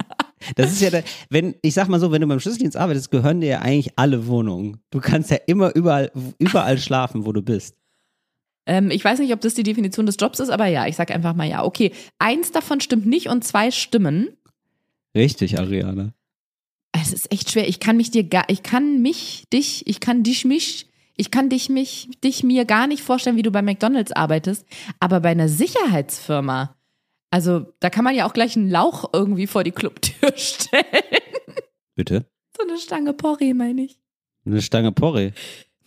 Das 0.56 0.72
ist 0.72 0.80
ja, 0.82 0.90
der, 0.90 1.04
wenn 1.30 1.54
ich 1.62 1.74
sag 1.74 1.88
mal 1.88 2.00
so, 2.00 2.10
wenn 2.12 2.20
du 2.20 2.26
beim 2.26 2.40
Schlüsseldienst 2.40 2.76
arbeitest, 2.76 3.10
gehören 3.10 3.40
dir 3.40 3.48
ja 3.48 3.58
eigentlich 3.60 3.92
alle 3.96 4.26
Wohnungen. 4.26 4.78
Du 4.90 5.00
kannst 5.00 5.30
ja 5.30 5.38
immer 5.46 5.74
überall 5.74 6.10
überall 6.38 6.78
schlafen, 6.78 7.24
wo 7.24 7.32
du 7.32 7.40
bist. 7.40 7.76
Ähm, 8.66 8.90
ich 8.90 9.04
weiß 9.04 9.20
nicht, 9.20 9.32
ob 9.32 9.40
das 9.40 9.54
die 9.54 9.62
Definition 9.62 10.06
des 10.06 10.16
Jobs 10.18 10.40
ist, 10.40 10.50
aber 10.50 10.66
ja, 10.66 10.86
ich 10.86 10.96
sag 10.96 11.10
einfach 11.10 11.34
mal 11.34 11.48
ja. 11.48 11.64
Okay, 11.64 11.92
eins 12.18 12.50
davon 12.50 12.80
stimmt 12.80 13.06
nicht 13.06 13.28
und 13.28 13.44
zwei 13.44 13.70
stimmen. 13.70 14.28
Richtig, 15.14 15.58
Ariana. 15.58 16.12
Es 16.92 17.12
ist 17.12 17.32
echt 17.32 17.50
schwer. 17.50 17.68
Ich 17.68 17.80
kann 17.80 17.96
mich 17.96 18.10
dir 18.10 18.24
gar, 18.24 18.48
ich 18.48 18.62
kann 18.62 19.02
mich, 19.02 19.44
dich, 19.52 19.86
ich 19.86 20.00
kann 20.00 20.22
dich 20.22 20.44
mich, 20.44 20.88
ich 21.16 21.30
kann 21.30 21.48
dich 21.48 21.68
mich, 21.68 22.08
dich 22.22 22.42
mir 22.42 22.64
gar 22.64 22.86
nicht 22.86 23.02
vorstellen, 23.02 23.36
wie 23.36 23.42
du 23.42 23.50
bei 23.50 23.62
McDonalds 23.62 24.12
arbeitest. 24.12 24.66
Aber 25.00 25.20
bei 25.20 25.30
einer 25.30 25.48
Sicherheitsfirma, 25.48 26.76
also 27.30 27.66
da 27.80 27.90
kann 27.90 28.04
man 28.04 28.14
ja 28.14 28.26
auch 28.26 28.32
gleich 28.32 28.56
einen 28.56 28.70
Lauch 28.70 29.10
irgendwie 29.12 29.46
vor 29.46 29.64
die 29.64 29.72
Clubtür 29.72 30.32
stellen. 30.36 30.84
Bitte? 31.94 32.26
So 32.56 32.66
eine 32.66 32.78
Stange 32.78 33.12
Porree, 33.12 33.54
meine 33.54 33.82
ich. 33.82 33.98
Eine 34.44 34.62
Stange 34.62 34.92
Porree. 34.92 35.32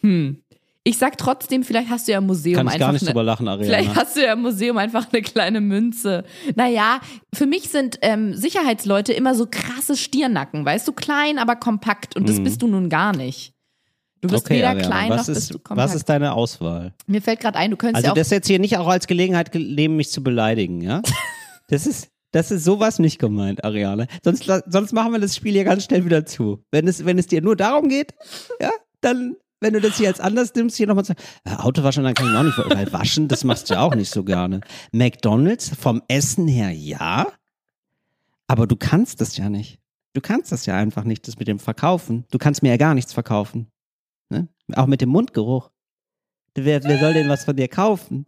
Hm. 0.02 0.44
Ich 0.88 0.98
sag 0.98 1.18
trotzdem, 1.18 1.64
vielleicht 1.64 1.90
hast 1.90 2.08
du 2.08 2.14
ja 2.14 2.20
im 2.20 2.26
Museum 2.28 2.56
Kann 2.58 2.68
ich 2.68 2.74
einfach 2.74 2.88
gar 2.88 2.94
nicht 2.94 3.02
eine, 3.02 3.10
drüber 3.12 3.24
lachen, 3.24 3.46
Vielleicht 3.60 3.90
Ariana. 3.90 3.96
hast 3.96 4.16
du 4.16 4.24
ja 4.24 4.34
im 4.34 4.42
Museum 4.42 4.78
einfach 4.78 5.08
eine 5.12 5.22
kleine 5.22 5.60
Münze. 5.62 6.24
Naja, 6.56 7.00
für 7.34 7.46
mich 7.46 7.70
sind 7.70 8.00
ähm, 8.02 8.34
Sicherheitsleute 8.36 9.12
immer 9.14 9.36
so 9.36 9.48
krasse 9.50 9.98
Stirnacken, 9.98 10.66
weißt 10.66 10.88
du, 10.88 10.94
klein, 10.94 11.40
aber 11.40 11.56
kompakt. 11.58 12.16
Und 12.16 12.30
das 12.30 12.42
bist 12.42 12.62
du 12.62 12.68
nun 12.68 12.90
gar 12.90 13.16
nicht. 13.16 13.54
Du 14.22 14.30
bist 14.30 14.46
Mhm. 14.46 14.48
Okay, 14.48 14.58
weder 14.58 14.70
Ariana, 14.70 14.88
klein 14.88 15.10
was 15.12 15.28
noch 15.28 15.34
ist, 15.34 15.36
bist 15.36 15.54
du 15.54 15.60
kompakt. 15.60 15.90
was 15.90 15.96
ist 15.96 16.06
deine 16.10 16.34
Auswahl? 16.34 16.94
Mir 17.06 17.22
fällt 17.22 17.40
gerade 17.42 17.58
ein, 17.58 17.70
du 17.72 17.78
könntest 17.78 17.98
Also 17.98 18.08
ja 18.08 18.12
auch. 18.14 18.16
das 18.16 18.30
jetzt 18.30 18.48
hier 18.48 18.60
nicht 18.60 18.78
auch 18.78 18.88
als 18.88 19.08
Gelegenheit 19.08 19.54
nehmen, 19.54 19.96
mich 19.98 20.10
zu 20.10 20.24
beleidigen, 20.24 20.82
ja? 20.82 21.02
Das 21.70 21.86
ist, 21.86 22.08
das 22.32 22.50
ist 22.50 22.64
sowas 22.64 22.98
nicht 22.98 23.20
gemeint, 23.20 23.66
Ariane. 23.66 24.08
Sonst, 24.24 24.46
sonst 24.68 24.94
machen 24.94 25.12
wir 25.12 25.20
das 25.20 25.36
Spiel 25.36 25.52
hier 25.52 25.66
ganz 25.66 25.84
schnell 25.84 26.06
wieder 26.06 26.26
zu. 26.26 26.64
Wenn 26.72 26.88
es, 26.88 27.04
wenn 27.06 27.20
es 27.20 27.28
dir 27.28 27.42
nur 27.42 27.58
darum 27.58 27.90
geht, 27.90 28.14
ja, 28.62 28.72
dann, 29.02 29.36
wenn 29.60 29.74
du 29.74 29.82
das 29.82 29.98
hier 29.98 30.08
als 30.08 30.20
anders 30.20 30.54
nimmst, 30.56 30.78
hier 30.78 30.88
nochmal 30.88 31.06
zu, 31.06 31.14
äh, 31.44 31.56
Auto 31.56 31.84
waschen, 31.84 32.04
dann 32.04 32.14
kann 32.14 32.32
ich 32.32 32.38
auch 32.38 32.44
nicht, 32.44 32.58
weil 32.58 32.92
waschen, 32.94 33.28
das 33.28 33.44
machst 33.44 33.70
du 33.70 33.76
ja 33.76 33.82
auch 33.82 33.96
nicht 33.96 34.12
so 34.12 34.24
gerne. 34.24 34.62
McDonalds, 34.92 35.72
vom 35.76 36.02
Essen 36.08 36.48
her 36.48 36.72
ja, 36.72 37.28
aber 38.48 38.68
du 38.68 38.76
kannst 38.76 39.22
das 39.22 39.38
ja 39.38 39.50
nicht. 39.50 39.80
Du 40.14 40.22
kannst 40.22 40.52
das 40.52 40.66
ja 40.66 40.76
einfach 40.76 41.04
nicht, 41.04 41.28
das 41.28 41.38
mit 41.38 41.48
dem 41.48 41.60
Verkaufen. 41.60 42.26
Du 42.32 42.38
kannst 42.38 42.64
mir 42.64 42.70
ja 42.70 42.78
gar 42.78 42.94
nichts 42.94 43.14
verkaufen. 43.14 43.68
Ne? 44.30 44.48
Auch 44.74 44.88
mit 44.88 45.02
dem 45.02 45.10
Mundgeruch. 45.10 45.70
Wer, 46.60 46.84
wer 46.84 47.00
soll 47.00 47.14
denn 47.14 47.30
was 47.30 47.46
von 47.46 47.56
dir 47.56 47.68
kaufen? 47.68 48.26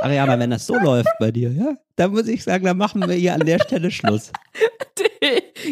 Ariana, 0.00 0.38
wenn 0.38 0.50
das 0.50 0.66
so 0.66 0.76
läuft 0.78 1.10
bei 1.20 1.30
dir, 1.30 1.50
ja, 1.52 1.76
dann 1.96 2.10
muss 2.12 2.26
ich 2.26 2.42
sagen, 2.42 2.64
dann 2.64 2.76
machen 2.78 3.06
wir 3.06 3.14
hier 3.14 3.34
an 3.34 3.44
der 3.44 3.58
Stelle 3.58 3.90
Schluss. 3.90 4.32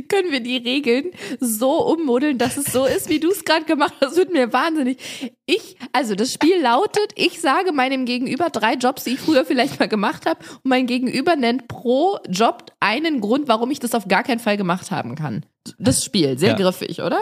können 0.08 0.30
wir 0.30 0.40
die 0.40 0.58
Regeln 0.58 1.10
so 1.40 1.84
ummodeln, 1.86 2.38
dass 2.38 2.56
es 2.56 2.66
so 2.72 2.84
ist, 2.84 3.08
wie 3.08 3.20
du 3.20 3.30
es 3.30 3.44
gerade 3.44 3.64
gemacht 3.64 3.94
hast. 4.00 4.10
Das 4.10 4.16
wird 4.16 4.32
mir 4.32 4.52
wahnsinnig. 4.52 4.98
Ich, 5.46 5.76
also 5.92 6.14
das 6.14 6.32
Spiel 6.32 6.60
lautet, 6.60 7.12
ich 7.14 7.40
sage 7.40 7.72
meinem 7.72 8.04
Gegenüber 8.04 8.50
drei 8.50 8.74
Jobs, 8.74 9.04
die 9.04 9.10
ich 9.10 9.20
früher 9.20 9.44
vielleicht 9.44 9.80
mal 9.80 9.88
gemacht 9.88 10.26
habe, 10.26 10.40
und 10.62 10.64
mein 10.66 10.86
Gegenüber 10.86 11.36
nennt 11.36 11.68
pro 11.68 12.18
Job 12.28 12.66
einen 12.80 13.20
Grund, 13.20 13.48
warum 13.48 13.70
ich 13.70 13.80
das 13.80 13.94
auf 13.94 14.08
gar 14.08 14.22
keinen 14.22 14.40
Fall 14.40 14.56
gemacht 14.56 14.90
haben 14.90 15.14
kann. 15.14 15.46
Das 15.78 16.04
Spiel, 16.04 16.38
sehr 16.38 16.50
Ja. 16.50 16.56
griffig, 16.56 17.00
oder? 17.02 17.20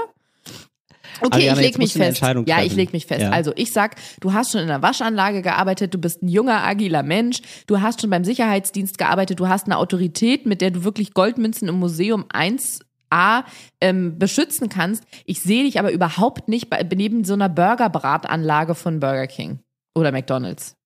Okay, 1.20 1.34
Ariana, 1.50 1.60
ich 1.60 1.66
leg 1.66 1.78
mich 1.78 1.92
fest. 1.92 2.22
Ja, 2.46 2.62
ich 2.62 2.74
leg 2.74 2.92
mich 2.92 3.06
fest. 3.06 3.22
Ja. 3.22 3.30
Also 3.30 3.52
ich 3.56 3.72
sag, 3.72 3.96
du 4.20 4.32
hast 4.32 4.52
schon 4.52 4.60
in 4.62 4.68
der 4.68 4.82
Waschanlage 4.82 5.42
gearbeitet, 5.42 5.94
du 5.94 5.98
bist 5.98 6.22
ein 6.22 6.28
junger, 6.28 6.64
agiler 6.64 7.02
Mensch, 7.02 7.40
du 7.66 7.80
hast 7.80 8.00
schon 8.00 8.10
beim 8.10 8.24
Sicherheitsdienst 8.24 8.98
gearbeitet, 8.98 9.40
du 9.40 9.48
hast 9.48 9.66
eine 9.66 9.78
Autorität, 9.78 10.46
mit 10.46 10.60
der 10.60 10.70
du 10.70 10.84
wirklich 10.84 11.14
Goldmünzen 11.14 11.68
im 11.68 11.76
Museum 11.78 12.24
1a 12.32 13.44
ähm, 13.80 14.18
beschützen 14.18 14.68
kannst. 14.68 15.04
Ich 15.24 15.40
sehe 15.40 15.64
dich 15.64 15.78
aber 15.78 15.92
überhaupt 15.92 16.48
nicht 16.48 16.70
bei, 16.70 16.82
neben 16.94 17.24
so 17.24 17.34
einer 17.34 17.48
Burgerbratanlage 17.48 18.74
von 18.74 19.00
Burger 19.00 19.26
King 19.26 19.60
oder 19.94 20.12
McDonalds. 20.12 20.76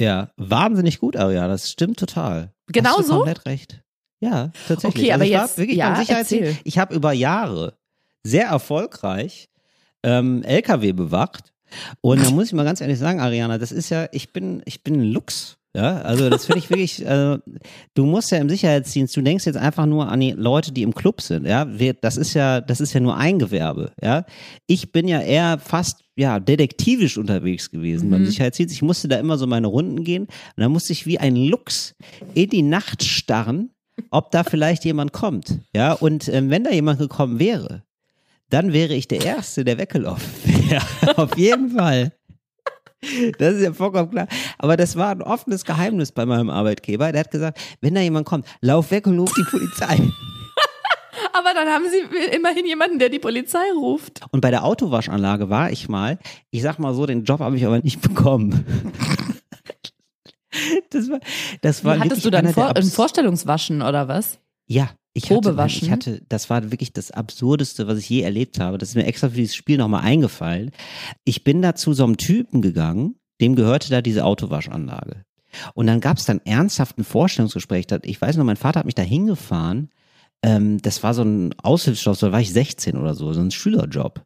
Ja, 0.00 0.30
wahnsinnig 0.36 0.98
gut, 0.98 1.16
Ariana, 1.16 1.48
das 1.48 1.70
stimmt 1.70 1.98
total. 1.98 2.52
Genau 2.68 2.90
Hast 2.90 2.98
du 3.00 3.02
so? 3.04 3.14
komplett 3.18 3.46
recht. 3.46 3.82
Ja, 4.20 4.50
tatsächlich. 4.68 5.04
Okay, 5.04 5.12
aber 5.12 5.24
ich 5.24 5.30
jetzt- 5.30 5.40
war 5.40 5.56
wirklich 5.58 5.76
ja, 5.78 6.04
erzähl. 6.08 6.56
Ich 6.64 6.78
habe 6.78 6.94
über 6.94 7.12
Jahre 7.12 7.76
sehr 8.24 8.46
erfolgreich 8.46 9.48
ähm, 10.02 10.42
LKW 10.42 10.92
bewacht. 10.92 11.52
Und 12.00 12.22
da 12.24 12.30
muss 12.30 12.46
ich 12.48 12.52
mal 12.52 12.64
ganz 12.64 12.80
ehrlich 12.80 12.98
sagen, 12.98 13.20
Ariana, 13.20 13.56
das 13.58 13.72
ist 13.72 13.88
ja, 13.90 14.06
ich 14.12 14.32
bin, 14.32 14.62
ich 14.66 14.82
bin 14.82 14.94
ein 15.00 15.12
Lux. 15.12 15.56
Ja, 15.74 16.02
also 16.02 16.28
das 16.28 16.44
finde 16.44 16.58
ich 16.58 16.68
wirklich, 16.68 17.02
äh, 17.06 17.38
du 17.94 18.04
musst 18.04 18.30
ja 18.30 18.36
im 18.36 18.50
Sicherheitsdienst, 18.50 19.16
du 19.16 19.22
denkst 19.22 19.46
jetzt 19.46 19.56
einfach 19.56 19.86
nur 19.86 20.06
an 20.06 20.20
die 20.20 20.32
Leute, 20.32 20.70
die 20.70 20.82
im 20.82 20.94
Club 20.94 21.22
sind, 21.22 21.46
ja, 21.46 21.66
Wir- 21.78 21.94
das 21.94 22.18
ist 22.18 22.34
ja, 22.34 22.60
das 22.60 22.82
ist 22.82 22.92
ja 22.92 23.00
nur 23.00 23.16
ein 23.16 23.38
Gewerbe, 23.38 23.92
ja. 24.02 24.26
Ich 24.66 24.92
bin 24.92 25.08
ja 25.08 25.20
eher 25.22 25.58
fast, 25.58 26.00
ja, 26.14 26.40
detektivisch 26.40 27.16
unterwegs 27.16 27.70
gewesen 27.70 28.10
beim 28.10 28.26
Sicherheitsdienst. 28.26 28.74
Ich 28.74 28.82
musste 28.82 29.08
da 29.08 29.16
immer 29.18 29.38
so 29.38 29.46
meine 29.46 29.66
Runden 29.66 30.04
gehen 30.04 30.24
und 30.24 30.30
dann 30.58 30.72
musste 30.72 30.92
ich 30.92 31.06
wie 31.06 31.16
ein 31.18 31.36
Lux 31.36 31.94
in 32.34 32.50
die 32.50 32.60
Nacht 32.60 33.02
starren, 33.02 33.70
ob 34.10 34.30
da 34.30 34.44
vielleicht 34.44 34.84
jemand 34.84 35.12
kommt, 35.14 35.58
ja, 35.74 35.94
und 35.94 36.28
ähm, 36.28 36.50
wenn 36.50 36.64
da 36.64 36.70
jemand 36.70 36.98
gekommen 36.98 37.38
wäre, 37.38 37.82
dann 38.52 38.72
wäre 38.72 38.92
ich 38.94 39.08
der 39.08 39.24
Erste, 39.24 39.64
der 39.64 39.78
weggelaufen 39.78 40.30
wäre. 40.44 40.82
Auf 41.16 41.36
jeden 41.38 41.70
Fall. 41.70 42.12
Das 43.38 43.54
ist 43.54 43.62
ja 43.62 43.72
vollkommen 43.72 44.10
klar. 44.10 44.28
Aber 44.58 44.76
das 44.76 44.94
war 44.94 45.10
ein 45.10 45.22
offenes 45.22 45.64
Geheimnis 45.64 46.12
bei 46.12 46.26
meinem 46.26 46.50
Arbeitgeber. 46.50 47.10
Der 47.12 47.20
hat 47.20 47.30
gesagt, 47.30 47.58
wenn 47.80 47.94
da 47.94 48.00
jemand 48.00 48.26
kommt, 48.26 48.46
lauf 48.60 48.90
weg 48.90 49.06
und 49.06 49.18
ruf 49.18 49.32
die 49.36 49.44
Polizei. 49.50 49.98
Aber 51.32 51.54
dann 51.54 51.68
haben 51.68 51.84
sie 51.90 52.36
immerhin 52.36 52.66
jemanden, 52.66 52.98
der 52.98 53.08
die 53.08 53.18
Polizei 53.18 53.64
ruft. 53.74 54.20
Und 54.30 54.42
bei 54.42 54.50
der 54.50 54.64
Autowaschanlage 54.64 55.48
war 55.48 55.70
ich 55.70 55.88
mal, 55.88 56.18
ich 56.50 56.62
sag 56.62 56.78
mal 56.78 56.94
so, 56.94 57.06
den 57.06 57.24
Job 57.24 57.40
habe 57.40 57.56
ich 57.56 57.64
aber 57.64 57.80
nicht 57.80 58.00
bekommen. 58.00 58.66
Das 60.90 61.08
war, 61.08 61.18
das 61.62 61.82
war 61.82 61.98
hattest 61.98 62.26
du 62.26 62.30
dann 62.30 62.52
vor, 62.52 62.76
ein 62.76 62.82
Vorstellungswaschen 62.82 63.80
oder 63.80 64.06
was? 64.08 64.38
Ja, 64.66 64.90
ich 65.14 65.24
hatte, 65.24 65.34
Probewaschen? 65.34 65.86
ich 65.86 65.90
hatte, 65.90 66.22
das 66.28 66.48
war 66.48 66.70
wirklich 66.70 66.92
das 66.92 67.10
Absurdeste, 67.10 67.86
was 67.86 67.98
ich 67.98 68.08
je 68.08 68.22
erlebt 68.22 68.58
habe. 68.58 68.78
Das 68.78 68.90
ist 68.90 68.94
mir 68.94 69.04
extra 69.04 69.28
für 69.28 69.36
dieses 69.36 69.54
Spiel 69.54 69.76
nochmal 69.76 70.02
eingefallen. 70.02 70.70
Ich 71.24 71.44
bin 71.44 71.62
da 71.62 71.74
zu 71.74 71.92
so 71.92 72.04
einem 72.04 72.16
Typen 72.16 72.62
gegangen, 72.62 73.16
dem 73.40 73.54
gehörte 73.54 73.90
da 73.90 74.00
diese 74.00 74.24
Autowaschanlage. 74.24 75.24
Und 75.74 75.86
dann 75.86 76.00
gab 76.00 76.16
es 76.16 76.24
dann 76.24 76.40
ernsthaft 76.44 76.98
ein 76.98 77.04
Vorstellungsgespräch. 77.04 77.86
Ich 78.04 78.20
weiß 78.20 78.36
noch, 78.36 78.44
mein 78.44 78.56
Vater 78.56 78.80
hat 78.80 78.86
mich 78.86 78.94
da 78.94 79.02
hingefahren. 79.02 79.90
Ähm, 80.42 80.80
das 80.80 81.02
war 81.02 81.14
so 81.14 81.22
ein 81.22 81.54
Aushilfsjob, 81.62 82.18
da 82.18 82.32
war 82.32 82.40
ich 82.40 82.52
16 82.52 82.96
oder 82.96 83.14
so, 83.14 83.32
so 83.32 83.40
ein 83.40 83.50
Schülerjob. 83.50 84.24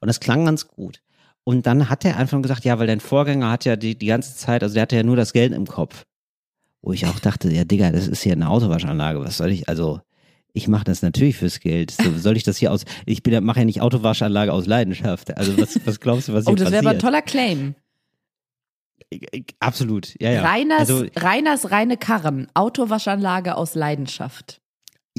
Und 0.00 0.06
das 0.08 0.20
klang 0.20 0.44
ganz 0.44 0.68
gut. 0.68 1.00
Und 1.44 1.66
dann 1.66 1.88
hat 1.88 2.04
er 2.04 2.16
einfach 2.18 2.40
gesagt, 2.42 2.64
ja, 2.64 2.78
weil 2.78 2.86
dein 2.86 3.00
Vorgänger 3.00 3.50
hat 3.50 3.64
ja 3.64 3.76
die, 3.76 3.96
die 3.96 4.06
ganze 4.06 4.36
Zeit, 4.36 4.62
also 4.62 4.74
der 4.74 4.82
hatte 4.82 4.96
ja 4.96 5.02
nur 5.02 5.16
das 5.16 5.32
Geld 5.32 5.52
im 5.52 5.66
Kopf. 5.66 6.04
Wo 6.82 6.92
ich 6.92 7.06
auch 7.06 7.18
dachte, 7.18 7.52
ja, 7.52 7.64
Digga, 7.64 7.90
das 7.90 8.06
ist 8.06 8.22
hier 8.22 8.34
eine 8.34 8.50
Autowaschanlage. 8.50 9.20
Was 9.20 9.38
soll 9.38 9.50
ich, 9.50 9.68
also, 9.68 10.00
ich 10.52 10.68
mache 10.68 10.84
das 10.84 11.02
natürlich 11.02 11.36
fürs 11.36 11.60
Geld. 11.60 11.90
So, 11.90 12.16
soll 12.18 12.36
ich 12.36 12.42
das 12.42 12.56
hier 12.56 12.72
aus, 12.72 12.84
ich 13.06 13.22
mache 13.42 13.60
ja 13.60 13.64
nicht 13.64 13.80
Autowaschanlage 13.80 14.52
aus 14.52 14.66
Leidenschaft. 14.66 15.36
Also, 15.36 15.56
was, 15.58 15.78
was 15.86 16.00
glaubst 16.00 16.28
du, 16.28 16.32
was 16.32 16.44
hier 16.44 16.52
Oh, 16.52 16.56
das 16.56 16.70
wäre 16.72 16.82
passiert? 16.82 16.86
aber 16.86 16.90
ein 16.90 16.98
toller 16.98 17.22
Claim. 17.22 17.74
Absolut, 19.60 20.20
ja, 20.20 20.30
ja. 20.32 20.42
Reiners, 20.42 20.80
Also, 20.80 21.06
Reiners 21.16 21.70
reine 21.70 21.96
Karren. 21.96 22.48
Autowaschanlage 22.54 23.56
aus 23.56 23.74
Leidenschaft. 23.74 24.60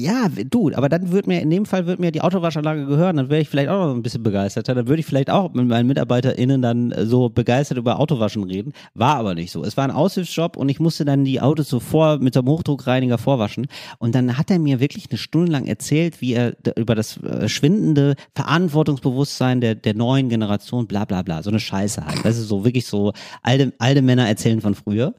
Ja, 0.00 0.28
du, 0.28 0.70
aber 0.74 0.88
dann 0.88 1.12
würde 1.12 1.28
mir, 1.28 1.40
in 1.40 1.50
dem 1.50 1.66
Fall 1.66 1.86
würde 1.86 2.00
mir 2.00 2.10
die 2.10 2.22
Autowaschanlage 2.22 2.86
gehören, 2.86 3.16
dann 3.16 3.30
wäre 3.30 3.40
ich 3.40 3.48
vielleicht 3.48 3.68
auch 3.68 3.86
noch 3.86 3.94
ein 3.94 4.02
bisschen 4.02 4.22
begeisterter. 4.22 4.74
Dann 4.74 4.88
würde 4.88 5.00
ich 5.00 5.06
vielleicht 5.06 5.30
auch 5.30 5.52
mit 5.52 5.66
meinen 5.66 5.86
MitarbeiterInnen 5.86 6.62
dann 6.62 6.92
äh, 6.92 7.06
so 7.06 7.28
begeistert 7.28 7.78
über 7.78 8.00
Autowaschen 8.00 8.44
reden. 8.44 8.72
War 8.94 9.16
aber 9.16 9.34
nicht 9.34 9.50
so. 9.50 9.62
Es 9.62 9.76
war 9.76 9.84
ein 9.84 9.90
Aushilfsjob 9.90 10.56
und 10.56 10.68
ich 10.68 10.80
musste 10.80 11.04
dann 11.04 11.24
die 11.24 11.40
Autos 11.40 11.68
so 11.68 11.80
vor, 11.80 12.18
mit 12.18 12.34
dem 12.34 12.46
Hochdruckreiniger 12.46 13.18
vorwaschen. 13.18 13.66
Und 13.98 14.14
dann 14.14 14.38
hat 14.38 14.50
er 14.50 14.58
mir 14.58 14.80
wirklich 14.80 15.10
eine 15.10 15.18
Stunde 15.18 15.52
lang 15.52 15.66
erzählt, 15.66 16.20
wie 16.20 16.34
er 16.34 16.56
über 16.76 16.94
das 16.94 17.18
äh, 17.18 17.48
schwindende 17.48 18.14
Verantwortungsbewusstsein 18.34 19.60
der, 19.60 19.74
der 19.74 19.94
neuen 19.94 20.28
Generation, 20.28 20.86
bla, 20.86 21.04
bla, 21.04 21.22
bla. 21.22 21.42
So 21.42 21.50
eine 21.50 21.60
Scheiße 21.60 22.04
halt. 22.04 22.24
Das 22.24 22.38
ist 22.38 22.48
so 22.48 22.64
wirklich 22.64 22.86
so, 22.86 23.12
alte, 23.42 23.72
alte 23.78 24.02
Männer 24.02 24.28
erzählen 24.28 24.60
von 24.60 24.74
früher. 24.74 25.14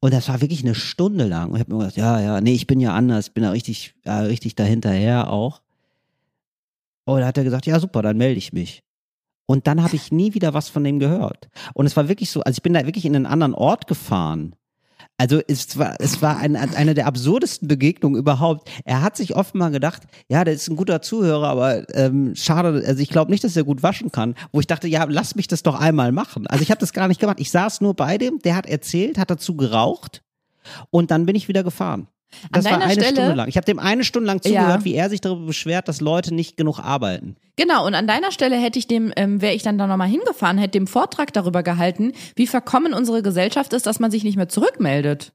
Und 0.00 0.12
das 0.12 0.28
war 0.28 0.40
wirklich 0.40 0.62
eine 0.62 0.74
Stunde 0.74 1.24
lang. 1.26 1.50
Und 1.50 1.56
ich 1.56 1.60
habe 1.60 1.72
mir 1.72 1.78
gedacht, 1.78 1.96
ja, 1.96 2.20
ja, 2.20 2.40
nee, 2.40 2.54
ich 2.54 2.66
bin 2.66 2.80
ja 2.80 2.94
anders, 2.94 3.30
bin 3.30 3.42
da 3.42 3.50
richtig, 3.50 3.94
ja, 4.04 4.20
richtig 4.20 4.54
dahinterher 4.54 5.30
auch. 5.30 5.60
Und 7.04 7.20
da 7.20 7.26
hat 7.26 7.38
er 7.38 7.44
gesagt, 7.44 7.66
ja, 7.66 7.80
super, 7.80 8.02
dann 8.02 8.16
melde 8.16 8.38
ich 8.38 8.52
mich. 8.52 8.82
Und 9.46 9.66
dann 9.66 9.82
habe 9.82 9.96
ich 9.96 10.12
nie 10.12 10.34
wieder 10.34 10.52
was 10.52 10.68
von 10.68 10.84
dem 10.84 10.98
gehört. 10.98 11.48
Und 11.72 11.86
es 11.86 11.96
war 11.96 12.08
wirklich 12.08 12.30
so, 12.30 12.42
also 12.42 12.58
ich 12.58 12.62
bin 12.62 12.74
da 12.74 12.84
wirklich 12.84 13.06
in 13.06 13.16
einen 13.16 13.26
anderen 13.26 13.54
Ort 13.54 13.86
gefahren. 13.86 14.54
Also 15.20 15.40
es 15.48 15.76
war, 15.76 15.96
es 15.98 16.22
war 16.22 16.38
ein, 16.38 16.54
eine 16.54 16.94
der 16.94 17.06
absurdesten 17.06 17.66
Begegnungen 17.66 18.18
überhaupt. 18.18 18.70
Er 18.84 19.02
hat 19.02 19.16
sich 19.16 19.34
offenbar 19.34 19.72
gedacht, 19.72 20.04
ja, 20.28 20.44
der 20.44 20.54
ist 20.54 20.68
ein 20.68 20.76
guter 20.76 21.02
Zuhörer, 21.02 21.48
aber 21.48 21.92
ähm, 21.96 22.36
schade, 22.36 22.84
also 22.86 23.02
ich 23.02 23.08
glaube 23.08 23.32
nicht, 23.32 23.42
dass 23.42 23.56
er 23.56 23.64
gut 23.64 23.82
waschen 23.82 24.12
kann. 24.12 24.36
Wo 24.52 24.60
ich 24.60 24.68
dachte, 24.68 24.86
ja, 24.86 25.04
lass 25.08 25.34
mich 25.34 25.48
das 25.48 25.64
doch 25.64 25.74
einmal 25.74 26.12
machen. 26.12 26.46
Also 26.46 26.62
ich 26.62 26.70
habe 26.70 26.80
das 26.80 26.92
gar 26.92 27.08
nicht 27.08 27.20
gemacht. 27.20 27.40
Ich 27.40 27.50
saß 27.50 27.80
nur 27.80 27.94
bei 27.94 28.16
dem, 28.16 28.38
der 28.38 28.54
hat 28.54 28.66
erzählt, 28.66 29.18
hat 29.18 29.30
dazu 29.30 29.56
geraucht 29.56 30.22
und 30.90 31.10
dann 31.10 31.26
bin 31.26 31.34
ich 31.34 31.48
wieder 31.48 31.64
gefahren. 31.64 32.06
Das 32.52 32.64
war 32.66 32.80
eine 32.80 32.92
Stelle- 32.92 33.12
Stunde 33.16 33.34
lang. 33.34 33.48
Ich 33.48 33.56
habe 33.56 33.64
dem 33.64 33.78
eine 33.78 34.04
Stunde 34.04 34.26
lang 34.26 34.42
zugehört, 34.42 34.80
Ja. 34.80 34.84
wie 34.84 34.94
er 34.94 35.08
sich 35.10 35.20
darüber 35.20 35.46
beschwert, 35.46 35.88
dass 35.88 36.00
Leute 36.00 36.34
nicht 36.34 36.56
genug 36.56 36.78
arbeiten. 36.78 37.36
Genau, 37.56 37.86
und 37.86 37.94
an 37.94 38.06
deiner 38.06 38.32
Stelle 38.32 38.56
hätte 38.56 38.78
ich 38.78 38.86
dem, 38.86 39.12
ähm, 39.16 39.40
wäre 39.40 39.54
ich 39.54 39.62
dann 39.62 39.78
da 39.78 39.86
nochmal 39.86 40.08
hingefahren, 40.08 40.58
hätte 40.58 40.72
dem 40.72 40.86
Vortrag 40.86 41.32
darüber 41.32 41.62
gehalten, 41.62 42.12
wie 42.36 42.46
verkommen 42.46 42.92
unsere 42.94 43.22
Gesellschaft 43.22 43.72
ist, 43.72 43.86
dass 43.86 43.98
man 43.98 44.10
sich 44.10 44.24
nicht 44.24 44.36
mehr 44.36 44.48
zurückmeldet. 44.48 45.32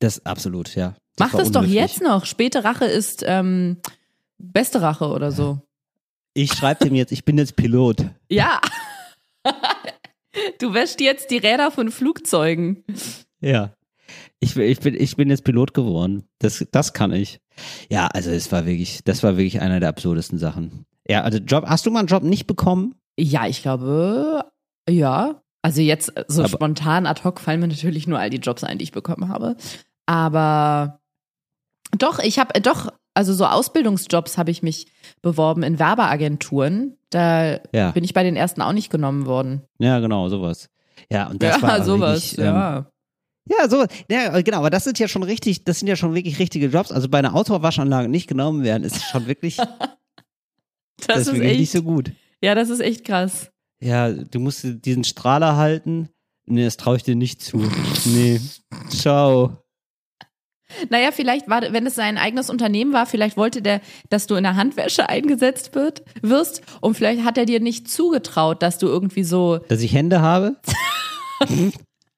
Das 0.00 0.26
absolut, 0.26 0.74
ja. 0.74 0.94
Das 1.16 1.32
Mach 1.32 1.38
das 1.38 1.52
doch 1.52 1.64
jetzt 1.64 2.02
noch. 2.02 2.26
Späte 2.26 2.64
Rache 2.64 2.84
ist 2.86 3.22
ähm, 3.26 3.78
beste 4.38 4.82
Rache 4.82 5.06
oder 5.08 5.30
so. 5.30 5.60
Ich 6.34 6.52
schreibe 6.52 6.84
dem 6.84 6.96
jetzt, 6.96 7.12
ich 7.12 7.24
bin 7.24 7.38
jetzt 7.38 7.54
Pilot. 7.54 8.06
Ja. 8.28 8.60
du 10.58 10.74
wäschst 10.74 11.00
jetzt 11.00 11.30
die 11.30 11.38
Räder 11.38 11.70
von 11.70 11.90
Flugzeugen. 11.90 12.84
Ja. 13.40 13.72
Ich, 14.40 14.54
bin- 14.54 14.64
ich, 14.68 14.80
bin, 14.80 14.94
ich 14.94 15.16
bin 15.16 15.30
jetzt 15.30 15.44
Pilot 15.44 15.74
geworden. 15.74 16.24
Das, 16.38 16.64
das 16.70 16.92
kann 16.92 17.12
ich. 17.12 17.40
Ja, 17.90 18.08
also 18.08 18.30
es 18.30 18.50
war 18.52 18.66
wirklich, 18.66 19.02
das 19.04 19.22
war 19.22 19.36
wirklich 19.36 19.60
einer 19.60 19.80
der 19.80 19.88
absurdesten 19.88 20.38
Sachen. 20.38 20.84
Ja, 21.08 21.22
also 21.22 21.38
Job, 21.38 21.64
hast 21.66 21.86
du 21.86 21.90
mal 21.90 22.00
einen 22.00 22.08
Job 22.08 22.22
nicht 22.22 22.46
bekommen? 22.46 22.94
Ja, 23.18 23.46
ich 23.46 23.62
glaube, 23.62 24.44
ja. 24.88 25.40
Also 25.62 25.80
jetzt 25.80 26.12
so 26.28 26.42
Aber- 26.42 26.48
spontan 26.50 27.06
ad 27.06 27.22
hoc 27.24 27.40
fallen 27.40 27.60
mir 27.60 27.68
natürlich 27.68 28.06
nur 28.06 28.18
all 28.18 28.28
die 28.30 28.36
Jobs 28.38 28.64
ein, 28.64 28.78
die 28.78 28.84
ich 28.84 28.92
bekommen 28.92 29.28
habe. 29.28 29.56
Aber 30.06 31.00
doch, 31.96 32.18
ich 32.18 32.38
habe 32.38 32.60
doch, 32.60 32.92
also 33.14 33.32
so 33.32 33.46
Ausbildungsjobs 33.46 34.36
habe 34.36 34.50
ich 34.50 34.62
mich 34.62 34.88
beworben 35.22 35.62
in 35.62 35.78
Werbeagenturen. 35.78 36.96
Da 37.10 37.60
Ja. 37.72 37.92
bin 37.92 38.04
ich 38.04 38.12
bei 38.14 38.24
den 38.24 38.36
ersten 38.36 38.60
auch 38.60 38.72
nicht 38.72 38.90
genommen 38.90 39.26
worden. 39.26 39.62
Ja, 39.78 40.00
genau, 40.00 40.28
sowas. 40.28 40.68
Ja, 41.10 41.28
und 41.28 41.42
das 41.42 41.56
ja, 41.56 41.62
war 41.62 41.82
sowas, 41.84 42.32
wirklich, 42.32 42.38
ähm, 42.38 42.54
ja. 42.54 42.86
Ja, 43.46 43.68
so, 43.68 43.84
ja, 44.10 44.40
genau, 44.40 44.58
aber 44.58 44.70
das 44.70 44.84
sind 44.84 44.98
ja 44.98 45.06
schon 45.06 45.22
richtig, 45.22 45.64
das 45.64 45.78
sind 45.80 45.88
ja 45.88 45.96
schon 45.96 46.14
wirklich 46.14 46.38
richtige 46.38 46.66
Jobs. 46.68 46.90
Also 46.90 47.08
bei 47.08 47.18
einer 47.18 47.34
Outdoor-Waschanlage 47.34 48.08
nicht 48.08 48.26
genommen 48.26 48.62
werden, 48.64 48.84
ist 48.84 49.02
schon 49.04 49.26
wirklich, 49.26 49.56
das, 49.56 49.66
Das, 51.06 51.16
ist 51.18 51.26
ist 51.28 51.32
wirklich 51.34 51.50
echt, 51.50 51.60
nicht 51.60 51.72
so 51.72 51.82
gut. 51.82 52.12
ja, 52.42 52.54
das 52.54 52.70
ist 52.70 52.80
echt 52.80 53.04
krass. 53.04 53.50
Ja, 53.80 54.10
du 54.10 54.40
musst 54.40 54.64
diesen 54.64 55.04
Strahler 55.04 55.56
halten. 55.56 56.08
Nee, 56.46 56.64
das 56.64 56.76
traue 56.78 56.96
ich 56.96 57.02
dir 57.02 57.16
nicht 57.16 57.42
zu. 57.42 57.70
Nee. 58.06 58.40
Ciao. 58.88 59.58
Naja, 60.88 61.10
vielleicht 61.12 61.48
war, 61.48 61.60
wenn 61.72 61.86
es 61.86 61.94
sein 61.94 62.16
eigenes 62.18 62.48
Unternehmen 62.50 62.92
war, 62.92 63.06
vielleicht 63.06 63.36
wollte 63.36 63.60
der, 63.62 63.80
dass 64.10 64.26
du 64.26 64.34
in 64.34 64.42
der 64.44 64.56
Handwäsche 64.56 65.08
eingesetzt 65.08 65.74
wird, 65.74 66.02
wirst 66.22 66.62
und 66.80 66.96
vielleicht 66.96 67.24
hat 67.24 67.36
er 67.38 67.44
dir 67.46 67.60
nicht 67.60 67.90
zugetraut, 67.90 68.62
dass 68.62 68.78
du 68.78 68.86
irgendwie 68.88 69.24
so, 69.24 69.58
Dass 69.68 69.80
ich 69.82 69.92
Hände 69.92 70.20
habe? 70.22 70.56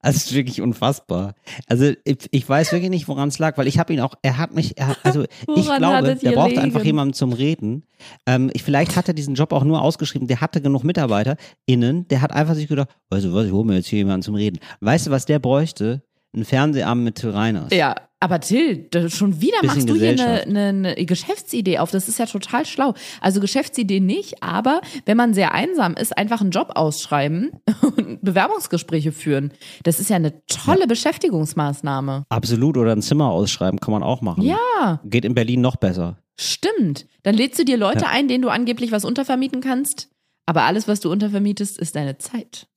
Das 0.07 0.17
ist 0.17 0.35
wirklich 0.35 0.61
unfassbar. 0.61 1.35
Also 1.67 1.93
ich, 2.05 2.29
ich 2.31 2.49
weiß 2.49 2.73
wirklich 2.73 2.91
nicht, 2.91 3.09
woran 3.09 3.29
es 3.29 3.39
lag, 3.39 3.59
weil 3.59 3.67
ich 3.67 3.79
habe 3.79 3.93
ihn 3.93 4.01
auch, 4.01 4.15
er 4.23 4.39
hat 4.39 4.55
mich, 4.55 4.79
er, 4.79 4.89
hat- 4.89 4.99
also 5.03 5.25
ich 5.55 5.67
glaube, 5.67 6.15
der 6.15 6.33
brauchte 6.33 6.61
einfach 6.61 6.79
liegen? 6.81 6.87
jemanden 6.87 7.15
zum 7.15 7.33
Reden. 7.33 7.85
Ähm, 8.27 8.51
ich, 8.55 8.63
vielleicht 8.63 8.97
hat 8.97 9.09
er 9.09 9.15
diesen 9.15 9.35
Job 9.35 9.53
auch 9.53 9.65
nur 9.65 9.83
ausgeschrieben, 9.83 10.29
der 10.29 10.41
hatte 10.41 10.61
genug 10.61 10.85
Mitarbeiter 10.85 11.37
innen, 11.67 12.07
der 12.09 12.23
hat 12.23 12.33
einfach 12.33 12.55
sich 12.55 12.69
gedacht, 12.69 12.89
weißt 13.11 13.25
du 13.27 13.35
was, 13.35 13.47
ich 13.47 13.53
hole 13.53 13.65
mir 13.67 13.75
jetzt 13.75 13.89
hier 13.89 13.99
jemanden 13.99 14.23
zum 14.23 14.35
Reden. 14.37 14.59
Weißt 14.81 15.07
du, 15.07 15.11
was 15.11 15.27
der 15.27 15.39
bräuchte? 15.39 16.03
Ein 16.35 16.45
Fernsehabend 16.45 17.05
mit 17.05 17.15
Till 17.17 17.31
Reiners. 17.31 17.73
ja, 17.73 17.95
aber 18.19 18.41
Till, 18.41 18.89
schon 19.11 19.41
wieder 19.41 19.59
machst 19.63 19.89
du 19.89 19.95
hier 19.95 20.11
eine, 20.11 20.43
eine, 20.43 20.61
eine 20.95 21.05
Geschäftsidee 21.07 21.79
auf. 21.79 21.91
Das 21.91 22.09
ist 22.09 22.19
ja 22.19 22.25
total 22.27 22.65
schlau. 22.65 22.95
Also 23.21 23.41
Geschäftsidee 23.41 24.01
nicht, 24.01 24.43
aber 24.43 24.81
wenn 25.05 25.17
man 25.19 25.35
sehr 25.35 25.53
einsam 25.53 25.95
ist, 25.95 26.17
einfach 26.17 26.41
einen 26.41 26.51
Job 26.51 26.73
ausschreiben 26.75 27.51
und 27.97 28.23
Bewerbungsgespräche 28.23 29.13
führen. 29.13 29.53
Das 29.83 30.01
ist 30.01 30.09
ja 30.11 30.17
eine 30.17 30.33
tolle 30.47 30.87
Beschäftigungsmaßnahme. 30.87 32.25
Absolut, 32.29 32.77
oder 32.77 32.93
ein 32.93 33.03
Zimmer 33.03 33.31
ausschreiben, 33.31 33.81
kann 33.81 33.93
man 33.93 34.03
auch 34.03 34.23
machen. 34.23 34.43
Ja, 34.43 35.01
Geht 35.05 35.25
in 35.25 35.35
Berlin 35.35 35.61
noch 35.61 35.77
besser. 35.77 36.17
stimmt. 36.39 37.07
Dann 37.23 37.35
lädst 37.35 37.59
du 37.59 37.65
dir 37.65 37.77
Leute 37.77 38.05
Ja. 38.05 38.11
ein, 38.11 38.29
denen 38.29 38.43
du 38.43 38.49
angeblich 38.49 38.93
was 38.93 39.05
untervermieten 39.05 39.61
kannst. 39.61 40.09
Aber 40.47 40.63
alles, 40.63 40.87
was 40.89 41.01
du 41.01 41.11
untervermietest, 41.11 41.77
ist 41.77 41.97
deine 41.97 42.19
Zeit. 42.19 42.69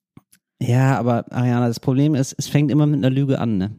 Ja, 0.61 0.97
aber 0.99 1.25
Ariana, 1.31 1.67
das 1.67 1.79
Problem 1.79 2.15
ist, 2.15 2.33
es 2.37 2.47
fängt 2.47 2.71
immer 2.71 2.85
mit 2.87 2.97
einer 2.97 3.09
Lüge 3.11 3.39
an, 3.39 3.57
ne? 3.57 3.71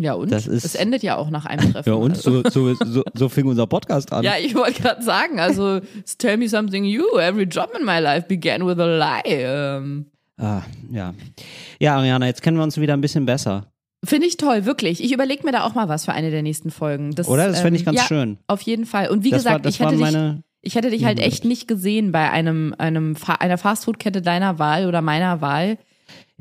Ja, 0.00 0.14
und 0.14 0.32
Das 0.32 0.46
ist- 0.46 0.64
es 0.64 0.74
endet 0.74 1.02
ja 1.02 1.16
auch 1.16 1.28
nach 1.30 1.44
einem 1.46 1.72
Treffen. 1.72 1.88
Ja, 1.88 1.94
und 1.94 2.12
Also. 2.12 2.42
so, 2.42 2.74
so, 2.74 2.84
so, 2.84 3.02
so 3.14 3.28
fing 3.28 3.46
unser 3.46 3.66
Podcast 3.66 4.12
an. 4.12 4.24
Ja, 4.24 4.32
ich 4.42 4.54
wollte 4.54 4.80
gerade 4.82 5.02
sagen, 5.02 5.38
also 5.38 5.80
tell 6.18 6.36
me 6.38 6.48
something 6.48 6.84
new. 6.84 7.04
Every 7.18 7.44
job 7.44 7.70
in 7.78 7.84
my 7.84 7.98
life 7.98 8.26
began 8.28 8.66
with 8.66 8.78
a 8.78 8.86
lie. 8.98 9.22
Ähm, 9.26 10.06
Ah, 10.38 10.62
ja. 10.90 11.12
Ja, 11.80 11.96
Ariana, 11.96 12.24
jetzt 12.26 12.40
kennen 12.40 12.56
wir 12.56 12.62
uns 12.64 12.78
wieder 12.80 12.94
ein 12.94 13.02
bisschen 13.02 13.26
besser. 13.26 13.66
Finde 14.02 14.26
ich 14.26 14.38
toll, 14.38 14.64
wirklich. 14.64 15.04
Ich 15.04 15.12
überlege 15.12 15.44
mir 15.44 15.52
da 15.52 15.64
auch 15.64 15.74
mal 15.74 15.90
was 15.90 16.06
für 16.06 16.12
eine 16.12 16.30
der 16.30 16.42
nächsten 16.42 16.70
Folgen. 16.70 17.14
Das, 17.14 17.28
Oder? 17.28 17.46
Das 17.48 17.60
fände 17.60 17.76
ich 17.78 17.82
ähm, 17.82 17.92
ganz 17.94 17.98
ja, 17.98 18.04
schön. 18.04 18.38
Auf 18.46 18.62
jeden 18.62 18.86
Fall. 18.86 19.10
Und 19.10 19.22
wie 19.22 19.28
das 19.30 19.44
war, 19.44 19.58
gesagt, 19.58 19.66
das 19.66 19.74
ich 19.74 19.80
hätte, 19.80 19.90
waren 19.90 19.98
dich, 19.98 20.12
meine. 20.14 20.42
ich 20.62 20.74
hätte 20.76 20.88
dich 20.88 21.04
halt 21.04 21.18
echt 21.20 21.44
nicht 21.44 21.68
gesehen 21.68 22.10
bei 22.10 22.30
einem, 22.30 22.74
einem 22.78 23.16
einer 23.38 23.58
Fastfood-Kette 23.58 24.22
deiner 24.22 24.58
Wahl 24.58 24.86
oder 24.86 25.02
meiner 25.02 25.42
Wahl. 25.42 25.76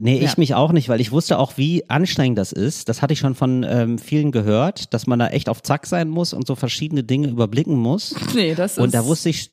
Nee, 0.02 0.18
ich 0.20 0.24
Ja. 0.32 0.34
mich 0.38 0.54
auch 0.56 0.72
nicht, 0.72 0.90
weil 0.90 1.02
ich 1.02 1.12
wusste 1.12 1.38
auch, 1.40 1.58
wie 1.58 1.90
anstrengend 1.90 2.38
das 2.38 2.52
ist. 2.52 2.90
Das 2.90 3.02
hatte 3.02 3.14
ich 3.14 3.20
schon 3.20 3.36
von 3.36 3.66
ähm, 3.68 3.98
vielen 4.00 4.32
gehört, 4.32 4.94
dass 4.94 5.08
man 5.08 5.20
da 5.20 5.28
echt 5.28 5.50
auf 5.50 5.62
Zack 5.62 5.86
sein 5.86 6.10
muss 6.10 6.34
und 6.34 6.48
so 6.48 6.56
verschiedene 6.56 7.04
Dinge 7.04 7.28
überblicken 7.28 7.76
muss. 7.78 8.16
Nee, 8.36 8.56
das 8.56 8.74
ist. 8.74 8.80
Und 8.80 8.94
da 8.94 9.06
wusste 9.06 9.30
ich, 9.30 9.52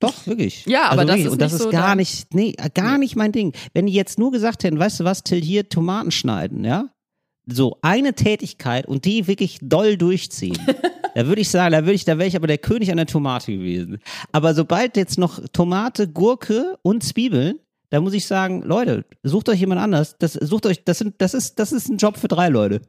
doch, 0.00 0.26
wirklich. 0.26 0.64
Ja, 0.66 0.90
aber 0.90 1.02
also 1.02 1.06
das 1.06 1.08
wirklich. 1.08 1.26
ist 1.26 1.32
Und 1.32 1.42
das 1.42 1.52
ist 1.52 1.62
so 1.62 1.70
gar 1.70 1.94
nicht, 1.94 2.34
nee, 2.34 2.52
gar 2.74 2.92
Nee. 2.94 2.98
nicht 2.98 3.16
mein 3.16 3.32
Ding. 3.32 3.52
Wenn 3.74 3.86
die 3.86 3.92
jetzt 3.92 4.18
nur 4.18 4.32
gesagt 4.32 4.64
hätten, 4.64 4.78
weißt 4.78 5.00
du 5.00 5.04
was, 5.04 5.22
Till, 5.22 5.40
hier 5.42 5.68
Tomaten 5.68 6.10
schneiden, 6.10 6.64
ja? 6.64 6.88
So 7.46 7.78
eine 7.82 8.14
Tätigkeit 8.14 8.86
und 8.86 9.04
die 9.04 9.26
wirklich 9.26 9.58
doll 9.60 9.96
durchziehen. 9.96 10.58
da 11.14 11.26
würde 11.26 11.40
ich 11.40 11.50
sagen, 11.50 11.72
da 11.72 11.80
würde 11.82 11.94
ich, 11.94 12.04
da 12.04 12.16
wäre 12.18 12.28
ich 12.28 12.36
aber 12.36 12.46
der 12.46 12.58
König 12.58 12.90
an 12.90 12.96
der 12.96 13.06
Tomate 13.06 13.52
gewesen. 13.52 13.98
Aber 14.32 14.54
sobald 14.54 14.96
jetzt 14.96 15.18
noch 15.18 15.40
Tomate, 15.52 16.08
Gurke 16.08 16.78
und 16.82 17.02
Zwiebeln, 17.02 17.58
da 17.92 18.00
muss 18.00 18.14
ich 18.14 18.26
sagen, 18.26 18.62
Leute, 18.62 19.04
sucht 19.22 19.50
euch 19.50 19.60
jemand 19.60 19.78
anders. 19.78 20.16
Das 20.18 20.32
sucht 20.32 20.64
euch, 20.64 20.82
das 20.82 20.96
sind, 20.96 21.20
das 21.20 21.34
ist, 21.34 21.58
das 21.58 21.72
ist 21.72 21.90
ein 21.90 21.98
Job 21.98 22.16
für 22.16 22.26
drei 22.26 22.48
Leute. 22.48 22.80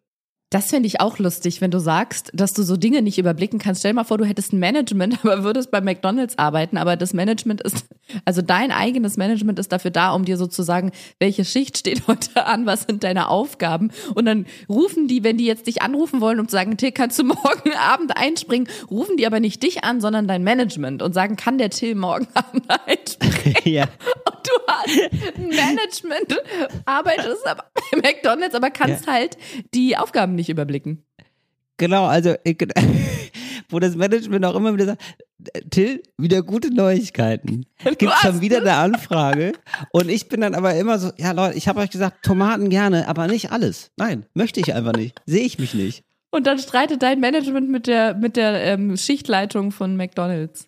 Das 0.53 0.69
fände 0.69 0.85
ich 0.85 1.01
auch 1.01 1.17
lustig, 1.17 1.61
wenn 1.61 1.71
du 1.71 1.79
sagst, 1.79 2.29
dass 2.31 2.53
du 2.53 2.61
so 2.61 2.77
Dinge 2.77 3.01
nicht 3.01 3.17
überblicken 3.17 3.57
kannst. 3.57 3.79
Stell 3.79 3.89
dir 3.89 3.95
mal 3.95 4.03
vor, 4.03 4.19
du 4.19 4.25
hättest 4.25 4.53
ein 4.53 4.59
Management, 4.59 5.17
aber 5.23 5.43
würdest 5.43 5.71
bei 5.71 5.81
McDonalds 5.81 6.37
arbeiten, 6.37 6.77
aber 6.77 6.95
das 6.95 7.11
Management 7.13 7.61
ist, 7.61 7.87
also 8.23 8.43
dein 8.43 8.71
eigenes 8.71 9.17
Management 9.17 9.57
ist 9.57 9.71
dafür 9.71 9.89
da, 9.89 10.11
um 10.11 10.25
dir 10.25 10.37
sozusagen, 10.37 10.91
welche 11.17 11.43
Schicht 11.43 11.79
steht 11.79 12.07
heute 12.07 12.45
an, 12.45 12.67
was 12.67 12.83
sind 12.83 13.03
deine 13.03 13.29
Aufgaben 13.29 13.89
und 14.13 14.25
dann 14.25 14.45
rufen 14.69 15.07
die, 15.07 15.23
wenn 15.23 15.37
die 15.37 15.45
jetzt 15.45 15.65
dich 15.65 15.81
anrufen 15.81 16.21
wollen, 16.21 16.39
um 16.39 16.47
zu 16.47 16.51
sagen, 16.51 16.77
Till, 16.77 16.91
kannst 16.91 17.17
du 17.17 17.23
morgen 17.23 17.73
Abend 17.73 18.15
einspringen, 18.15 18.67
rufen 18.91 19.17
die 19.17 19.25
aber 19.25 19.39
nicht 19.39 19.63
dich 19.63 19.83
an, 19.83 20.01
sondern 20.01 20.27
dein 20.27 20.43
Management 20.43 21.01
und 21.01 21.13
sagen, 21.13 21.35
kann 21.35 21.57
der 21.57 21.71
Till 21.71 21.95
morgen 21.95 22.27
Abend 22.35 22.65
einspringen? 22.69 23.55
ja. 23.63 23.85
Und 23.85 24.47
du 24.47 24.51
hast 24.67 25.35
ein 25.35 25.47
Management, 25.47 26.37
arbeitest 26.85 27.47
aber 27.47 27.65
bei 27.73 27.97
McDonalds, 28.01 28.53
aber 28.53 28.69
kannst 28.69 29.07
halt 29.07 29.35
die 29.73 29.97
Aufgaben 29.97 30.35
nicht 30.35 30.42
überblicken. 30.49 31.03
Genau, 31.77 32.05
also 32.05 32.35
wo 33.69 33.79
das 33.79 33.95
Management 33.95 34.45
auch 34.45 34.55
immer 34.55 34.73
wieder 34.73 34.85
sagt, 34.85 35.01
Till, 35.71 36.01
wieder 36.17 36.41
gute 36.41 36.73
Neuigkeiten. 36.73 37.65
Gibt 37.97 38.13
schon 38.21 38.41
wieder 38.41 38.59
eine 38.59 38.75
Anfrage. 38.75 39.53
Und 39.91 40.09
ich 40.09 40.29
bin 40.29 40.41
dann 40.41 40.55
aber 40.55 40.75
immer 40.75 40.99
so, 40.99 41.11
ja 41.17 41.31
Leute, 41.31 41.57
ich 41.57 41.67
habe 41.67 41.81
euch 41.81 41.89
gesagt, 41.89 42.23
Tomaten 42.23 42.69
gerne, 42.69 43.07
aber 43.07 43.27
nicht 43.27 43.51
alles. 43.51 43.91
Nein, 43.97 44.25
möchte 44.33 44.59
ich 44.59 44.73
einfach 44.73 44.93
nicht. 44.93 45.19
Sehe 45.25 45.43
ich 45.43 45.59
mich 45.59 45.73
nicht. 45.73 46.03
Und 46.29 46.47
dann 46.47 46.59
streitet 46.59 47.03
dein 47.03 47.19
Management 47.19 47.69
mit 47.69 47.87
der, 47.87 48.15
mit 48.15 48.37
der 48.37 48.63
ähm, 48.63 48.97
Schichtleitung 48.97 49.71
von 49.71 49.95
McDonalds. 49.97 50.67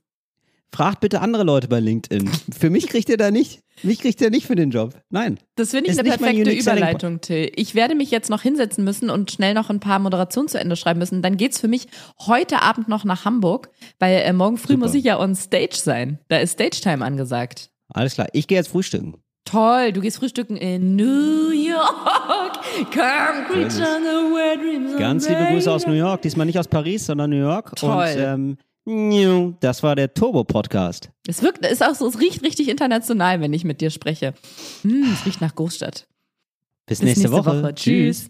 Fragt 0.72 0.99
bitte 0.99 1.22
andere 1.22 1.43
Leute 1.43 1.68
bei 1.68 1.80
LinkedIn. 1.80 2.30
Für 2.56 2.69
mich 2.69 2.88
kriegt 2.88 3.10
ihr 3.10 3.18
da 3.18 3.31
nicht. 3.31 3.61
Mich 3.84 3.99
kriegt 3.99 4.22
ihr 4.22 4.30
nicht 4.30 4.47
für 4.47 4.56
den 4.56 4.72
Job. 4.72 4.93
Nein. 5.10 5.38
Das 5.56 5.72
finde 5.72 5.91
ich 5.91 5.99
eine 5.99 6.10
perfekte 6.10 6.52
Überleitung, 6.52 7.22
Till. 7.22 7.52
Ich 7.56 7.76
werde 7.76 7.95
mich 7.95 8.11
jetzt 8.11 8.30
noch 8.30 8.41
hinsetzen 8.41 8.84
müssen 8.84 9.10
und 9.10 9.31
schnell 9.31 9.53
noch 9.53 9.69
ein 9.69 9.80
paar 9.80 9.99
Moderationen 9.99 10.47
zu 10.47 10.60
Ende 10.60 10.76
schreiben 10.76 10.99
müssen. 10.99 11.22
Dann 11.22 11.38
geht's 11.38 11.60
für 11.60 11.68
mich 11.68 11.88
heute 12.26 12.61
Abend 12.61 12.88
noch 12.88 13.03
nach 13.03 13.26
Hamburg, 13.26 13.69
weil 13.99 14.22
äh, 14.22 14.34
morgen 14.34 14.57
früh 14.57 14.73
Super. 14.73 14.85
muss 14.85 14.95
ich 14.95 15.03
ja 15.03 15.19
on 15.19 15.35
Stage 15.35 15.76
sein. 15.76 16.19
Da 16.30 16.38
ist 16.38 16.53
Stage-Time 16.53 17.03
angesagt. 17.03 17.69
Alles 17.89 18.15
klar. 18.15 18.27
Ich 18.34 18.47
gehe 18.47 18.57
jetzt 18.57 18.69
frühstücken. 18.69 19.15
Toll, 19.45 19.91
du 19.91 20.02
gehst 20.02 20.18
frühstücken 20.18 20.57
in 20.57 20.95
New 20.95 21.52
York. 21.52 22.60
Concrete 22.91 23.80
on 23.80 24.02
the 24.03 24.60
dreams 24.60 24.97
Ganz 24.97 25.30
liebe 25.30 25.45
Grüße 25.52 25.72
aus 25.72 25.85
New. 25.85 25.93
York. 25.93 26.23
Diesmal 26.23 26.47
nicht 26.47 26.57
aus 26.57 26.68
Paris, 26.68 27.06
sondern 27.06 27.30
New 27.30 27.38
York. 27.38 27.76
Toll. 27.76 27.91
Und 27.91 28.19
ähm, 28.19 28.57
das 28.86 29.82
war 29.82 29.95
der 29.95 30.14
Turbo-Podcast. 30.14 31.10
Es 31.28 31.41
wirkt, 31.41 31.66
ist 31.66 31.84
auch 31.84 31.95
so, 31.95 32.07
es 32.07 32.20
riecht 32.20 32.44
richtig 32.44 32.70
international, 32.70 33.41
wenn 33.41 33.53
ich 33.53 33.64
mit 33.64 33.82
dir 33.82 33.90
spreche. 33.90 34.36
Hm, 34.84 35.12
es 35.12 35.26
riecht 35.26 35.41
nach 35.41 35.56
Großstadt. 35.56 36.07
Bis, 36.86 36.99
Bis 36.99 37.18
nächste, 37.18 37.32
Woche. 37.32 37.74
Tschüss. 37.74 38.30